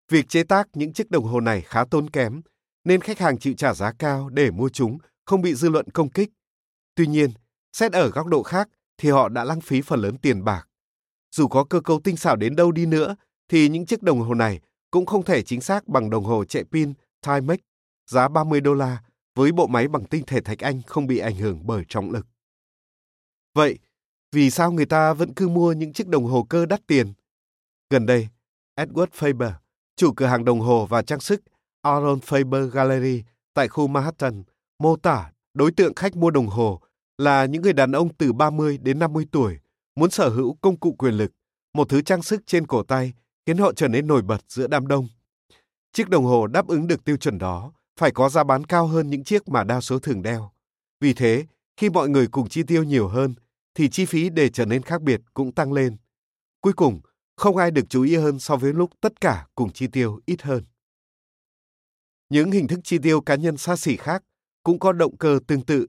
việc 0.08 0.28
chế 0.28 0.44
tác 0.44 0.68
những 0.72 0.92
chiếc 0.92 1.10
đồng 1.10 1.24
hồ 1.24 1.40
này 1.40 1.60
khá 1.60 1.84
tốn 1.90 2.10
kém, 2.10 2.42
nên 2.84 3.00
khách 3.00 3.18
hàng 3.18 3.38
chịu 3.38 3.54
trả 3.56 3.74
giá 3.74 3.92
cao 3.98 4.28
để 4.28 4.50
mua 4.50 4.68
chúng 4.68 4.98
không 5.24 5.42
bị 5.42 5.54
dư 5.54 5.68
luận 5.68 5.90
công 5.90 6.10
kích. 6.10 6.30
Tuy 6.94 7.06
nhiên, 7.06 7.30
xét 7.72 7.92
ở 7.92 8.10
góc 8.10 8.26
độ 8.26 8.42
khác 8.42 8.68
thì 8.98 9.10
họ 9.10 9.28
đã 9.28 9.44
lãng 9.44 9.60
phí 9.60 9.80
phần 9.82 10.00
lớn 10.00 10.18
tiền 10.18 10.44
bạc. 10.44 10.68
Dù 11.34 11.48
có 11.48 11.64
cơ 11.64 11.80
cấu 11.80 12.00
tinh 12.00 12.16
xảo 12.16 12.36
đến 12.36 12.56
đâu 12.56 12.72
đi 12.72 12.86
nữa, 12.86 13.16
thì 13.48 13.68
những 13.68 13.86
chiếc 13.86 14.02
đồng 14.02 14.20
hồ 14.20 14.34
này 14.34 14.60
cũng 14.90 15.06
không 15.06 15.24
thể 15.24 15.42
chính 15.42 15.60
xác 15.60 15.88
bằng 15.88 16.10
đồng 16.10 16.24
hồ 16.24 16.44
chạy 16.44 16.64
pin 16.64 16.92
Timex 17.26 17.58
giá 18.06 18.28
30 18.28 18.60
đô 18.60 18.74
la 18.74 19.02
với 19.34 19.52
bộ 19.52 19.66
máy 19.66 19.88
bằng 19.88 20.04
tinh 20.04 20.24
thể 20.26 20.40
thạch 20.40 20.58
anh 20.58 20.82
không 20.86 21.06
bị 21.06 21.18
ảnh 21.18 21.36
hưởng 21.36 21.60
bởi 21.66 21.84
trọng 21.88 22.10
lực. 22.10 22.26
Vậy, 23.54 23.78
vì 24.32 24.50
sao 24.50 24.72
người 24.72 24.86
ta 24.86 25.12
vẫn 25.12 25.34
cứ 25.34 25.48
mua 25.48 25.72
những 25.72 25.92
chiếc 25.92 26.08
đồng 26.08 26.24
hồ 26.24 26.46
cơ 26.48 26.66
đắt 26.66 26.86
tiền? 26.86 27.12
Gần 27.90 28.06
đây, 28.06 28.28
Edward 28.76 29.06
Faber, 29.18 29.52
chủ 29.96 30.12
cửa 30.12 30.26
hàng 30.26 30.44
đồng 30.44 30.60
hồ 30.60 30.86
và 30.86 31.02
trang 31.02 31.20
sức 31.20 31.42
Aaron 31.82 32.18
Faber 32.18 32.66
Gallery 32.66 33.22
tại 33.54 33.68
khu 33.68 33.86
Manhattan, 33.86 34.42
mô 34.78 34.96
tả 34.96 35.32
đối 35.54 35.72
tượng 35.72 35.94
khách 35.94 36.16
mua 36.16 36.30
đồng 36.30 36.46
hồ 36.46 36.80
là 37.22 37.46
những 37.46 37.62
người 37.62 37.72
đàn 37.72 37.92
ông 37.92 38.14
từ 38.14 38.32
30 38.32 38.78
đến 38.78 38.98
50 38.98 39.26
tuổi 39.32 39.58
muốn 39.96 40.10
sở 40.10 40.28
hữu 40.28 40.54
công 40.60 40.76
cụ 40.76 40.92
quyền 40.92 41.14
lực, 41.14 41.32
một 41.74 41.88
thứ 41.88 42.02
trang 42.02 42.22
sức 42.22 42.42
trên 42.46 42.66
cổ 42.66 42.82
tay 42.82 43.12
khiến 43.46 43.58
họ 43.58 43.72
trở 43.72 43.88
nên 43.88 44.06
nổi 44.06 44.22
bật 44.22 44.38
giữa 44.48 44.66
đám 44.66 44.86
đông. 44.86 45.08
Chiếc 45.92 46.08
đồng 46.08 46.24
hồ 46.24 46.46
đáp 46.46 46.66
ứng 46.66 46.86
được 46.86 47.04
tiêu 47.04 47.16
chuẩn 47.16 47.38
đó 47.38 47.72
phải 48.00 48.10
có 48.10 48.28
giá 48.28 48.44
bán 48.44 48.64
cao 48.64 48.86
hơn 48.86 49.10
những 49.10 49.24
chiếc 49.24 49.48
mà 49.48 49.64
đa 49.64 49.80
số 49.80 49.98
thường 49.98 50.22
đeo. 50.22 50.50
Vì 51.00 51.14
thế, 51.14 51.46
khi 51.76 51.90
mọi 51.90 52.08
người 52.08 52.26
cùng 52.26 52.48
chi 52.48 52.62
tiêu 52.62 52.82
nhiều 52.82 53.08
hơn, 53.08 53.34
thì 53.74 53.88
chi 53.88 54.04
phí 54.04 54.30
để 54.30 54.48
trở 54.48 54.64
nên 54.64 54.82
khác 54.82 55.02
biệt 55.02 55.20
cũng 55.34 55.52
tăng 55.52 55.72
lên. 55.72 55.96
Cuối 56.60 56.72
cùng, 56.72 57.00
không 57.36 57.56
ai 57.56 57.70
được 57.70 57.82
chú 57.88 58.02
ý 58.02 58.16
hơn 58.16 58.38
so 58.38 58.56
với 58.56 58.72
lúc 58.72 58.90
tất 59.00 59.20
cả 59.20 59.46
cùng 59.54 59.72
chi 59.72 59.86
tiêu 59.86 60.20
ít 60.26 60.42
hơn. 60.42 60.64
Những 62.28 62.50
hình 62.50 62.68
thức 62.68 62.80
chi 62.84 62.98
tiêu 62.98 63.20
cá 63.20 63.34
nhân 63.34 63.56
xa 63.56 63.76
xỉ 63.76 63.96
khác 63.96 64.22
cũng 64.62 64.78
có 64.78 64.92
động 64.92 65.16
cơ 65.16 65.40
tương 65.46 65.64
tự. 65.64 65.86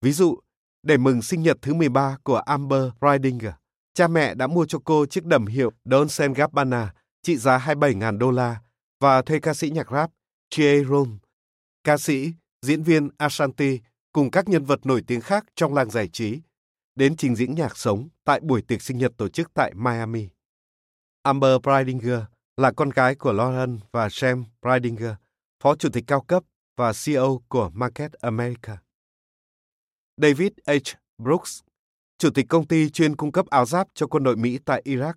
Ví 0.00 0.12
dụ, 0.12 0.38
để 0.82 0.96
mừng 0.96 1.22
sinh 1.22 1.42
nhật 1.42 1.58
thứ 1.62 1.74
13 1.74 2.16
của 2.22 2.36
Amber 2.36 2.82
Ridinger, 3.02 3.52
cha 3.94 4.08
mẹ 4.08 4.34
đã 4.34 4.46
mua 4.46 4.66
cho 4.66 4.78
cô 4.84 5.06
chiếc 5.06 5.24
đầm 5.24 5.46
hiệu 5.46 5.72
Dolce 5.84 6.28
Gabbana 6.28 6.94
trị 7.22 7.36
giá 7.36 7.58
27.000 7.58 8.18
đô 8.18 8.30
la 8.30 8.60
và 9.00 9.22
thuê 9.22 9.40
ca 9.40 9.54
sĩ 9.54 9.70
nhạc 9.70 9.90
rap 9.92 10.10
Chie 10.50 10.84
Rome, 10.84 11.16
ca 11.84 11.96
sĩ, 11.96 12.32
diễn 12.62 12.82
viên 12.82 13.08
Ashanti 13.18 13.80
cùng 14.12 14.30
các 14.30 14.48
nhân 14.48 14.64
vật 14.64 14.86
nổi 14.86 15.02
tiếng 15.06 15.20
khác 15.20 15.44
trong 15.54 15.74
làng 15.74 15.90
giải 15.90 16.08
trí 16.08 16.40
đến 16.94 17.16
trình 17.16 17.36
diễn 17.36 17.54
nhạc 17.54 17.76
sống 17.76 18.08
tại 18.24 18.40
buổi 18.40 18.62
tiệc 18.62 18.82
sinh 18.82 18.98
nhật 18.98 19.12
tổ 19.16 19.28
chức 19.28 19.54
tại 19.54 19.72
Miami. 19.74 20.28
Amber 21.22 21.52
Bridinger 21.62 22.20
là 22.56 22.72
con 22.72 22.90
gái 22.90 23.14
của 23.14 23.32
Lauren 23.32 23.78
và 23.92 24.08
Sam 24.10 24.44
Bridinger, 24.62 25.12
phó 25.62 25.76
chủ 25.76 25.88
tịch 25.92 26.04
cao 26.06 26.20
cấp 26.20 26.42
và 26.76 26.92
CEO 27.04 27.42
của 27.48 27.70
Market 27.74 28.12
America. 28.12 28.78
David 30.22 30.52
H. 30.66 30.96
Brooks, 31.18 31.60
chủ 32.18 32.30
tịch 32.30 32.46
công 32.48 32.66
ty 32.66 32.90
chuyên 32.90 33.16
cung 33.16 33.32
cấp 33.32 33.46
áo 33.46 33.66
giáp 33.66 33.88
cho 33.94 34.06
quân 34.06 34.22
đội 34.22 34.36
Mỹ 34.36 34.58
tại 34.64 34.82
Iraq, 34.84 35.12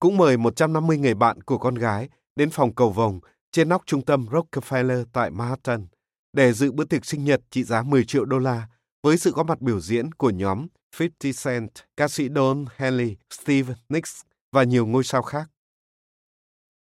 cũng 0.00 0.16
mời 0.16 0.36
150 0.36 0.98
người 0.98 1.14
bạn 1.14 1.42
của 1.42 1.58
con 1.58 1.74
gái 1.74 2.08
đến 2.36 2.50
phòng 2.50 2.74
cầu 2.74 2.90
vồng 2.90 3.20
trên 3.52 3.68
nóc 3.68 3.82
trung 3.86 4.04
tâm 4.04 4.26
Rockefeller 4.26 5.04
tại 5.12 5.30
Manhattan 5.30 5.86
để 6.32 6.52
dự 6.52 6.72
bữa 6.72 6.84
tiệc 6.84 7.04
sinh 7.04 7.24
nhật 7.24 7.40
trị 7.50 7.64
giá 7.64 7.82
10 7.82 8.04
triệu 8.04 8.24
đô 8.24 8.38
la 8.38 8.68
với 9.02 9.18
sự 9.18 9.30
góp 9.30 9.46
mặt 9.46 9.60
biểu 9.60 9.80
diễn 9.80 10.12
của 10.12 10.30
nhóm 10.30 10.66
50 11.00 11.32
Cent, 11.44 11.70
ca 11.96 12.08
sĩ 12.08 12.28
Don 12.34 12.64
Henley, 12.76 13.16
Steve 13.30 13.74
Nicks 13.88 14.20
và 14.52 14.62
nhiều 14.62 14.86
ngôi 14.86 15.04
sao 15.04 15.22
khác. 15.22 15.50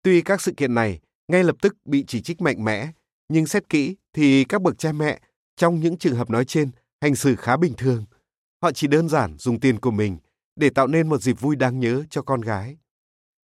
Tuy 0.02 0.22
các 0.22 0.40
sự 0.40 0.52
kiện 0.56 0.74
này 0.74 1.00
ngay 1.28 1.44
lập 1.44 1.56
tức 1.62 1.76
bị 1.84 2.04
chỉ 2.06 2.22
trích 2.22 2.40
mạnh 2.40 2.64
mẽ, 2.64 2.88
nhưng 3.28 3.46
xét 3.46 3.68
kỹ 3.68 3.96
thì 4.12 4.44
các 4.44 4.62
bậc 4.62 4.78
cha 4.78 4.92
mẹ 4.92 5.20
trong 5.56 5.80
những 5.80 5.96
trường 5.96 6.16
hợp 6.16 6.30
nói 6.30 6.44
trên 6.44 6.70
hành 7.02 7.14
xử 7.14 7.36
khá 7.36 7.56
bình 7.56 7.74
thường. 7.76 8.04
Họ 8.62 8.72
chỉ 8.72 8.86
đơn 8.86 9.08
giản 9.08 9.38
dùng 9.38 9.60
tiền 9.60 9.80
của 9.80 9.90
mình 9.90 10.18
để 10.56 10.70
tạo 10.70 10.86
nên 10.86 11.08
một 11.08 11.22
dịp 11.22 11.40
vui 11.40 11.56
đáng 11.56 11.80
nhớ 11.80 12.04
cho 12.10 12.22
con 12.22 12.40
gái. 12.40 12.76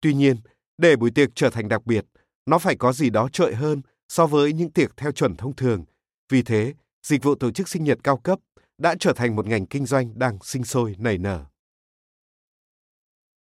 Tuy 0.00 0.14
nhiên, 0.14 0.36
để 0.78 0.96
buổi 0.96 1.10
tiệc 1.10 1.28
trở 1.34 1.50
thành 1.50 1.68
đặc 1.68 1.86
biệt, 1.86 2.04
nó 2.46 2.58
phải 2.58 2.76
có 2.76 2.92
gì 2.92 3.10
đó 3.10 3.28
trội 3.32 3.54
hơn 3.54 3.82
so 4.08 4.26
với 4.26 4.52
những 4.52 4.70
tiệc 4.70 4.96
theo 4.96 5.12
chuẩn 5.12 5.36
thông 5.36 5.56
thường. 5.56 5.84
Vì 6.28 6.42
thế, 6.42 6.74
dịch 7.02 7.22
vụ 7.22 7.34
tổ 7.34 7.50
chức 7.50 7.68
sinh 7.68 7.84
nhật 7.84 7.98
cao 8.04 8.16
cấp 8.16 8.38
đã 8.78 8.94
trở 9.00 9.12
thành 9.12 9.36
một 9.36 9.46
ngành 9.46 9.66
kinh 9.66 9.86
doanh 9.86 10.18
đang 10.18 10.38
sinh 10.42 10.64
sôi 10.64 10.94
nảy 10.98 11.18
nở. 11.18 11.44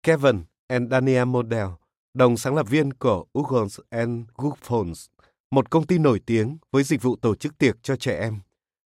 Kevin 0.04 0.44
and 0.68 0.92
Daniel 0.92 1.26
Model, 1.26 1.68
đồng 2.14 2.38
sáng 2.38 2.56
lập 2.56 2.70
viên 2.70 2.94
của 2.94 3.26
Ugons 3.40 3.80
and 3.90 4.26
Goodphones, 4.36 5.06
một 5.52 5.70
công 5.70 5.88
ty 5.88 5.98
nổi 5.98 6.22
tiếng 6.26 6.58
với 6.72 6.84
dịch 6.84 7.02
vụ 7.02 7.16
tổ 7.16 7.36
chức 7.36 7.58
tiệc 7.58 7.76
cho 7.84 7.96
trẻ 7.96 8.20
em, 8.20 8.40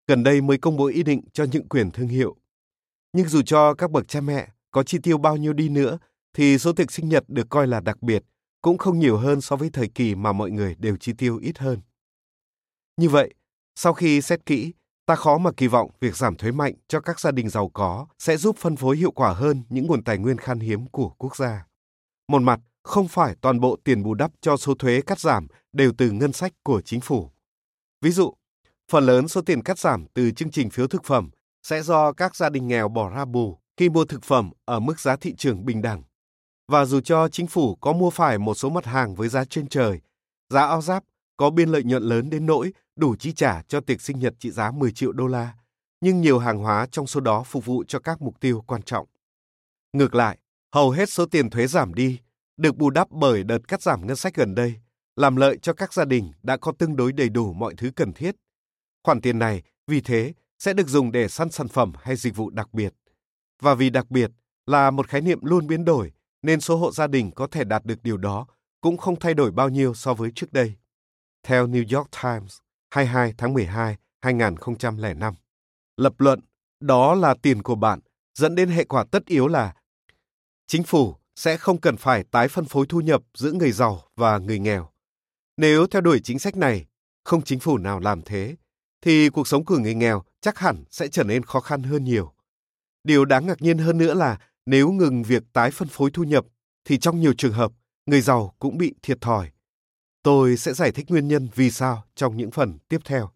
gần 0.08 0.24
đây 0.24 0.42
mới 0.42 0.58
công 0.58 0.78
bố 0.78 0.86
ý 0.86 1.04
định 1.04 1.22
cho 1.34 1.46
những 1.52 1.70
quyền 1.70 1.92
thương 1.92 2.08
hiệu. 2.08 2.36
Nhưng 3.14 3.28
dù 3.28 3.42
cho 3.42 3.74
các 3.74 3.92
bậc 3.92 4.08
cha 4.08 4.22
mẹ 4.22 4.48
có 4.72 4.84
chi 4.84 4.98
tiêu 5.04 5.18
bao 5.18 5.38
nhiêu 5.38 5.54
đi 5.54 5.70
nữa, 5.70 5.98
thì 6.34 6.58
số 6.58 6.74
tiệc 6.74 6.92
sinh 6.92 7.10
nhật 7.10 7.24
được 7.28 7.50
coi 7.50 7.68
là 7.68 7.80
đặc 7.80 8.02
biệt 8.02 8.24
cũng 8.62 8.78
không 8.78 9.00
nhiều 9.00 9.18
hơn 9.18 9.42
so 9.42 9.56
với 9.56 9.70
thời 9.70 9.88
kỳ 9.88 10.16
mà 10.16 10.32
mọi 10.32 10.52
người 10.52 10.76
đều 10.80 10.98
chi 10.98 11.14
tiêu 11.18 11.38
ít 11.38 11.58
hơn. 11.58 11.80
Như 12.98 13.10
vậy, 13.10 13.34
sau 13.76 13.94
khi 13.94 14.22
xét 14.22 14.46
kỹ, 14.46 14.74
ta 15.06 15.16
khó 15.16 15.38
mà 15.38 15.52
kỳ 15.58 15.68
vọng 15.68 15.92
việc 16.00 16.18
giảm 16.18 16.36
thuế 16.36 16.52
mạnh 16.52 16.74
cho 16.88 17.00
các 17.00 17.20
gia 17.20 17.32
đình 17.32 17.50
giàu 17.50 17.70
có 17.74 18.08
sẽ 18.20 18.38
giúp 18.38 18.58
phân 18.58 18.76
phối 18.76 18.98
hiệu 18.98 19.12
quả 19.12 19.34
hơn 19.34 19.64
những 19.70 19.88
nguồn 19.88 20.04
tài 20.04 20.18
nguyên 20.18 20.38
khan 20.38 20.60
hiếm 20.60 20.88
của 20.88 21.10
quốc 21.10 21.36
gia. 21.36 21.66
Một 22.28 22.42
mặt, 22.42 22.60
không 22.84 23.08
phải 23.08 23.36
toàn 23.42 23.60
bộ 23.60 23.78
tiền 23.84 24.04
bù 24.04 24.14
đắp 24.14 24.32
cho 24.42 24.58
số 24.58 24.74
thuế 24.76 25.02
cắt 25.02 25.20
giảm 25.20 25.48
đều 25.74 25.92
từ 25.98 26.12
ngân 26.12 26.34
sách 26.34 26.54
của 26.64 26.82
chính 26.82 27.02
phủ. 27.02 27.32
Ví 28.02 28.12
dụ, 28.12 28.34
phần 28.92 29.06
lớn 29.06 29.28
số 29.28 29.42
tiền 29.42 29.64
cắt 29.64 29.80
giảm 29.80 30.06
từ 30.14 30.32
chương 30.32 30.52
trình 30.52 30.70
phiếu 30.70 30.88
thực 30.88 31.04
phẩm 31.04 31.30
sẽ 31.64 31.82
do 31.82 32.12
các 32.12 32.36
gia 32.36 32.50
đình 32.50 32.68
nghèo 32.68 32.90
bỏ 32.90 33.10
ra 33.10 33.26
bù 33.26 33.58
khi 33.78 33.90
mua 33.90 34.06
thực 34.06 34.24
phẩm 34.24 34.52
ở 34.66 34.80
mức 34.80 35.00
giá 35.00 35.16
thị 35.16 35.36
trường 35.38 35.66
bình 35.66 35.82
đẳng. 35.82 36.04
Và 36.68 36.86
dù 36.86 37.02
cho 37.02 37.28
chính 37.28 37.48
phủ 37.48 37.76
có 37.76 37.94
mua 37.94 38.10
phải 38.10 38.38
một 38.38 38.54
số 38.54 38.70
mặt 38.70 38.86
hàng 38.86 39.16
với 39.16 39.30
giá 39.30 39.46
trên 39.46 39.68
trời, 39.68 40.02
giá 40.50 40.62
áo 40.62 40.82
giáp 40.82 41.04
có 41.38 41.50
biên 41.50 41.70
lợi 41.70 41.84
nhuận 41.84 42.04
lớn 42.04 42.30
đến 42.30 42.46
nỗi 42.46 42.74
đủ 42.96 43.16
chi 43.16 43.34
trả 43.34 43.62
cho 43.68 43.82
tiệc 43.82 44.02
sinh 44.02 44.20
nhật 44.20 44.34
trị 44.40 44.52
giá 44.52 44.72
10 44.72 44.92
triệu 44.92 45.12
đô 45.12 45.28
la, 45.28 45.54
nhưng 46.02 46.22
nhiều 46.22 46.40
hàng 46.40 46.60
hóa 46.60 46.88
trong 46.92 47.08
số 47.08 47.20
đó 47.20 47.44
phục 47.44 47.66
vụ 47.66 47.84
cho 47.88 48.00
các 48.00 48.22
mục 48.22 48.40
tiêu 48.40 48.64
quan 48.68 48.82
trọng. 48.82 49.08
Ngược 49.94 50.16
lại, 50.16 50.38
hầu 50.74 50.90
hết 50.92 51.10
số 51.10 51.26
tiền 51.26 51.50
thuế 51.50 51.68
giảm 51.68 51.94
đi 51.94 52.20
được 52.58 52.78
bù 52.78 52.90
đắp 52.90 53.12
bởi 53.12 53.44
đợt 53.44 53.68
cắt 53.68 53.82
giảm 53.82 54.08
ngân 54.08 54.16
sách 54.16 54.36
gần 54.36 54.56
đây, 54.56 54.74
làm 55.16 55.36
lợi 55.36 55.58
cho 55.62 55.74
các 55.74 55.94
gia 55.94 56.06
đình 56.06 56.32
đã 56.44 56.58
có 56.58 56.72
tương 56.72 56.96
đối 56.96 57.12
đầy 57.12 57.30
đủ 57.30 57.54
mọi 57.54 57.74
thứ 57.78 57.92
cần 57.96 58.14
thiết. 58.14 58.36
Khoản 59.04 59.22
tiền 59.22 59.40
này, 59.40 59.62
vì 59.88 60.02
thế, 60.02 60.34
sẽ 60.60 60.74
được 60.74 60.88
dùng 60.88 61.12
để 61.12 61.28
săn 61.28 61.52
sản 61.52 61.68
phẩm 61.68 61.94
hay 62.02 62.16
dịch 62.16 62.36
vụ 62.36 62.50
đặc 62.50 62.74
biệt. 62.74 62.94
Và 63.62 63.76
vì 63.76 63.90
đặc 63.90 64.12
biệt 64.12 64.32
là 64.66 64.92
một 64.92 65.08
khái 65.08 65.22
niệm 65.22 65.40
luôn 65.42 65.68
biến 65.68 65.86
đổi, 65.86 66.12
nên 66.42 66.62
số 66.62 66.78
hộ 66.78 66.92
gia 66.92 67.08
đình 67.08 67.32
có 67.32 67.48
thể 67.52 67.64
đạt 67.64 67.86
được 67.86 68.04
điều 68.04 68.18
đó 68.18 68.48
cũng 68.82 68.98
không 68.98 69.20
thay 69.20 69.34
đổi 69.34 69.52
bao 69.52 69.70
nhiêu 69.70 69.94
so 69.94 70.14
với 70.14 70.32
trước 70.36 70.54
đây. 70.54 70.76
Theo 71.44 71.68
New 71.68 71.98
York 71.98 72.10
Times, 72.24 72.58
22 72.90 73.34
tháng 73.38 73.54
12, 73.54 73.98
2005. 74.22 75.34
Lập 75.98 76.14
luận, 76.18 76.40
đó 76.80 77.16
là 77.16 77.36
tiền 77.42 77.64
của 77.64 77.76
bạn, 77.76 78.00
dẫn 78.34 78.56
đến 78.56 78.70
hệ 78.70 78.84
quả 78.84 79.06
tất 79.12 79.26
yếu 79.26 79.48
là 79.48 79.74
chính 80.68 80.84
phủ 80.84 81.16
sẽ 81.36 81.58
không 81.58 81.82
cần 81.82 81.98
phải 81.98 82.24
tái 82.24 82.48
phân 82.48 82.66
phối 82.66 82.86
thu 82.90 83.02
nhập 83.02 83.22
giữa 83.34 83.52
người 83.52 83.72
giàu 83.72 84.04
và 84.16 84.38
người 84.38 84.60
nghèo. 84.60 84.90
Nếu 85.58 85.88
theo 85.88 86.02
đuổi 86.02 86.20
chính 86.24 86.40
sách 86.40 86.56
này, 86.56 86.86
không 87.24 87.42
chính 87.42 87.60
phủ 87.60 87.78
nào 87.78 88.00
làm 88.00 88.22
thế, 88.22 88.56
thì 89.02 89.30
cuộc 89.30 89.48
sống 89.48 89.66
của 89.66 89.78
người 89.78 89.96
nghèo 89.96 90.24
chắc 90.42 90.58
hẳn 90.58 90.84
sẽ 90.90 91.08
trở 91.08 91.24
nên 91.24 91.44
khó 91.44 91.60
khăn 91.60 91.84
hơn 91.84 92.04
nhiều. 92.04 92.34
Điều 93.04 93.26
đáng 93.26 93.48
ngạc 93.48 93.62
nhiên 93.62 93.78
hơn 93.78 93.98
nữa 93.98 94.14
là 94.14 94.40
nếu 94.66 94.92
ngừng 94.92 95.24
việc 95.24 95.44
tái 95.54 95.72
phân 95.72 95.88
phối 95.88 96.12
thu 96.14 96.24
nhập, 96.24 96.46
thì 96.86 96.98
trong 96.98 97.20
nhiều 97.20 97.34
trường 97.38 97.54
hợp, 97.54 97.72
người 98.06 98.22
giàu 98.22 98.56
cũng 98.60 98.78
bị 98.78 98.94
thiệt 99.02 99.22
thòi. 99.22 99.52
Tôi 100.24 100.58
sẽ 100.58 100.74
giải 100.74 100.92
thích 100.92 101.06
nguyên 101.10 101.28
nhân 101.28 101.50
vì 101.56 101.72
sao 101.72 102.04
trong 102.16 102.38
những 102.38 102.52
phần 102.52 102.78
tiếp 102.90 103.02
theo. 103.06 103.30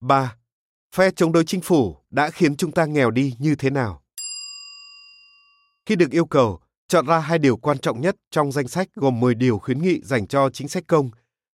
3. 0.00 0.36
Phe 0.94 1.10
chống 1.10 1.32
đối 1.32 1.44
chính 1.44 1.60
phủ 1.60 1.96
đã 2.10 2.30
khiến 2.30 2.56
chúng 2.56 2.72
ta 2.72 2.84
nghèo 2.84 3.10
đi 3.10 3.34
như 3.38 3.54
thế 3.54 3.70
nào? 3.70 4.02
Khi 5.86 5.96
được 5.96 6.10
yêu 6.10 6.26
cầu 6.26 6.60
chọn 6.88 7.06
ra 7.06 7.18
hai 7.18 7.38
điều 7.38 7.56
quan 7.56 7.78
trọng 7.78 8.00
nhất 8.00 8.16
trong 8.30 8.52
danh 8.52 8.68
sách 8.68 8.88
gồm 8.94 9.20
10 9.20 9.34
điều 9.34 9.58
khuyến 9.58 9.82
nghị 9.82 10.00
dành 10.02 10.26
cho 10.26 10.50
chính 10.50 10.68
sách 10.68 10.84
công, 10.86 11.10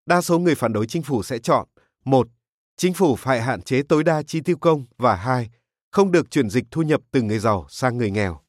đa 0.06 0.20
số 0.20 0.38
người 0.38 0.54
phản 0.54 0.72
đối 0.72 0.86
chính 0.86 1.02
phủ 1.02 1.22
sẽ 1.22 1.38
chọn 1.38 1.66
một 2.04 2.28
Chính 2.78 2.94
phủ 2.94 3.16
phải 3.16 3.42
hạn 3.42 3.62
chế 3.62 3.82
tối 3.82 4.04
đa 4.04 4.22
chi 4.22 4.40
tiêu 4.40 4.56
công 4.56 4.84
và 4.98 5.16
hai 5.16 5.50
Không 5.92 6.12
được 6.12 6.30
chuyển 6.30 6.50
dịch 6.50 6.64
thu 6.70 6.82
nhập 6.82 7.00
từ 7.10 7.22
người 7.22 7.38
giàu 7.38 7.66
sang 7.68 7.98
người 7.98 8.10
nghèo. 8.10 8.40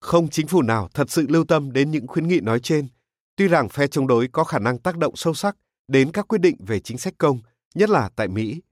Không 0.00 0.28
chính 0.28 0.46
phủ 0.46 0.62
nào 0.62 0.88
thật 0.94 1.10
sự 1.10 1.26
lưu 1.28 1.44
tâm 1.44 1.72
đến 1.72 1.90
những 1.90 2.06
khuyến 2.06 2.28
nghị 2.28 2.40
nói 2.40 2.60
trên, 2.60 2.88
tuy 3.36 3.48
rằng 3.48 3.68
phe 3.68 3.86
chống 3.86 4.06
đối 4.06 4.28
có 4.28 4.44
khả 4.44 4.58
năng 4.58 4.78
tác 4.78 4.96
động 4.96 5.16
sâu 5.16 5.34
sắc 5.34 5.56
đến 5.88 6.12
các 6.12 6.28
quyết 6.28 6.40
định 6.40 6.56
về 6.58 6.80
chính 6.80 6.98
sách 6.98 7.14
công, 7.18 7.38
nhất 7.74 7.90
là 7.90 8.10
tại 8.16 8.28
Mỹ. 8.28 8.62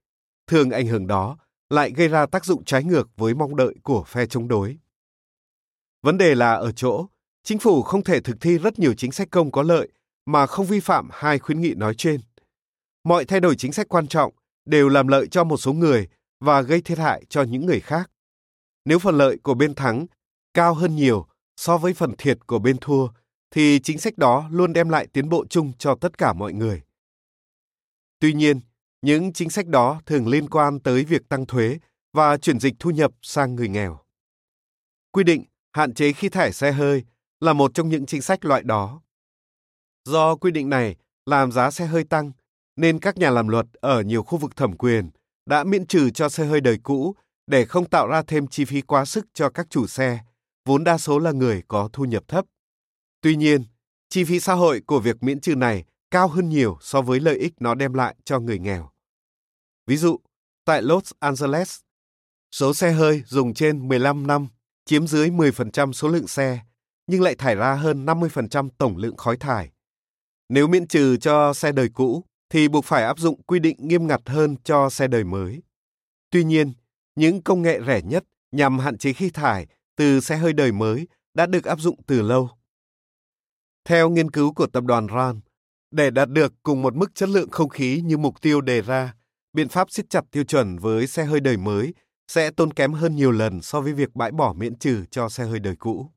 Thường 0.47 0.71
ảnh 0.71 0.87
hưởng 0.87 1.07
đó 1.07 1.39
lại 1.71 1.93
gây 1.97 2.09
ra 2.09 2.27
tác 2.27 2.45
dụng 2.45 2.65
trái 2.65 2.85
ngược 2.85 3.09
với 3.17 3.35
mong 3.35 3.57
đợi 3.57 3.75
của 3.83 4.05
phe 4.07 4.27
chống 4.27 4.49
đối. 4.49 4.79
Vấn 6.03 6.19
đề 6.19 6.35
là 6.35 6.53
ở 6.55 6.73
chỗ, 6.73 7.07
chính 7.45 7.59
phủ 7.59 7.83
không 7.83 8.05
thể 8.05 8.21
thực 8.21 8.41
thi 8.41 8.59
rất 8.59 8.79
nhiều 8.79 8.95
chính 8.95 9.13
sách 9.13 9.29
công 9.31 9.51
có 9.51 9.63
lợi 9.63 9.89
mà 10.27 10.47
không 10.47 10.67
vi 10.67 10.81
phạm 10.81 11.09
hai 11.13 11.39
khuyến 11.39 11.61
nghị 11.61 11.75
nói 11.75 11.95
trên. 11.95 12.21
Mọi 13.05 13.25
thay 13.25 13.41
đổi 13.41 13.57
chính 13.57 13.73
sách 13.73 13.89
quan 13.89 14.07
trọng 14.07 14.33
đều 14.65 14.89
làm 14.89 15.09
lợi 15.09 15.27
cho 15.29 15.45
một 15.45 15.57
số 15.57 15.73
người 15.73 16.09
và 16.41 16.63
gây 16.63 16.81
thiệt 16.81 16.99
hại 16.99 17.25
cho 17.29 17.43
những 17.43 17.67
người 17.67 17.81
khác. 17.81 18.11
Nếu 18.85 18.99
phần 18.99 19.19
lợi 19.19 19.39
của 19.43 19.55
bên 19.55 19.75
thắng 19.75 20.07
cao 20.55 20.75
hơn 20.75 20.97
nhiều 20.97 21.27
so 21.57 21.79
với 21.79 21.95
phần 21.95 22.15
thiệt 22.19 22.47
của 22.47 22.59
bên 22.59 22.77
thua, 22.81 23.09
thì 23.51 23.81
chính 23.83 23.99
sách 23.99 24.19
đó 24.19 24.49
luôn 24.51 24.73
đem 24.73 24.89
lại 24.89 25.07
tiến 25.07 25.29
bộ 25.29 25.47
chung 25.51 25.73
cho 25.79 25.95
tất 25.95 26.19
cả 26.19 26.33
mọi 26.33 26.53
người. 26.53 26.83
Tuy 28.21 28.33
nhiên, 28.33 28.61
những 29.03 29.33
chính 29.33 29.51
sách 29.51 29.67
đó 29.67 30.01
thường 30.07 30.29
liên 30.29 30.49
quan 30.49 30.81
tới 30.81 31.05
việc 31.05 31.29
tăng 31.29 31.47
thuế 31.47 31.79
và 32.13 32.37
chuyển 32.37 32.61
dịch 32.61 32.75
thu 32.79 32.91
nhập 32.91 33.13
sang 33.23 33.55
người 33.55 33.69
nghèo. 33.69 34.01
Quy 35.13 35.25
định 35.25 35.45
hạn 35.73 35.95
chế 35.95 36.13
khí 36.13 36.29
thải 36.29 36.53
xe 36.53 36.73
hơi 36.73 37.05
là 37.41 37.53
một 37.53 37.75
trong 37.75 37.89
những 37.89 38.07
chính 38.07 38.23
sách 38.23 38.45
loại 38.45 38.63
đó. 38.63 39.01
Do 40.05 40.37
quy 40.37 40.51
định 40.51 40.69
này 40.69 40.97
làm 41.27 41.53
giá 41.53 41.71
xe 41.71 41.87
hơi 41.87 42.05
tăng, 42.05 42.33
nên 42.77 42.99
các 42.99 43.17
nhà 43.17 43.31
làm 43.31 43.49
luật 43.49 43.67
ở 43.81 44.03
nhiều 44.03 44.23
khu 44.23 44.39
vực 44.39 44.57
thẩm 44.57 44.77
quyền 44.77 45.11
đã 45.47 45.65
miễn 45.65 45.87
trừ 45.87 46.11
cho 46.11 46.29
xe 46.29 46.45
hơi 46.45 46.61
đời 46.61 46.79
cũ 46.83 47.15
để 47.47 47.65
không 47.65 47.89
tạo 47.89 48.09
ra 48.09 48.23
thêm 48.23 48.47
chi 48.47 48.65
phí 48.65 48.81
quá 48.81 49.05
sức 49.05 49.27
cho 49.35 49.51
các 49.51 49.67
chủ 49.71 49.87
xe, 49.87 50.19
vốn 50.65 50.85
đa 50.85 50.99
số 50.99 51.19
là 51.19 51.33
người 51.33 51.63
có 51.69 51.89
thu 51.93 52.05
nhập 52.05 52.23
thấp. 52.29 52.45
Tuy 53.21 53.37
nhiên, 53.37 53.65
chi 54.09 54.25
phí 54.25 54.41
xã 54.41 54.55
hội 54.55 54.81
của 54.87 55.01
việc 55.01 55.23
miễn 55.23 55.41
trừ 55.41 55.55
này 55.55 55.85
cao 56.11 56.29
hơn 56.29 56.49
nhiều 56.49 56.79
so 56.81 57.03
với 57.03 57.21
lợi 57.21 57.39
ích 57.39 57.53
nó 57.61 57.75
đem 57.75 57.95
lại 57.95 58.17
cho 58.25 58.41
người 58.41 58.59
nghèo. 58.59 58.91
Ví 59.87 59.97
dụ, 59.97 60.17
tại 60.65 60.83
Los 60.83 61.13
Angeles, 61.19 61.79
số 62.53 62.75
xe 62.75 62.93
hơi 62.93 63.23
dùng 63.27 63.55
trên 63.55 63.89
15 63.89 64.27
năm 64.27 64.47
chiếm 64.85 65.07
dưới 65.07 65.31
10% 65.31 65.93
số 65.93 66.09
lượng 66.09 66.27
xe, 66.27 66.61
nhưng 67.07 67.23
lại 67.23 67.35
thải 67.35 67.55
ra 67.55 67.75
hơn 67.75 68.07
50% 68.07 68.69
tổng 68.79 68.97
lượng 68.97 69.17
khói 69.17 69.37
thải. 69.37 69.74
Nếu 70.49 70.67
miễn 70.67 70.87
trừ 70.87 71.17
cho 71.17 71.55
xe 71.55 71.73
đời 71.73 71.89
cũ, 71.95 72.25
thì 72.51 72.69
buộc 72.69 72.85
phải 72.85 73.05
áp 73.05 73.19
dụng 73.19 73.43
quy 73.43 73.59
định 73.59 73.77
nghiêm 73.79 74.07
ngặt 74.07 74.21
hơn 74.27 74.57
cho 74.65 74.91
xe 74.91 75.07
đời 75.07 75.25
mới. 75.25 75.63
Tuy 76.31 76.45
nhiên, 76.45 76.73
những 77.17 77.43
công 77.43 77.63
nghệ 77.63 77.81
rẻ 77.87 78.03
nhất 78.03 78.25
nhằm 78.53 78.79
hạn 78.79 78.99
chế 78.99 79.13
khí 79.13 79.31
thải 79.31 79.67
từ 79.97 80.21
xe 80.21 80.37
hơi 80.37 80.53
đời 80.53 80.73
mới 80.73 81.09
đã 81.35 81.47
được 81.47 81.65
áp 81.65 81.81
dụng 81.81 82.03
từ 82.07 82.23
lâu. 82.23 82.51
Theo 83.85 84.11
nghiên 84.11 84.31
cứu 84.31 84.53
của 84.53 84.67
tập 84.67 84.85
đoàn 84.85 85.07
RAN, 85.15 85.41
để 85.91 86.11
đạt 86.11 86.31
được 86.31 86.53
cùng 86.63 86.83
một 86.83 86.95
mức 86.95 87.15
chất 87.15 87.29
lượng 87.29 87.51
không 87.51 87.69
khí 87.69 88.01
như 88.05 88.17
mục 88.17 88.41
tiêu 88.41 88.61
đề 88.61 88.81
ra, 88.83 89.15
biện 89.53 89.69
pháp 89.69 89.91
siết 89.91 90.11
chặt 90.11 90.25
tiêu 90.31 90.45
chuẩn 90.45 90.79
với 90.79 91.07
xe 91.07 91.25
hơi 91.25 91.41
đời 91.41 91.57
mới 91.57 91.95
sẽ 92.29 92.51
tốn 92.51 92.73
kém 92.73 92.93
hơn 92.93 93.17
nhiều 93.17 93.31
lần 93.31 93.63
so 93.63 93.81
với 93.81 93.93
việc 93.93 94.15
bãi 94.15 94.33
bỏ 94.33 94.53
miễn 94.53 94.79
trừ 94.79 95.05
cho 95.11 95.29
xe 95.29 95.45
hơi 95.45 95.59
đời 95.59 95.77
cũ. 95.77 96.11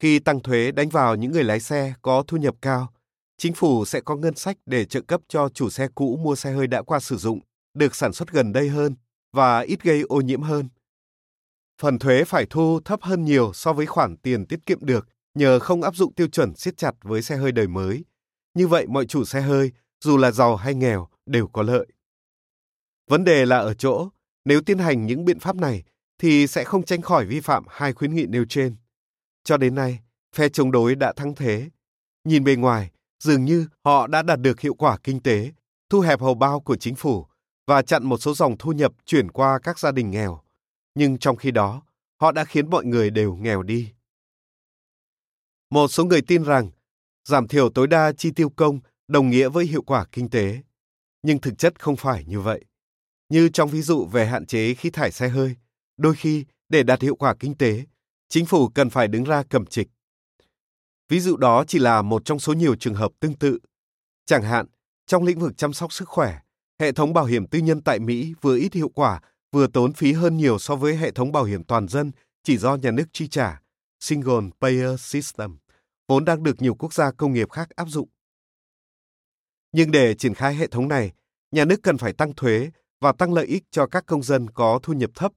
Khi 0.00 0.18
tăng 0.18 0.40
thuế 0.40 0.70
đánh 0.70 0.88
vào 0.88 1.16
những 1.16 1.32
người 1.32 1.44
lái 1.44 1.60
xe 1.60 1.94
có 2.02 2.24
thu 2.26 2.36
nhập 2.36 2.54
cao, 2.62 2.92
chính 3.38 3.54
phủ 3.54 3.84
sẽ 3.84 4.00
có 4.00 4.16
ngân 4.16 4.34
sách 4.34 4.56
để 4.66 4.84
trợ 4.84 5.00
cấp 5.00 5.20
cho 5.28 5.48
chủ 5.48 5.70
xe 5.70 5.88
cũ 5.94 6.18
mua 6.22 6.36
xe 6.36 6.52
hơi 6.52 6.66
đã 6.66 6.82
qua 6.82 7.00
sử 7.00 7.16
dụng 7.16 7.40
được 7.74 7.94
sản 7.94 8.12
xuất 8.12 8.32
gần 8.32 8.52
đây 8.52 8.68
hơn 8.68 8.94
và 9.32 9.60
ít 9.60 9.82
gây 9.82 10.02
ô 10.02 10.20
nhiễm 10.20 10.42
hơn. 10.42 10.68
Phần 11.80 11.98
thuế 11.98 12.24
phải 12.24 12.46
thu 12.50 12.80
thấp 12.84 13.02
hơn 13.02 13.24
nhiều 13.24 13.52
so 13.52 13.72
với 13.72 13.86
khoản 13.86 14.16
tiền 14.16 14.46
tiết 14.46 14.66
kiệm 14.66 14.78
được 14.80 15.08
nhờ 15.34 15.58
không 15.58 15.82
áp 15.82 15.96
dụng 15.96 16.14
tiêu 16.14 16.28
chuẩn 16.28 16.54
siết 16.54 16.76
chặt 16.76 16.94
với 17.02 17.22
xe 17.22 17.36
hơi 17.36 17.52
đời 17.52 17.66
mới. 17.66 18.04
Như 18.54 18.68
vậy 18.68 18.86
mọi 18.86 19.06
chủ 19.06 19.24
xe 19.24 19.40
hơi, 19.40 19.72
dù 20.04 20.16
là 20.16 20.30
giàu 20.30 20.56
hay 20.56 20.74
nghèo, 20.74 21.08
đều 21.26 21.46
có 21.46 21.62
lợi. 21.62 21.86
Vấn 23.10 23.24
đề 23.24 23.46
là 23.46 23.58
ở 23.58 23.74
chỗ, 23.74 24.08
nếu 24.44 24.60
tiến 24.60 24.78
hành 24.78 25.06
những 25.06 25.24
biện 25.24 25.38
pháp 25.38 25.56
này 25.56 25.82
thì 26.18 26.46
sẽ 26.46 26.64
không 26.64 26.82
tránh 26.82 27.02
khỏi 27.02 27.26
vi 27.26 27.40
phạm 27.40 27.64
hai 27.68 27.92
khuyến 27.92 28.14
nghị 28.14 28.26
nêu 28.26 28.44
trên. 28.48 28.76
Cho 29.46 29.56
đến 29.56 29.74
nay, 29.74 30.00
phe 30.34 30.48
chống 30.48 30.72
đối 30.72 30.94
đã 30.94 31.12
thắng 31.12 31.34
thế. 31.34 31.70
Nhìn 32.24 32.44
bề 32.44 32.56
ngoài, 32.56 32.90
dường 33.18 33.44
như 33.44 33.66
họ 33.84 34.06
đã 34.06 34.22
đạt 34.22 34.40
được 34.40 34.60
hiệu 34.60 34.74
quả 34.74 34.98
kinh 35.02 35.20
tế, 35.20 35.52
thu 35.90 36.00
hẹp 36.00 36.20
hầu 36.20 36.34
bao 36.34 36.60
của 36.60 36.76
chính 36.76 36.94
phủ 36.94 37.26
và 37.66 37.82
chặn 37.82 38.04
một 38.04 38.18
số 38.18 38.34
dòng 38.34 38.56
thu 38.58 38.72
nhập 38.72 38.92
chuyển 39.04 39.30
qua 39.30 39.58
các 39.62 39.78
gia 39.78 39.92
đình 39.92 40.10
nghèo. 40.10 40.40
Nhưng 40.94 41.18
trong 41.18 41.36
khi 41.36 41.50
đó, 41.50 41.82
họ 42.20 42.32
đã 42.32 42.44
khiến 42.44 42.70
mọi 42.70 42.84
người 42.84 43.10
đều 43.10 43.34
nghèo 43.36 43.62
đi. 43.62 43.92
Một 45.70 45.88
số 45.88 46.04
người 46.04 46.22
tin 46.22 46.42
rằng 46.42 46.70
giảm 47.24 47.48
thiểu 47.48 47.70
tối 47.70 47.86
đa 47.86 48.12
chi 48.12 48.30
tiêu 48.30 48.50
công 48.50 48.80
đồng 49.08 49.30
nghĩa 49.30 49.48
với 49.48 49.66
hiệu 49.66 49.82
quả 49.82 50.06
kinh 50.12 50.30
tế, 50.30 50.62
nhưng 51.22 51.40
thực 51.40 51.58
chất 51.58 51.80
không 51.80 51.96
phải 51.96 52.24
như 52.24 52.40
vậy. 52.40 52.64
Như 53.28 53.48
trong 53.48 53.70
ví 53.70 53.82
dụ 53.82 54.04
về 54.04 54.26
hạn 54.26 54.46
chế 54.46 54.74
khí 54.74 54.90
thải 54.90 55.12
xe 55.12 55.28
hơi, 55.28 55.56
đôi 55.96 56.14
khi 56.14 56.44
để 56.68 56.82
đạt 56.82 57.02
hiệu 57.02 57.16
quả 57.16 57.34
kinh 57.38 57.54
tế, 57.54 57.84
chính 58.28 58.46
phủ 58.46 58.68
cần 58.68 58.90
phải 58.90 59.08
đứng 59.08 59.24
ra 59.24 59.42
cầm 59.50 59.66
trịch. 59.66 59.88
Ví 61.08 61.20
dụ 61.20 61.36
đó 61.36 61.64
chỉ 61.68 61.78
là 61.78 62.02
một 62.02 62.24
trong 62.24 62.38
số 62.38 62.52
nhiều 62.52 62.74
trường 62.76 62.94
hợp 62.94 63.12
tương 63.20 63.34
tự. 63.34 63.58
Chẳng 64.26 64.42
hạn, 64.42 64.66
trong 65.06 65.24
lĩnh 65.24 65.38
vực 65.38 65.56
chăm 65.56 65.72
sóc 65.72 65.92
sức 65.92 66.08
khỏe, 66.08 66.38
hệ 66.80 66.92
thống 66.92 67.12
bảo 67.12 67.24
hiểm 67.24 67.46
tư 67.46 67.58
nhân 67.58 67.82
tại 67.82 67.98
Mỹ 67.98 68.34
vừa 68.40 68.56
ít 68.56 68.74
hiệu 68.74 68.88
quả, 68.88 69.20
vừa 69.52 69.66
tốn 69.66 69.92
phí 69.92 70.12
hơn 70.12 70.36
nhiều 70.36 70.58
so 70.58 70.76
với 70.76 70.96
hệ 70.96 71.10
thống 71.10 71.32
bảo 71.32 71.44
hiểm 71.44 71.64
toàn 71.64 71.88
dân 71.88 72.10
chỉ 72.42 72.58
do 72.58 72.76
nhà 72.76 72.90
nước 72.90 73.04
chi 73.12 73.28
trả, 73.28 73.62
Single 74.00 74.50
Payer 74.60 75.00
System, 75.00 75.58
vốn 76.08 76.24
đang 76.24 76.42
được 76.42 76.62
nhiều 76.62 76.74
quốc 76.74 76.94
gia 76.94 77.12
công 77.12 77.32
nghiệp 77.32 77.50
khác 77.50 77.70
áp 77.76 77.88
dụng. 77.88 78.08
Nhưng 79.72 79.90
để 79.90 80.14
triển 80.14 80.34
khai 80.34 80.54
hệ 80.54 80.66
thống 80.66 80.88
này, 80.88 81.12
nhà 81.50 81.64
nước 81.64 81.82
cần 81.82 81.98
phải 81.98 82.12
tăng 82.12 82.34
thuế 82.34 82.70
và 83.00 83.12
tăng 83.12 83.32
lợi 83.32 83.46
ích 83.46 83.64
cho 83.70 83.86
các 83.86 84.06
công 84.06 84.22
dân 84.22 84.50
có 84.50 84.80
thu 84.82 84.92
nhập 84.92 85.10
thấp. 85.14 85.32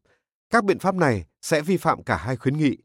Các 0.49 0.63
biện 0.63 0.79
pháp 0.79 0.95
này 0.95 1.25
sẽ 1.41 1.61
vi 1.61 1.77
phạm 1.77 2.03
cả 2.03 2.17
hai 2.17 2.35
khuyến 2.35 2.57
nghị. 2.57 2.77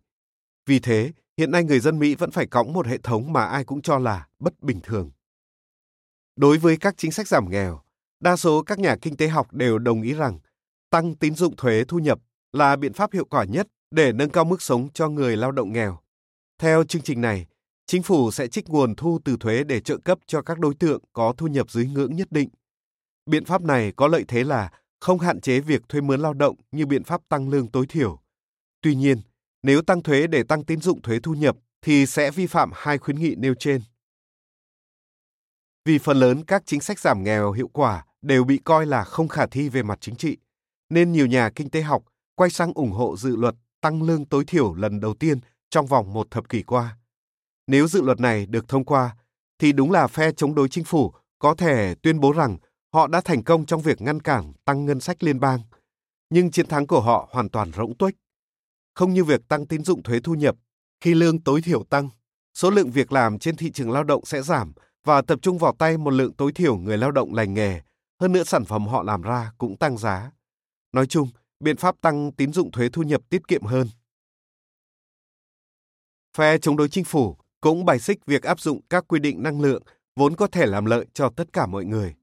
Vì 0.67 0.79
thế, 0.79 1.13
hiện 1.37 1.51
nay 1.51 1.65
người 1.65 1.81
dân 1.81 1.99
Mỹ 1.99 2.15
vẫn 2.15 2.31
phải 2.31 2.47
cõng 2.47 2.73
một 2.73 2.87
hệ 2.87 2.99
thống 2.99 3.33
mà 3.33 3.45
ai 3.45 3.65
cũng 3.65 3.83
cho 3.83 3.99
là 3.99 4.27
bất 4.39 4.63
bình 4.63 4.81
thường. 4.83 5.11
Đối 6.37 6.59
với 6.59 6.77
các 6.77 6.95
chính 6.97 7.13
sách 7.13 7.29
giảm 7.29 7.51
nghèo, 7.51 7.81
đa 8.21 8.37
số 8.37 8.63
các 8.63 8.79
nhà 8.79 8.97
kinh 9.03 9.17
tế 9.17 9.29
học 9.29 9.53
đều 9.53 9.79
đồng 9.79 10.03
ý 10.03 10.15
rằng 10.15 10.39
tăng 10.91 11.15
tín 11.15 11.35
dụng 11.35 11.57
thuế 11.57 11.85
thu 11.85 11.99
nhập 11.99 12.19
là 12.53 12.77
biện 12.77 12.93
pháp 12.93 13.13
hiệu 13.13 13.25
quả 13.25 13.45
nhất 13.45 13.69
để 13.91 14.13
nâng 14.13 14.31
cao 14.31 14.45
mức 14.45 14.63
sống 14.63 14.89
cho 14.95 15.09
người 15.09 15.37
lao 15.37 15.53
động 15.53 15.73
nghèo. 15.73 15.99
Theo 16.59 16.85
chương 16.85 17.03
trình 17.03 17.21
này, 17.21 17.47
chính 17.87 18.03
phủ 18.03 18.31
sẽ 18.31 18.47
trích 18.47 18.69
nguồn 18.69 18.95
thu 18.95 19.19
từ 19.25 19.37
thuế 19.41 19.65
để 19.65 19.81
trợ 19.81 19.97
cấp 19.97 20.19
cho 20.27 20.43
các 20.43 20.59
đối 20.59 20.75
tượng 20.75 21.03
có 21.13 21.35
thu 21.37 21.47
nhập 21.47 21.71
dưới 21.71 21.87
ngưỡng 21.87 22.17
nhất 22.17 22.33
định. 22.33 22.49
Biện 23.27 23.45
pháp 23.45 23.63
này 23.63 23.93
có 23.97 24.09
lợi 24.09 24.25
thế 24.29 24.45
là 24.45 24.71
không 25.05 25.19
hạn 25.19 25.41
chế 25.41 25.61
việc 25.61 25.89
thuê 25.89 26.01
mướn 26.01 26.21
lao 26.21 26.35
động 26.35 26.57
như 26.73 26.87
biện 26.87 27.05
pháp 27.05 27.21
tăng 27.29 27.49
lương 27.49 27.71
tối 27.71 27.87
thiểu. 27.89 28.19
Tuy 28.81 28.95
nhiên, 28.95 29.21
nếu 29.63 29.83
tăng 29.83 30.03
thuế 30.03 30.27
để 30.27 30.43
tăng 30.43 30.65
tín 30.65 30.81
dụng 30.81 31.03
thuế 31.03 31.21
thu 31.21 31.35
nhập 31.35 31.57
thì 31.83 32.07
sẽ 32.07 32.31
vi 32.31 32.47
phạm 32.47 32.71
hai 32.75 32.99
khuyến 32.99 33.19
nghị 33.19 33.35
nêu 33.35 33.55
trên. 33.55 33.81
Vì 35.85 35.99
phần 35.99 36.17
lớn 36.17 36.45
các 36.45 36.63
chính 36.67 36.81
sách 36.81 36.99
giảm 36.99 37.25
nghèo 37.25 37.53
hiệu 37.53 37.69
quả 37.69 38.05
đều 38.23 38.45
bị 38.45 38.61
coi 38.65 38.87
là 38.87 39.05
không 39.05 39.29
khả 39.29 39.47
thi 39.47 39.69
về 39.69 39.83
mặt 39.83 39.99
chính 40.01 40.17
trị, 40.17 40.37
nên 40.91 41.13
nhiều 41.13 41.27
nhà 41.27 41.51
kinh 41.51 41.71
tế 41.71 41.83
học 41.83 42.05
quay 42.35 42.51
sang 42.51 42.73
ủng 42.75 42.93
hộ 42.93 43.17
dự 43.17 43.37
luật 43.37 43.55
tăng 43.81 44.03
lương 44.03 44.25
tối 44.25 44.45
thiểu 44.47 44.75
lần 44.75 45.01
đầu 45.01 45.15
tiên 45.15 45.39
trong 45.71 45.87
vòng 45.87 46.13
một 46.13 46.31
thập 46.31 46.49
kỷ 46.49 46.63
qua. 46.63 46.97
Nếu 47.67 47.89
dự 47.89 48.03
luật 48.03 48.21
này 48.21 48.47
được 48.47 48.69
thông 48.69 48.85
qua, 48.85 49.17
thì 49.59 49.73
đúng 49.73 49.91
là 49.91 50.07
phe 50.07 50.33
chống 50.33 50.55
đối 50.55 50.69
chính 50.69 50.85
phủ 50.85 51.13
có 51.39 51.55
thể 51.55 51.95
tuyên 52.03 52.21
bố 52.21 52.33
rằng 52.33 52.59
họ 52.95 53.07
đã 53.07 53.21
thành 53.21 53.43
công 53.43 53.67
trong 53.67 53.83
việc 53.83 54.01
ngăn 54.01 54.21
cản 54.21 54.53
tăng 54.65 54.87
ngân 54.87 55.01
sách 55.01 55.23
liên 55.23 55.41
bang. 55.41 55.61
Nhưng 56.31 56.51
chiến 56.51 56.67
thắng 56.67 56.87
của 56.87 57.01
họ 57.01 57.29
hoàn 57.33 57.49
toàn 57.49 57.73
rỗng 57.73 57.97
tuếch. 57.97 58.15
Không 58.95 59.15
như 59.15 59.25
việc 59.25 59.49
tăng 59.49 59.67
tín 59.67 59.85
dụng 59.85 60.03
thuế 60.03 60.21
thu 60.21 60.35
nhập, 60.35 60.57
khi 61.01 61.15
lương 61.15 61.43
tối 61.43 61.63
thiểu 61.63 61.85
tăng, 61.85 62.09
số 62.55 62.71
lượng 62.71 62.91
việc 62.91 63.13
làm 63.13 63.39
trên 63.39 63.57
thị 63.57 63.71
trường 63.71 63.91
lao 63.91 64.05
động 64.05 64.25
sẽ 64.25 64.43
giảm 64.43 64.73
và 65.05 65.23
tập 65.23 65.39
trung 65.43 65.59
vào 65.59 65.75
tay 65.79 65.97
một 65.97 66.11
lượng 66.11 66.33
tối 66.33 66.53
thiểu 66.53 66.77
người 66.77 66.99
lao 66.99 67.11
động 67.11 67.35
lành 67.35 67.55
nghề, 67.55 67.81
hơn 68.21 68.33
nữa 68.33 68.45
sản 68.45 68.65
phẩm 68.65 68.87
họ 68.87 69.03
làm 69.03 69.23
ra 69.23 69.53
cũng 69.59 69.77
tăng 69.77 69.99
giá. 69.99 70.31
Nói 70.93 71.07
chung, 71.07 71.29
biện 71.61 71.77
pháp 71.77 72.01
tăng 72.01 72.33
tín 72.33 72.53
dụng 72.53 72.71
thuế 72.71 72.89
thu 72.89 73.03
nhập 73.03 73.21
tiết 73.29 73.49
kiệm 73.49 73.63
hơn. 73.63 73.89
Phe 76.37 76.59
chống 76.59 76.77
đối 76.77 76.89
chính 76.89 77.05
phủ 77.05 77.37
cũng 77.61 77.85
bài 77.85 77.99
xích 77.99 78.27
việc 78.27 78.43
áp 78.43 78.61
dụng 78.61 78.81
các 78.91 79.05
quy 79.09 79.21
định 79.21 79.43
năng 79.43 79.61
lượng 79.61 79.83
vốn 80.17 80.37
có 80.37 80.47
thể 80.47 80.67
làm 80.67 80.85
lợi 80.85 81.07
cho 81.15 81.31
tất 81.37 81.53
cả 81.53 81.67
mọi 81.67 81.85
người. 81.85 82.15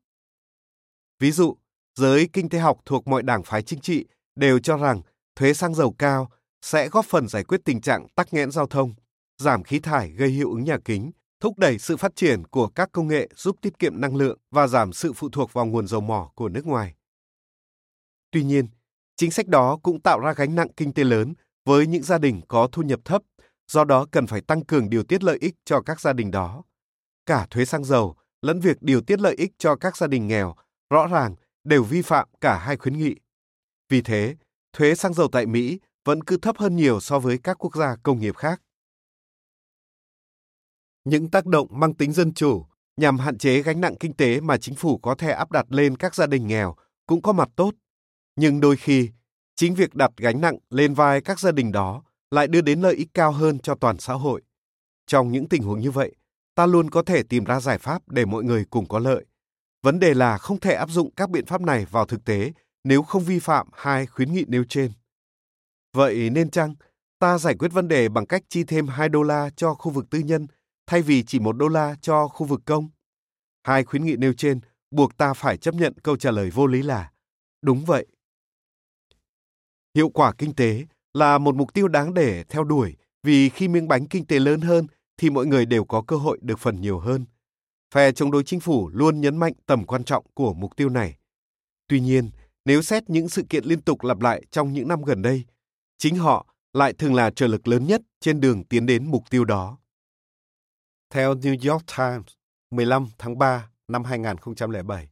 Ví 1.21 1.31
dụ, 1.31 1.57
giới 1.95 2.29
kinh 2.33 2.49
tế 2.49 2.59
học 2.59 2.77
thuộc 2.85 3.07
mọi 3.07 3.23
đảng 3.23 3.43
phái 3.43 3.63
chính 3.63 3.79
trị 3.79 4.05
đều 4.35 4.59
cho 4.59 4.77
rằng 4.77 5.01
thuế 5.35 5.53
xăng 5.53 5.75
dầu 5.75 5.95
cao 5.99 6.31
sẽ 6.61 6.89
góp 6.89 7.05
phần 7.05 7.27
giải 7.27 7.43
quyết 7.43 7.61
tình 7.65 7.81
trạng 7.81 8.07
tắc 8.15 8.33
nghẽn 8.33 8.51
giao 8.51 8.67
thông, 8.67 8.93
giảm 9.37 9.63
khí 9.63 9.79
thải 9.79 10.11
gây 10.11 10.29
hiệu 10.29 10.49
ứng 10.51 10.63
nhà 10.63 10.77
kính, 10.85 11.11
thúc 11.39 11.57
đẩy 11.57 11.79
sự 11.79 11.97
phát 11.97 12.15
triển 12.15 12.47
của 12.47 12.67
các 12.67 12.89
công 12.91 13.07
nghệ 13.07 13.29
giúp 13.35 13.55
tiết 13.61 13.79
kiệm 13.79 14.01
năng 14.01 14.15
lượng 14.15 14.37
và 14.51 14.67
giảm 14.67 14.93
sự 14.93 15.13
phụ 15.13 15.29
thuộc 15.29 15.53
vào 15.53 15.65
nguồn 15.65 15.87
dầu 15.87 16.01
mỏ 16.01 16.31
của 16.35 16.49
nước 16.49 16.65
ngoài. 16.65 16.95
Tuy 18.31 18.43
nhiên, 18.43 18.67
chính 19.15 19.31
sách 19.31 19.47
đó 19.47 19.79
cũng 19.83 20.01
tạo 20.01 20.19
ra 20.19 20.33
gánh 20.33 20.55
nặng 20.55 20.73
kinh 20.77 20.93
tế 20.93 21.03
lớn 21.03 21.33
với 21.65 21.87
những 21.87 22.03
gia 22.03 22.17
đình 22.17 22.41
có 22.47 22.69
thu 22.71 22.81
nhập 22.81 22.99
thấp, 23.05 23.21
do 23.67 23.83
đó 23.83 24.05
cần 24.11 24.27
phải 24.27 24.41
tăng 24.41 24.65
cường 24.65 24.89
điều 24.89 25.03
tiết 25.03 25.23
lợi 25.23 25.37
ích 25.41 25.55
cho 25.65 25.81
các 25.81 26.01
gia 26.01 26.13
đình 26.13 26.31
đó. 26.31 26.63
Cả 27.25 27.47
thuế 27.49 27.65
xăng 27.65 27.83
dầu 27.83 28.15
lẫn 28.41 28.59
việc 28.59 28.77
điều 28.81 29.01
tiết 29.01 29.19
lợi 29.19 29.35
ích 29.35 29.51
cho 29.57 29.75
các 29.75 29.97
gia 29.97 30.07
đình 30.07 30.27
nghèo 30.27 30.55
rõ 30.91 31.07
ràng 31.07 31.35
đều 31.63 31.83
vi 31.83 32.01
phạm 32.01 32.27
cả 32.41 32.57
hai 32.57 32.77
khuyến 32.77 32.97
nghị. 32.97 33.15
Vì 33.89 34.01
thế, 34.01 34.35
thuế 34.73 34.95
xăng 34.95 35.13
dầu 35.13 35.27
tại 35.31 35.45
Mỹ 35.45 35.79
vẫn 36.05 36.23
cứ 36.23 36.37
thấp 36.37 36.57
hơn 36.57 36.75
nhiều 36.75 36.99
so 36.99 37.19
với 37.19 37.37
các 37.37 37.57
quốc 37.59 37.75
gia 37.75 37.95
công 37.95 38.19
nghiệp 38.19 38.35
khác. 38.35 38.61
Những 41.03 41.31
tác 41.31 41.45
động 41.45 41.67
mang 41.71 41.93
tính 41.93 42.13
dân 42.13 42.33
chủ 42.33 42.65
nhằm 42.97 43.17
hạn 43.17 43.37
chế 43.37 43.61
gánh 43.61 43.81
nặng 43.81 43.95
kinh 43.99 44.13
tế 44.13 44.39
mà 44.39 44.57
chính 44.57 44.75
phủ 44.75 44.97
có 44.97 45.15
thể 45.15 45.31
áp 45.31 45.51
đặt 45.51 45.65
lên 45.69 45.97
các 45.97 46.15
gia 46.15 46.27
đình 46.27 46.47
nghèo 46.47 46.75
cũng 47.07 47.21
có 47.21 47.31
mặt 47.31 47.49
tốt. 47.55 47.73
Nhưng 48.35 48.59
đôi 48.59 48.77
khi, 48.77 49.09
chính 49.55 49.75
việc 49.75 49.95
đặt 49.95 50.11
gánh 50.17 50.41
nặng 50.41 50.57
lên 50.69 50.93
vai 50.93 51.21
các 51.21 51.39
gia 51.39 51.51
đình 51.51 51.71
đó 51.71 52.03
lại 52.31 52.47
đưa 52.47 52.61
đến 52.61 52.81
lợi 52.81 52.95
ích 52.95 53.09
cao 53.13 53.31
hơn 53.31 53.59
cho 53.59 53.75
toàn 53.75 53.97
xã 53.97 54.13
hội. 54.13 54.41
Trong 55.07 55.31
những 55.31 55.49
tình 55.49 55.63
huống 55.63 55.79
như 55.79 55.91
vậy, 55.91 56.15
ta 56.55 56.65
luôn 56.65 56.89
có 56.89 57.03
thể 57.03 57.23
tìm 57.23 57.43
ra 57.43 57.59
giải 57.59 57.77
pháp 57.77 58.09
để 58.09 58.25
mọi 58.25 58.43
người 58.43 58.65
cùng 58.69 58.87
có 58.87 58.99
lợi. 58.99 59.25
Vấn 59.83 59.99
đề 59.99 60.13
là 60.13 60.37
không 60.37 60.59
thể 60.59 60.73
áp 60.73 60.89
dụng 60.89 61.11
các 61.15 61.29
biện 61.29 61.45
pháp 61.45 61.61
này 61.61 61.85
vào 61.85 62.05
thực 62.05 62.25
tế 62.25 62.51
nếu 62.83 63.03
không 63.03 63.23
vi 63.23 63.39
phạm 63.39 63.67
hai 63.73 64.05
khuyến 64.05 64.33
nghị 64.33 64.45
nêu 64.47 64.63
trên. 64.69 64.91
Vậy 65.93 66.29
nên 66.29 66.49
chăng 66.49 66.75
ta 67.19 67.37
giải 67.37 67.55
quyết 67.59 67.71
vấn 67.71 67.87
đề 67.87 68.09
bằng 68.09 68.25
cách 68.25 68.43
chi 68.49 68.63
thêm 68.63 68.87
2 68.87 69.09
đô 69.09 69.23
la 69.23 69.49
cho 69.55 69.73
khu 69.73 69.91
vực 69.91 70.09
tư 70.09 70.19
nhân 70.19 70.47
thay 70.87 71.01
vì 71.01 71.23
chỉ 71.23 71.39
một 71.39 71.51
đô 71.57 71.67
la 71.67 71.95
cho 72.01 72.27
khu 72.27 72.45
vực 72.45 72.61
công? 72.65 72.89
Hai 73.63 73.83
khuyến 73.83 74.05
nghị 74.05 74.15
nêu 74.15 74.33
trên 74.33 74.59
buộc 74.91 75.17
ta 75.17 75.33
phải 75.33 75.57
chấp 75.57 75.75
nhận 75.75 75.93
câu 76.03 76.17
trả 76.17 76.31
lời 76.31 76.49
vô 76.49 76.67
lý 76.67 76.81
là, 76.81 77.11
đúng 77.61 77.85
vậy. 77.85 78.05
Hiệu 79.95 80.09
quả 80.09 80.33
kinh 80.37 80.55
tế 80.55 80.85
là 81.13 81.37
một 81.37 81.55
mục 81.55 81.73
tiêu 81.73 81.87
đáng 81.87 82.13
để 82.13 82.43
theo 82.43 82.63
đuổi 82.63 82.95
vì 83.23 83.49
khi 83.49 83.67
miếng 83.67 83.87
bánh 83.87 84.07
kinh 84.07 84.25
tế 84.25 84.39
lớn 84.39 84.61
hơn 84.61 84.87
thì 85.17 85.29
mọi 85.29 85.45
người 85.45 85.65
đều 85.65 85.85
có 85.85 86.03
cơ 86.07 86.15
hội 86.15 86.39
được 86.41 86.59
phần 86.59 86.81
nhiều 86.81 86.99
hơn. 86.99 87.25
Phe 87.91 88.11
chống 88.11 88.31
đối 88.31 88.43
chính 88.43 88.59
phủ 88.59 88.89
luôn 88.93 89.21
nhấn 89.21 89.37
mạnh 89.37 89.53
tầm 89.65 89.85
quan 89.85 90.03
trọng 90.03 90.25
của 90.33 90.53
mục 90.53 90.75
tiêu 90.75 90.89
này. 90.89 91.17
Tuy 91.87 91.99
nhiên, 91.99 92.29
nếu 92.65 92.81
xét 92.81 93.09
những 93.09 93.29
sự 93.29 93.43
kiện 93.49 93.65
liên 93.65 93.81
tục 93.81 94.03
lặp 94.03 94.21
lại 94.21 94.45
trong 94.51 94.73
những 94.73 94.87
năm 94.87 95.03
gần 95.03 95.21
đây, 95.21 95.45
chính 95.97 96.15
họ 96.15 96.47
lại 96.73 96.93
thường 96.93 97.13
là 97.13 97.31
trợ 97.31 97.47
lực 97.47 97.67
lớn 97.67 97.87
nhất 97.87 98.01
trên 98.19 98.41
đường 98.41 98.63
tiến 98.63 98.85
đến 98.85 99.11
mục 99.11 99.23
tiêu 99.29 99.45
đó. 99.45 99.77
Theo 101.09 101.35
New 101.35 101.71
York 101.71 101.83
Times, 101.97 102.33
15 102.71 103.07
tháng 103.17 103.37
3 103.37 103.69
năm 103.87 104.03
2007. 104.03 105.09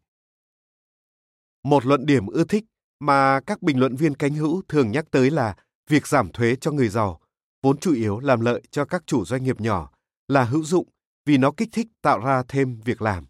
Một 1.63 1.86
luận 1.86 2.05
điểm 2.05 2.27
ưa 2.27 2.43
thích 2.43 2.65
mà 2.99 3.39
các 3.45 3.61
bình 3.61 3.80
luận 3.80 3.95
viên 3.95 4.15
cánh 4.15 4.34
hữu 4.34 4.61
thường 4.67 4.91
nhắc 4.91 5.05
tới 5.11 5.32
là 5.32 5.55
việc 5.89 6.07
giảm 6.07 6.32
thuế 6.32 6.55
cho 6.55 6.71
người 6.71 6.89
giàu, 6.89 7.19
vốn 7.61 7.77
chủ 7.77 7.93
yếu 7.93 8.19
làm 8.19 8.41
lợi 8.41 8.61
cho 8.71 8.86
các 8.86 9.03
chủ 9.05 9.25
doanh 9.25 9.43
nghiệp 9.43 9.61
nhỏ, 9.61 9.91
là 10.27 10.43
hữu 10.43 10.63
dụng 10.63 10.88
vì 11.30 11.38
nó 11.38 11.51
kích 11.51 11.69
thích 11.71 11.88
tạo 12.01 12.19
ra 12.19 12.43
thêm 12.47 12.82
việc 12.86 13.01
làm. 13.01 13.27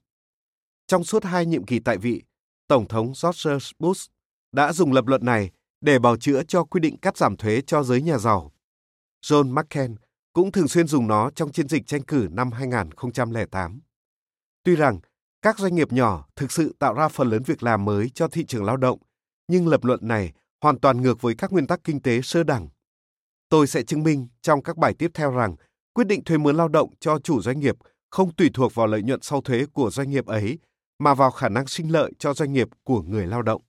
Trong 0.88 1.04
suốt 1.04 1.24
hai 1.24 1.46
nhiệm 1.46 1.66
kỳ 1.66 1.80
tại 1.80 1.98
vị, 1.98 2.24
Tổng 2.68 2.88
thống 2.88 3.14
George 3.24 3.72
Bush 3.80 4.12
đã 4.52 4.74
dùng 4.74 4.94
lập 4.94 5.08
luận 5.08 5.26
này 5.26 5.52
để 5.82 6.00
bào 6.00 6.18
chữa 6.18 6.44
cho 6.44 6.64
quy 6.64 6.80
định 6.80 6.98
cắt 6.98 7.18
giảm 7.18 7.38
thuế 7.38 7.62
cho 7.62 7.84
giới 7.84 8.02
nhà 8.02 8.18
giàu. 8.18 8.52
John 9.26 9.54
McCain 9.54 9.96
cũng 10.34 10.52
thường 10.52 10.68
xuyên 10.68 10.88
dùng 10.88 11.08
nó 11.08 11.30
trong 11.30 11.52
chiến 11.52 11.68
dịch 11.68 11.88
tranh 11.88 12.02
cử 12.02 12.28
năm 12.32 12.52
2008. 12.52 13.82
Tuy 14.64 14.76
rằng 14.76 15.00
các 15.42 15.60
doanh 15.60 15.76
nghiệp 15.76 15.92
nhỏ 15.92 16.28
thực 16.36 16.52
sự 16.52 16.76
tạo 16.80 16.94
ra 16.94 17.08
phần 17.08 17.30
lớn 17.30 17.44
việc 17.44 17.64
làm 17.64 17.86
mới 17.86 18.10
cho 18.10 18.28
thị 18.28 18.46
trường 18.46 18.66
lao 18.66 18.78
động, 18.78 19.00
nhưng 19.48 19.68
lập 19.68 19.84
luận 19.84 20.00
này 20.02 20.34
hoàn 20.62 20.80
toàn 20.80 21.02
ngược 21.02 21.22
với 21.22 21.36
các 21.36 21.52
nguyên 21.52 21.68
tắc 21.68 21.84
kinh 21.84 22.02
tế 22.02 22.22
sơ 22.22 22.44
đẳng. 22.44 22.70
Tôi 23.50 23.68
sẽ 23.68 23.84
chứng 23.84 24.04
minh 24.04 24.28
trong 24.42 24.64
các 24.64 24.78
bài 24.78 24.94
tiếp 24.94 25.12
theo 25.14 25.32
rằng 25.32 25.56
quyết 26.00 26.08
định 26.08 26.24
thuê 26.24 26.38
mướn 26.38 26.56
lao 26.58 26.68
động 26.68 26.94
cho 27.00 27.20
chủ 27.20 27.42
doanh 27.42 27.60
nghiệp 27.60 27.76
không 28.10 28.36
tùy 28.36 28.50
thuộc 28.54 28.76
vào 28.76 28.88
lợi 28.88 29.02
nhuận 29.04 29.22
sau 29.22 29.42
thuế 29.42 29.66
của 29.74 29.90
doanh 29.92 30.10
nghiệp 30.10 30.26
ấy, 30.26 30.60
mà 31.00 31.14
vào 31.14 31.32
khả 31.32 31.50
năng 31.50 31.68
sinh 31.68 31.92
lợi 31.92 32.12
cho 32.20 32.34
doanh 32.34 32.54
nghiệp 32.54 32.68
của 32.84 33.02
người 33.02 33.28
lao 33.28 33.42
động. 33.42 33.62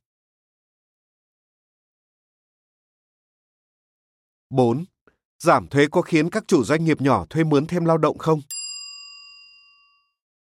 4. 4.51 4.85
Giảm 5.39 5.69
thuế 5.69 5.87
có 5.91 6.03
khiến 6.03 6.31
các 6.31 6.45
chủ 6.47 6.65
doanh 6.65 6.85
nghiệp 6.85 7.01
nhỏ 7.01 7.27
thuê 7.31 7.45
mướn 7.45 7.67
thêm 7.67 7.85
lao 7.85 7.99
động 7.99 8.19
không? 8.19 8.41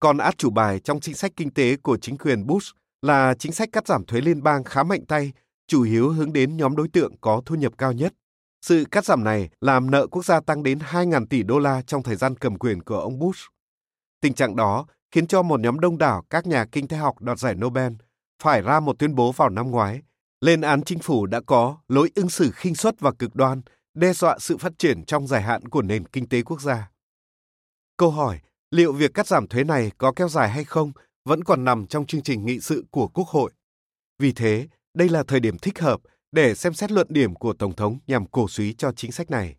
Còn 0.01 0.19
át 0.19 0.39
chủ 0.39 0.51
bài 0.51 0.81
trong 0.81 1.01
chính 1.01 1.15
sách 1.15 1.33
kinh 1.37 1.51
tế 1.51 1.77
của 1.77 1.99
chính 1.99 2.19
quyền 2.19 2.47
Bush 2.47 2.77
là 3.03 3.35
chính 3.39 3.53
sách 3.53 3.69
cắt 3.73 3.87
giảm 3.87 4.05
thuế 4.05 4.21
liên 4.21 4.43
bang 4.43 4.65
khá 4.65 4.83
mạnh 4.83 5.05
tay, 5.09 5.33
chủ 5.67 5.83
yếu 5.83 6.11
hướng 6.11 6.33
đến 6.33 6.57
nhóm 6.57 6.77
đối 6.77 6.89
tượng 6.89 7.17
có 7.21 7.43
thu 7.47 7.55
nhập 7.55 7.73
cao 7.79 7.93
nhất. 7.93 8.15
Sự 8.67 8.85
cắt 8.91 9.05
giảm 9.05 9.25
này 9.25 9.49
làm 9.61 9.91
nợ 9.91 10.07
quốc 10.07 10.25
gia 10.25 10.41
tăng 10.41 10.63
đến 10.63 10.79
2.000 10.79 11.27
tỷ 11.27 11.43
đô 11.43 11.59
la 11.59 11.83
trong 11.83 12.03
thời 12.03 12.17
gian 12.17 12.37
cầm 12.37 12.59
quyền 12.59 12.83
của 12.83 12.99
ông 13.01 13.19
Bush. 13.19 13.41
Tình 14.21 14.35
trạng 14.35 14.57
đó 14.57 14.87
khiến 15.11 15.27
cho 15.27 15.43
một 15.43 15.61
nhóm 15.61 15.81
đông 15.81 15.99
đảo 15.99 16.25
các 16.31 16.47
nhà 16.47 16.65
kinh 16.73 16.89
tế 16.89 16.97
học 16.97 17.21
đoạt 17.21 17.39
giải 17.39 17.55
Nobel 17.55 17.93
phải 18.43 18.63
ra 18.63 18.81
một 18.81 18.99
tuyên 18.99 19.15
bố 19.15 19.33
vào 19.33 19.49
năm 19.49 19.71
ngoái, 19.71 20.03
lên 20.41 20.61
án 20.61 20.83
chính 20.83 20.99
phủ 20.99 21.27
đã 21.27 21.41
có 21.47 21.79
lối 21.89 22.11
ứng 22.15 22.31
xử 22.31 22.51
khinh 22.51 22.75
suất 22.75 23.01
và 23.01 23.13
cực 23.13 23.35
đoan, 23.35 23.63
đe 23.95 24.13
dọa 24.13 24.39
sự 24.39 24.57
phát 24.57 24.73
triển 24.79 25.05
trong 25.05 25.27
dài 25.27 25.43
hạn 25.43 25.69
của 25.69 25.83
nền 25.83 26.07
kinh 26.07 26.29
tế 26.29 26.43
quốc 26.43 26.61
gia. 26.61 26.91
Câu 27.97 28.11
hỏi 28.11 28.41
liệu 28.71 28.93
việc 28.93 29.15
cắt 29.15 29.27
giảm 29.27 29.49
thuế 29.49 29.65
này 29.65 29.91
có 29.99 30.13
kéo 30.17 30.29
dài 30.29 30.51
hay 30.51 30.65
không 30.65 30.93
vẫn 31.25 31.45
còn 31.45 31.65
nằm 31.65 31.87
trong 31.87 32.07
chương 32.07 32.23
trình 32.23 32.47
nghị 32.47 32.61
sự 32.61 32.85
của 32.91 33.09
Quốc 33.09 33.29
hội. 33.29 33.53
Vì 34.19 34.33
thế, 34.33 34.69
đây 34.95 35.09
là 35.09 35.23
thời 35.23 35.41
điểm 35.41 35.59
thích 35.59 35.79
hợp 35.79 36.01
để 36.35 36.55
xem 36.55 36.75
xét 36.75 36.93
luận 36.93 37.07
điểm 37.11 37.35
của 37.35 37.53
Tổng 37.53 37.77
thống 37.77 37.99
nhằm 38.07 38.27
cổ 38.27 38.49
suý 38.49 38.75
cho 38.75 38.93
chính 38.93 39.13
sách 39.13 39.31
này. 39.31 39.57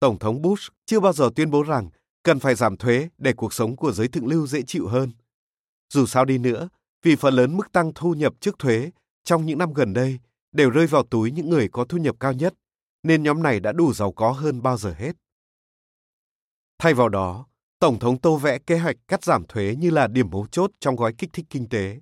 Tổng 0.00 0.18
thống 0.18 0.42
Bush 0.42 0.72
chưa 0.86 1.00
bao 1.00 1.12
giờ 1.12 1.30
tuyên 1.36 1.50
bố 1.50 1.62
rằng 1.62 1.90
cần 2.22 2.38
phải 2.38 2.54
giảm 2.54 2.76
thuế 2.76 3.08
để 3.18 3.32
cuộc 3.32 3.52
sống 3.52 3.76
của 3.76 3.92
giới 3.92 4.08
thượng 4.08 4.26
lưu 4.26 4.46
dễ 4.46 4.62
chịu 4.62 4.88
hơn. 4.88 5.12
Dù 5.92 6.06
sao 6.06 6.24
đi 6.24 6.38
nữa, 6.38 6.68
vì 7.02 7.16
phần 7.16 7.34
lớn 7.34 7.56
mức 7.56 7.72
tăng 7.72 7.92
thu 7.94 8.14
nhập 8.14 8.34
trước 8.40 8.58
thuế 8.58 8.90
trong 9.24 9.46
những 9.46 9.58
năm 9.58 9.72
gần 9.72 9.92
đây 9.92 10.18
đều 10.52 10.70
rơi 10.70 10.86
vào 10.86 11.02
túi 11.02 11.30
những 11.30 11.50
người 11.50 11.68
có 11.68 11.84
thu 11.84 11.98
nhập 11.98 12.16
cao 12.20 12.32
nhất, 12.32 12.54
nên 13.02 13.22
nhóm 13.22 13.42
này 13.42 13.60
đã 13.60 13.72
đủ 13.72 13.92
giàu 13.92 14.12
có 14.12 14.32
hơn 14.32 14.62
bao 14.62 14.76
giờ 14.76 14.94
hết. 14.98 15.12
Thay 16.78 16.94
vào 16.94 17.08
đó, 17.08 17.46
Tổng 17.78 17.98
thống 17.98 18.18
tô 18.18 18.36
vẽ 18.36 18.58
kế 18.58 18.78
hoạch 18.78 18.96
cắt 19.08 19.24
giảm 19.24 19.46
thuế 19.46 19.76
như 19.78 19.90
là 19.90 20.06
điểm 20.06 20.30
mấu 20.30 20.46
chốt 20.46 20.70
trong 20.80 20.96
gói 20.96 21.14
kích 21.18 21.30
thích 21.32 21.46
kinh 21.50 21.68
tế. 21.68 22.00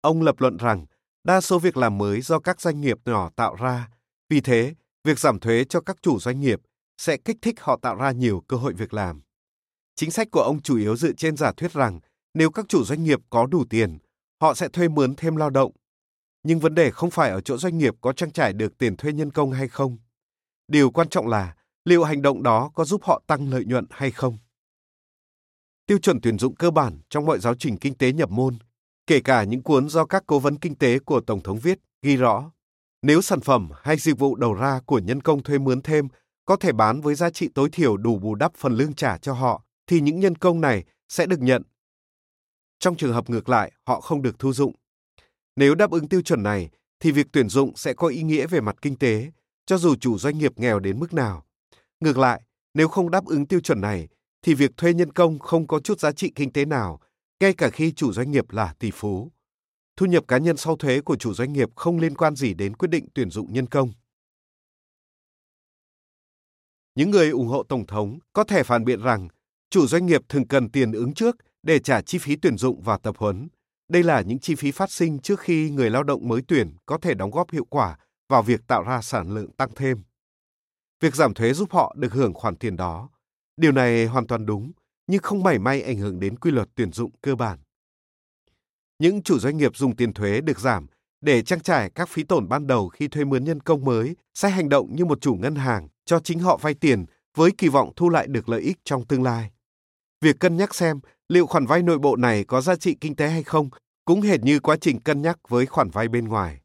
Ông 0.00 0.22
lập 0.22 0.34
luận 0.38 0.56
rằng 0.56 0.86
đa 1.24 1.40
số 1.40 1.58
việc 1.58 1.76
làm 1.76 1.98
mới 1.98 2.20
do 2.20 2.38
các 2.38 2.60
doanh 2.60 2.80
nghiệp 2.80 2.98
nhỏ 3.04 3.30
tạo 3.36 3.54
ra, 3.54 3.88
vì 4.28 4.40
thế 4.40 4.74
việc 5.04 5.18
giảm 5.18 5.40
thuế 5.40 5.64
cho 5.64 5.80
các 5.80 5.96
chủ 6.02 6.18
doanh 6.20 6.40
nghiệp 6.40 6.60
sẽ 6.98 7.16
kích 7.16 7.36
thích 7.42 7.60
họ 7.60 7.78
tạo 7.82 7.96
ra 7.96 8.12
nhiều 8.12 8.44
cơ 8.48 8.56
hội 8.56 8.72
việc 8.72 8.94
làm. 8.94 9.22
Chính 9.96 10.10
sách 10.10 10.28
của 10.30 10.42
ông 10.42 10.62
chủ 10.62 10.76
yếu 10.76 10.96
dựa 10.96 11.12
trên 11.12 11.36
giả 11.36 11.52
thuyết 11.52 11.72
rằng 11.72 12.00
nếu 12.34 12.50
các 12.50 12.64
chủ 12.68 12.84
doanh 12.84 13.04
nghiệp 13.04 13.18
có 13.30 13.46
đủ 13.46 13.64
tiền, 13.70 13.98
họ 14.40 14.54
sẽ 14.54 14.68
thuê 14.68 14.88
mướn 14.88 15.14
thêm 15.14 15.36
lao 15.36 15.50
động. 15.50 15.72
Nhưng 16.42 16.60
vấn 16.60 16.74
đề 16.74 16.90
không 16.90 17.10
phải 17.10 17.30
ở 17.30 17.40
chỗ 17.40 17.56
doanh 17.56 17.78
nghiệp 17.78 17.94
có 18.00 18.12
trang 18.12 18.30
trải 18.30 18.52
được 18.52 18.78
tiền 18.78 18.96
thuê 18.96 19.12
nhân 19.12 19.30
công 19.30 19.52
hay 19.52 19.68
không. 19.68 19.98
Điều 20.68 20.90
quan 20.90 21.08
trọng 21.08 21.28
là 21.28 21.56
liệu 21.84 22.04
hành 22.04 22.22
động 22.22 22.42
đó 22.42 22.70
có 22.74 22.84
giúp 22.84 23.04
họ 23.04 23.22
tăng 23.26 23.50
lợi 23.50 23.64
nhuận 23.64 23.86
hay 23.90 24.10
không. 24.10 24.38
Tiêu 25.86 25.98
chuẩn 25.98 26.20
tuyển 26.20 26.38
dụng 26.38 26.54
cơ 26.54 26.70
bản 26.70 27.00
trong 27.10 27.26
mọi 27.26 27.38
giáo 27.38 27.54
trình 27.54 27.76
kinh 27.76 27.94
tế 27.94 28.12
nhập 28.12 28.30
môn, 28.30 28.58
kể 29.06 29.20
cả 29.20 29.44
những 29.44 29.62
cuốn 29.62 29.88
do 29.88 30.04
các 30.04 30.22
cố 30.26 30.38
vấn 30.38 30.56
kinh 30.56 30.74
tế 30.74 30.98
của 30.98 31.20
Tổng 31.20 31.42
thống 31.42 31.58
viết, 31.58 31.78
ghi 32.02 32.16
rõ 32.16 32.50
nếu 33.02 33.22
sản 33.22 33.40
phẩm 33.40 33.68
hay 33.82 33.96
dịch 33.96 34.18
vụ 34.18 34.36
đầu 34.36 34.54
ra 34.54 34.80
của 34.86 34.98
nhân 34.98 35.20
công 35.20 35.42
thuê 35.42 35.58
mướn 35.58 35.82
thêm 35.82 36.08
có 36.44 36.56
thể 36.56 36.72
bán 36.72 37.00
với 37.00 37.14
giá 37.14 37.30
trị 37.30 37.48
tối 37.54 37.68
thiểu 37.72 37.96
đủ 37.96 38.18
bù 38.18 38.34
đắp 38.34 38.52
phần 38.56 38.72
lương 38.76 38.94
trả 38.94 39.18
cho 39.18 39.32
họ, 39.32 39.62
thì 39.86 40.00
những 40.00 40.20
nhân 40.20 40.34
công 40.34 40.60
này 40.60 40.84
sẽ 41.08 41.26
được 41.26 41.40
nhận. 41.40 41.62
Trong 42.78 42.96
trường 42.96 43.12
hợp 43.12 43.30
ngược 43.30 43.48
lại, 43.48 43.72
họ 43.86 44.00
không 44.00 44.22
được 44.22 44.38
thu 44.38 44.52
dụng. 44.52 44.74
Nếu 45.56 45.74
đáp 45.74 45.90
ứng 45.90 46.08
tiêu 46.08 46.22
chuẩn 46.22 46.42
này, 46.42 46.70
thì 47.00 47.10
việc 47.12 47.26
tuyển 47.32 47.48
dụng 47.48 47.76
sẽ 47.76 47.94
có 47.94 48.08
ý 48.08 48.22
nghĩa 48.22 48.46
về 48.46 48.60
mặt 48.60 48.76
kinh 48.82 48.96
tế, 48.96 49.30
cho 49.66 49.78
dù 49.78 49.96
chủ 49.96 50.18
doanh 50.18 50.38
nghiệp 50.38 50.52
nghèo 50.56 50.78
đến 50.78 51.00
mức 51.00 51.14
nào. 51.14 51.44
Ngược 52.00 52.18
lại, 52.18 52.42
nếu 52.74 52.88
không 52.88 53.10
đáp 53.10 53.26
ứng 53.26 53.46
tiêu 53.46 53.60
chuẩn 53.60 53.80
này, 53.80 54.08
thì 54.42 54.54
việc 54.54 54.76
thuê 54.76 54.94
nhân 54.94 55.12
công 55.12 55.38
không 55.38 55.66
có 55.66 55.80
chút 55.80 56.00
giá 56.00 56.12
trị 56.12 56.32
kinh 56.34 56.52
tế 56.52 56.64
nào, 56.64 57.00
ngay 57.42 57.54
cả 57.54 57.70
khi 57.70 57.92
chủ 57.92 58.12
doanh 58.12 58.30
nghiệp 58.30 58.50
là 58.50 58.74
tỷ 58.78 58.90
phú. 58.90 59.32
Thu 59.96 60.06
nhập 60.06 60.24
cá 60.28 60.38
nhân 60.38 60.56
sau 60.56 60.76
thuế 60.76 61.00
của 61.00 61.16
chủ 61.16 61.34
doanh 61.34 61.52
nghiệp 61.52 61.68
không 61.76 61.98
liên 61.98 62.14
quan 62.14 62.36
gì 62.36 62.54
đến 62.54 62.76
quyết 62.76 62.88
định 62.88 63.06
tuyển 63.14 63.30
dụng 63.30 63.52
nhân 63.52 63.66
công. 63.66 63.92
Những 66.94 67.10
người 67.10 67.30
ủng 67.30 67.46
hộ 67.46 67.62
Tổng 67.62 67.86
thống 67.86 68.18
có 68.32 68.44
thể 68.44 68.62
phản 68.62 68.84
biện 68.84 69.02
rằng 69.02 69.28
chủ 69.70 69.86
doanh 69.86 70.06
nghiệp 70.06 70.20
thường 70.28 70.48
cần 70.48 70.70
tiền 70.70 70.92
ứng 70.92 71.14
trước 71.14 71.36
để 71.62 71.78
trả 71.78 72.02
chi 72.02 72.18
phí 72.18 72.36
tuyển 72.36 72.56
dụng 72.56 72.82
và 72.82 72.98
tập 72.98 73.14
huấn. 73.18 73.48
Đây 73.88 74.02
là 74.02 74.20
những 74.20 74.38
chi 74.38 74.54
phí 74.54 74.70
phát 74.70 74.90
sinh 74.90 75.18
trước 75.18 75.40
khi 75.40 75.70
người 75.70 75.90
lao 75.90 76.02
động 76.02 76.28
mới 76.28 76.42
tuyển 76.48 76.76
có 76.86 76.98
thể 76.98 77.14
đóng 77.14 77.30
góp 77.30 77.50
hiệu 77.50 77.64
quả 77.64 77.98
vào 78.28 78.42
việc 78.42 78.66
tạo 78.66 78.82
ra 78.82 79.02
sản 79.02 79.34
lượng 79.34 79.52
tăng 79.52 79.70
thêm. 79.76 80.02
Việc 81.00 81.14
giảm 81.14 81.34
thuế 81.34 81.52
giúp 81.52 81.72
họ 81.72 81.94
được 81.98 82.12
hưởng 82.12 82.34
khoản 82.34 82.56
tiền 82.56 82.76
đó. 82.76 83.08
Điều 83.56 83.72
này 83.72 84.06
hoàn 84.06 84.26
toàn 84.26 84.46
đúng, 84.46 84.72
nhưng 85.06 85.22
không 85.22 85.42
mảy 85.42 85.58
may 85.58 85.82
ảnh 85.82 85.98
hưởng 85.98 86.20
đến 86.20 86.36
quy 86.36 86.50
luật 86.50 86.68
tuyển 86.74 86.92
dụng 86.92 87.10
cơ 87.22 87.34
bản. 87.34 87.58
Những 88.98 89.22
chủ 89.22 89.38
doanh 89.38 89.56
nghiệp 89.56 89.76
dùng 89.76 89.96
tiền 89.96 90.12
thuế 90.12 90.40
được 90.40 90.60
giảm 90.60 90.86
để 91.20 91.42
trang 91.42 91.60
trải 91.60 91.90
các 91.90 92.08
phí 92.08 92.22
tổn 92.22 92.48
ban 92.48 92.66
đầu 92.66 92.88
khi 92.88 93.08
thuê 93.08 93.24
mướn 93.24 93.44
nhân 93.44 93.60
công 93.60 93.84
mới 93.84 94.16
sẽ 94.34 94.48
hành 94.48 94.68
động 94.68 94.96
như 94.96 95.04
một 95.04 95.20
chủ 95.20 95.34
ngân 95.34 95.54
hàng 95.54 95.88
cho 96.04 96.20
chính 96.20 96.38
họ 96.38 96.56
vay 96.56 96.74
tiền 96.74 97.04
với 97.34 97.50
kỳ 97.58 97.68
vọng 97.68 97.92
thu 97.96 98.08
lại 98.08 98.26
được 98.26 98.48
lợi 98.48 98.60
ích 98.60 98.78
trong 98.84 99.06
tương 99.06 99.22
lai. 99.22 99.50
Việc 100.20 100.38
cân 100.40 100.56
nhắc 100.56 100.74
xem 100.74 101.00
liệu 101.28 101.46
khoản 101.46 101.66
vay 101.66 101.82
nội 101.82 101.98
bộ 101.98 102.16
này 102.16 102.44
có 102.44 102.60
giá 102.60 102.76
trị 102.76 102.96
kinh 103.00 103.16
tế 103.16 103.28
hay 103.28 103.42
không 103.42 103.70
cũng 104.04 104.20
hệt 104.20 104.40
như 104.42 104.60
quá 104.60 104.76
trình 104.80 105.00
cân 105.00 105.22
nhắc 105.22 105.38
với 105.48 105.66
khoản 105.66 105.90
vay 105.90 106.08
bên 106.08 106.28
ngoài. 106.28 106.60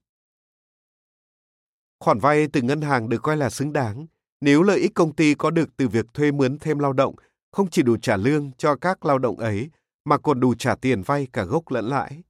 Khoản 1.99 2.19
vay 2.19 2.47
từ 2.47 2.61
ngân 2.61 2.81
hàng 2.81 3.09
được 3.09 3.21
coi 3.23 3.37
là 3.37 3.49
xứng 3.49 3.73
đáng 3.73 4.07
nếu 4.41 4.63
lợi 4.63 4.79
ích 4.79 4.93
công 4.93 5.15
ty 5.15 5.35
có 5.35 5.51
được 5.51 5.69
từ 5.77 5.87
việc 5.87 6.05
thuê 6.13 6.31
mướn 6.31 6.59
thêm 6.59 6.79
lao 6.79 6.93
động 6.93 7.15
không 7.57 7.69
chỉ 7.69 7.83
đủ 7.83 7.97
trả 7.97 8.17
lương 8.17 8.51
cho 8.57 8.75
các 8.75 9.05
lao 9.05 9.19
động 9.19 9.39
ấy 9.39 9.69
mà 10.05 10.17
còn 10.17 10.39
đủ 10.39 10.55
trả 10.55 10.75
tiền 10.75 11.01
vay 11.01 11.27
cả 11.33 11.43
gốc 11.43 11.71
lẫn 11.71 11.85
lãi. 11.85 12.23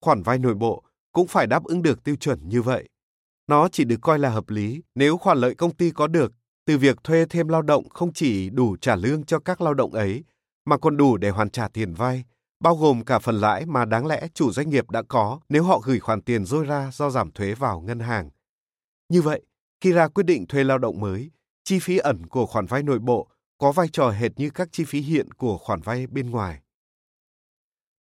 Khoản 0.00 0.22
vay 0.22 0.38
nội 0.38 0.54
bộ 0.54 0.82
cũng 1.12 1.26
phải 1.26 1.46
đáp 1.46 1.64
ứng 1.64 1.82
được 1.82 2.04
tiêu 2.04 2.16
chuẩn 2.16 2.48
như 2.48 2.62
vậy. 2.62 2.88
Nó 3.46 3.68
chỉ 3.68 3.84
được 3.84 3.96
coi 4.02 4.18
là 4.18 4.30
hợp 4.30 4.50
lý 4.50 4.82
nếu 4.94 5.16
khoản 5.16 5.38
lợi 5.38 5.54
công 5.54 5.74
ty 5.74 5.90
có 5.90 6.06
được 6.06 6.32
từ 6.66 6.78
việc 6.78 6.96
thuê 7.04 7.24
thêm 7.30 7.48
lao 7.48 7.62
động 7.62 7.88
không 7.88 8.12
chỉ 8.12 8.50
đủ 8.50 8.76
trả 8.76 8.96
lương 8.96 9.24
cho 9.24 9.38
các 9.38 9.60
lao 9.60 9.74
động 9.74 9.92
ấy 9.92 10.24
mà 10.64 10.78
còn 10.78 10.96
đủ 10.96 11.16
để 11.16 11.30
hoàn 11.30 11.50
trả 11.50 11.68
tiền 11.68 11.94
vay, 11.94 12.24
bao 12.60 12.76
gồm 12.76 13.04
cả 13.04 13.18
phần 13.18 13.40
lãi 13.40 13.66
mà 13.66 13.84
đáng 13.84 14.06
lẽ 14.06 14.28
chủ 14.34 14.52
doanh 14.52 14.70
nghiệp 14.70 14.90
đã 14.90 15.02
có 15.02 15.40
nếu 15.48 15.62
họ 15.62 15.78
gửi 15.84 16.00
khoản 16.00 16.22
tiền 16.22 16.44
dôi 16.44 16.64
ra 16.64 16.90
do 16.92 17.10
giảm 17.10 17.30
thuế 17.30 17.54
vào 17.54 17.80
ngân 17.80 18.00
hàng. 18.00 18.30
Như 19.08 19.22
vậy, 19.22 19.42
khi 19.80 19.92
ra 19.92 20.08
quyết 20.08 20.26
định 20.26 20.46
thuê 20.46 20.64
lao 20.64 20.78
động 20.78 21.00
mới, 21.00 21.30
chi 21.64 21.78
phí 21.78 21.98
ẩn 21.98 22.26
của 22.26 22.46
khoản 22.46 22.66
vay 22.66 22.82
nội 22.82 22.98
bộ 22.98 23.28
có 23.62 23.72
vai 23.72 23.88
trò 23.92 24.10
hệt 24.10 24.32
như 24.36 24.50
các 24.50 24.68
chi 24.72 24.84
phí 24.84 25.00
hiện 25.00 25.32
của 25.32 25.58
khoản 25.58 25.80
vay 25.80 26.06
bên 26.06 26.30
ngoài. 26.30 26.62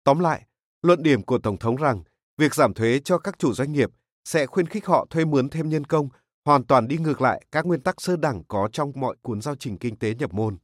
Tóm 0.04 0.18
lại, 0.18 0.46
luận 0.82 1.02
điểm 1.02 1.22
của 1.22 1.38
Tổng 1.38 1.58
thống 1.58 1.76
rằng 1.76 2.02
việc 2.38 2.54
giảm 2.54 2.74
thuế 2.74 3.00
cho 3.04 3.18
các 3.18 3.38
chủ 3.38 3.52
doanh 3.52 3.72
nghiệp 3.72 3.90
sẽ 4.24 4.46
khuyến 4.46 4.66
khích 4.66 4.86
họ 4.86 5.06
thuê 5.10 5.24
mướn 5.24 5.48
thêm 5.48 5.68
nhân 5.68 5.84
công 5.84 6.08
hoàn 6.44 6.64
toàn 6.64 6.88
đi 6.88 6.98
ngược 6.98 7.20
lại 7.20 7.44
các 7.52 7.66
nguyên 7.66 7.80
tắc 7.80 8.00
sơ 8.00 8.16
đẳng 8.16 8.42
có 8.48 8.68
trong 8.72 8.92
mọi 8.94 9.16
cuốn 9.22 9.40
giao 9.40 9.56
trình 9.56 9.78
kinh 9.78 9.96
tế 9.96 10.14
nhập 10.14 10.34
môn. 10.34 10.56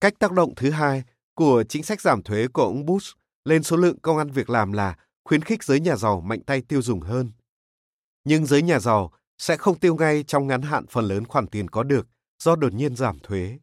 Cách 0.00 0.14
tác 0.18 0.32
động 0.32 0.54
thứ 0.54 0.70
hai 0.70 1.02
của 1.34 1.64
chính 1.68 1.82
sách 1.82 2.00
giảm 2.00 2.22
thuế 2.22 2.48
của 2.48 2.62
ông 2.62 2.86
Bush 2.86 3.18
lên 3.44 3.62
số 3.62 3.76
lượng 3.76 4.00
công 4.00 4.18
ăn 4.18 4.30
việc 4.30 4.50
làm 4.50 4.72
là 4.72 4.96
khuyến 5.24 5.42
khích 5.42 5.64
giới 5.64 5.80
nhà 5.80 5.96
giàu 5.96 6.20
mạnh 6.20 6.40
tay 6.42 6.62
tiêu 6.62 6.82
dùng 6.82 7.00
hơn. 7.00 7.32
Nhưng 8.24 8.46
giới 8.46 8.62
nhà 8.62 8.78
giàu 8.78 9.12
sẽ 9.38 9.56
không 9.56 9.78
tiêu 9.78 9.94
ngay 9.94 10.24
trong 10.26 10.46
ngắn 10.46 10.62
hạn 10.62 10.86
phần 10.86 11.04
lớn 11.04 11.24
khoản 11.24 11.46
tiền 11.46 11.68
có 11.68 11.82
được 11.82 12.08
do 12.42 12.56
đột 12.56 12.72
nhiên 12.72 12.96
giảm 12.96 13.18
thuế. 13.18 13.58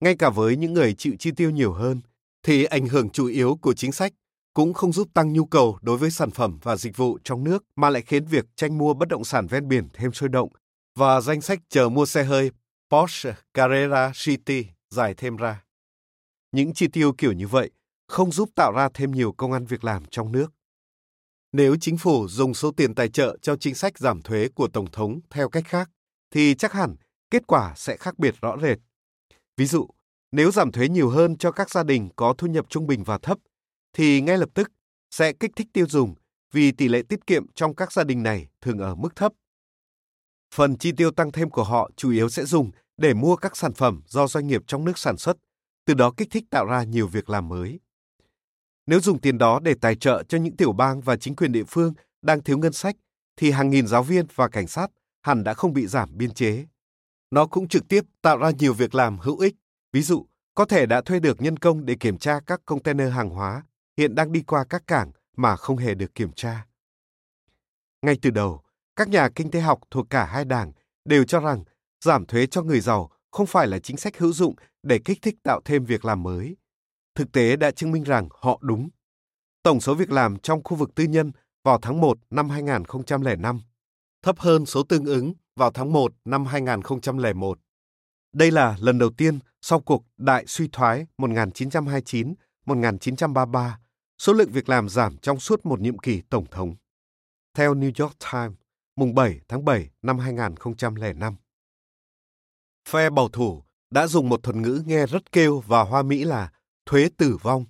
Ngay 0.00 0.16
cả 0.16 0.30
với 0.30 0.56
những 0.56 0.74
người 0.74 0.94
chịu 0.94 1.14
chi 1.18 1.30
tiêu 1.36 1.50
nhiều 1.50 1.72
hơn, 1.72 2.00
thì 2.42 2.64
ảnh 2.64 2.86
hưởng 2.86 3.10
chủ 3.10 3.26
yếu 3.26 3.58
của 3.62 3.74
chính 3.74 3.92
sách 3.92 4.12
cũng 4.54 4.74
không 4.74 4.92
giúp 4.92 5.08
tăng 5.14 5.32
nhu 5.32 5.44
cầu 5.44 5.78
đối 5.82 5.96
với 5.96 6.10
sản 6.10 6.30
phẩm 6.30 6.58
và 6.62 6.76
dịch 6.76 6.96
vụ 6.96 7.18
trong 7.24 7.44
nước 7.44 7.64
mà 7.76 7.90
lại 7.90 8.02
khiến 8.02 8.24
việc 8.24 8.44
tranh 8.56 8.78
mua 8.78 8.94
bất 8.94 9.08
động 9.08 9.24
sản 9.24 9.46
ven 9.46 9.68
biển 9.68 9.88
thêm 9.92 10.12
sôi 10.12 10.28
động 10.28 10.48
và 10.96 11.20
danh 11.20 11.40
sách 11.40 11.58
chờ 11.68 11.88
mua 11.88 12.06
xe 12.06 12.24
hơi 12.24 12.50
Porsche 12.90 13.34
Carrera 13.54 14.12
City 14.14 14.66
dài 14.90 15.14
thêm 15.14 15.36
ra. 15.36 15.64
Những 16.52 16.74
chi 16.74 16.86
tiêu 16.92 17.12
kiểu 17.18 17.32
như 17.32 17.46
vậy 17.46 17.70
không 18.08 18.32
giúp 18.32 18.50
tạo 18.54 18.72
ra 18.72 18.88
thêm 18.94 19.12
nhiều 19.12 19.32
công 19.32 19.52
ăn 19.52 19.66
việc 19.66 19.84
làm 19.84 20.04
trong 20.10 20.32
nước. 20.32 20.52
Nếu 21.52 21.76
chính 21.80 21.98
phủ 21.98 22.28
dùng 22.28 22.54
số 22.54 22.70
tiền 22.70 22.94
tài 22.94 23.08
trợ 23.08 23.36
cho 23.42 23.56
chính 23.56 23.74
sách 23.74 23.98
giảm 23.98 24.22
thuế 24.22 24.48
của 24.48 24.68
Tổng 24.68 24.90
thống 24.90 25.20
theo 25.30 25.48
cách 25.48 25.64
khác, 25.66 25.90
thì 26.30 26.54
chắc 26.54 26.72
hẳn 26.72 26.96
kết 27.30 27.46
quả 27.46 27.74
sẽ 27.76 27.96
khác 27.96 28.18
biệt 28.18 28.34
rõ 28.40 28.56
rệt. 28.62 28.78
Ví 29.56 29.66
dụ, 29.66 29.88
nếu 30.32 30.50
giảm 30.50 30.72
thuế 30.72 30.88
nhiều 30.88 31.10
hơn 31.10 31.36
cho 31.36 31.52
các 31.52 31.70
gia 31.70 31.82
đình 31.82 32.08
có 32.16 32.34
thu 32.38 32.46
nhập 32.46 32.66
trung 32.68 32.86
bình 32.86 33.04
và 33.04 33.18
thấp, 33.18 33.38
thì 33.92 34.20
ngay 34.20 34.38
lập 34.38 34.48
tức 34.54 34.72
sẽ 35.10 35.32
kích 35.32 35.50
thích 35.56 35.68
tiêu 35.72 35.86
dùng 35.88 36.14
vì 36.52 36.72
tỷ 36.72 36.88
lệ 36.88 37.02
tiết 37.08 37.26
kiệm 37.26 37.46
trong 37.54 37.74
các 37.74 37.92
gia 37.92 38.04
đình 38.04 38.22
này 38.22 38.48
thường 38.60 38.78
ở 38.78 38.94
mức 38.94 39.16
thấp. 39.16 39.32
Phần 40.54 40.78
chi 40.78 40.92
tiêu 40.96 41.10
tăng 41.10 41.32
thêm 41.32 41.50
của 41.50 41.64
họ 41.64 41.90
chủ 41.96 42.10
yếu 42.10 42.28
sẽ 42.28 42.44
dùng 42.44 42.70
để 42.96 43.14
mua 43.14 43.36
các 43.36 43.56
sản 43.56 43.74
phẩm 43.74 44.02
do 44.06 44.26
doanh 44.26 44.46
nghiệp 44.46 44.62
trong 44.66 44.84
nước 44.84 44.98
sản 44.98 45.16
xuất, 45.16 45.36
từ 45.84 45.94
đó 45.94 46.12
kích 46.16 46.28
thích 46.30 46.44
tạo 46.50 46.66
ra 46.66 46.84
nhiều 46.84 47.06
việc 47.06 47.30
làm 47.30 47.48
mới. 47.48 47.80
Nếu 48.86 49.00
dùng 49.00 49.20
tiền 49.20 49.38
đó 49.38 49.60
để 49.62 49.74
tài 49.80 49.96
trợ 49.96 50.22
cho 50.22 50.38
những 50.38 50.56
tiểu 50.56 50.72
bang 50.72 51.00
và 51.00 51.16
chính 51.16 51.36
quyền 51.36 51.52
địa 51.52 51.64
phương 51.64 51.94
đang 52.22 52.42
thiếu 52.42 52.58
ngân 52.58 52.72
sách, 52.72 52.96
thì 53.36 53.50
hàng 53.50 53.70
nghìn 53.70 53.86
giáo 53.86 54.02
viên 54.02 54.26
và 54.34 54.48
cảnh 54.48 54.66
sát 54.66 54.90
hẳn 55.22 55.44
đã 55.44 55.54
không 55.54 55.72
bị 55.72 55.86
giảm 55.86 56.08
biên 56.18 56.34
chế. 56.34 56.66
Nó 57.30 57.46
cũng 57.46 57.68
trực 57.68 57.88
tiếp 57.88 58.04
tạo 58.22 58.38
ra 58.38 58.50
nhiều 58.58 58.74
việc 58.74 58.94
làm 58.94 59.18
hữu 59.18 59.38
ích. 59.38 59.54
Ví 59.92 60.02
dụ, 60.02 60.26
có 60.54 60.64
thể 60.64 60.86
đã 60.86 61.00
thuê 61.00 61.20
được 61.20 61.42
nhân 61.42 61.56
công 61.56 61.86
để 61.86 61.94
kiểm 61.94 62.18
tra 62.18 62.40
các 62.46 62.60
container 62.64 63.12
hàng 63.12 63.30
hóa 63.30 63.62
hiện 63.96 64.14
đang 64.14 64.32
đi 64.32 64.42
qua 64.42 64.64
các 64.64 64.86
cảng 64.86 65.10
mà 65.36 65.56
không 65.56 65.76
hề 65.76 65.94
được 65.94 66.14
kiểm 66.14 66.32
tra. 66.32 66.66
Ngay 68.02 68.18
từ 68.22 68.30
đầu, 68.30 68.62
các 68.96 69.08
nhà 69.08 69.28
kinh 69.28 69.50
tế 69.50 69.60
học 69.60 69.80
thuộc 69.90 70.10
cả 70.10 70.24
hai 70.24 70.44
đảng 70.44 70.72
đều 71.04 71.24
cho 71.24 71.40
rằng 71.40 71.64
giảm 72.04 72.26
thuế 72.26 72.46
cho 72.46 72.62
người 72.62 72.80
giàu 72.80 73.10
không 73.30 73.46
phải 73.46 73.66
là 73.66 73.78
chính 73.78 73.96
sách 73.96 74.18
hữu 74.18 74.32
dụng 74.32 74.54
để 74.82 74.98
kích 75.04 75.18
thích 75.22 75.36
tạo 75.42 75.60
thêm 75.64 75.84
việc 75.84 76.04
làm 76.04 76.22
mới. 76.22 76.56
Thực 77.14 77.32
tế 77.32 77.56
đã 77.56 77.70
chứng 77.70 77.92
minh 77.92 78.02
rằng 78.02 78.28
họ 78.30 78.58
đúng. 78.62 78.88
Tổng 79.62 79.80
số 79.80 79.94
việc 79.94 80.10
làm 80.10 80.38
trong 80.38 80.62
khu 80.64 80.76
vực 80.76 80.94
tư 80.94 81.04
nhân 81.04 81.32
vào 81.64 81.78
tháng 81.82 82.00
1 82.00 82.18
năm 82.30 82.50
2005 82.50 83.60
thấp 84.28 84.38
hơn 84.38 84.66
số 84.66 84.82
tương 84.82 85.04
ứng 85.04 85.34
vào 85.56 85.70
tháng 85.70 85.92
1 85.92 86.14
năm 86.24 86.46
2001. 86.46 87.58
Đây 88.32 88.50
là 88.50 88.76
lần 88.80 88.98
đầu 88.98 89.10
tiên 89.10 89.38
sau 89.62 89.80
cuộc 89.80 90.04
đại 90.16 90.44
suy 90.46 90.68
thoái 90.72 91.06
1929-1933, 91.18 93.70
số 94.18 94.32
lượng 94.32 94.50
việc 94.50 94.68
làm 94.68 94.88
giảm 94.88 95.18
trong 95.18 95.40
suốt 95.40 95.66
một 95.66 95.80
nhiệm 95.80 95.98
kỳ 95.98 96.20
tổng 96.20 96.46
thống. 96.50 96.76
Theo 97.54 97.74
New 97.74 98.04
York 98.04 98.16
Times, 98.32 98.56
mùng 98.96 99.14
7 99.14 99.40
tháng 99.48 99.64
7 99.64 99.90
năm 100.02 100.18
2005. 100.18 101.36
Phe 102.88 103.10
bảo 103.10 103.28
thủ 103.28 103.62
đã 103.90 104.06
dùng 104.06 104.28
một 104.28 104.42
thuật 104.42 104.56
ngữ 104.56 104.82
nghe 104.86 105.06
rất 105.06 105.32
kêu 105.32 105.62
và 105.66 105.82
hoa 105.82 106.02
mỹ 106.02 106.24
là 106.24 106.52
thuế 106.86 107.08
tử 107.16 107.36
vong 107.42 107.64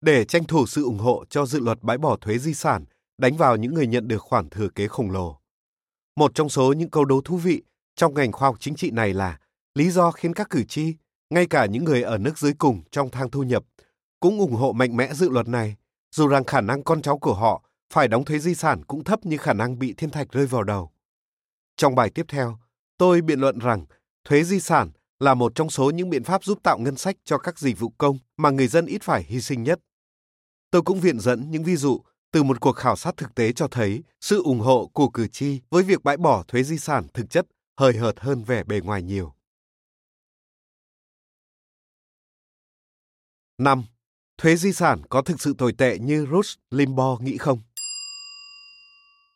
để 0.00 0.24
tranh 0.24 0.44
thủ 0.44 0.66
sự 0.66 0.84
ủng 0.84 0.98
hộ 0.98 1.24
cho 1.30 1.46
dự 1.46 1.60
luật 1.60 1.82
bãi 1.82 1.98
bỏ 1.98 2.16
thuế 2.16 2.38
di 2.38 2.54
sản 2.54 2.84
đánh 3.18 3.36
vào 3.36 3.56
những 3.56 3.74
người 3.74 3.86
nhận 3.86 4.08
được 4.08 4.22
khoản 4.22 4.50
thừa 4.50 4.68
kế 4.68 4.88
khổng 4.88 5.10
lồ. 5.10 5.41
Một 6.16 6.34
trong 6.34 6.48
số 6.48 6.72
những 6.72 6.90
câu 6.90 7.04
đố 7.04 7.20
thú 7.20 7.36
vị 7.36 7.62
trong 7.96 8.14
ngành 8.14 8.32
khoa 8.32 8.48
học 8.48 8.56
chính 8.60 8.74
trị 8.74 8.90
này 8.90 9.14
là 9.14 9.38
lý 9.74 9.90
do 9.90 10.10
khiến 10.10 10.34
các 10.34 10.50
cử 10.50 10.64
tri, 10.64 10.94
ngay 11.30 11.46
cả 11.46 11.66
những 11.66 11.84
người 11.84 12.02
ở 12.02 12.18
nước 12.18 12.38
dưới 12.38 12.52
cùng 12.52 12.82
trong 12.90 13.10
thang 13.10 13.30
thu 13.30 13.42
nhập, 13.42 13.64
cũng 14.20 14.38
ủng 14.38 14.54
hộ 14.54 14.72
mạnh 14.72 14.96
mẽ 14.96 15.14
dự 15.14 15.28
luật 15.28 15.48
này, 15.48 15.76
dù 16.14 16.26
rằng 16.26 16.44
khả 16.44 16.60
năng 16.60 16.82
con 16.82 17.02
cháu 17.02 17.18
của 17.18 17.34
họ 17.34 17.62
phải 17.92 18.08
đóng 18.08 18.24
thuế 18.24 18.38
di 18.38 18.54
sản 18.54 18.84
cũng 18.84 19.04
thấp 19.04 19.26
như 19.26 19.36
khả 19.36 19.52
năng 19.52 19.78
bị 19.78 19.94
thiên 19.96 20.10
thạch 20.10 20.32
rơi 20.32 20.46
vào 20.46 20.62
đầu. 20.62 20.90
Trong 21.76 21.94
bài 21.94 22.10
tiếp 22.10 22.26
theo, 22.28 22.58
tôi 22.98 23.20
biện 23.20 23.40
luận 23.40 23.58
rằng 23.58 23.86
thuế 24.24 24.44
di 24.44 24.60
sản 24.60 24.90
là 25.20 25.34
một 25.34 25.54
trong 25.54 25.70
số 25.70 25.90
những 25.90 26.10
biện 26.10 26.24
pháp 26.24 26.44
giúp 26.44 26.58
tạo 26.62 26.78
ngân 26.78 26.96
sách 26.96 27.16
cho 27.24 27.38
các 27.38 27.58
dịch 27.58 27.78
vụ 27.78 27.92
công 27.98 28.18
mà 28.36 28.50
người 28.50 28.68
dân 28.68 28.86
ít 28.86 29.02
phải 29.02 29.22
hy 29.22 29.40
sinh 29.40 29.62
nhất. 29.62 29.80
Tôi 30.70 30.82
cũng 30.82 31.00
viện 31.00 31.20
dẫn 31.20 31.50
những 31.50 31.64
ví 31.64 31.76
dụ 31.76 32.00
từ 32.32 32.42
một 32.42 32.60
cuộc 32.60 32.72
khảo 32.72 32.96
sát 32.96 33.16
thực 33.16 33.34
tế 33.34 33.52
cho 33.52 33.68
thấy 33.68 34.02
sự 34.20 34.42
ủng 34.42 34.60
hộ 34.60 34.90
của 34.92 35.08
cử 35.08 35.26
tri 35.28 35.60
với 35.70 35.82
việc 35.82 36.04
bãi 36.04 36.16
bỏ 36.16 36.44
thuế 36.48 36.62
di 36.62 36.78
sản 36.78 37.06
thực 37.14 37.30
chất 37.30 37.46
hời 37.76 37.96
hợt 37.96 38.20
hơn 38.20 38.44
vẻ 38.44 38.64
bề 38.64 38.80
ngoài 38.80 39.02
nhiều. 39.02 39.34
5. 43.58 43.84
Thuế 44.38 44.56
di 44.56 44.72
sản 44.72 45.02
có 45.08 45.22
thực 45.22 45.40
sự 45.40 45.54
tồi 45.58 45.72
tệ 45.72 45.98
như 45.98 46.26
Rush 46.32 46.58
Limbaugh 46.70 47.22
nghĩ 47.22 47.38
không? 47.38 47.58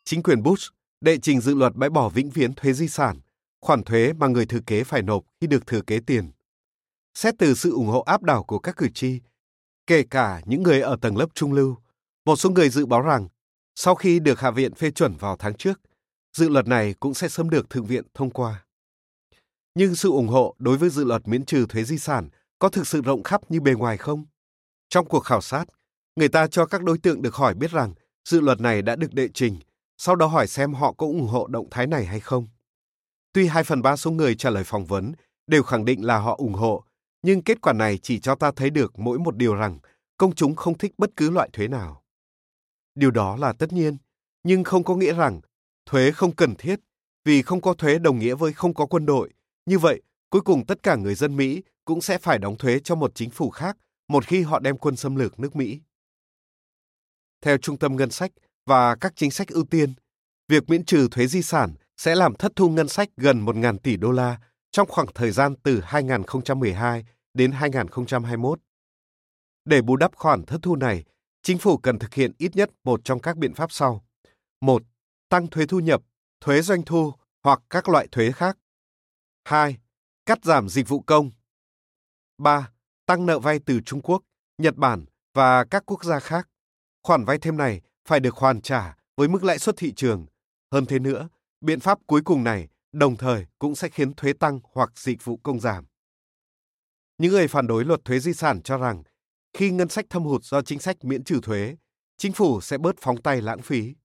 Chính 0.03 0.23
quyền 0.23 0.43
Bush 0.43 0.73
đệ 1.01 1.17
trình 1.17 1.41
dự 1.41 1.55
luật 1.55 1.75
bãi 1.75 1.89
bỏ 1.89 2.09
vĩnh 2.09 2.29
viễn 2.29 2.53
thuế 2.53 2.73
di 2.73 2.87
sản, 2.87 3.19
khoản 3.61 3.83
thuế 3.83 4.13
mà 4.13 4.27
người 4.27 4.45
thừa 4.45 4.59
kế 4.67 4.83
phải 4.83 5.01
nộp 5.01 5.23
khi 5.41 5.47
được 5.47 5.67
thừa 5.67 5.81
kế 5.81 5.99
tiền. 5.99 6.31
Xét 7.13 7.35
từ 7.37 7.53
sự 7.53 7.71
ủng 7.71 7.87
hộ 7.87 7.99
áp 8.01 8.23
đảo 8.23 8.43
của 8.43 8.59
các 8.59 8.77
cử 8.77 8.89
tri, 8.93 9.19
kể 9.87 10.03
cả 10.09 10.41
những 10.45 10.63
người 10.63 10.81
ở 10.81 10.97
tầng 11.01 11.17
lớp 11.17 11.27
trung 11.33 11.53
lưu, 11.53 11.77
một 12.27 12.35
số 12.35 12.49
người 12.49 12.69
dự 12.69 12.85
báo 12.85 13.01
rằng 13.01 13.27
sau 13.75 13.95
khi 13.95 14.19
được 14.19 14.39
Hạ 14.39 14.51
viện 14.51 14.75
phê 14.75 14.91
chuẩn 14.91 15.17
vào 15.17 15.35
tháng 15.37 15.53
trước, 15.53 15.81
dự 16.33 16.49
luật 16.49 16.67
này 16.67 16.95
cũng 16.99 17.13
sẽ 17.13 17.29
sớm 17.29 17.49
được 17.49 17.69
Thượng 17.69 17.85
viện 17.85 18.03
thông 18.13 18.29
qua. 18.29 18.65
Nhưng 19.75 19.95
sự 19.95 20.09
ủng 20.09 20.27
hộ 20.27 20.55
đối 20.59 20.77
với 20.77 20.89
dự 20.89 21.03
luật 21.03 21.27
miễn 21.27 21.45
trừ 21.45 21.65
thuế 21.69 21.83
di 21.83 21.97
sản 21.97 22.29
có 22.59 22.69
thực 22.69 22.87
sự 22.87 23.01
rộng 23.01 23.23
khắp 23.23 23.51
như 23.51 23.61
bề 23.61 23.73
ngoài 23.73 23.97
không? 23.97 24.25
Trong 24.89 25.05
cuộc 25.05 25.19
khảo 25.19 25.41
sát, 25.41 25.65
người 26.15 26.27
ta 26.29 26.47
cho 26.47 26.65
các 26.65 26.83
đối 26.83 26.97
tượng 26.97 27.21
được 27.21 27.35
hỏi 27.35 27.53
biết 27.53 27.71
rằng 27.71 27.93
dự 28.29 28.41
luật 28.41 28.61
này 28.61 28.81
đã 28.81 28.95
được 28.95 29.13
đệ 29.13 29.27
trình, 29.33 29.59
sau 29.97 30.15
đó 30.15 30.27
hỏi 30.27 30.47
xem 30.47 30.73
họ 30.73 30.91
có 30.91 31.05
ủng 31.07 31.27
hộ 31.27 31.47
động 31.47 31.67
thái 31.71 31.87
này 31.87 32.05
hay 32.05 32.19
không. 32.19 32.47
Tuy 33.33 33.47
2 33.47 33.63
phần 33.63 33.81
3 33.81 33.95
số 33.95 34.11
người 34.11 34.35
trả 34.35 34.49
lời 34.49 34.63
phỏng 34.63 34.85
vấn 34.85 35.13
đều 35.47 35.63
khẳng 35.63 35.85
định 35.85 36.05
là 36.05 36.17
họ 36.17 36.35
ủng 36.37 36.53
hộ, 36.53 36.83
nhưng 37.21 37.41
kết 37.41 37.61
quả 37.61 37.73
này 37.73 37.97
chỉ 37.97 38.19
cho 38.19 38.35
ta 38.35 38.51
thấy 38.55 38.69
được 38.69 38.99
mỗi 38.99 39.19
một 39.19 39.35
điều 39.35 39.55
rằng 39.55 39.79
công 40.17 40.35
chúng 40.35 40.55
không 40.55 40.77
thích 40.77 40.93
bất 40.97 41.09
cứ 41.15 41.29
loại 41.29 41.49
thuế 41.53 41.67
nào. 41.67 42.03
Điều 42.97 43.11
đó 43.11 43.35
là 43.35 43.53
tất 43.53 43.73
nhiên, 43.73 43.97
nhưng 44.43 44.63
không 44.63 44.83
có 44.83 44.95
nghĩa 44.95 45.13
rằng 45.13 45.41
thuế 45.85 46.11
không 46.11 46.35
cần 46.35 46.55
thiết, 46.55 46.79
vì 47.25 47.41
không 47.41 47.61
có 47.61 47.73
thuế 47.73 47.99
đồng 47.99 48.19
nghĩa 48.19 48.35
với 48.35 48.53
không 48.53 48.73
có 48.73 48.85
quân 48.85 49.05
đội. 49.05 49.33
Như 49.65 49.79
vậy, 49.79 50.01
cuối 50.29 50.41
cùng 50.41 50.65
tất 50.65 50.83
cả 50.83 50.95
người 50.95 51.15
dân 51.15 51.35
Mỹ 51.35 51.63
cũng 51.85 52.01
sẽ 52.01 52.17
phải 52.17 52.39
đóng 52.39 52.57
thuế 52.57 52.79
cho 52.79 52.95
một 52.95 53.11
chính 53.15 53.29
phủ 53.29 53.49
khác 53.49 53.77
một 54.07 54.25
khi 54.25 54.41
họ 54.41 54.59
đem 54.59 54.77
quân 54.77 54.95
xâm 54.95 55.15
lược 55.15 55.39
nước 55.39 55.55
Mỹ. 55.55 55.79
Theo 57.41 57.57
Trung 57.57 57.77
tâm 57.77 57.95
Ngân 57.95 58.09
sách 58.09 58.31
và 58.65 58.95
các 58.95 59.13
chính 59.15 59.31
sách 59.31 59.47
ưu 59.47 59.63
tiên, 59.63 59.93
việc 60.47 60.69
miễn 60.69 60.85
trừ 60.85 61.07
thuế 61.11 61.27
di 61.27 61.41
sản 61.41 61.73
sẽ 61.97 62.15
làm 62.15 62.35
thất 62.35 62.51
thu 62.55 62.69
ngân 62.69 62.87
sách 62.87 63.09
gần 63.17 63.45
1.000 63.45 63.77
tỷ 63.77 63.97
đô 63.97 64.11
la 64.11 64.39
trong 64.71 64.87
khoảng 64.87 65.07
thời 65.15 65.31
gian 65.31 65.55
từ 65.63 65.81
2012 65.83 67.05
đến 67.33 67.51
2021. 67.51 68.59
Để 69.65 69.81
bù 69.81 69.95
đắp 69.95 70.15
khoản 70.15 70.43
thất 70.43 70.57
thu 70.61 70.75
này, 70.75 71.03
chính 71.47 71.57
phủ 71.57 71.77
cần 71.77 71.99
thực 71.99 72.13
hiện 72.13 72.31
ít 72.37 72.55
nhất 72.55 72.69
một 72.83 73.01
trong 73.03 73.19
các 73.19 73.37
biện 73.37 73.53
pháp 73.53 73.71
sau. 73.71 74.05
một, 74.61 74.83
Tăng 75.29 75.47
thuế 75.47 75.65
thu 75.65 75.79
nhập, 75.79 76.01
thuế 76.41 76.61
doanh 76.61 76.81
thu 76.85 77.13
hoặc 77.43 77.61
các 77.69 77.89
loại 77.89 78.07
thuế 78.11 78.31
khác. 78.31 78.57
2. 79.45 79.77
Cắt 80.25 80.39
giảm 80.43 80.69
dịch 80.69 80.87
vụ 80.87 80.99
công. 80.99 81.31
3. 82.37 82.71
Tăng 83.05 83.25
nợ 83.25 83.39
vay 83.39 83.59
từ 83.65 83.79
Trung 83.85 84.01
Quốc, 84.01 84.23
Nhật 84.57 84.75
Bản 84.75 85.05
và 85.33 85.63
các 85.63 85.83
quốc 85.85 86.03
gia 86.03 86.19
khác. 86.19 86.49
Khoản 87.03 87.25
vay 87.25 87.37
thêm 87.37 87.57
này 87.57 87.81
phải 88.05 88.19
được 88.19 88.35
hoàn 88.35 88.61
trả 88.61 88.95
với 89.17 89.27
mức 89.27 89.43
lãi 89.43 89.59
suất 89.59 89.75
thị 89.77 89.93
trường. 89.95 90.25
Hơn 90.71 90.85
thế 90.85 90.99
nữa, 90.99 91.29
biện 91.61 91.79
pháp 91.79 91.99
cuối 92.07 92.21
cùng 92.25 92.43
này 92.43 92.67
đồng 92.91 93.15
thời 93.15 93.45
cũng 93.59 93.75
sẽ 93.75 93.89
khiến 93.89 94.13
thuế 94.13 94.33
tăng 94.33 94.59
hoặc 94.73 94.91
dịch 94.95 95.25
vụ 95.25 95.37
công 95.43 95.59
giảm. 95.59 95.85
Những 97.17 97.31
người 97.31 97.47
phản 97.47 97.67
đối 97.67 97.85
luật 97.85 98.05
thuế 98.05 98.19
di 98.19 98.33
sản 98.33 98.61
cho 98.61 98.77
rằng 98.77 99.03
khi 99.53 99.71
ngân 99.71 99.89
sách 99.89 100.05
thâm 100.09 100.23
hụt 100.23 100.43
do 100.43 100.61
chính 100.61 100.79
sách 100.79 101.05
miễn 101.05 101.23
trừ 101.23 101.39
thuế, 101.43 101.75
chính 102.17 102.33
phủ 102.33 102.61
sẽ 102.61 102.77
bớt 102.77 102.95
phóng 103.01 103.21
tay 103.21 103.41
lãng 103.41 103.61
phí. 103.61 103.95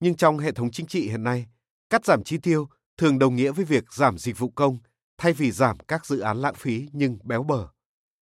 Nhưng 0.00 0.16
trong 0.16 0.38
hệ 0.38 0.52
thống 0.52 0.70
chính 0.70 0.86
trị 0.86 1.08
hiện 1.08 1.24
nay, 1.24 1.46
cắt 1.90 2.04
giảm 2.04 2.24
chi 2.24 2.38
tiêu 2.38 2.68
thường 2.96 3.18
đồng 3.18 3.36
nghĩa 3.36 3.52
với 3.52 3.64
việc 3.64 3.92
giảm 3.92 4.18
dịch 4.18 4.38
vụ 4.38 4.50
công 4.50 4.78
thay 5.18 5.32
vì 5.32 5.50
giảm 5.50 5.78
các 5.78 6.06
dự 6.06 6.20
án 6.20 6.36
lãng 6.36 6.54
phí 6.54 6.88
nhưng 6.92 7.18
béo 7.22 7.42
bở. 7.42 7.68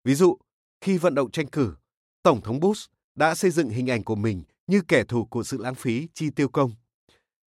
Ví 0.05 0.15
dụ, 0.15 0.37
khi 0.81 0.99
vận 0.99 1.15
động 1.15 1.31
tranh 1.31 1.47
cử, 1.47 1.75
Tổng 2.23 2.41
thống 2.41 2.61
Bush 2.61 2.91
đã 3.15 3.35
xây 3.35 3.51
dựng 3.51 3.69
hình 3.69 3.91
ảnh 3.91 4.05
của 4.05 4.15
mình 4.15 4.45
như 4.67 4.81
kẻ 4.89 5.05
thù 5.05 5.25
của 5.25 5.43
sự 5.43 5.59
lãng 5.59 5.75
phí 5.75 6.09
chi 6.15 6.31
tiêu 6.31 6.49
công. 6.49 6.73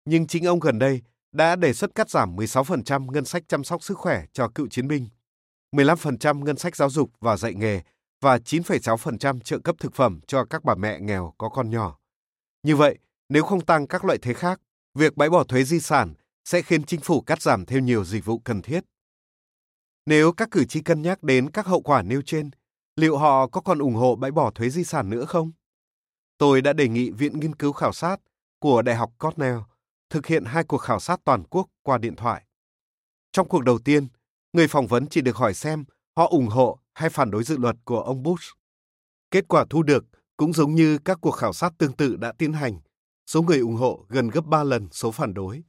Nhưng 0.05 0.27
chính 0.27 0.45
ông 0.45 0.59
gần 0.59 0.79
đây 0.79 1.01
đã 1.31 1.55
đề 1.55 1.73
xuất 1.73 1.95
cắt 1.95 2.09
giảm 2.09 2.35
16% 2.35 3.11
ngân 3.11 3.25
sách 3.25 3.43
chăm 3.47 3.63
sóc 3.63 3.83
sức 3.83 3.97
khỏe 3.97 4.25
cho 4.33 4.49
cựu 4.55 4.67
chiến 4.67 4.87
binh, 4.87 5.07
15% 5.71 6.43
ngân 6.43 6.57
sách 6.57 6.75
giáo 6.75 6.89
dục 6.89 7.11
và 7.19 7.37
dạy 7.37 7.53
nghề 7.53 7.81
và 8.21 8.37
9,6% 8.37 9.39
trợ 9.39 9.59
cấp 9.59 9.75
thực 9.79 9.93
phẩm 9.93 10.19
cho 10.27 10.45
các 10.45 10.63
bà 10.63 10.75
mẹ 10.75 10.99
nghèo 10.99 11.33
có 11.37 11.49
con 11.49 11.69
nhỏ. 11.69 11.99
Như 12.63 12.75
vậy, 12.75 12.97
nếu 13.29 13.43
không 13.43 13.65
tăng 13.65 13.87
các 13.87 14.05
loại 14.05 14.17
thuế 14.17 14.33
khác, 14.33 14.61
việc 14.93 15.17
bãi 15.17 15.29
bỏ 15.29 15.43
thuế 15.43 15.63
di 15.63 15.79
sản 15.79 16.13
sẽ 16.45 16.61
khiến 16.61 16.83
chính 16.83 17.01
phủ 17.01 17.21
cắt 17.21 17.41
giảm 17.41 17.65
thêm 17.65 17.85
nhiều 17.85 18.05
dịch 18.05 18.25
vụ 18.25 18.39
cần 18.39 18.61
thiết. 18.61 18.83
Nếu 20.05 20.31
các 20.31 20.51
cử 20.51 20.65
tri 20.65 20.81
cân 20.81 21.01
nhắc 21.01 21.23
đến 21.23 21.51
các 21.51 21.65
hậu 21.65 21.81
quả 21.81 22.01
nêu 22.01 22.21
trên, 22.21 22.49
liệu 22.95 23.17
họ 23.17 23.47
có 23.47 23.61
còn 23.61 23.79
ủng 23.79 23.95
hộ 23.95 24.15
bãi 24.15 24.31
bỏ 24.31 24.51
thuế 24.51 24.69
di 24.69 24.83
sản 24.83 25.09
nữa 25.09 25.25
không? 25.25 25.51
Tôi 26.37 26.61
đã 26.61 26.73
đề 26.73 26.87
nghị 26.87 27.09
Viện 27.09 27.39
Nghiên 27.39 27.55
cứu 27.55 27.71
Khảo 27.71 27.93
sát 27.93 28.17
của 28.59 28.81
Đại 28.81 28.95
học 28.95 29.11
Cornell 29.19 29.57
thực 30.09 30.25
hiện 30.25 30.45
hai 30.45 30.63
cuộc 30.63 30.77
khảo 30.77 30.99
sát 30.99 31.19
toàn 31.23 31.43
quốc 31.49 31.69
qua 31.83 31.97
điện 31.97 32.15
thoại. 32.15 32.43
Trong 33.31 33.47
cuộc 33.47 33.63
đầu 33.63 33.79
tiên, 33.79 34.07
người 34.53 34.67
phỏng 34.67 34.87
vấn 34.87 35.07
chỉ 35.07 35.21
được 35.21 35.35
hỏi 35.35 35.53
xem 35.53 35.85
họ 36.15 36.27
ủng 36.27 36.47
hộ 36.47 36.79
hay 36.95 37.09
phản 37.09 37.31
đối 37.31 37.43
dự 37.43 37.57
luật 37.57 37.75
của 37.85 38.01
ông 38.01 38.23
Bush. 38.23 38.57
Kết 39.31 39.47
quả 39.47 39.65
thu 39.69 39.83
được 39.83 40.05
cũng 40.37 40.53
giống 40.53 40.75
như 40.75 40.97
các 40.97 41.17
cuộc 41.21 41.31
khảo 41.31 41.53
sát 41.53 41.73
tương 41.77 41.93
tự 41.93 42.15
đã 42.15 42.33
tiến 42.37 42.53
hành, 42.53 42.79
số 43.27 43.41
người 43.41 43.59
ủng 43.59 43.75
hộ 43.75 44.05
gần 44.09 44.27
gấp 44.27 44.45
3 44.45 44.63
lần 44.63 44.87
số 44.91 45.11
phản 45.11 45.33
đối. 45.33 45.63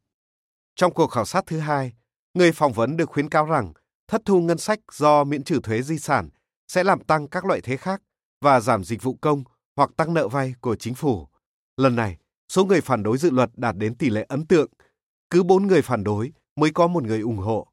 Trong 0.77 0.95
cuộc 0.95 1.07
khảo 1.07 1.24
sát 1.24 1.45
thứ 1.47 1.59
hai, 1.59 1.93
người 2.35 2.53
phỏng 2.53 2.72
vấn 2.72 2.97
được 2.97 3.09
khuyến 3.11 3.29
cáo 3.29 3.47
rằng 3.47 3.72
thất 4.09 4.22
thu 4.24 4.41
ngân 4.41 4.59
sách 4.59 4.81
do 4.93 5.24
miễn 5.24 5.45
trừ 5.45 5.61
thuế 5.62 5.83
di 5.83 5.99
sản 5.99 6.29
sẽ 6.68 6.85
làm 6.85 7.01
tăng 7.01 7.29
các 7.29 7.45
loại 7.45 7.61
thuế 7.61 7.77
khác 7.77 8.03
và 8.41 8.61
giảm 8.61 8.85
dịch 8.85 9.03
vụ 9.03 9.18
công 9.20 9.45
hoặc 9.77 9.91
tăng 9.97 10.14
nợ 10.14 10.29
vay 10.29 10.55
của 10.61 10.77
chính 10.77 10.95
phủ. 10.95 11.29
Lần 11.77 11.97
này, 11.97 12.16
số 12.49 12.64
người 12.64 12.81
phản 12.81 13.03
đối 13.03 13.18
dự 13.18 13.31
luật 13.31 13.51
đạt 13.57 13.77
đến 13.77 13.95
tỷ 13.95 14.11
lệ 14.11 14.27
ấn 14.29 14.47
tượng. 14.47 14.70
Cứ 15.31 15.43
4 15.43 15.66
người 15.66 15.83
phản 15.83 16.05
đối 16.05 16.33
mới 16.57 16.70
có 16.70 16.87
một 16.87 17.03
người 17.03 17.20
ủng 17.20 17.39
hộ. 17.39 17.68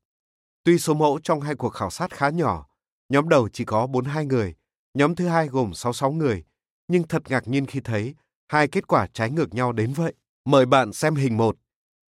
Tuy 0.64 0.80
số 0.80 0.94
mẫu 0.94 1.20
trong 1.24 1.42
hai 1.42 1.56
cuộc 1.56 1.70
khảo 1.70 1.90
sát 1.90 2.12
khá 2.12 2.30
nhỏ, 2.30 2.68
nhóm 3.10 3.30
đầu 3.30 3.50
chỉ 3.50 3.66
có 3.66 3.88
42 3.88 4.26
người, 4.26 4.56
nhóm 4.94 5.16
thứ 5.16 5.28
hai 5.28 5.48
gồm 5.48 5.74
66 5.74 6.12
người, 6.12 6.44
nhưng 6.88 7.08
thật 7.08 7.24
ngạc 7.30 7.48
nhiên 7.48 7.66
khi 7.66 7.80
thấy 7.80 8.16
hai 8.48 8.68
kết 8.68 8.88
quả 8.88 9.08
trái 9.14 9.32
ngược 9.32 9.54
nhau 9.54 9.72
đến 9.72 9.94
vậy. 9.94 10.14
Mời 10.46 10.66
bạn 10.66 10.94
xem 10.94 11.16
hình 11.16 11.38
1. 11.38 11.58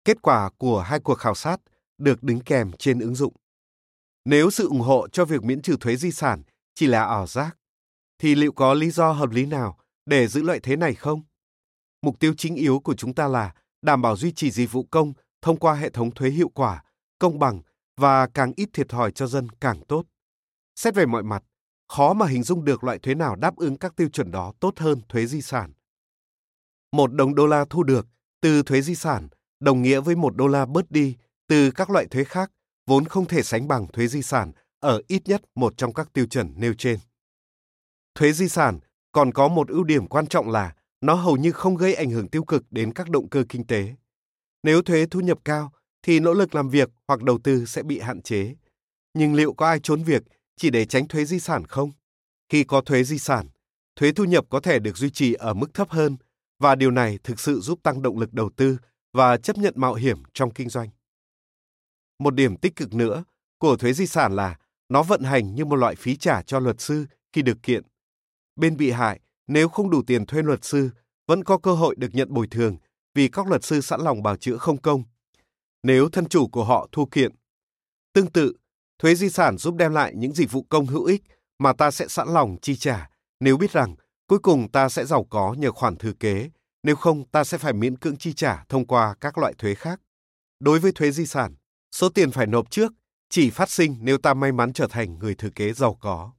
Kết 0.05 0.23
quả 0.23 0.51
của 0.59 0.81
hai 0.81 1.01
cuộc 1.01 1.15
khảo 1.15 1.35
sát 1.35 1.61
được 1.99 2.23
đính 2.23 2.41
kèm 2.41 2.73
trên 2.79 2.99
ứng 2.99 3.15
dụng. 3.15 3.35
Nếu 4.25 4.51
sự 4.51 4.69
ủng 4.69 4.81
hộ 4.81 5.09
cho 5.09 5.25
việc 5.25 5.45
miễn 5.45 5.63
trừ 5.63 5.77
thuế 5.81 5.97
di 5.97 6.13
sản 6.13 6.43
chỉ 6.75 6.87
là 6.87 7.05
ảo 7.05 7.27
giác, 7.27 7.57
thì 8.19 8.35
liệu 8.35 8.53
có 8.53 8.75
lý 8.75 8.91
do 8.91 9.13
hợp 9.13 9.31
lý 9.31 9.47
nào 9.47 9.79
để 10.07 10.29
giữ 10.29 10.43
loại 10.43 10.61
thế 10.61 10.77
này 10.77 10.95
không? 10.95 11.23
Mục 12.03 12.21
tiêu 12.21 12.35
chính 12.37 12.57
yếu 12.57 12.81
của 12.81 12.95
chúng 12.95 13.15
ta 13.15 13.29
là 13.29 13.55
đảm 13.83 14.03
bảo 14.03 14.17
duy 14.17 14.33
trì 14.33 14.51
dịch 14.51 14.73
vụ 14.73 14.83
công 14.91 15.13
thông 15.43 15.57
qua 15.57 15.75
hệ 15.75 15.91
thống 15.91 16.11
thuế 16.11 16.31
hiệu 16.31 16.49
quả, 16.49 16.85
công 17.19 17.39
bằng 17.39 17.63
và 17.97 18.27
càng 18.27 18.53
ít 18.57 18.69
thiệt 18.73 18.89
thòi 18.89 19.13
cho 19.13 19.27
dân 19.27 19.49
càng 19.61 19.81
tốt. 19.89 20.05
Xét 20.75 20.95
về 20.95 21.07
mọi 21.07 21.23
mặt, 21.23 21.45
khó 21.89 22.13
mà 22.13 22.27
hình 22.27 22.43
dung 22.43 22.65
được 22.65 22.85
loại 22.85 22.99
thuế 22.99 23.15
nào 23.15 23.37
đáp 23.37 23.57
ứng 23.57 23.77
các 23.77 23.97
tiêu 23.97 24.09
chuẩn 24.09 24.31
đó 24.31 24.53
tốt 24.61 24.79
hơn 24.79 25.01
thuế 25.09 25.27
di 25.27 25.43
sản. 25.43 25.73
Một 26.93 27.13
đồng 27.15 27.35
đô 27.35 27.47
la 27.47 27.65
thu 27.71 27.83
được 27.83 28.07
từ 28.41 28.63
thuế 28.63 28.83
di 28.83 28.95
sản 28.95 29.29
đồng 29.61 29.83
nghĩa 29.83 30.01
với 30.01 30.17
một 30.17 30.37
đô 30.37 30.47
la 30.47 30.67
bớt 30.67 30.91
đi 30.91 31.17
từ 31.49 31.71
các 31.71 31.91
loại 31.91 32.07
thuế 32.07 32.25
khác 32.25 32.51
vốn 32.87 33.05
không 33.05 33.27
thể 33.27 33.43
sánh 33.43 33.69
bằng 33.69 33.87
thuế 33.93 34.07
di 34.07 34.23
sản 34.23 34.53
ở 34.81 35.03
ít 35.07 35.23
nhất 35.29 35.43
một 35.55 35.77
trong 35.77 35.93
các 35.93 36.13
tiêu 36.13 36.27
chuẩn 36.27 36.53
nêu 36.57 36.75
trên. 36.75 36.99
Thuế 38.15 38.33
di 38.33 38.49
sản 38.49 38.79
còn 39.13 39.33
có 39.33 39.49
một 39.49 39.69
ưu 39.69 39.85
điểm 39.85 40.07
quan 40.07 40.27
trọng 40.27 40.51
là 40.51 40.75
nó 41.01 41.15
hầu 41.15 41.37
như 41.37 41.53
không 41.53 41.77
gây 41.77 41.95
ảnh 41.95 42.11
hưởng 42.11 42.29
tiêu 42.29 42.45
cực 42.45 42.65
đến 42.71 42.93
các 42.93 43.11
động 43.11 43.29
cơ 43.29 43.45
kinh 43.49 43.67
tế. 43.67 43.95
Nếu 44.63 44.83
thuế 44.83 45.07
thu 45.07 45.21
nhập 45.21 45.39
cao 45.45 45.73
thì 46.03 46.21
nỗ 46.21 46.33
lực 46.33 46.55
làm 46.55 46.69
việc 46.69 46.91
hoặc 47.09 47.23
đầu 47.23 47.39
tư 47.45 47.65
sẽ 47.65 47.83
bị 47.83 47.99
hạn 48.01 48.23
chế. 48.23 48.55
Nhưng 49.15 49.35
liệu 49.35 49.53
có 49.53 49.67
ai 49.67 49.81
trốn 49.83 50.03
việc 50.03 50.23
chỉ 50.57 50.71
để 50.71 50.85
tránh 50.85 51.09
thuế 51.09 51.25
di 51.25 51.41
sản 51.41 51.67
không? 51.67 51.93
Khi 52.49 52.65
có 52.65 52.81
thuế 52.81 53.05
di 53.05 53.19
sản, 53.19 53.49
thuế 53.97 54.13
thu 54.13 54.25
nhập 54.25 54.45
có 54.51 54.61
thể 54.61 54.79
được 54.79 54.97
duy 54.97 55.11
trì 55.11 55.33
ở 55.35 55.55
mức 55.55 55.75
thấp 55.75 55.91
hơn 55.91 56.17
và 56.59 56.75
điều 56.75 56.91
này 56.91 57.19
thực 57.25 57.41
sự 57.41 57.61
giúp 57.61 57.81
tăng 57.83 58.03
động 58.03 58.19
lực 58.19 58.33
đầu 58.33 58.51
tư 58.57 58.79
và 59.13 59.37
chấp 59.37 59.59
nhận 59.59 59.75
mạo 59.77 59.95
hiểm 59.95 60.23
trong 60.33 60.51
kinh 60.51 60.69
doanh. 60.69 60.89
Một 62.19 62.35
điểm 62.35 62.57
tích 62.57 62.77
cực 62.77 62.95
nữa 62.95 63.25
của 63.59 63.77
thuế 63.77 63.93
di 63.93 64.07
sản 64.07 64.37
là 64.37 64.59
nó 64.89 65.03
vận 65.03 65.23
hành 65.23 65.55
như 65.55 65.65
một 65.65 65.77
loại 65.77 65.95
phí 65.95 66.17
trả 66.17 66.43
cho 66.43 66.59
luật 66.59 66.81
sư 66.81 67.07
khi 67.33 67.43
được 67.43 67.63
kiện. 67.63 67.83
Bên 68.57 68.77
bị 68.77 68.91
hại, 68.91 69.21
nếu 69.47 69.69
không 69.69 69.91
đủ 69.91 70.03
tiền 70.07 70.27
thuê 70.27 70.43
luật 70.43 70.65
sư, 70.65 70.91
vẫn 71.27 71.45
có 71.45 71.59
cơ 71.59 71.75
hội 71.75 71.95
được 71.99 72.09
nhận 72.13 72.35
bồi 72.35 72.47
thường 72.47 72.77
vì 73.15 73.29
các 73.29 73.47
luật 73.47 73.65
sư 73.65 73.81
sẵn 73.81 74.01
lòng 74.01 74.23
bào 74.23 74.37
chữa 74.37 74.57
không 74.57 74.81
công. 74.81 75.03
Nếu 75.83 76.09
thân 76.09 76.29
chủ 76.29 76.49
của 76.49 76.65
họ 76.65 76.89
thu 76.93 77.07
kiện. 77.07 77.33
Tương 78.13 78.31
tự, 78.31 78.53
thuế 78.99 79.15
di 79.15 79.31
sản 79.31 79.59
giúp 79.59 79.75
đem 79.75 79.93
lại 79.93 80.13
những 80.17 80.33
dịch 80.33 80.53
vụ 80.53 80.67
công 80.69 80.87
hữu 80.87 81.05
ích 81.05 81.23
mà 81.59 81.73
ta 81.73 81.91
sẽ 81.91 82.09
sẵn 82.09 82.29
lòng 82.29 82.57
chi 82.63 82.77
trả 82.77 83.09
nếu 83.41 83.57
biết 83.57 83.73
rằng 83.73 83.95
cuối 84.27 84.39
cùng 84.39 84.69
ta 84.73 84.89
sẽ 84.89 85.05
giàu 85.05 85.25
có 85.25 85.55
nhờ 85.59 85.73
khoản 85.73 85.97
thừa 85.97 86.13
kế, 86.13 86.51
nếu 86.83 86.97
không 86.97 87.29
ta 87.29 87.45
sẽ 87.45 87.59
phải 87.59 87.73
miễn 87.73 87.97
cưỡng 87.97 88.17
chi 88.17 88.33
trả 88.33 88.65
thông 88.69 88.87
qua 88.87 89.15
các 89.21 89.39
loại 89.39 89.55
thuế 89.59 89.75
khác. 89.75 90.01
Đối 90.61 90.79
với 90.79 90.93
thuế 90.93 91.11
di 91.11 91.27
sản, 91.27 91.55
số 91.93 92.09
tiền 92.09 92.31
phải 92.31 92.47
nộp 92.47 92.71
trước 92.71 92.93
chỉ 93.29 93.51
phát 93.51 93.71
sinh 93.71 93.97
nếu 94.01 94.19
ta 94.19 94.35
may 94.35 94.53
mắn 94.53 94.73
trở 94.73 94.87
thành 94.87 95.19
người 95.19 95.35
thừa 95.35 95.49
kế 95.55 95.73
giàu 95.73 95.95
có. 96.01 96.33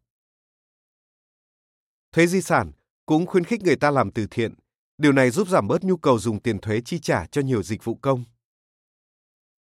Thuế 2.11 2.27
di 2.27 2.41
sản 2.41 2.71
cũng 3.05 3.25
khuyến 3.25 3.43
khích 3.43 3.61
người 3.61 3.75
ta 3.75 3.91
làm 3.91 4.11
từ 4.11 4.27
thiện. 4.31 4.53
Điều 4.97 5.11
này 5.11 5.29
giúp 5.29 5.47
giảm 5.47 5.67
bớt 5.67 5.83
nhu 5.83 5.97
cầu 5.97 6.19
dùng 6.19 6.39
tiền 6.39 6.59
thuế 6.59 6.81
chi 6.85 6.99
trả 6.99 7.25
cho 7.25 7.41
nhiều 7.41 7.63
dịch 7.63 7.83
vụ 7.83 7.95
công. 7.95 8.23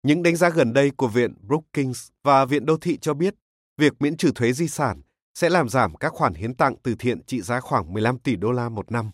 Những 0.03 0.23
đánh 0.23 0.35
giá 0.35 0.49
gần 0.49 0.73
đây 0.73 0.91
của 0.91 1.07
Viện 1.07 1.33
Brookings 1.47 2.09
và 2.23 2.45
Viện 2.45 2.65
Đô 2.65 2.77
thị 2.77 2.97
cho 3.01 3.13
biết 3.13 3.35
việc 3.77 3.93
miễn 3.99 4.17
trừ 4.17 4.31
thuế 4.35 4.53
di 4.53 4.67
sản 4.67 5.01
sẽ 5.33 5.49
làm 5.49 5.69
giảm 5.69 5.95
các 5.95 6.13
khoản 6.13 6.33
hiến 6.33 6.53
tặng 6.53 6.75
từ 6.83 6.95
thiện 6.99 7.23
trị 7.23 7.41
giá 7.41 7.59
khoảng 7.59 7.93
15 7.93 8.17
tỷ 8.17 8.35
đô 8.35 8.51
la 8.51 8.69
một 8.69 8.91
năm. 8.91 9.11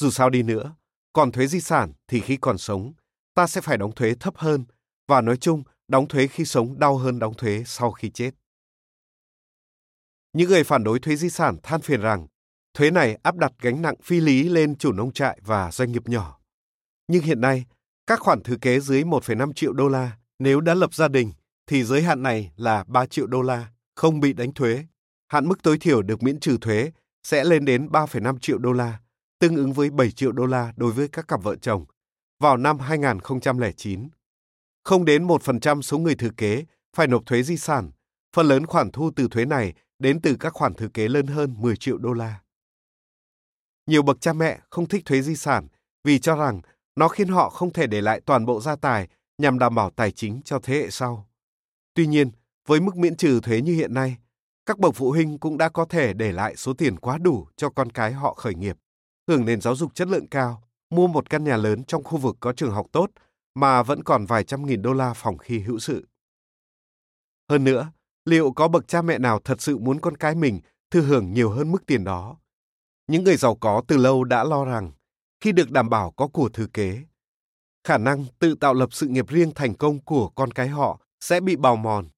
Dù 0.00 0.10
sao 0.10 0.30
đi 0.30 0.42
nữa, 0.42 0.74
còn 1.12 1.32
thuế 1.32 1.46
di 1.46 1.60
sản 1.60 1.92
thì 2.08 2.20
khi 2.20 2.36
còn 2.36 2.58
sống, 2.58 2.92
ta 3.34 3.46
sẽ 3.46 3.60
phải 3.60 3.78
đóng 3.78 3.92
thuế 3.92 4.14
thấp 4.20 4.36
hơn 4.36 4.64
và 5.08 5.20
nói 5.20 5.36
chung 5.36 5.62
đóng 5.88 6.08
thuế 6.08 6.26
khi 6.26 6.44
sống 6.44 6.78
đau 6.78 6.96
hơn 6.98 7.18
đóng 7.18 7.34
thuế 7.34 7.62
sau 7.66 7.92
khi 7.92 8.10
chết. 8.10 8.30
Những 10.32 10.48
người 10.48 10.64
phản 10.64 10.84
đối 10.84 10.98
thuế 10.98 11.16
di 11.16 11.30
sản 11.30 11.56
than 11.62 11.80
phiền 11.80 12.00
rằng 12.00 12.26
thuế 12.74 12.90
này 12.90 13.18
áp 13.22 13.36
đặt 13.36 13.52
gánh 13.60 13.82
nặng 13.82 13.94
phi 14.02 14.20
lý 14.20 14.48
lên 14.48 14.76
chủ 14.76 14.92
nông 14.92 15.12
trại 15.12 15.40
và 15.44 15.70
doanh 15.72 15.92
nghiệp 15.92 16.08
nhỏ. 16.08 16.40
Nhưng 17.08 17.22
hiện 17.22 17.40
nay, 17.40 17.64
các 18.06 18.20
khoản 18.20 18.42
thừa 18.42 18.56
kế 18.60 18.80
dưới 18.80 19.04
1,5 19.04 19.52
triệu 19.52 19.72
đô 19.72 19.88
la 19.88 20.18
nếu 20.38 20.60
đã 20.60 20.74
lập 20.74 20.94
gia 20.94 21.08
đình 21.08 21.32
thì 21.66 21.84
giới 21.84 22.02
hạn 22.02 22.22
này 22.22 22.52
là 22.56 22.84
3 22.84 23.06
triệu 23.06 23.26
đô 23.26 23.42
la, 23.42 23.72
không 23.94 24.20
bị 24.20 24.32
đánh 24.32 24.52
thuế. 24.52 24.84
Hạn 25.28 25.48
mức 25.48 25.62
tối 25.62 25.78
thiểu 25.78 26.02
được 26.02 26.22
miễn 26.22 26.40
trừ 26.40 26.58
thuế 26.60 26.92
sẽ 27.22 27.44
lên 27.44 27.64
đến 27.64 27.88
3,5 27.88 28.38
triệu 28.38 28.58
đô 28.58 28.72
la, 28.72 29.00
tương 29.38 29.56
ứng 29.56 29.72
với 29.72 29.90
7 29.90 30.10
triệu 30.10 30.32
đô 30.32 30.46
la 30.46 30.72
đối 30.76 30.92
với 30.92 31.08
các 31.08 31.28
cặp 31.28 31.42
vợ 31.42 31.56
chồng 31.56 31.84
vào 32.40 32.56
năm 32.56 32.78
2009. 32.78 34.08
Không 34.84 35.04
đến 35.04 35.26
1% 35.26 35.82
số 35.82 35.98
người 35.98 36.14
thừa 36.14 36.30
kế 36.36 36.64
phải 36.96 37.06
nộp 37.06 37.26
thuế 37.26 37.42
di 37.42 37.56
sản, 37.56 37.90
phần 38.36 38.46
lớn 38.46 38.66
khoản 38.66 38.90
thu 38.90 39.10
từ 39.16 39.28
thuế 39.28 39.44
này 39.44 39.74
đến 39.98 40.20
từ 40.20 40.36
các 40.40 40.52
khoản 40.52 40.74
thừa 40.74 40.88
kế 40.94 41.08
lớn 41.08 41.26
hơn 41.26 41.54
10 41.58 41.76
triệu 41.76 41.98
đô 41.98 42.12
la. 42.12 42.40
Nhiều 43.86 44.02
bậc 44.02 44.20
cha 44.20 44.32
mẹ 44.32 44.60
không 44.70 44.88
thích 44.88 45.04
thuế 45.04 45.22
di 45.22 45.36
sản 45.36 45.68
vì 46.04 46.18
cho 46.18 46.36
rằng 46.36 46.60
nó 46.96 47.08
khiến 47.08 47.28
họ 47.28 47.50
không 47.50 47.72
thể 47.72 47.86
để 47.86 48.00
lại 48.00 48.20
toàn 48.20 48.46
bộ 48.46 48.60
gia 48.60 48.76
tài 48.76 49.08
nhằm 49.38 49.58
đảm 49.58 49.74
bảo 49.74 49.90
tài 49.90 50.12
chính 50.12 50.42
cho 50.44 50.58
thế 50.62 50.74
hệ 50.74 50.90
sau. 50.90 51.28
Tuy 51.94 52.06
nhiên, 52.06 52.30
với 52.66 52.80
mức 52.80 52.96
miễn 52.96 53.16
trừ 53.16 53.40
thuế 53.40 53.60
như 53.60 53.74
hiện 53.74 53.94
nay, 53.94 54.16
các 54.66 54.78
bậc 54.78 54.94
phụ 54.94 55.10
huynh 55.10 55.38
cũng 55.38 55.58
đã 55.58 55.68
có 55.68 55.84
thể 55.84 56.12
để 56.12 56.32
lại 56.32 56.56
số 56.56 56.74
tiền 56.74 56.98
quá 56.98 57.18
đủ 57.18 57.46
cho 57.56 57.70
con 57.70 57.90
cái 57.90 58.12
họ 58.12 58.34
khởi 58.34 58.54
nghiệp, 58.54 58.76
hưởng 59.28 59.44
nền 59.44 59.60
giáo 59.60 59.76
dục 59.76 59.94
chất 59.94 60.08
lượng 60.08 60.26
cao, 60.26 60.62
mua 60.90 61.06
một 61.06 61.30
căn 61.30 61.44
nhà 61.44 61.56
lớn 61.56 61.84
trong 61.84 62.04
khu 62.04 62.18
vực 62.18 62.36
có 62.40 62.52
trường 62.52 62.70
học 62.70 62.86
tốt 62.92 63.10
mà 63.54 63.82
vẫn 63.82 64.02
còn 64.04 64.26
vài 64.26 64.44
trăm 64.44 64.66
nghìn 64.66 64.82
đô 64.82 64.92
la 64.92 65.12
phòng 65.14 65.38
khi 65.38 65.58
hữu 65.58 65.78
sự. 65.78 66.06
Hơn 67.50 67.64
nữa, 67.64 67.92
liệu 68.24 68.52
có 68.52 68.68
bậc 68.68 68.88
cha 68.88 69.02
mẹ 69.02 69.18
nào 69.18 69.40
thật 69.44 69.60
sự 69.60 69.78
muốn 69.78 70.00
con 70.00 70.16
cái 70.16 70.34
mình 70.34 70.60
thừa 70.90 71.00
hưởng 71.00 71.32
nhiều 71.32 71.50
hơn 71.50 71.72
mức 71.72 71.86
tiền 71.86 72.04
đó? 72.04 72.36
Những 73.06 73.24
người 73.24 73.36
giàu 73.36 73.54
có 73.54 73.82
từ 73.88 73.96
lâu 73.96 74.24
đã 74.24 74.44
lo 74.44 74.64
rằng 74.64 74.90
khi 75.46 75.52
được 75.52 75.70
đảm 75.70 75.90
bảo 75.90 76.10
có 76.10 76.28
của 76.28 76.48
thừa 76.48 76.66
kế, 76.66 77.02
khả 77.84 77.98
năng 77.98 78.24
tự 78.38 78.54
tạo 78.54 78.74
lập 78.74 78.88
sự 78.92 79.06
nghiệp 79.06 79.28
riêng 79.28 79.50
thành 79.54 79.74
công 79.74 80.00
của 80.00 80.28
con 80.28 80.50
cái 80.50 80.68
họ 80.68 81.00
sẽ 81.20 81.40
bị 81.40 81.56
bào 81.56 81.76
mòn. 81.76 82.08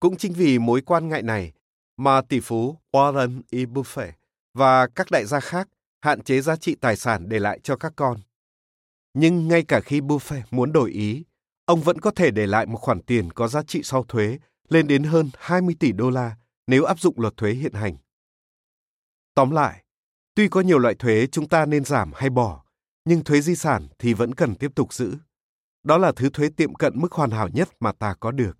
Cũng 0.00 0.16
chính 0.16 0.32
vì 0.32 0.58
mối 0.58 0.80
quan 0.80 1.08
ngại 1.08 1.22
này 1.22 1.52
mà 1.96 2.22
tỷ 2.22 2.40
phú 2.40 2.78
Warren 2.92 3.40
E. 3.50 3.58
Buffett 3.58 4.12
và 4.54 4.86
các 4.86 5.06
đại 5.10 5.24
gia 5.26 5.40
khác 5.40 5.68
hạn 6.00 6.22
chế 6.22 6.40
giá 6.40 6.56
trị 6.56 6.74
tài 6.74 6.96
sản 6.96 7.28
để 7.28 7.38
lại 7.38 7.60
cho 7.62 7.76
các 7.76 7.92
con. 7.96 8.18
Nhưng 9.14 9.48
ngay 9.48 9.62
cả 9.62 9.80
khi 9.80 10.00
Buffett 10.00 10.42
muốn 10.50 10.72
đổi 10.72 10.90
ý, 10.90 11.24
ông 11.64 11.80
vẫn 11.80 12.00
có 12.00 12.10
thể 12.10 12.30
để 12.30 12.46
lại 12.46 12.66
một 12.66 12.78
khoản 12.78 13.02
tiền 13.02 13.32
có 13.32 13.48
giá 13.48 13.62
trị 13.62 13.80
sau 13.84 14.04
thuế 14.04 14.38
lên 14.68 14.86
đến 14.86 15.04
hơn 15.04 15.30
20 15.38 15.76
tỷ 15.80 15.92
đô 15.92 16.10
la 16.10 16.36
nếu 16.66 16.84
áp 16.84 17.00
dụng 17.00 17.14
luật 17.20 17.36
thuế 17.36 17.52
hiện 17.52 17.72
hành. 17.72 17.96
Tóm 19.34 19.50
lại, 19.50 19.84
tuy 20.34 20.48
có 20.48 20.60
nhiều 20.60 20.78
loại 20.78 20.94
thuế 20.94 21.26
chúng 21.26 21.48
ta 21.48 21.66
nên 21.66 21.84
giảm 21.84 22.12
hay 22.14 22.30
bỏ, 22.30 22.63
nhưng 23.04 23.24
thuế 23.24 23.40
di 23.40 23.56
sản 23.56 23.88
thì 23.98 24.14
vẫn 24.14 24.34
cần 24.34 24.54
tiếp 24.54 24.72
tục 24.74 24.94
giữ. 24.94 25.16
Đó 25.82 25.98
là 25.98 26.12
thứ 26.16 26.30
thuế 26.30 26.48
tiệm 26.56 26.74
cận 26.74 27.00
mức 27.00 27.12
hoàn 27.12 27.30
hảo 27.30 27.48
nhất 27.48 27.68
mà 27.80 27.92
ta 27.92 28.14
có 28.20 28.30
được. 28.30 28.58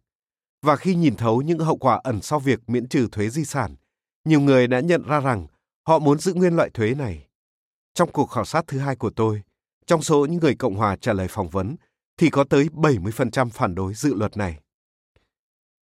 Và 0.62 0.76
khi 0.76 0.94
nhìn 0.94 1.16
thấu 1.16 1.42
những 1.42 1.58
hậu 1.58 1.76
quả 1.76 2.00
ẩn 2.04 2.22
sau 2.22 2.40
việc 2.40 2.60
miễn 2.66 2.88
trừ 2.88 3.08
thuế 3.12 3.30
di 3.30 3.44
sản, 3.44 3.76
nhiều 4.24 4.40
người 4.40 4.66
đã 4.66 4.80
nhận 4.80 5.02
ra 5.02 5.20
rằng 5.20 5.46
họ 5.86 5.98
muốn 5.98 6.18
giữ 6.18 6.34
nguyên 6.34 6.56
loại 6.56 6.70
thuế 6.70 6.94
này. 6.94 7.28
Trong 7.94 8.12
cuộc 8.12 8.26
khảo 8.26 8.44
sát 8.44 8.64
thứ 8.66 8.78
hai 8.78 8.96
của 8.96 9.10
tôi, 9.10 9.42
trong 9.86 10.02
số 10.02 10.26
những 10.26 10.40
người 10.40 10.54
Cộng 10.54 10.74
hòa 10.74 10.96
trả 10.96 11.12
lời 11.12 11.28
phỏng 11.30 11.48
vấn, 11.48 11.76
thì 12.16 12.30
có 12.30 12.44
tới 12.44 12.68
70% 12.72 13.50
phản 13.50 13.74
đối 13.74 13.94
dự 13.94 14.14
luật 14.14 14.36
này. 14.36 14.60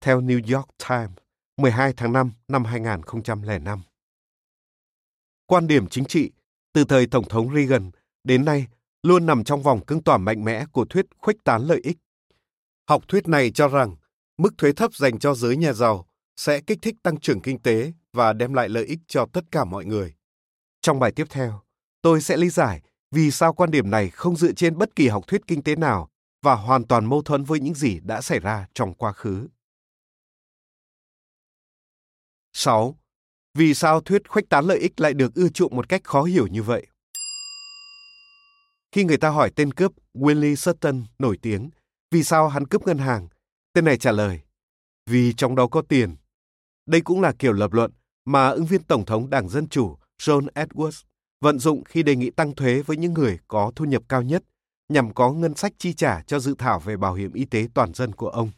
Theo 0.01 0.21
New 0.21 0.57
York 0.57 0.69
Times, 0.89 1.19
12 1.57 1.93
tháng 1.97 2.13
5 2.13 2.33
năm 2.49 2.65
2005. 2.65 3.83
Quan 5.47 5.67
điểm 5.67 5.87
chính 5.87 6.05
trị 6.05 6.31
từ 6.73 6.85
thời 6.85 7.07
Tổng 7.07 7.29
thống 7.29 7.55
Reagan 7.55 7.91
đến 8.25 8.45
nay 8.45 8.67
luôn 9.03 9.27
nằm 9.27 9.45
trong 9.45 9.63
vòng 9.63 9.85
cứng 9.85 10.03
tỏa 10.03 10.19
mạnh 10.19 10.45
mẽ 10.45 10.67
của 10.73 10.85
thuyết 10.85 11.07
khuếch 11.19 11.45
tán 11.45 11.63
lợi 11.63 11.81
ích. 11.85 11.97
Học 12.89 13.03
thuyết 13.09 13.29
này 13.29 13.51
cho 13.51 13.69
rằng 13.69 13.97
mức 14.39 14.59
thuế 14.59 14.73
thấp 14.73 14.95
dành 14.95 15.19
cho 15.19 15.35
giới 15.35 15.57
nhà 15.57 15.73
giàu 15.73 16.07
sẽ 16.37 16.61
kích 16.61 16.79
thích 16.83 16.97
tăng 17.03 17.21
trưởng 17.21 17.41
kinh 17.41 17.63
tế 17.63 17.93
và 18.13 18.33
đem 18.33 18.55
lại 18.55 18.69
lợi 18.69 18.85
ích 18.85 18.99
cho 19.07 19.27
tất 19.33 19.45
cả 19.51 19.65
mọi 19.65 19.85
người. 19.85 20.15
Trong 20.81 20.99
bài 20.99 21.13
tiếp 21.13 21.27
theo, 21.31 21.63
tôi 22.03 22.21
sẽ 22.21 22.37
lý 22.37 22.51
giải 22.51 22.83
vì 23.11 23.31
sao 23.31 23.53
quan 23.53 23.71
điểm 23.71 23.91
này 23.91 24.11
không 24.11 24.37
dựa 24.37 24.53
trên 24.53 24.79
bất 24.79 24.97
kỳ 24.97 25.09
học 25.09 25.27
thuyết 25.27 25.47
kinh 25.47 25.63
tế 25.63 25.77
nào 25.77 26.09
và 26.43 26.55
hoàn 26.55 26.85
toàn 26.85 27.05
mâu 27.05 27.23
thuẫn 27.23 27.45
với 27.45 27.61
những 27.61 27.75
gì 27.75 28.01
đã 28.01 28.21
xảy 28.21 28.39
ra 28.39 28.67
trong 28.75 28.95
quá 28.95 29.13
khứ. 29.13 29.49
6. 32.53 32.99
Vì 33.55 33.75
sao 33.75 34.01
thuyết 34.01 34.29
khuếch 34.29 34.49
tán 34.49 34.65
lợi 34.65 34.79
ích 34.79 35.01
lại 35.01 35.15
được 35.15 35.35
ưa 35.35 35.49
chuộng 35.49 35.77
một 35.77 35.89
cách 35.89 36.05
khó 36.05 36.23
hiểu 36.23 36.47
như 36.47 36.63
vậy? 36.63 36.87
Khi 38.93 39.05
người 39.05 39.17
ta 39.17 39.29
hỏi 39.29 39.51
tên 39.57 39.73
cướp 39.73 39.93
Willie 40.15 40.55
Sutton 40.55 41.05
nổi 41.19 41.39
tiếng 41.43 41.71
vì 42.11 42.23
sao 42.23 42.49
hắn 42.49 42.67
cướp 42.67 42.87
ngân 42.87 42.99
hàng, 42.99 43.29
tên 43.73 43.85
này 43.85 43.99
trả 43.99 44.13
lời, 44.13 44.41
vì 45.07 45.33
trong 45.33 45.55
đó 45.55 45.67
có 45.67 45.83
tiền. 45.83 46.17
Đây 46.87 47.01
cũng 47.01 47.21
là 47.21 47.33
kiểu 47.39 47.53
lập 47.53 47.73
luận 47.73 47.93
mà 48.25 48.49
ứng 48.49 48.67
viên 48.67 48.83
Tổng 48.83 49.05
thống 49.05 49.31
Đảng 49.31 49.49
Dân 49.49 49.69
Chủ 49.69 49.97
John 50.19 50.47
Edwards 50.55 51.03
vận 51.41 51.59
dụng 51.59 51.85
khi 51.85 52.03
đề 52.03 52.17
nghị 52.17 52.31
tăng 52.31 52.55
thuế 52.55 52.83
với 52.83 52.97
những 52.97 53.15
người 53.15 53.39
có 53.49 53.73
thu 53.77 53.85
nhập 53.85 54.03
cao 54.09 54.23
nhất 54.23 54.43
nhằm 54.89 55.15
có 55.15 55.33
ngân 55.33 55.55
sách 55.55 55.73
chi 55.79 55.95
trả 55.95 56.23
cho 56.23 56.39
dự 56.39 56.55
thảo 56.59 56.81
về 56.81 56.97
bảo 56.97 57.15
hiểm 57.15 57.33
y 57.33 57.45
tế 57.45 57.67
toàn 57.75 57.95
dân 57.95 58.13
của 58.13 58.29
ông. 58.29 58.51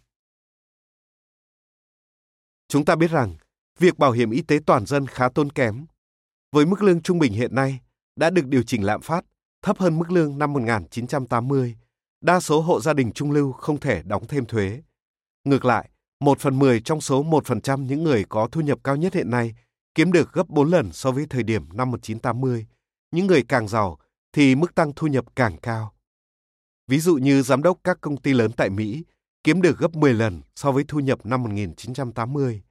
Chúng 2.68 2.84
ta 2.84 2.96
biết 2.96 3.10
rằng, 3.10 3.34
việc 3.78 3.98
bảo 3.98 4.12
hiểm 4.12 4.30
y 4.30 4.42
tế 4.42 4.58
toàn 4.66 4.86
dân 4.86 5.06
khá 5.06 5.28
tốn 5.28 5.50
kém. 5.50 5.86
Với 6.52 6.66
mức 6.66 6.82
lương 6.82 7.02
trung 7.02 7.18
bình 7.18 7.32
hiện 7.32 7.54
nay 7.54 7.80
đã 8.16 8.30
được 8.30 8.46
điều 8.46 8.62
chỉnh 8.62 8.84
lạm 8.84 9.00
phát 9.00 9.24
thấp 9.64 9.78
hơn 9.78 9.98
mức 9.98 10.10
lương 10.10 10.38
năm 10.38 10.52
1980, 10.52 11.76
đa 12.20 12.40
số 12.40 12.60
hộ 12.60 12.80
gia 12.80 12.92
đình 12.92 13.12
trung 13.12 13.30
lưu 13.30 13.52
không 13.52 13.80
thể 13.80 14.02
đóng 14.02 14.26
thêm 14.28 14.46
thuế. 14.46 14.82
Ngược 15.44 15.64
lại, 15.64 15.90
1 16.20 16.38
phần 16.40 16.58
10 16.58 16.80
trong 16.80 17.00
số 17.00 17.24
1% 17.24 17.84
những 17.84 18.04
người 18.04 18.24
có 18.28 18.48
thu 18.52 18.60
nhập 18.60 18.78
cao 18.84 18.96
nhất 18.96 19.14
hiện 19.14 19.30
nay 19.30 19.54
kiếm 19.94 20.12
được 20.12 20.32
gấp 20.32 20.48
4 20.48 20.70
lần 20.70 20.92
so 20.92 21.10
với 21.10 21.26
thời 21.30 21.42
điểm 21.42 21.68
năm 21.72 21.90
1980. 21.90 22.66
Những 23.10 23.26
người 23.26 23.42
càng 23.48 23.68
giàu 23.68 23.98
thì 24.32 24.54
mức 24.54 24.74
tăng 24.74 24.92
thu 24.96 25.06
nhập 25.06 25.24
càng 25.36 25.56
cao. 25.62 25.94
Ví 26.88 27.00
dụ 27.00 27.16
như 27.16 27.42
giám 27.42 27.62
đốc 27.62 27.78
các 27.84 27.98
công 28.00 28.16
ty 28.16 28.32
lớn 28.32 28.52
tại 28.56 28.70
Mỹ 28.70 29.04
kiếm 29.44 29.62
được 29.62 29.78
gấp 29.78 29.96
10 29.96 30.14
lần 30.14 30.42
so 30.56 30.72
với 30.72 30.84
thu 30.88 31.00
nhập 31.00 31.26
năm 31.26 31.42
1980. 31.42 32.62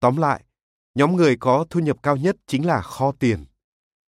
Tóm 0.00 0.16
lại, 0.16 0.44
nhóm 0.94 1.16
người 1.16 1.36
có 1.36 1.66
thu 1.70 1.80
nhập 1.80 1.96
cao 2.02 2.16
nhất 2.16 2.36
chính 2.46 2.66
là 2.66 2.82
kho 2.82 3.12
tiền. 3.12 3.44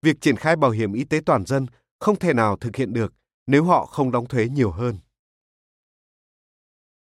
Việc 0.02 0.20
triển 0.20 0.36
khai 0.36 0.56
bảo 0.56 0.70
hiểm 0.70 0.92
y 0.92 1.04
tế 1.04 1.20
toàn 1.26 1.46
dân 1.46 1.66
không 2.00 2.18
thể 2.18 2.32
nào 2.34 2.56
thực 2.56 2.76
hiện 2.76 2.92
được 2.92 3.14
nếu 3.46 3.64
họ 3.64 3.86
không 3.86 4.10
đóng 4.10 4.26
thuế 4.26 4.48
nhiều 4.48 4.70
hơn. 4.70 4.98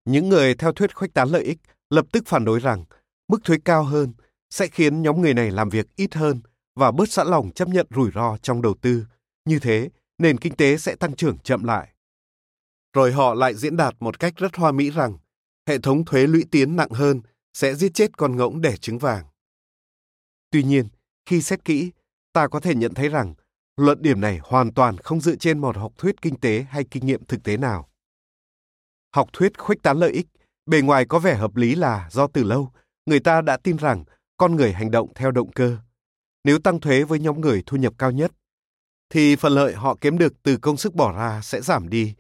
Những 0.05 0.29
người 0.29 0.55
theo 0.55 0.73
thuyết 0.73 0.95
khuếch 0.95 1.15
tán 1.15 1.29
lợi 1.29 1.43
ích 1.43 1.59
lập 1.91 2.07
tức 2.13 2.27
phản 2.27 2.45
đối 2.45 2.61
rằng 2.61 2.85
mức 3.29 3.39
thuế 3.45 3.57
cao 3.65 3.85
hơn 3.85 4.15
sẽ 4.51 4.67
khiến 4.67 5.03
nhóm 5.03 5.21
người 5.21 5.35
này 5.35 5.51
làm 5.51 5.69
việc 5.69 5.87
ít 5.97 6.15
hơn 6.15 6.41
và 6.75 6.91
bớt 6.91 7.09
sẵn 7.09 7.27
lòng 7.27 7.51
chấp 7.51 7.69
nhận 7.69 7.87
rủi 7.91 8.11
ro 8.15 8.37
trong 8.43 8.63
đầu 8.63 8.75
tư. 8.81 9.07
Như 9.45 9.59
thế, 9.59 9.91
nền 10.19 10.39
kinh 10.39 10.57
tế 10.57 10.77
sẽ 10.77 10.97
tăng 10.97 11.17
trưởng 11.17 11.39
chậm 11.39 11.65
lại. 11.65 11.89
Rồi 12.93 13.13
họ 13.13 13.35
lại 13.35 13.55
diễn 13.55 13.77
đạt 13.77 13.95
một 14.01 14.19
cách 14.19 14.33
rất 14.37 14.57
hoa 14.57 14.73
mỹ 14.73 14.91
rằng 14.91 15.19
hệ 15.67 15.79
thống 15.79 16.05
thuế 16.05 16.27
lũy 16.27 16.45
tiến 16.51 16.77
nặng 16.77 16.91
hơn 16.91 17.21
sẽ 17.55 17.75
giết 17.75 17.95
chết 17.95 18.17
con 18.17 18.37
ngỗng 18.37 18.61
đẻ 18.61 18.77
trứng 18.77 18.99
vàng. 18.99 19.25
Tuy 20.51 20.63
nhiên, 20.63 20.89
khi 21.27 21.43
xét 21.43 21.65
kỹ, 21.65 21.91
ta 22.33 22.49
có 22.49 22.61
thể 22.61 22.75
nhận 22.75 22.95
thấy 22.95 23.09
rằng 23.09 23.35
luận 23.83 24.03
điểm 24.03 24.21
này 24.21 24.41
hoàn 24.43 24.75
toàn 24.75 24.99
không 24.99 25.21
dựa 25.21 25.37
trên 25.37 25.59
một 25.59 25.77
học 25.77 25.93
thuyết 25.99 26.23
kinh 26.23 26.41
tế 26.41 26.67
hay 26.71 26.85
kinh 26.85 27.07
nghiệm 27.07 27.25
thực 27.25 27.43
tế 27.43 27.57
nào. 27.57 27.89
Học 29.15 29.29
thuyết 29.33 29.59
khuếch 29.59 29.83
tán 29.83 29.99
lợi 29.99 30.13
ích, 30.13 30.27
bề 30.67 30.81
ngoài 30.81 31.05
có 31.05 31.19
vẻ 31.19 31.35
hợp 31.35 31.57
lý 31.57 31.75
là 31.75 32.09
do 32.11 32.27
từ 32.27 32.45
lâu 32.45 32.71
người 33.07 33.21
ta 33.21 33.41
đã 33.41 33.57
tin 33.57 33.77
rằng 33.77 34.05
con 34.37 34.57
người 34.57 34.73
hành 34.73 34.91
động 34.91 35.13
theo 35.15 35.31
động 35.31 35.53
cơ. 35.53 35.77
Nếu 36.45 36.59
tăng 36.59 36.81
thuế 36.81 37.03
với 37.03 37.19
nhóm 37.19 37.41
người 37.41 37.63
thu 37.67 37.77
nhập 37.77 37.95
cao 37.99 38.11
nhất, 38.11 38.33
thì 39.11 39.37
phần 39.37 39.53
lợi 39.53 39.75
họ 39.75 39.97
kiếm 40.01 40.19
được 40.19 40.43
từ 40.43 40.57
công 40.57 40.77
sức 40.77 40.95
bỏ 40.95 41.13
ra 41.13 41.41
sẽ 41.43 41.61
giảm 41.61 41.89
đi. 41.89 42.15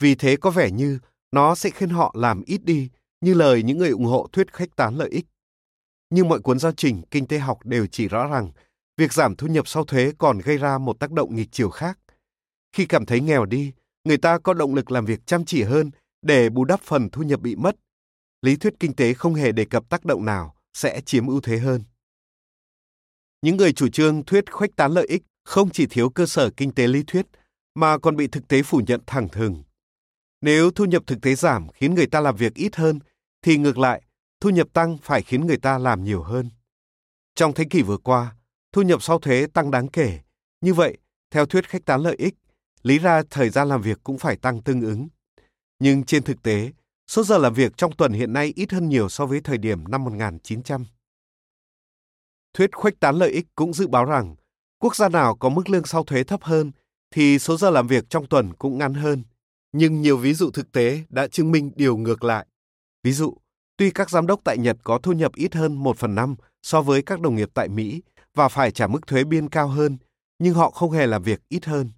Vì 0.00 0.14
thế 0.14 0.36
có 0.36 0.50
vẻ 0.50 0.70
như 0.70 0.98
nó 1.32 1.54
sẽ 1.54 1.70
khiến 1.70 1.88
họ 1.88 2.14
làm 2.18 2.42
ít 2.46 2.64
đi, 2.64 2.90
như 3.20 3.34
lời 3.34 3.62
những 3.62 3.78
người 3.78 3.90
ủng 3.90 4.04
hộ 4.04 4.28
thuyết 4.32 4.52
khách 4.52 4.76
tán 4.76 4.96
lợi 4.96 5.08
ích. 5.08 5.26
Nhưng 6.10 6.28
mọi 6.28 6.40
cuốn 6.40 6.58
giáo 6.58 6.72
trình 6.76 7.02
kinh 7.10 7.26
tế 7.26 7.38
học 7.38 7.58
đều 7.64 7.86
chỉ 7.86 8.08
rõ 8.08 8.28
rằng 8.28 8.50
việc 8.98 9.12
giảm 9.12 9.36
thu 9.36 9.46
nhập 9.46 9.68
sau 9.68 9.84
thuế 9.84 10.12
còn 10.18 10.38
gây 10.38 10.58
ra 10.58 10.78
một 10.78 11.00
tác 11.00 11.10
động 11.10 11.36
nghịch 11.36 11.48
chiều 11.52 11.70
khác. 11.70 11.98
Khi 12.72 12.86
cảm 12.86 13.06
thấy 13.06 13.20
nghèo 13.20 13.44
đi, 13.44 13.72
người 14.04 14.18
ta 14.18 14.38
có 14.38 14.54
động 14.54 14.74
lực 14.74 14.90
làm 14.90 15.04
việc 15.04 15.26
chăm 15.26 15.44
chỉ 15.44 15.62
hơn 15.62 15.90
để 16.22 16.50
bù 16.50 16.64
đắp 16.64 16.80
phần 16.80 17.10
thu 17.10 17.22
nhập 17.22 17.40
bị 17.40 17.56
mất. 17.56 17.76
Lý 18.42 18.56
thuyết 18.56 18.74
kinh 18.80 18.96
tế 18.96 19.14
không 19.14 19.34
hề 19.34 19.52
đề 19.52 19.64
cập 19.64 19.88
tác 19.88 20.04
động 20.04 20.24
nào 20.24 20.54
sẽ 20.74 21.00
chiếm 21.00 21.26
ưu 21.26 21.40
thế 21.40 21.58
hơn. 21.58 21.82
Những 23.42 23.56
người 23.56 23.72
chủ 23.72 23.88
trương 23.88 24.24
thuyết 24.24 24.52
khuếch 24.52 24.76
tán 24.76 24.92
lợi 24.92 25.06
ích 25.06 25.22
không 25.44 25.70
chỉ 25.70 25.86
thiếu 25.86 26.10
cơ 26.10 26.26
sở 26.26 26.50
kinh 26.50 26.74
tế 26.74 26.86
lý 26.86 27.02
thuyết 27.06 27.26
mà 27.74 27.98
còn 27.98 28.16
bị 28.16 28.28
thực 28.28 28.48
tế 28.48 28.62
phủ 28.62 28.80
nhận 28.86 29.00
thẳng 29.06 29.28
thừng. 29.28 29.62
Nếu 30.40 30.70
thu 30.70 30.84
nhập 30.84 31.02
thực 31.06 31.22
tế 31.22 31.34
giảm 31.34 31.68
khiến 31.68 31.94
người 31.94 32.06
ta 32.06 32.20
làm 32.20 32.36
việc 32.36 32.54
ít 32.54 32.76
hơn 32.76 32.98
thì 33.42 33.56
ngược 33.56 33.78
lại, 33.78 34.02
thu 34.40 34.50
nhập 34.50 34.68
tăng 34.72 34.98
phải 35.02 35.22
khiến 35.22 35.46
người 35.46 35.56
ta 35.56 35.78
làm 35.78 36.04
nhiều 36.04 36.22
hơn. 36.22 36.50
Trong 37.34 37.54
thế 37.54 37.64
kỷ 37.70 37.82
vừa 37.82 37.96
qua, 37.96 38.34
thu 38.78 38.82
nhập 38.82 39.02
sau 39.02 39.18
thuế 39.18 39.46
tăng 39.46 39.70
đáng 39.70 39.88
kể. 39.88 40.18
Như 40.60 40.74
vậy, 40.74 40.98
theo 41.30 41.46
thuyết 41.46 41.68
khách 41.68 41.84
tán 41.84 42.00
lợi 42.00 42.16
ích, 42.18 42.34
lý 42.82 42.98
ra 42.98 43.22
thời 43.30 43.50
gian 43.50 43.68
làm 43.68 43.82
việc 43.82 43.98
cũng 44.04 44.18
phải 44.18 44.36
tăng 44.36 44.62
tương 44.62 44.80
ứng. 44.80 45.08
Nhưng 45.78 46.04
trên 46.04 46.22
thực 46.22 46.42
tế, 46.42 46.72
số 47.06 47.22
giờ 47.24 47.38
làm 47.38 47.54
việc 47.54 47.76
trong 47.76 47.96
tuần 47.96 48.12
hiện 48.12 48.32
nay 48.32 48.52
ít 48.56 48.72
hơn 48.72 48.88
nhiều 48.88 49.08
so 49.08 49.26
với 49.26 49.40
thời 49.40 49.58
điểm 49.58 49.88
năm 49.88 50.04
1900. 50.04 50.84
Thuyết 52.54 52.74
khuếch 52.74 53.00
tán 53.00 53.16
lợi 53.16 53.30
ích 53.30 53.46
cũng 53.54 53.72
dự 53.72 53.86
báo 53.86 54.04
rằng 54.04 54.36
quốc 54.78 54.96
gia 54.96 55.08
nào 55.08 55.36
có 55.36 55.48
mức 55.48 55.70
lương 55.70 55.84
sau 55.84 56.04
thuế 56.04 56.24
thấp 56.24 56.42
hơn 56.42 56.72
thì 57.10 57.38
số 57.38 57.56
giờ 57.56 57.70
làm 57.70 57.86
việc 57.86 58.10
trong 58.10 58.26
tuần 58.26 58.54
cũng 58.54 58.78
ngắn 58.78 58.94
hơn. 58.94 59.22
Nhưng 59.72 60.00
nhiều 60.00 60.16
ví 60.16 60.34
dụ 60.34 60.50
thực 60.50 60.72
tế 60.72 61.04
đã 61.08 61.28
chứng 61.28 61.52
minh 61.52 61.72
điều 61.76 61.96
ngược 61.96 62.24
lại. 62.24 62.46
Ví 63.02 63.12
dụ, 63.12 63.36
tuy 63.76 63.90
các 63.90 64.10
giám 64.10 64.26
đốc 64.26 64.40
tại 64.44 64.58
Nhật 64.58 64.76
có 64.84 64.98
thu 64.98 65.12
nhập 65.12 65.32
ít 65.34 65.54
hơn 65.54 65.74
1 65.74 65.96
phần 65.96 66.14
năm 66.14 66.36
so 66.62 66.82
với 66.82 67.02
các 67.02 67.20
đồng 67.20 67.36
nghiệp 67.36 67.50
tại 67.54 67.68
Mỹ 67.68 68.02
và 68.38 68.48
phải 68.48 68.70
trả 68.70 68.86
mức 68.86 69.06
thuế 69.06 69.24
biên 69.24 69.48
cao 69.48 69.68
hơn, 69.68 69.98
nhưng 70.38 70.54
họ 70.54 70.70
không 70.70 70.90
hề 70.90 71.06
làm 71.06 71.22
việc 71.22 71.40
ít 71.48 71.64
hơn. 71.64 71.90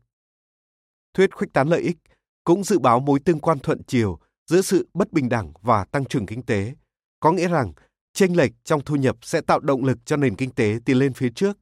Thuyết 1.14 1.34
khuếch 1.34 1.52
tán 1.52 1.68
lợi 1.68 1.80
ích 1.80 1.96
cũng 2.44 2.64
dự 2.64 2.78
báo 2.78 3.00
mối 3.00 3.20
tương 3.20 3.40
quan 3.40 3.58
thuận 3.58 3.82
chiều 3.86 4.18
giữa 4.46 4.62
sự 4.62 4.88
bất 4.94 5.12
bình 5.12 5.28
đẳng 5.28 5.52
và 5.62 5.84
tăng 5.84 6.04
trưởng 6.04 6.26
kinh 6.26 6.42
tế, 6.42 6.74
có 7.20 7.32
nghĩa 7.32 7.48
rằng 7.48 7.72
chênh 8.12 8.36
lệch 8.36 8.50
trong 8.64 8.80
thu 8.84 8.96
nhập 8.96 9.16
sẽ 9.22 9.40
tạo 9.40 9.60
động 9.60 9.84
lực 9.84 9.98
cho 10.04 10.16
nền 10.16 10.36
kinh 10.36 10.50
tế 10.50 10.78
tiến 10.84 10.98
lên 10.98 11.12
phía 11.12 11.30
trước. 11.34 11.58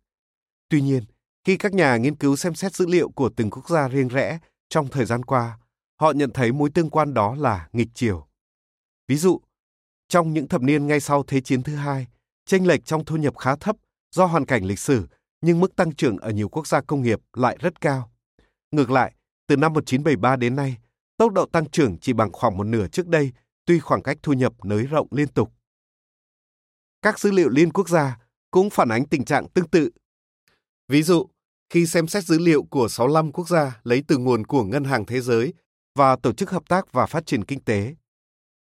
Tuy 0.68 0.80
nhiên, 0.80 1.04
khi 1.44 1.56
các 1.56 1.74
nhà 1.74 1.96
nghiên 1.96 2.16
cứu 2.16 2.36
xem 2.36 2.54
xét 2.54 2.74
dữ 2.74 2.86
liệu 2.86 3.08
của 3.08 3.30
từng 3.36 3.50
quốc 3.50 3.68
gia 3.68 3.88
riêng 3.88 4.08
rẽ 4.08 4.38
trong 4.68 4.88
thời 4.88 5.04
gian 5.04 5.24
qua, 5.24 5.58
họ 6.00 6.12
nhận 6.12 6.30
thấy 6.30 6.52
mối 6.52 6.70
tương 6.70 6.90
quan 6.90 7.14
đó 7.14 7.34
là 7.34 7.68
nghịch 7.72 7.88
chiều. 7.94 8.26
Ví 9.08 9.16
dụ, 9.16 9.40
trong 10.08 10.32
những 10.32 10.48
thập 10.48 10.62
niên 10.62 10.86
ngay 10.86 11.00
sau 11.00 11.22
Thế 11.22 11.40
chiến 11.40 11.62
thứ 11.62 11.74
hai, 11.74 12.06
chênh 12.46 12.66
lệch 12.66 12.84
trong 12.84 13.04
thu 13.04 13.16
nhập 13.16 13.36
khá 13.38 13.56
thấp 13.56 13.76
do 14.10 14.26
hoàn 14.26 14.46
cảnh 14.46 14.64
lịch 14.64 14.78
sử, 14.78 15.06
nhưng 15.40 15.60
mức 15.60 15.76
tăng 15.76 15.94
trưởng 15.94 16.16
ở 16.16 16.30
nhiều 16.30 16.48
quốc 16.48 16.66
gia 16.66 16.80
công 16.80 17.02
nghiệp 17.02 17.20
lại 17.32 17.56
rất 17.60 17.80
cao. 17.80 18.10
Ngược 18.70 18.90
lại, 18.90 19.14
từ 19.46 19.56
năm 19.56 19.72
1973 19.72 20.36
đến 20.36 20.56
nay, 20.56 20.76
tốc 21.16 21.32
độ 21.32 21.46
tăng 21.46 21.70
trưởng 21.70 21.98
chỉ 21.98 22.12
bằng 22.12 22.32
khoảng 22.32 22.56
một 22.56 22.64
nửa 22.64 22.88
trước 22.88 23.06
đây, 23.06 23.32
tuy 23.64 23.78
khoảng 23.78 24.02
cách 24.02 24.18
thu 24.22 24.32
nhập 24.32 24.64
nới 24.64 24.86
rộng 24.86 25.08
liên 25.10 25.28
tục. 25.28 25.52
Các 27.02 27.20
dữ 27.20 27.30
liệu 27.30 27.48
liên 27.48 27.72
quốc 27.72 27.88
gia 27.88 28.18
cũng 28.50 28.70
phản 28.70 28.88
ánh 28.88 29.06
tình 29.06 29.24
trạng 29.24 29.48
tương 29.48 29.68
tự. 29.68 29.90
Ví 30.88 31.02
dụ, 31.02 31.26
khi 31.70 31.86
xem 31.86 32.06
xét 32.06 32.24
dữ 32.24 32.38
liệu 32.38 32.62
của 32.62 32.88
65 32.88 33.32
quốc 33.32 33.48
gia 33.48 33.80
lấy 33.84 34.02
từ 34.08 34.18
nguồn 34.18 34.46
của 34.46 34.64
Ngân 34.64 34.84
hàng 34.84 35.04
Thế 35.04 35.20
giới 35.20 35.54
và 35.94 36.16
Tổ 36.16 36.32
chức 36.32 36.50
Hợp 36.50 36.68
tác 36.68 36.92
và 36.92 37.06
Phát 37.06 37.26
triển 37.26 37.44
Kinh 37.44 37.60
tế, 37.60 37.94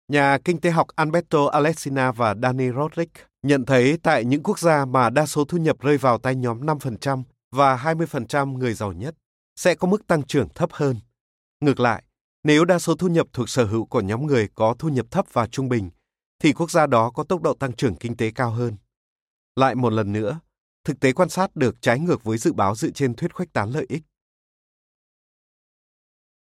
nhà 0.08 0.38
kinh 0.46 0.62
tế 0.62 0.72
học 0.72 0.88
Alberto 0.96 1.46
Alessina 1.46 2.12
và 2.12 2.36
Danny 2.42 2.70
Rodriguez 2.70 3.06
nhận 3.46 3.66
thấy 3.66 3.98
tại 4.04 4.26
những 4.26 4.44
quốc 4.44 4.60
gia 4.60 4.86
mà 4.86 5.10
đa 5.10 5.26
số 5.26 5.46
thu 5.46 5.58
nhập 5.58 5.80
rơi 5.80 5.98
vào 5.98 6.18
tay 6.18 6.36
nhóm 6.36 6.62
5% 6.62 7.24
và 7.52 7.78
20% 7.78 8.58
người 8.58 8.74
giàu 8.74 8.94
nhất 8.94 9.16
sẽ 9.56 9.76
có 9.76 9.88
mức 9.88 10.08
tăng 10.08 10.24
trưởng 10.24 10.50
thấp 10.50 10.70
hơn. 10.74 10.98
Ngược 11.60 11.80
lại, 11.80 12.04
nếu 12.44 12.66
đa 12.66 12.80
số 12.80 12.96
thu 12.96 13.08
nhập 13.08 13.28
thuộc 13.34 13.50
sở 13.50 13.66
hữu 13.66 13.86
của 13.86 14.02
nhóm 14.02 14.28
người 14.28 14.50
có 14.56 14.76
thu 14.80 14.90
nhập 14.90 15.06
thấp 15.12 15.26
và 15.34 15.48
trung 15.48 15.70
bình, 15.70 15.90
thì 16.40 16.54
quốc 16.54 16.72
gia 16.72 16.88
đó 16.88 17.12
có 17.12 17.24
tốc 17.24 17.42
độ 17.42 17.54
tăng 17.54 17.74
trưởng 17.74 17.96
kinh 17.96 18.18
tế 18.18 18.32
cao 18.32 18.52
hơn. 18.52 18.76
Lại 19.56 19.76
một 19.76 19.94
lần 19.94 20.14
nữa, 20.14 20.40
thực 20.84 21.00
tế 21.00 21.14
quan 21.14 21.30
sát 21.30 21.56
được 21.56 21.82
trái 21.82 22.00
ngược 22.00 22.24
với 22.24 22.38
dự 22.38 22.54
báo 22.54 22.76
dựa 22.76 22.90
trên 22.90 23.14
thuyết 23.14 23.34
khuếch 23.34 23.54
tán 23.54 23.70
lợi 23.70 23.86
ích. 23.90 24.04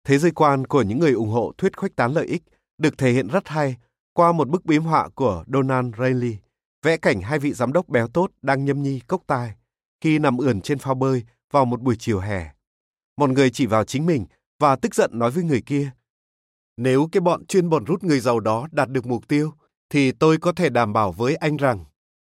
Thế 0.03 0.17
giới 0.17 0.31
quan 0.31 0.67
của 0.67 0.81
những 0.81 0.99
người 0.99 1.13
ủng 1.13 1.29
hộ 1.29 1.53
thuyết 1.57 1.77
khuếch 1.77 1.95
tán 1.95 2.13
lợi 2.13 2.25
ích 2.25 2.43
được 2.77 2.97
thể 2.97 3.11
hiện 3.11 3.27
rất 3.27 3.47
hay 3.47 3.77
qua 4.13 4.31
một 4.31 4.49
bức 4.49 4.65
biếm 4.65 4.83
họa 4.83 5.09
của 5.15 5.43
Donald 5.53 5.95
Reilly, 5.99 6.37
vẽ 6.83 6.97
cảnh 6.97 7.21
hai 7.21 7.39
vị 7.39 7.53
giám 7.53 7.73
đốc 7.73 7.89
béo 7.89 8.07
tốt 8.07 8.31
đang 8.41 8.65
nhâm 8.65 8.81
nhi 8.81 8.99
cốc 9.07 9.23
tai 9.27 9.55
khi 10.01 10.19
nằm 10.19 10.37
ườn 10.37 10.61
trên 10.61 10.79
phao 10.79 10.95
bơi 10.95 11.23
vào 11.51 11.65
một 11.65 11.81
buổi 11.81 11.95
chiều 11.99 12.19
hè. 12.19 12.49
Một 13.17 13.29
người 13.29 13.49
chỉ 13.49 13.65
vào 13.65 13.83
chính 13.83 14.05
mình 14.05 14.25
và 14.59 14.75
tức 14.75 14.95
giận 14.95 15.11
nói 15.13 15.31
với 15.31 15.43
người 15.43 15.61
kia. 15.61 15.91
Nếu 16.77 17.09
cái 17.11 17.21
bọn 17.21 17.45
chuyên 17.45 17.69
bọn 17.69 17.85
rút 17.85 18.03
người 18.03 18.19
giàu 18.19 18.39
đó 18.39 18.67
đạt 18.71 18.89
được 18.89 19.05
mục 19.05 19.27
tiêu, 19.27 19.53
thì 19.89 20.11
tôi 20.11 20.37
có 20.37 20.51
thể 20.51 20.69
đảm 20.69 20.93
bảo 20.93 21.11
với 21.11 21.35
anh 21.35 21.57
rằng 21.57 21.85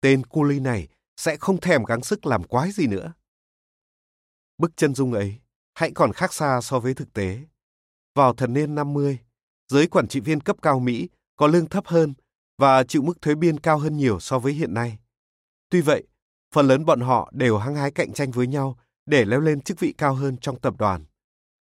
tên 0.02 0.26
cu 0.26 0.44
ly 0.44 0.60
này 0.60 0.88
sẽ 1.18 1.38
không 1.38 1.60
thèm 1.60 1.84
gắng 1.84 2.04
sức 2.04 2.26
làm 2.26 2.44
quái 2.44 2.72
gì 2.72 2.88
nữa. 2.88 3.14
Bức 4.58 4.78
chân 4.78 4.96
dung 4.96 5.14
ấy 5.14 5.40
hãy 5.74 5.92
còn 5.96 6.14
khác 6.14 6.34
xa 6.34 6.62
so 6.62 6.80
với 6.80 6.94
thực 6.94 7.14
tế. 7.14 7.40
Vào 8.16 8.34
thập 8.34 8.50
niên 8.50 8.76
50, 8.76 9.20
giới 9.68 9.88
quản 9.88 10.08
trị 10.08 10.20
viên 10.20 10.40
cấp 10.40 10.56
cao 10.62 10.80
Mỹ 10.80 11.10
có 11.36 11.48
lương 11.48 11.70
thấp 11.70 11.88
hơn 11.88 12.14
và 12.58 12.84
chịu 12.84 13.02
mức 13.02 13.22
thuế 13.22 13.36
biên 13.36 13.60
cao 13.60 13.78
hơn 13.78 13.98
nhiều 13.98 14.20
so 14.20 14.40
với 14.40 14.54
hiện 14.54 14.74
nay. 14.74 15.00
Tuy 15.70 15.82
vậy, 15.82 16.04
phần 16.54 16.68
lớn 16.68 16.86
bọn 16.86 17.02
họ 17.02 17.32
đều 17.34 17.58
hăng 17.58 17.76
hái 17.76 17.92
cạnh 17.92 18.14
tranh 18.14 18.32
với 18.32 18.48
nhau 18.48 18.78
để 19.06 19.26
leo 19.26 19.40
lên 19.40 19.62
chức 19.62 19.80
vị 19.80 19.94
cao 19.98 20.14
hơn 20.14 20.38
trong 20.38 20.60
tập 20.60 20.74
đoàn. 20.78 21.06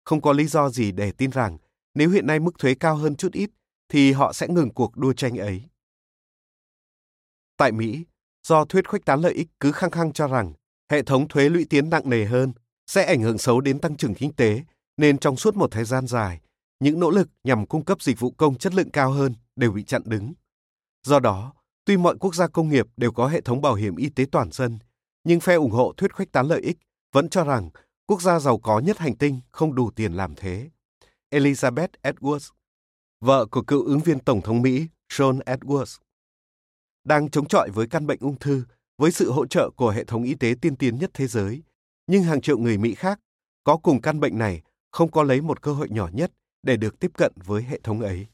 Không 0.05 0.21
có 0.21 0.33
lý 0.33 0.47
do 0.47 0.69
gì 0.71 0.93
để 0.93 1.13
tin 1.13 1.31
rằng 1.31 1.59
nếu 1.95 2.11
hiện 2.11 2.27
nay 2.27 2.41
mức 2.41 2.59
thuế 2.59 2.75
cao 2.75 2.97
hơn 2.97 3.17
chút 3.17 3.33
ít 3.33 3.51
thì 3.89 4.13
họ 4.13 4.33
sẽ 4.33 4.49
ngừng 4.49 4.71
cuộc 4.71 4.97
đua 4.97 5.13
tranh 5.13 5.37
ấy. 5.37 5.63
Tại 7.57 7.73
Mỹ, 7.73 8.05
do 8.47 8.65
thuyết 8.65 8.89
khuếch 8.89 9.05
tán 9.05 9.21
lợi 9.21 9.35
ích 9.35 9.49
cứ 9.61 9.73
khăng 9.73 9.91
khăng 9.91 10.13
cho 10.13 10.29
rằng 10.29 10.53
hệ 10.91 11.03
thống 11.03 11.29
thuế 11.29 11.49
lũy 11.49 11.65
tiến 11.65 11.91
nặng 11.91 12.11
nề 12.11 12.25
hơn 12.25 12.53
sẽ 12.87 13.05
ảnh 13.05 13.23
hưởng 13.23 13.39
xấu 13.39 13.61
đến 13.61 13.79
tăng 13.79 13.97
trưởng 13.97 14.15
kinh 14.15 14.33
tế, 14.33 14.63
nên 14.97 15.19
trong 15.19 15.37
suốt 15.37 15.57
một 15.57 15.71
thời 15.71 15.85
gian 15.85 16.07
dài, 16.07 16.41
những 16.81 17.01
nỗ 17.01 17.11
lực 17.11 17.29
nhằm 17.45 17.67
cung 17.67 17.85
cấp 17.85 18.03
dịch 18.03 18.21
vụ 18.21 18.31
công 18.31 18.59
chất 18.59 18.75
lượng 18.75 18.91
cao 18.91 19.11
hơn 19.11 19.35
đều 19.57 19.73
bị 19.73 19.83
chặn 19.83 20.03
đứng. 20.05 20.33
Do 21.05 21.21
đó, 21.21 21.53
tuy 21.85 21.97
mọi 21.97 22.17
quốc 22.21 22.35
gia 22.35 22.47
công 22.47 22.69
nghiệp 22.69 22.87
đều 22.97 23.13
có 23.13 23.29
hệ 23.29 23.41
thống 23.41 23.61
bảo 23.61 23.75
hiểm 23.75 23.97
y 23.97 24.09
tế 24.09 24.25
toàn 24.33 24.53
dân, 24.53 24.79
nhưng 25.25 25.41
phe 25.41 25.55
ủng 25.55 25.71
hộ 25.71 25.93
thuyết 25.97 26.15
khuếch 26.15 26.33
tán 26.33 26.47
lợi 26.47 26.61
ích 26.61 26.79
vẫn 27.13 27.29
cho 27.29 27.45
rằng 27.45 27.71
quốc 28.07 28.23
gia 28.23 28.39
giàu 28.39 28.59
có 28.59 28.79
nhất 28.79 28.99
hành 28.99 29.17
tinh 29.17 29.41
không 29.51 29.75
đủ 29.75 29.91
tiền 29.91 30.13
làm 30.13 30.35
thế. 30.35 30.71
Elizabeth 31.31 31.89
Edwards, 32.03 32.51
vợ 33.21 33.47
của 33.47 33.63
cựu 33.63 33.85
ứng 33.85 34.01
viên 34.01 34.19
Tổng 34.19 34.41
thống 34.41 34.63
Mỹ 34.63 34.87
John 35.13 35.41
Edwards, 35.41 35.99
đang 37.05 37.31
chống 37.31 37.49
chọi 37.49 37.71
với 37.71 37.87
căn 37.87 38.07
bệnh 38.07 38.19
ung 38.21 38.39
thư 38.39 38.65
với 38.99 39.13
sự 39.13 39.33
hỗ 39.33 39.47
trợ 39.47 39.71
của 39.77 39.91
hệ 39.91 40.05
thống 40.05 40.23
y 40.23 40.35
tế 40.35 40.55
tiên 40.61 40.77
tiến 40.77 40.99
nhất 40.99 41.11
thế 41.15 41.27
giới, 41.27 41.63
nhưng 42.07 42.23
hàng 42.23 42.41
triệu 42.41 42.59
người 42.59 42.79
Mỹ 42.79 42.95
khác 42.95 43.21
có 43.65 43.77
cùng 43.77 44.01
căn 44.01 44.21
bệnh 44.21 44.39
này 44.39 44.63
không 44.93 45.11
có 45.11 45.23
lấy 45.23 45.41
một 45.41 45.63
cơ 45.63 45.73
hội 45.73 45.89
nhỏ 45.91 46.09
nhất 46.13 46.33
để 46.63 46.77
được 46.77 46.99
tiếp 47.01 47.11
cận 47.15 47.33
với 47.37 47.63
hệ 47.63 47.81
thống 47.81 48.01
ấy. 48.01 48.27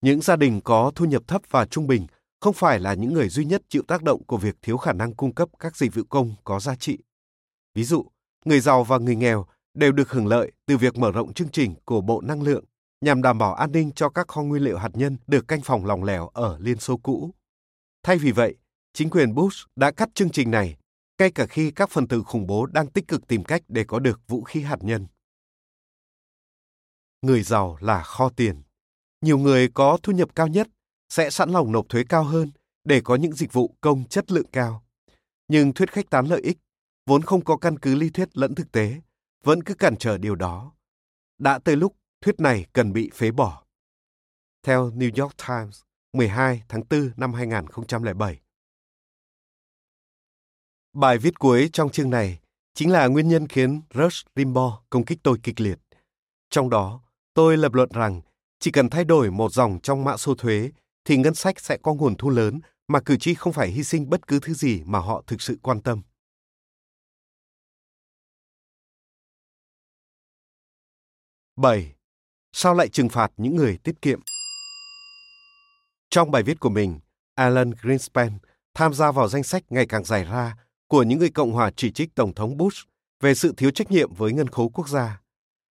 Những 0.00 0.20
gia 0.20 0.36
đình 0.36 0.60
có 0.64 0.92
thu 0.94 1.04
nhập 1.04 1.22
thấp 1.26 1.42
và 1.50 1.66
trung 1.66 1.86
bình 1.86 2.06
không 2.40 2.54
phải 2.54 2.80
là 2.80 2.94
những 2.94 3.12
người 3.12 3.28
duy 3.28 3.44
nhất 3.44 3.62
chịu 3.68 3.82
tác 3.88 4.02
động 4.02 4.24
của 4.24 4.36
việc 4.36 4.56
thiếu 4.62 4.76
khả 4.76 4.92
năng 4.92 5.14
cung 5.14 5.34
cấp 5.34 5.48
các 5.58 5.76
dịch 5.76 5.94
vụ 5.94 6.02
công 6.08 6.34
có 6.44 6.60
giá 6.60 6.76
trị. 6.76 6.98
Ví 7.74 7.84
dụ, 7.84 8.06
người 8.44 8.60
giàu 8.60 8.84
và 8.84 8.98
người 8.98 9.16
nghèo 9.16 9.46
đều 9.74 9.92
được 9.92 10.10
hưởng 10.10 10.26
lợi 10.26 10.52
từ 10.66 10.76
việc 10.76 10.96
mở 10.96 11.12
rộng 11.12 11.34
chương 11.34 11.48
trình 11.48 11.74
của 11.84 12.00
Bộ 12.00 12.20
Năng 12.20 12.42
lượng 12.42 12.64
nhằm 13.00 13.22
đảm 13.22 13.38
bảo 13.38 13.54
an 13.54 13.72
ninh 13.72 13.92
cho 13.92 14.08
các 14.08 14.28
kho 14.28 14.42
nguyên 14.42 14.62
liệu 14.62 14.78
hạt 14.78 14.90
nhân 14.94 15.16
được 15.26 15.48
canh 15.48 15.60
phòng 15.60 15.86
lòng 15.86 16.04
lẻo 16.04 16.28
ở 16.28 16.58
Liên 16.60 16.78
Xô 16.78 16.96
cũ. 16.96 17.34
Thay 18.02 18.18
vì 18.18 18.32
vậy, 18.32 18.56
chính 18.92 19.10
quyền 19.10 19.34
Bush 19.34 19.66
đã 19.76 19.90
cắt 19.90 20.08
chương 20.14 20.30
trình 20.30 20.50
này, 20.50 20.76
ngay 21.18 21.30
cả 21.30 21.46
khi 21.46 21.70
các 21.70 21.90
phần 21.90 22.08
tử 22.08 22.22
khủng 22.22 22.46
bố 22.46 22.66
đang 22.66 22.86
tích 22.86 23.08
cực 23.08 23.26
tìm 23.28 23.44
cách 23.44 23.62
để 23.68 23.84
có 23.84 23.98
được 23.98 24.20
vũ 24.28 24.42
khí 24.42 24.60
hạt 24.60 24.78
nhân. 24.80 25.06
Người 27.22 27.42
giàu 27.42 27.78
là 27.80 28.02
kho 28.02 28.28
tiền. 28.28 28.62
Nhiều 29.26 29.38
người 29.38 29.68
có 29.68 29.98
thu 30.02 30.12
nhập 30.12 30.28
cao 30.34 30.46
nhất 30.46 30.68
sẽ 31.08 31.30
sẵn 31.30 31.50
lòng 31.50 31.72
nộp 31.72 31.88
thuế 31.88 32.04
cao 32.08 32.24
hơn 32.24 32.50
để 32.84 33.00
có 33.04 33.14
những 33.16 33.32
dịch 33.32 33.52
vụ 33.52 33.76
công 33.80 34.04
chất 34.04 34.32
lượng 34.32 34.46
cao. 34.52 34.84
Nhưng 35.48 35.72
thuyết 35.72 35.92
khách 35.92 36.10
tán 36.10 36.26
lợi 36.26 36.40
ích, 36.40 36.58
vốn 37.06 37.22
không 37.22 37.44
có 37.44 37.56
căn 37.56 37.78
cứ 37.78 37.94
lý 37.94 38.10
thuyết 38.10 38.36
lẫn 38.36 38.54
thực 38.54 38.72
tế, 38.72 39.00
vẫn 39.44 39.62
cứ 39.62 39.74
cản 39.74 39.96
trở 39.96 40.18
điều 40.18 40.34
đó. 40.34 40.72
Đã 41.38 41.58
tới 41.58 41.76
lúc 41.76 41.96
thuyết 42.20 42.40
này 42.40 42.66
cần 42.72 42.92
bị 42.92 43.10
phế 43.14 43.30
bỏ. 43.30 43.64
Theo 44.62 44.90
New 44.90 45.22
York 45.22 45.34
Times, 45.48 45.80
12 46.12 46.62
tháng 46.68 46.82
4 46.90 47.10
năm 47.16 47.32
2007. 47.32 48.40
Bài 50.92 51.18
viết 51.18 51.38
cuối 51.38 51.70
trong 51.72 51.90
chương 51.90 52.10
này 52.10 52.40
chính 52.74 52.92
là 52.92 53.06
nguyên 53.06 53.28
nhân 53.28 53.48
khiến 53.48 53.80
Rush 53.94 54.26
Limbaugh 54.34 54.74
công 54.90 55.04
kích 55.04 55.18
tôi 55.22 55.38
kịch 55.42 55.60
liệt. 55.60 55.78
Trong 56.50 56.70
đó, 56.70 57.00
tôi 57.34 57.56
lập 57.56 57.74
luận 57.74 57.88
rằng 57.92 58.20
chỉ 58.58 58.70
cần 58.70 58.90
thay 58.90 59.04
đổi 59.04 59.30
một 59.30 59.52
dòng 59.52 59.78
trong 59.82 60.04
mã 60.04 60.16
số 60.16 60.34
thuế 60.34 60.70
thì 61.04 61.16
ngân 61.16 61.34
sách 61.34 61.60
sẽ 61.60 61.78
có 61.82 61.94
nguồn 61.94 62.16
thu 62.16 62.30
lớn 62.30 62.60
mà 62.88 63.00
cử 63.00 63.16
tri 63.16 63.34
không 63.34 63.52
phải 63.52 63.68
hy 63.68 63.84
sinh 63.84 64.10
bất 64.10 64.26
cứ 64.26 64.40
thứ 64.42 64.54
gì 64.54 64.82
mà 64.84 64.98
họ 64.98 65.22
thực 65.26 65.42
sự 65.42 65.58
quan 65.62 65.80
tâm. 65.80 66.02
Bảy, 71.56 71.96
Sao 72.58 72.74
lại 72.74 72.88
trừng 72.88 73.08
phạt 73.08 73.32
những 73.36 73.56
người 73.56 73.78
tiết 73.82 74.02
kiệm? 74.02 74.20
Trong 76.10 76.30
bài 76.30 76.42
viết 76.42 76.60
của 76.60 76.68
mình, 76.68 77.00
Alan 77.34 77.70
Greenspan 77.70 78.38
tham 78.74 78.94
gia 78.94 79.12
vào 79.12 79.28
danh 79.28 79.42
sách 79.42 79.62
ngày 79.70 79.86
càng 79.86 80.04
dài 80.04 80.24
ra 80.24 80.56
của 80.88 81.02
những 81.02 81.18
người 81.18 81.30
Cộng 81.30 81.52
hòa 81.52 81.70
chỉ 81.76 81.92
trích 81.92 82.14
Tổng 82.14 82.34
thống 82.34 82.56
Bush 82.56 82.88
về 83.20 83.34
sự 83.34 83.54
thiếu 83.56 83.70
trách 83.70 83.90
nhiệm 83.90 84.14
với 84.14 84.32
ngân 84.32 84.48
khố 84.48 84.68
quốc 84.68 84.88
gia. 84.88 85.20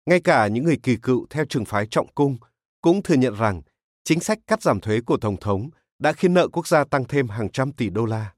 Ngay 0.05 0.21
cả 0.21 0.47
những 0.47 0.63
người 0.63 0.79
kỳ 0.83 0.95
cựu 0.95 1.25
theo 1.29 1.45
trường 1.49 1.65
phái 1.65 1.87
trọng 1.91 2.07
cung 2.07 2.37
cũng 2.81 3.03
thừa 3.03 3.15
nhận 3.15 3.33
rằng 3.33 3.61
chính 4.03 4.19
sách 4.19 4.39
cắt 4.47 4.61
giảm 4.61 4.79
thuế 4.79 5.01
của 5.01 5.17
Tổng 5.17 5.37
thống 5.37 5.69
đã 5.99 6.13
khiến 6.13 6.33
nợ 6.33 6.47
quốc 6.47 6.67
gia 6.67 6.83
tăng 6.83 7.05
thêm 7.05 7.27
hàng 7.27 7.49
trăm 7.49 7.71
tỷ 7.71 7.89
đô 7.89 8.05
la. 8.05 8.33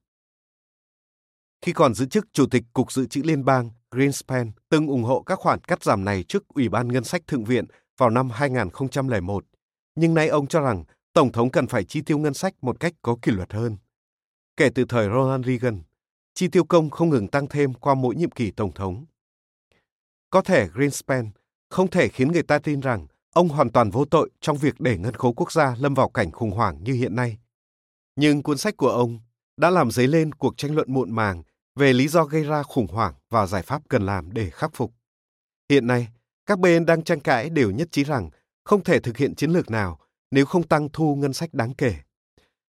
Khi 1.61 1.73
còn 1.73 1.93
giữ 1.93 2.05
chức 2.05 2.27
Chủ 2.33 2.45
tịch 2.51 2.63
Cục 2.73 2.91
Dự 2.91 3.05
trữ 3.05 3.21
Liên 3.23 3.45
bang, 3.45 3.69
Greenspan 3.91 4.51
từng 4.69 4.87
ủng 4.87 5.03
hộ 5.03 5.21
các 5.21 5.39
khoản 5.39 5.59
cắt 5.59 5.83
giảm 5.83 6.05
này 6.05 6.23
trước 6.23 6.47
Ủy 6.47 6.69
ban 6.69 6.87
Ngân 6.87 7.03
sách 7.03 7.27
Thượng 7.27 7.43
viện 7.43 7.65
vào 7.97 8.09
năm 8.09 8.29
2001. 8.29 9.45
Nhưng 9.95 10.13
nay 10.13 10.27
ông 10.27 10.47
cho 10.47 10.61
rằng 10.61 10.83
Tổng 11.13 11.31
thống 11.31 11.49
cần 11.49 11.67
phải 11.67 11.83
chi 11.83 12.01
tiêu 12.01 12.17
ngân 12.17 12.33
sách 12.33 12.53
một 12.61 12.79
cách 12.79 12.93
có 13.01 13.17
kỷ 13.21 13.31
luật 13.31 13.53
hơn. 13.53 13.77
Kể 14.57 14.69
từ 14.75 14.85
thời 14.85 15.07
Ronald 15.07 15.45
Reagan, 15.45 15.81
chi 16.33 16.47
tiêu 16.47 16.63
công 16.63 16.89
không 16.89 17.09
ngừng 17.09 17.27
tăng 17.27 17.47
thêm 17.47 17.73
qua 17.73 17.95
mỗi 17.95 18.15
nhiệm 18.15 18.31
kỳ 18.31 18.51
Tổng 18.51 18.73
thống. 18.73 19.05
Có 20.29 20.41
thể 20.41 20.67
Greenspan 20.67 21.29
không 21.69 21.89
thể 21.89 22.07
khiến 22.07 22.31
người 22.31 22.43
ta 22.43 22.59
tin 22.59 22.79
rằng 22.79 23.07
ông 23.33 23.49
hoàn 23.49 23.69
toàn 23.69 23.89
vô 23.89 24.05
tội 24.05 24.29
trong 24.41 24.57
việc 24.57 24.79
để 24.79 24.97
ngân 24.97 25.13
khố 25.13 25.33
quốc 25.33 25.51
gia 25.51 25.75
lâm 25.79 25.93
vào 25.93 26.09
cảnh 26.09 26.31
khủng 26.31 26.51
hoảng 26.51 26.83
như 26.83 26.93
hiện 26.93 27.15
nay. 27.15 27.37
Nhưng 28.15 28.43
cuốn 28.43 28.57
sách 28.57 28.77
của 28.77 28.89
ông 28.89 29.19
đã 29.57 29.69
làm 29.69 29.91
dấy 29.91 30.07
lên 30.07 30.31
cuộc 30.31 30.57
tranh 30.57 30.75
luận 30.75 30.93
muộn 30.93 31.11
màng 31.11 31.43
về 31.75 31.93
lý 31.93 32.07
do 32.07 32.23
gây 32.23 32.43
ra 32.43 32.63
khủng 32.63 32.87
hoảng 32.87 33.13
và 33.29 33.47
giải 33.47 33.61
pháp 33.61 33.81
cần 33.89 34.05
làm 34.05 34.33
để 34.33 34.49
khắc 34.49 34.71
phục. 34.73 34.93
Hiện 35.69 35.87
nay, 35.87 36.07
các 36.45 36.59
bên 36.59 36.85
đang 36.85 37.03
tranh 37.03 37.19
cãi 37.19 37.49
đều 37.49 37.71
nhất 37.71 37.87
trí 37.91 38.03
rằng 38.03 38.29
không 38.63 38.83
thể 38.83 38.99
thực 38.99 39.17
hiện 39.17 39.35
chiến 39.35 39.51
lược 39.51 39.71
nào 39.71 39.99
nếu 40.31 40.45
không 40.45 40.67
tăng 40.67 40.89
thu 40.93 41.15
ngân 41.15 41.33
sách 41.33 41.53
đáng 41.53 41.73
kể. 41.73 41.95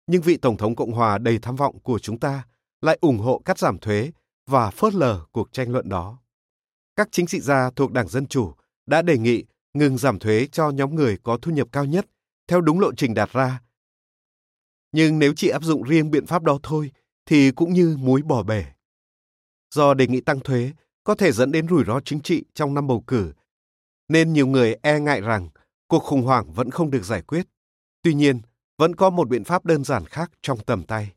Nhưng 0.08 0.22
vị 0.22 0.38
Tổng 0.38 0.58
thống 0.58 0.76
Cộng 0.76 0.92
hòa 0.92 1.18
đầy 1.18 1.40
tham 1.42 1.56
vọng 1.56 1.80
của 1.80 2.00
chúng 2.00 2.20
ta 2.20 2.44
lại 2.82 2.98
ủng 3.02 3.20
hộ 3.20 3.42
cắt 3.46 3.60
giảm 3.60 3.78
thuế 3.78 4.12
và 4.48 4.72
phớt 4.72 4.94
lờ 4.94 5.26
cuộc 5.32 5.54
tranh 5.54 5.72
luận 5.72 5.90
đó. 5.90 6.18
Các 6.96 7.08
chính 7.12 7.28
trị 7.28 7.40
gia 7.40 7.72
thuộc 7.76 7.92
Đảng 7.92 8.08
Dân 8.08 8.28
Chủ 8.28 8.54
đã 8.86 9.02
đề 9.02 9.18
nghị 9.18 9.46
ngừng 9.74 9.98
giảm 9.98 10.20
thuế 10.20 10.48
cho 10.52 10.70
nhóm 10.70 10.96
người 10.96 11.18
có 11.24 11.38
thu 11.42 11.52
nhập 11.52 11.68
cao 11.72 11.86
nhất 11.86 12.06
theo 12.48 12.62
đúng 12.62 12.80
lộ 12.80 12.94
trình 12.94 13.14
đặt 13.14 13.34
ra. 13.34 13.62
Nhưng 14.92 15.20
nếu 15.20 15.34
chỉ 15.36 15.50
áp 15.50 15.64
dụng 15.64 15.84
riêng 15.84 16.12
biện 16.12 16.26
pháp 16.26 16.44
đó 16.44 16.60
thôi 16.64 16.92
thì 17.26 17.52
cũng 17.52 17.74
như 17.74 17.98
muối 18.00 18.22
bỏ 18.22 18.44
bể. 18.44 18.66
Do 19.76 19.94
đề 19.94 20.08
nghị 20.08 20.22
tăng 20.22 20.40
thuế 20.40 20.72
có 21.04 21.16
thể 21.16 21.32
dẫn 21.32 21.52
đến 21.52 21.68
rủi 21.68 21.84
ro 21.86 22.00
chính 22.00 22.22
trị 22.22 22.44
trong 22.54 22.74
năm 22.74 22.88
bầu 22.88 23.04
cử, 23.08 23.34
nên 24.08 24.34
nhiều 24.34 24.48
người 24.48 24.76
e 24.82 25.00
ngại 25.00 25.22
rằng 25.22 25.50
cuộc 25.88 26.04
khủng 26.04 26.22
hoảng 26.22 26.54
vẫn 26.54 26.72
không 26.72 26.92
được 26.92 27.06
giải 27.06 27.22
quyết. 27.22 27.48
Tuy 28.02 28.14
nhiên, 28.14 28.42
vẫn 28.78 28.96
có 28.96 29.10
một 29.10 29.30
biện 29.30 29.44
pháp 29.44 29.66
đơn 29.66 29.84
giản 29.84 30.06
khác 30.06 30.32
trong 30.42 30.60
tầm 30.66 30.84
tay. 30.84 31.14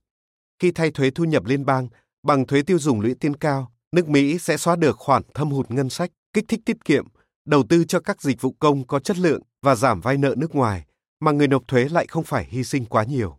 Khi 0.58 0.72
thay 0.72 0.90
thuế 0.90 1.10
thu 1.10 1.24
nhập 1.24 1.44
liên 1.44 1.64
bang 1.64 1.88
bằng 2.22 2.46
thuế 2.46 2.62
tiêu 2.62 2.78
dùng 2.78 3.00
lũy 3.00 3.14
tiến 3.14 3.36
cao, 3.36 3.72
nước 3.92 4.08
Mỹ 4.08 4.38
sẽ 4.38 4.56
xóa 4.56 4.76
được 4.76 4.96
khoản 4.98 5.22
thâm 5.34 5.50
hụt 5.50 5.70
ngân 5.70 5.90
sách, 5.90 6.10
kích 6.32 6.44
thích 6.48 6.60
tiết 6.64 6.84
kiệm, 6.84 7.06
đầu 7.44 7.62
tư 7.68 7.84
cho 7.84 8.00
các 8.00 8.22
dịch 8.22 8.40
vụ 8.40 8.56
công 8.58 8.86
có 8.86 9.00
chất 9.00 9.18
lượng 9.18 9.42
và 9.62 9.74
giảm 9.74 10.00
vay 10.00 10.16
nợ 10.16 10.34
nước 10.38 10.54
ngoài, 10.54 10.84
mà 11.20 11.32
người 11.32 11.48
nộp 11.48 11.68
thuế 11.68 11.88
lại 11.88 12.06
không 12.06 12.24
phải 12.24 12.44
hy 12.44 12.64
sinh 12.64 12.84
quá 12.84 13.04
nhiều. 13.04 13.38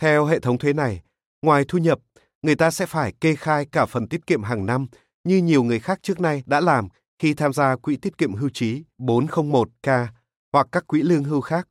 Theo 0.00 0.26
hệ 0.26 0.40
thống 0.40 0.58
thuế 0.58 0.72
này, 0.72 1.02
ngoài 1.42 1.64
thu 1.68 1.78
nhập, 1.78 1.98
người 2.42 2.56
ta 2.56 2.70
sẽ 2.70 2.86
phải 2.86 3.12
kê 3.20 3.34
khai 3.34 3.66
cả 3.72 3.86
phần 3.86 4.08
tiết 4.08 4.26
kiệm 4.26 4.42
hàng 4.42 4.66
năm 4.66 4.86
như 5.24 5.38
nhiều 5.38 5.62
người 5.62 5.80
khác 5.80 5.98
trước 6.02 6.20
nay 6.20 6.42
đã 6.46 6.60
làm 6.60 6.88
khi 7.18 7.34
tham 7.34 7.52
gia 7.52 7.76
quỹ 7.76 7.96
tiết 7.96 8.18
kiệm 8.18 8.34
hưu 8.34 8.50
trí 8.50 8.84
401k 8.98 10.06
hoặc 10.52 10.66
các 10.72 10.86
quỹ 10.86 11.02
lương 11.02 11.24
hưu 11.24 11.40
khác. 11.40 11.68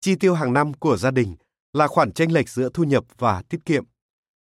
Chi 0.00 0.14
tiêu 0.14 0.34
hàng 0.34 0.52
năm 0.52 0.74
của 0.74 0.96
gia 0.96 1.10
đình 1.10 1.36
là 1.72 1.86
khoản 1.86 2.12
chênh 2.12 2.32
lệch 2.32 2.48
giữa 2.48 2.68
thu 2.74 2.84
nhập 2.84 3.04
và 3.18 3.42
tiết 3.42 3.64
kiệm. 3.64 3.84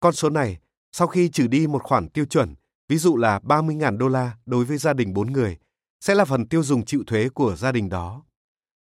Con 0.00 0.12
số 0.12 0.30
này, 0.30 0.58
sau 0.92 1.08
khi 1.08 1.28
trừ 1.28 1.46
đi 1.46 1.66
một 1.66 1.82
khoản 1.82 2.08
tiêu 2.08 2.24
chuẩn, 2.24 2.54
ví 2.90 2.98
dụ 2.98 3.16
là 3.16 3.38
30.000 3.38 3.98
đô 3.98 4.08
la 4.08 4.36
đối 4.46 4.64
với 4.64 4.78
gia 4.78 4.92
đình 4.92 5.14
4 5.14 5.32
người, 5.32 5.58
sẽ 6.00 6.14
là 6.14 6.24
phần 6.24 6.48
tiêu 6.48 6.62
dùng 6.62 6.84
chịu 6.84 7.04
thuế 7.06 7.28
của 7.28 7.56
gia 7.56 7.72
đình 7.72 7.88
đó. 7.88 8.22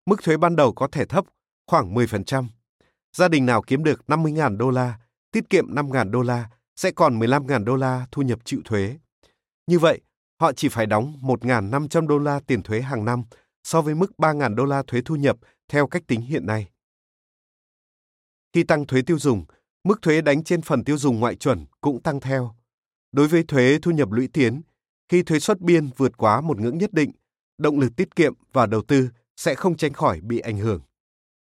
Mức 0.06 0.22
thuế 0.22 0.36
ban 0.36 0.56
đầu 0.56 0.72
có 0.72 0.88
thể 0.92 1.04
thấp, 1.06 1.24
khoảng 1.66 1.94
10%. 1.94 2.46
Gia 3.16 3.28
đình 3.28 3.46
nào 3.46 3.62
kiếm 3.62 3.84
được 3.84 4.02
50.000 4.06 4.56
đô 4.56 4.70
la, 4.70 4.98
tiết 5.32 5.50
kiệm 5.50 5.74
5.000 5.74 6.10
đô 6.10 6.22
la, 6.22 6.50
sẽ 6.76 6.90
còn 6.90 7.18
15.000 7.18 7.64
đô 7.64 7.76
la 7.76 8.06
thu 8.12 8.22
nhập 8.22 8.38
chịu 8.44 8.60
thuế. 8.64 8.98
Như 9.66 9.78
vậy, 9.78 10.00
họ 10.40 10.52
chỉ 10.52 10.68
phải 10.68 10.86
đóng 10.86 11.18
1.500 11.22 12.06
đô 12.06 12.18
la 12.18 12.40
tiền 12.46 12.62
thuế 12.62 12.80
hàng 12.80 13.04
năm 13.04 13.22
so 13.64 13.82
với 13.82 13.94
mức 13.94 14.12
3.000 14.18 14.54
đô 14.54 14.64
la 14.64 14.82
thuế 14.86 15.02
thu 15.04 15.16
nhập 15.16 15.36
theo 15.68 15.86
cách 15.86 16.02
tính 16.06 16.20
hiện 16.20 16.46
nay. 16.46 16.70
Khi 18.52 18.62
tăng 18.62 18.86
thuế 18.86 19.02
tiêu 19.02 19.18
dùng, 19.18 19.44
mức 19.84 20.02
thuế 20.02 20.20
đánh 20.20 20.44
trên 20.44 20.62
phần 20.62 20.84
tiêu 20.84 20.98
dùng 20.98 21.20
ngoại 21.20 21.36
chuẩn 21.36 21.66
cũng 21.80 22.02
tăng 22.02 22.20
theo. 22.20 22.54
Đối 23.12 23.28
với 23.28 23.42
thuế 23.42 23.78
thu 23.82 23.90
nhập 23.90 24.10
lũy 24.12 24.28
tiến, 24.28 24.62
khi 25.08 25.22
thuế 25.22 25.38
xuất 25.38 25.60
biên 25.60 25.90
vượt 25.96 26.16
quá 26.16 26.40
một 26.40 26.60
ngưỡng 26.60 26.78
nhất 26.78 26.92
định, 26.92 27.12
động 27.58 27.80
lực 27.80 27.96
tiết 27.96 28.16
kiệm 28.16 28.34
và 28.52 28.66
đầu 28.66 28.82
tư 28.82 29.08
sẽ 29.36 29.54
không 29.54 29.76
tránh 29.76 29.92
khỏi 29.92 30.20
bị 30.20 30.38
ảnh 30.38 30.58
hưởng. 30.58 30.80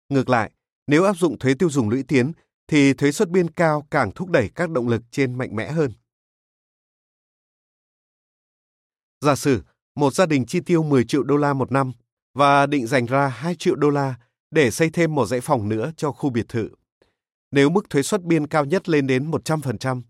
Ngược 0.10 0.30
lại, 0.30 0.52
nếu 0.88 1.04
áp 1.04 1.18
dụng 1.18 1.40
thuế 1.40 1.54
tiêu 1.54 1.70
dùng 1.70 1.90
lũy 1.90 2.04
tiến 2.04 2.32
thì 2.68 2.94
thuế 2.94 3.12
xuất 3.12 3.30
biên 3.30 3.50
cao 3.50 3.88
càng 3.92 4.12
thúc 4.12 4.30
đẩy 4.30 4.50
các 4.56 4.70
động 4.70 4.88
lực 4.88 5.02
trên 5.12 5.38
mạnh 5.38 5.56
mẽ 5.56 5.72
hơn. 5.72 5.92
Giả 9.22 9.36
sử 9.36 9.62
một 9.96 10.14
gia 10.14 10.26
đình 10.26 10.46
chi 10.46 10.60
tiêu 10.60 10.84
10 10.84 11.04
triệu 11.04 11.24
đô 11.24 11.38
la 11.38 11.54
một 11.54 11.72
năm 11.72 11.92
và 12.34 12.66
định 12.66 12.88
dành 12.88 13.06
ra 13.06 13.28
2 13.28 13.56
triệu 13.56 13.76
đô 13.76 13.90
la 13.90 14.16
để 14.52 14.72
xây 14.72 14.90
thêm 14.90 15.16
một 15.16 15.26
dãy 15.26 15.42
phòng 15.42 15.70
nữa 15.70 15.92
cho 15.98 16.12
khu 16.12 16.30
biệt 16.30 16.46
thự. 16.50 16.70
Nếu 17.52 17.70
mức 17.70 17.90
thuế 17.90 18.02
xuất 18.02 18.24
biên 18.24 18.48
cao 18.48 18.66
nhất 18.66 18.90
lên 18.90 19.08
đến 19.08 19.32
100%, 19.32 20.02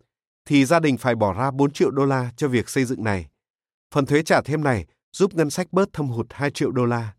thì 0.46 0.66
gia 0.66 0.80
đình 0.80 0.98
phải 0.98 1.16
bỏ 1.16 1.34
ra 1.34 1.52
4 1.52 1.72
triệu 1.72 1.92
đô 1.92 2.06
la 2.06 2.32
cho 2.38 2.48
việc 2.48 2.70
xây 2.70 2.86
dựng 2.86 3.04
này. 3.04 3.28
Phần 3.94 4.06
thuế 4.06 4.24
trả 4.24 4.42
thêm 4.42 4.64
này 4.64 4.86
giúp 5.14 5.34
ngân 5.34 5.50
sách 5.50 5.68
bớt 5.72 5.94
thâm 5.94 6.08
hụt 6.08 6.28
2 6.30 6.52
triệu 6.52 6.72
đô 6.72 6.86
la. 6.86 7.14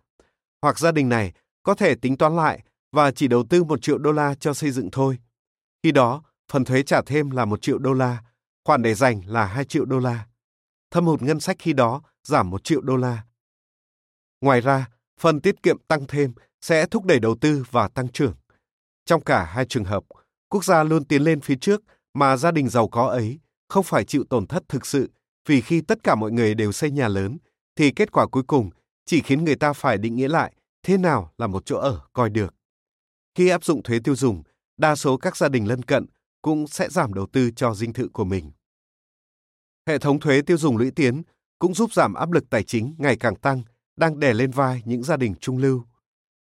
Hoặc 0.63 0.79
gia 0.79 0.93
đình 0.93 1.09
này 1.09 1.33
có 1.63 1.75
thể 1.75 1.95
tính 1.95 2.17
toán 2.17 2.37
lại 2.37 2.63
và 2.93 3.11
chỉ 3.11 3.29
đầu 3.29 3.45
tư 3.51 3.65
1 3.65 3.83
triệu 3.83 3.99
đô 3.99 4.13
la 4.13 4.35
cho 4.35 4.55
xây 4.55 4.71
dựng 4.71 4.91
thôi. 4.93 5.19
Khi 5.83 5.93
đó, 5.93 6.23
phần 6.53 6.65
thuế 6.65 6.83
trả 6.83 7.03
thêm 7.03 7.31
là 7.31 7.45
1 7.45 7.63
triệu 7.63 7.79
đô 7.79 7.93
la, 7.93 8.23
khoản 8.65 8.83
để 8.83 8.95
dành 8.95 9.21
là 9.27 9.47
2 9.47 9.65
triệu 9.65 9.85
đô 9.85 9.99
la. 9.99 10.27
Thâm 10.91 11.07
hụt 11.07 11.23
ngân 11.23 11.41
sách 11.41 11.57
khi 11.59 11.73
đó 11.73 12.03
giảm 12.25 12.51
1 12.51 12.65
triệu 12.65 12.81
đô 12.81 12.97
la. 12.97 13.23
Ngoài 14.41 14.61
ra, 14.61 14.89
phần 15.21 15.41
tiết 15.41 15.63
kiệm 15.63 15.79
tăng 15.89 16.07
thêm 16.07 16.33
sẽ 16.61 16.87
thúc 16.87 17.05
đẩy 17.05 17.19
đầu 17.19 17.37
tư 17.41 17.65
và 17.71 17.89
tăng 17.89 18.09
trưởng. 18.09 18.35
Trong 19.05 19.21
cả 19.21 19.45
hai 19.45 19.67
trường 19.67 19.85
hợp, 19.85 20.05
quốc 20.49 20.65
gia 20.65 20.83
luôn 20.83 21.05
tiến 21.05 21.23
lên 21.23 21.41
phía 21.41 21.57
trước 21.61 21.83
mà 22.15 22.37
gia 22.37 22.51
đình 22.51 22.69
giàu 22.69 22.89
có 22.89 23.07
ấy 23.07 23.39
không 23.69 23.85
phải 23.85 24.05
chịu 24.05 24.25
tổn 24.31 24.47
thất 24.47 24.69
thực 24.69 24.87
sự 24.87 25.11
vì 25.49 25.61
khi 25.61 25.81
tất 25.81 26.03
cả 26.03 26.15
mọi 26.15 26.33
người 26.33 26.55
đều 26.55 26.73
xây 26.73 26.91
nhà 26.91 27.09
lớn 27.09 27.39
thì 27.77 27.91
kết 27.91 28.13
quả 28.13 28.27
cuối 28.27 28.43
cùng 28.43 28.71
chỉ 29.07 29.23
khiến 29.23 29.45
người 29.45 29.57
ta 29.57 29.73
phải 29.73 29.99
định 29.99 30.17
nghĩa 30.17 30.29
lại 30.29 30.53
thế 30.83 30.97
nào 30.97 31.33
là 31.39 31.47
một 31.47 31.67
chỗ 31.67 31.77
ở 31.77 32.01
coi 32.13 32.31
được. 32.31 32.55
Khi 33.35 33.49
áp 33.49 33.65
dụng 33.65 33.83
thuế 33.83 33.99
tiêu 34.05 34.17
dùng, 34.17 34.43
đa 34.77 34.95
số 34.95 35.17
các 35.17 35.37
gia 35.37 35.49
đình 35.49 35.69
lân 35.69 35.83
cận 35.83 36.07
cũng 36.43 36.67
sẽ 36.67 36.89
giảm 36.91 37.15
đầu 37.15 37.27
tư 37.33 37.51
cho 37.57 37.75
dinh 37.75 37.93
thự 37.93 38.09
của 38.09 38.25
mình. 38.25 38.51
Hệ 39.87 39.99
thống 39.99 40.21
thuế 40.21 40.43
tiêu 40.43 40.57
dùng 40.57 40.77
lũy 40.77 40.91
tiến 40.91 41.23
cũng 41.59 41.75
giúp 41.75 41.93
giảm 41.93 42.15
áp 42.15 42.33
lực 42.33 42.51
tài 42.51 42.63
chính 42.63 42.95
ngày 42.99 43.17
càng 43.17 43.37
tăng, 43.37 43.63
đang 43.97 44.21
đè 44.21 44.35
lên 44.35 44.51
vai 44.51 44.83
những 44.85 45.03
gia 45.03 45.17
đình 45.17 45.35
trung 45.41 45.59
lưu. 45.59 45.85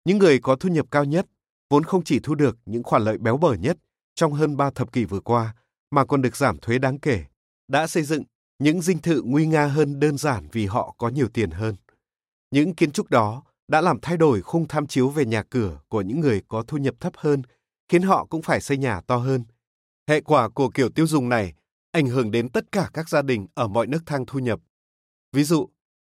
Những 0.05 0.19
người 0.19 0.39
có 0.39 0.57
thu 0.57 0.69
nhập 0.69 0.87
cao 0.91 1.05
nhất 1.05 1.27
vốn 1.71 1.85
không 1.85 2.05
chỉ 2.05 2.21
thu 2.23 2.35
được 2.35 2.59
những 2.67 2.83
khoản 2.83 3.03
lợi 3.03 3.19
béo 3.19 3.37
bở 3.37 3.55
nhất 3.55 3.79
trong 4.15 4.33
hơn 4.33 4.57
3 4.57 4.71
thập 4.71 4.93
kỷ 4.93 5.05
vừa 5.05 5.21
qua, 5.21 5.55
mà 5.91 6.05
còn 6.05 6.23
được 6.23 6.37
giảm 6.37 6.59
thuế 6.59 6.79
đáng 6.79 6.99
kể, 6.99 7.25
đã 7.69 7.87
xây 7.87 8.03
dựng 8.03 8.23
những 8.59 8.83
dinh 8.83 8.99
thự 8.99 9.23
nguy 9.25 9.47
nga 9.47 9.67
hơn 9.67 10.01
đơn 10.01 10.19
giản 10.19 10.49
vì 10.53 10.67
họ 10.67 10.95
có 10.99 11.09
nhiều 11.09 11.29
tiền 11.29 11.51
hơn. 11.51 11.77
Những 12.51 12.75
kiến 12.75 12.93
trúc 12.93 13.11
đó 13.11 13.43
đã 13.69 13.81
làm 13.81 14.01
thay 14.03 14.17
đổi 14.17 14.43
khung 14.43 14.69
tham 14.69 14.87
chiếu 14.87 15.09
về 15.09 15.25
nhà 15.25 15.43
cửa 15.43 15.81
của 15.89 16.01
những 16.01 16.21
người 16.21 16.43
có 16.49 16.65
thu 16.67 16.77
nhập 16.77 16.95
thấp 17.01 17.13
hơn, 17.17 17.43
khiến 17.89 18.03
họ 18.03 18.25
cũng 18.25 18.43
phải 18.43 18.61
xây 18.61 18.77
nhà 18.77 19.01
to 19.01 19.17
hơn. 19.17 19.45
Hệ 20.09 20.21
quả 20.21 20.49
của 20.49 20.69
kiểu 20.69 20.89
tiêu 20.89 21.07
dùng 21.07 21.29
này 21.29 21.55
ảnh 21.93 22.07
hưởng 22.07 22.31
đến 22.31 22.49
tất 22.49 22.73
cả 22.73 22.91
các 22.93 23.09
gia 23.09 23.23
đình 23.23 23.47
ở 23.55 23.69
mọi 23.69 23.87
nước 23.87 24.03
thang 24.07 24.25
thu 24.27 24.39
nhập. 24.39 24.61
Ví 25.33 25.45
dụ, 25.45 25.69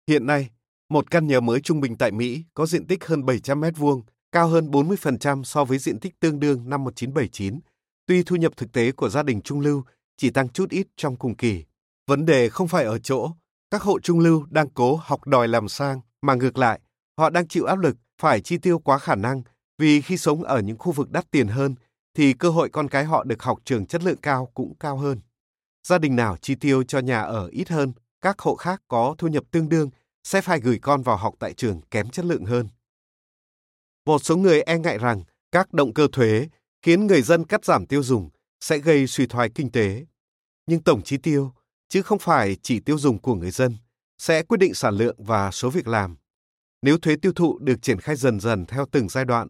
hiện 0.09 0.27
nay, 0.27 0.51
một 0.89 1.11
căn 1.11 1.27
nhà 1.27 1.41
mới 1.41 1.61
trung 1.61 1.81
bình 1.81 1.97
tại 1.97 2.11
Mỹ 2.11 2.45
có 2.55 2.67
diện 2.67 2.87
tích 2.87 3.05
hơn 3.05 3.25
700 3.25 3.61
mét 3.61 3.77
vuông, 3.77 4.03
cao 4.33 4.49
hơn 4.49 4.71
40% 4.71 5.43
so 5.45 5.65
với 5.65 5.79
diện 5.79 6.01
tích 6.01 6.21
tương 6.21 6.41
đương 6.41 6.71
năm 6.71 6.85
1979, 6.85 7.61
tuy 8.07 8.23
thu 8.23 8.37
nhập 8.37 8.53
thực 8.57 8.73
tế 8.73 8.93
của 8.93 9.09
gia 9.09 9.23
đình 9.23 9.41
trung 9.43 9.61
lưu 9.61 9.85
chỉ 10.17 10.31
tăng 10.31 10.49
chút 10.49 10.71
ít 10.71 10.87
trong 10.97 11.17
cùng 11.17 11.35
kỳ. 11.35 11.65
Vấn 12.07 12.27
đề 12.27 12.49
không 12.49 12.69
phải 12.69 12.85
ở 12.85 12.99
chỗ 12.99 13.31
các 13.71 13.83
hộ 13.83 14.01
trung 14.01 14.21
lưu 14.21 14.47
đang 14.51 14.69
cố 14.69 14.97
học 14.97 15.27
đòi 15.27 15.49
làm 15.49 15.69
sang, 15.69 16.01
mà 16.23 16.35
ngược 16.35 16.59
lại, 16.59 16.81
họ 17.19 17.31
đang 17.31 17.49
chịu 17.49 17.65
áp 17.65 17.79
lực 17.79 17.97
phải 18.21 18.41
chi 18.41 18.59
tiêu 18.59 18.79
quá 18.79 18.99
khả 18.99 19.15
năng 19.15 19.43
vì 19.79 20.01
khi 20.01 20.17
sống 20.17 20.43
ở 20.43 20.61
những 20.61 20.79
khu 20.79 20.93
vực 20.93 21.11
đắt 21.11 21.31
tiền 21.31 21.49
hơn 21.49 21.75
thì 22.15 22.33
cơ 22.33 22.51
hội 22.51 22.69
con 22.69 22.89
cái 22.89 23.05
họ 23.05 23.25
được 23.25 23.43
học 23.43 23.59
trường 23.65 23.87
chất 23.87 24.03
lượng 24.03 24.17
cao 24.23 24.51
cũng 24.55 24.75
cao 24.81 24.97
hơn. 24.97 25.21
Gia 25.89 25.99
đình 25.99 26.17
nào 26.17 26.37
chi 26.37 26.55
tiêu 26.55 26.83
cho 26.83 26.99
nhà 26.99 27.21
ở 27.21 27.49
ít 27.53 27.69
hơn, 27.69 27.93
các 28.21 28.39
hộ 28.39 28.57
khác 28.57 28.83
có 28.89 29.15
thu 29.19 29.29
nhập 29.29 29.45
tương 29.51 29.69
đương 29.69 29.91
sẽ 30.25 30.41
phải 30.41 30.61
gửi 30.61 30.79
con 30.83 31.03
vào 31.03 31.17
học 31.17 31.35
tại 31.39 31.55
trường 31.55 31.81
kém 31.91 32.09
chất 32.09 32.25
lượng 32.25 32.45
hơn. 32.45 32.69
Một 34.07 34.19
số 34.19 34.37
người 34.37 34.63
e 34.63 34.79
ngại 34.79 34.99
rằng 34.99 35.23
các 35.53 35.73
động 35.73 35.95
cơ 35.95 36.09
thuế 36.13 36.49
khiến 36.83 37.07
người 37.07 37.23
dân 37.23 37.45
cắt 37.45 37.65
giảm 37.65 37.87
tiêu 37.87 38.03
dùng 38.03 38.31
sẽ 38.61 38.79
gây 38.79 39.07
suy 39.07 39.27
thoái 39.27 39.51
kinh 39.55 39.73
tế. 39.73 40.07
Nhưng 40.67 40.83
tổng 40.83 41.03
chi 41.03 41.17
tiêu, 41.17 41.53
chứ 41.89 42.03
không 42.03 42.19
phải 42.19 42.57
chỉ 42.63 42.81
tiêu 42.81 42.99
dùng 42.99 43.19
của 43.19 43.35
người 43.35 43.51
dân, 43.51 43.77
sẽ 44.19 44.43
quyết 44.43 44.59
định 44.61 44.75
sản 44.75 44.95
lượng 44.95 45.17
và 45.19 45.51
số 45.51 45.71
việc 45.71 45.89
làm. 45.89 46.17
Nếu 46.83 46.99
thuế 46.99 47.17
tiêu 47.23 47.33
thụ 47.33 47.59
được 47.59 47.83
triển 47.83 48.01
khai 48.01 48.17
dần 48.17 48.41
dần 48.41 48.67
theo 48.67 48.87
từng 48.93 49.09
giai 49.09 49.25
đoạn, 49.25 49.49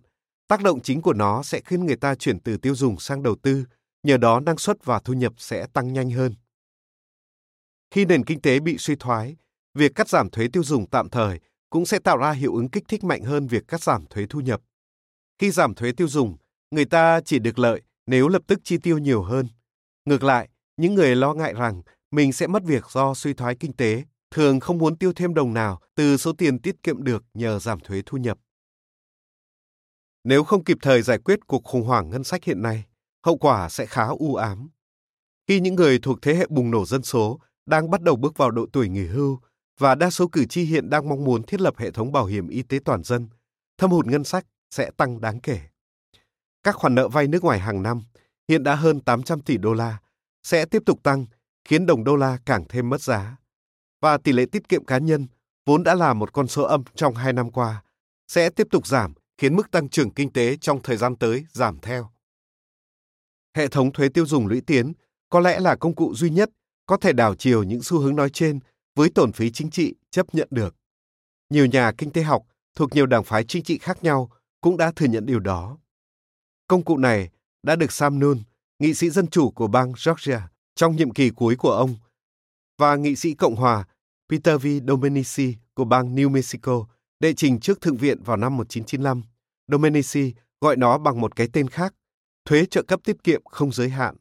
tác 0.49 0.63
động 0.63 0.81
chính 0.83 1.03
của 1.03 1.13
nó 1.13 1.43
sẽ 1.43 1.61
khiến 1.65 1.87
người 1.87 1.97
ta 1.97 2.15
chuyển 2.15 2.41
từ 2.41 2.57
tiêu 2.57 2.75
dùng 2.75 2.99
sang 2.99 3.23
đầu 3.23 3.37
tư, 3.43 3.65
nhờ 4.03 4.17
đó 4.17 4.41
năng 4.41 4.59
suất 4.59 4.85
và 4.85 5.01
thu 5.01 5.13
nhập 5.13 5.33
sẽ 5.37 5.67
tăng 5.73 5.93
nhanh 5.93 6.11
hơn. 6.11 6.35
Khi 7.91 8.05
nền 8.05 8.25
kinh 8.25 8.41
tế 8.41 8.61
bị 8.61 8.77
suy 8.79 8.97
thoái, 8.97 9.37
việc 9.75 9.93
cắt 9.95 10.09
giảm 10.09 10.31
thuế 10.31 10.49
tiêu 10.53 10.65
dùng 10.65 10.91
tạm 10.91 11.11
thời 11.11 11.41
cũng 11.71 11.87
sẽ 11.87 11.99
tạo 11.99 12.17
ra 12.17 12.33
hiệu 12.33 12.55
ứng 12.55 12.71
kích 12.71 12.85
thích 12.89 13.05
mạnh 13.05 13.23
hơn 13.23 13.47
việc 13.47 13.69
cắt 13.69 13.83
giảm 13.83 14.07
thuế 14.07 14.27
thu 14.31 14.41
nhập. 14.41 14.61
Khi 15.39 15.51
giảm 15.51 15.75
thuế 15.75 15.93
tiêu 15.93 16.09
dùng, 16.09 16.37
người 16.73 16.85
ta 16.85 17.20
chỉ 17.24 17.39
được 17.39 17.59
lợi 17.59 17.82
nếu 18.07 18.28
lập 18.28 18.43
tức 18.47 18.61
chi 18.65 18.78
tiêu 18.78 18.99
nhiều 18.99 19.23
hơn. 19.23 19.49
Ngược 20.05 20.23
lại, 20.23 20.49
những 20.77 20.94
người 20.94 21.16
lo 21.16 21.35
ngại 21.35 21.53
rằng 21.55 21.82
mình 22.11 22.32
sẽ 22.32 22.47
mất 22.47 22.62
việc 22.65 22.85
do 22.90 23.15
suy 23.15 23.35
thoái 23.35 23.55
kinh 23.55 23.73
tế 23.73 24.05
thường 24.31 24.61
không 24.61 24.78
muốn 24.78 24.97
tiêu 24.97 25.12
thêm 25.16 25.35
đồng 25.35 25.55
nào 25.55 25.81
từ 25.94 26.16
số 26.16 26.32
tiền 26.32 26.59
tiết 26.59 26.82
kiệm 26.82 27.03
được 27.03 27.24
nhờ 27.35 27.59
giảm 27.59 27.81
thuế 27.81 28.03
thu 28.07 28.19
nhập. 28.19 28.39
Nếu 30.24 30.44
không 30.44 30.65
kịp 30.65 30.78
thời 30.82 31.03
giải 31.03 31.19
quyết 31.19 31.47
cuộc 31.47 31.65
khủng 31.65 31.82
hoảng 31.82 32.11
ngân 32.11 32.24
sách 32.24 32.44
hiện 32.44 32.62
nay, 32.62 32.85
hậu 33.24 33.36
quả 33.36 33.69
sẽ 33.69 33.86
khá 33.86 34.07
u 34.07 34.35
ám. 34.35 34.70
Khi 35.49 35.61
những 35.61 35.74
người 35.74 35.99
thuộc 35.99 36.23
thế 36.23 36.35
hệ 36.35 36.47
bùng 36.51 36.70
nổ 36.70 36.85
dân 36.86 37.03
số 37.03 37.40
đang 37.66 37.90
bắt 37.90 38.03
đầu 38.03 38.16
bước 38.16 38.36
vào 38.36 38.51
độ 38.51 38.66
tuổi 38.73 38.89
nghỉ 38.89 39.07
hưu 39.07 39.40
và 39.78 39.94
đa 39.94 40.11
số 40.11 40.28
cử 40.28 40.44
tri 40.44 40.65
hiện 40.65 40.90
đang 40.90 41.09
mong 41.09 41.24
muốn 41.24 41.43
thiết 41.43 41.61
lập 41.61 41.74
hệ 41.77 41.90
thống 41.90 42.12
bảo 42.12 42.27
hiểm 42.27 42.49
y 42.49 42.62
tế 42.62 42.78
toàn 42.85 43.03
dân, 43.03 43.28
thâm 43.78 43.90
hụt 43.90 44.07
ngân 44.07 44.24
sách 44.24 44.47
sẽ 44.70 44.90
tăng 44.97 45.20
đáng 45.20 45.40
kể. 45.40 45.61
Các 46.63 46.77
khoản 46.77 46.95
nợ 46.95 47.09
vay 47.09 47.29
nước 47.29 47.45
ngoài 47.45 47.59
hàng 47.59 47.83
năm 47.83 48.03
hiện 48.49 48.63
đã 48.63 48.75
hơn 48.75 49.01
800 49.01 49.41
tỷ 49.41 49.57
đô 49.57 49.73
la, 49.73 49.99
sẽ 50.43 50.65
tiếp 50.65 50.83
tục 50.87 51.03
tăng, 51.03 51.27
khiến 51.65 51.87
đồng 51.87 52.05
đô 52.05 52.17
la 52.17 52.39
càng 52.47 52.65
thêm 52.69 52.89
mất 52.89 53.03
giá. 53.03 53.37
Và 54.01 54.19
tỷ 54.19 54.33
lệ 54.33 54.47
tiết 54.53 54.69
kiệm 54.69 54.85
cá 54.85 54.99
nhân, 54.99 55.27
vốn 55.67 55.83
đã 55.83 55.95
là 55.95 56.15
một 56.15 56.33
con 56.33 56.49
số 56.49 56.63
âm 56.63 56.83
trong 56.95 57.15
hai 57.15 57.33
năm 57.33 57.51
qua, 57.51 57.83
sẽ 58.29 58.51
tiếp 58.51 58.67
tục 58.71 58.87
giảm, 58.87 59.15
khiến 59.39 59.57
mức 59.57 59.71
tăng 59.71 59.89
trưởng 59.89 60.11
kinh 60.11 60.33
tế 60.33 60.57
trong 60.57 60.83
thời 60.83 60.97
gian 60.97 61.17
tới 61.17 61.47
giảm 61.53 61.79
theo. 61.79 62.11
Hệ 63.57 63.69
thống 63.69 63.93
thuế 63.93 64.09
tiêu 64.09 64.27
dùng 64.27 64.47
lũy 64.47 64.61
tiến 64.61 64.93
có 65.29 65.41
lẽ 65.41 65.61
là 65.61 65.77
công 65.77 65.95
cụ 65.95 66.15
duy 66.15 66.31
nhất 66.31 66.51
có 66.87 66.97
thể 66.97 67.13
đảo 67.13 67.35
chiều 67.35 67.63
những 67.63 67.83
xu 67.83 67.99
hướng 67.99 68.17
nói 68.17 68.31
trên 68.31 68.61
với 68.95 69.11
tổn 69.15 69.33
phí 69.33 69.51
chính 69.51 69.71
trị 69.71 69.95
chấp 70.11 70.35
nhận 70.35 70.49
được. 70.51 70.77
Nhiều 71.51 71.67
nhà 71.67 71.93
kinh 71.99 72.11
tế 72.11 72.23
học 72.23 72.43
thuộc 72.75 72.95
nhiều 72.95 73.07
đảng 73.07 73.25
phái 73.25 73.45
chính 73.45 73.63
trị 73.63 73.79
khác 73.79 74.05
nhau 74.05 74.31
cũng 74.61 74.77
đã 74.77 74.93
thừa 74.97 75.07
nhận 75.07 75.27
điều 75.27 75.41
đó. 75.41 75.79
Công 76.73 76.85
cụ 76.85 76.97
này 76.97 77.31
đã 77.62 77.77
được 77.77 77.93
Sam 77.93 78.19
Nunn, 78.19 78.39
nghị 78.78 78.94
sĩ 78.94 79.11
dân 79.11 79.27
chủ 79.27 79.51
của 79.51 79.66
bang 79.66 79.93
Georgia 80.07 80.49
trong 80.74 80.97
nhiệm 80.97 81.11
kỳ 81.11 81.31
cuối 81.31 81.57
của 81.57 81.70
ông, 81.70 81.94
và 82.78 82.97
nghị 82.97 83.16
sĩ 83.16 83.35
Cộng 83.35 83.57
hòa 83.57 83.85
Peter 84.28 84.62
V. 84.62 84.66
Domenici 84.89 85.57
của 85.74 85.85
bang 85.85 86.15
New 86.15 86.31
Mexico 86.31 86.86
đệ 87.20 87.32
trình 87.35 87.61
trước 87.61 87.81
Thượng 87.81 87.97
viện 87.97 88.23
vào 88.23 88.36
năm 88.36 88.57
1995. 88.57 89.23
Domenici 89.69 90.35
gọi 90.61 90.77
nó 90.77 90.99
bằng 90.99 91.20
một 91.20 91.36
cái 91.36 91.49
tên 91.53 91.69
khác, 91.69 91.94
thuế 92.44 92.66
trợ 92.66 92.82
cấp 92.82 93.01
tiết 93.05 93.24
kiệm 93.24 93.44
không 93.44 93.73
giới 93.73 93.89
hạn. 93.89 94.16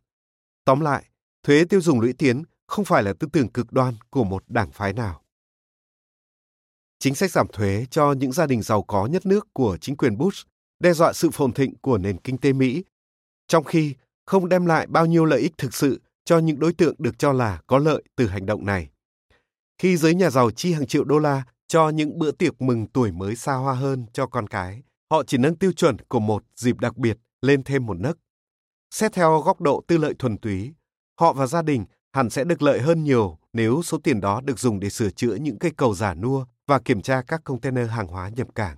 Tóm 0.66 0.80
lại, 0.80 1.06
thuế 1.44 1.66
tiêu 1.66 1.82
dùng 1.82 2.00
lũy 2.00 2.14
tiến 2.14 2.44
không 2.68 2.86
phải 2.86 3.04
là 3.04 3.14
tư 3.14 3.28
tưởng 3.34 3.48
cực 3.48 3.72
đoan 3.72 3.94
của 4.10 4.24
một 4.24 4.44
đảng 4.48 4.72
phái 4.72 4.94
nào. 4.94 5.22
Chính 7.00 7.16
sách 7.16 7.32
giảm 7.32 7.48
thuế 7.54 7.86
cho 7.92 8.14
những 8.14 8.32
gia 8.32 8.48
đình 8.48 8.62
giàu 8.62 8.84
có 8.84 9.06
nhất 9.06 9.26
nước 9.26 9.48
của 9.54 9.78
chính 9.82 9.98
quyền 9.98 10.18
Bush 10.18 10.51
đe 10.82 10.94
dọa 10.94 11.14
sự 11.14 11.30
phồn 11.30 11.54
thịnh 11.54 11.76
của 11.82 11.98
nền 11.98 12.18
kinh 12.18 12.38
tế 12.38 12.54
Mỹ, 12.54 12.84
trong 13.48 13.64
khi 13.64 13.96
không 14.26 14.50
đem 14.50 14.66
lại 14.66 14.88
bao 14.88 15.06
nhiêu 15.06 15.26
lợi 15.26 15.40
ích 15.40 15.54
thực 15.58 15.74
sự 15.74 16.02
cho 16.26 16.40
những 16.40 16.60
đối 16.60 16.74
tượng 16.74 16.96
được 16.98 17.20
cho 17.20 17.34
là 17.34 17.62
có 17.68 17.78
lợi 17.78 18.04
từ 18.16 18.28
hành 18.28 18.46
động 18.46 18.66
này. 18.66 18.90
Khi 19.78 19.98
giới 19.98 20.16
nhà 20.16 20.30
giàu 20.30 20.52
chi 20.52 20.74
hàng 20.74 20.88
triệu 20.88 21.04
đô 21.04 21.20
la 21.20 21.44
cho 21.68 21.90
những 21.90 22.20
bữa 22.20 22.32
tiệc 22.32 22.62
mừng 22.62 22.88
tuổi 22.88 23.12
mới 23.12 23.36
xa 23.36 23.54
hoa 23.54 23.74
hơn 23.74 24.06
cho 24.14 24.28
con 24.28 24.48
cái, 24.48 24.84
họ 25.12 25.24
chỉ 25.24 25.38
nâng 25.38 25.56
tiêu 25.56 25.72
chuẩn 25.72 25.98
của 26.08 26.20
một 26.20 26.44
dịp 26.56 26.80
đặc 26.80 26.98
biệt 26.98 27.18
lên 27.42 27.64
thêm 27.64 27.86
một 27.86 28.00
nấc. 28.00 28.18
Xét 28.92 29.14
theo 29.14 29.42
góc 29.42 29.62
độ 29.62 29.84
tư 29.88 29.98
lợi 29.98 30.14
thuần 30.20 30.38
túy, 30.38 30.74
họ 31.20 31.34
và 31.34 31.48
gia 31.48 31.62
đình 31.62 31.86
hẳn 32.14 32.30
sẽ 32.30 32.44
được 32.44 32.62
lợi 32.62 32.82
hơn 32.82 33.04
nhiều 33.04 33.38
nếu 33.54 33.82
số 33.84 33.98
tiền 33.98 34.22
đó 34.22 34.42
được 34.42 34.60
dùng 34.60 34.80
để 34.80 34.90
sửa 34.90 35.10
chữa 35.10 35.36
những 35.36 35.60
cây 35.60 35.72
cầu 35.78 35.96
giả 35.96 36.14
nua 36.14 36.46
và 36.68 36.80
kiểm 36.80 37.02
tra 37.02 37.22
các 37.22 37.44
container 37.44 37.90
hàng 37.90 38.08
hóa 38.08 38.30
nhập 38.30 38.48
cảng. 38.56 38.78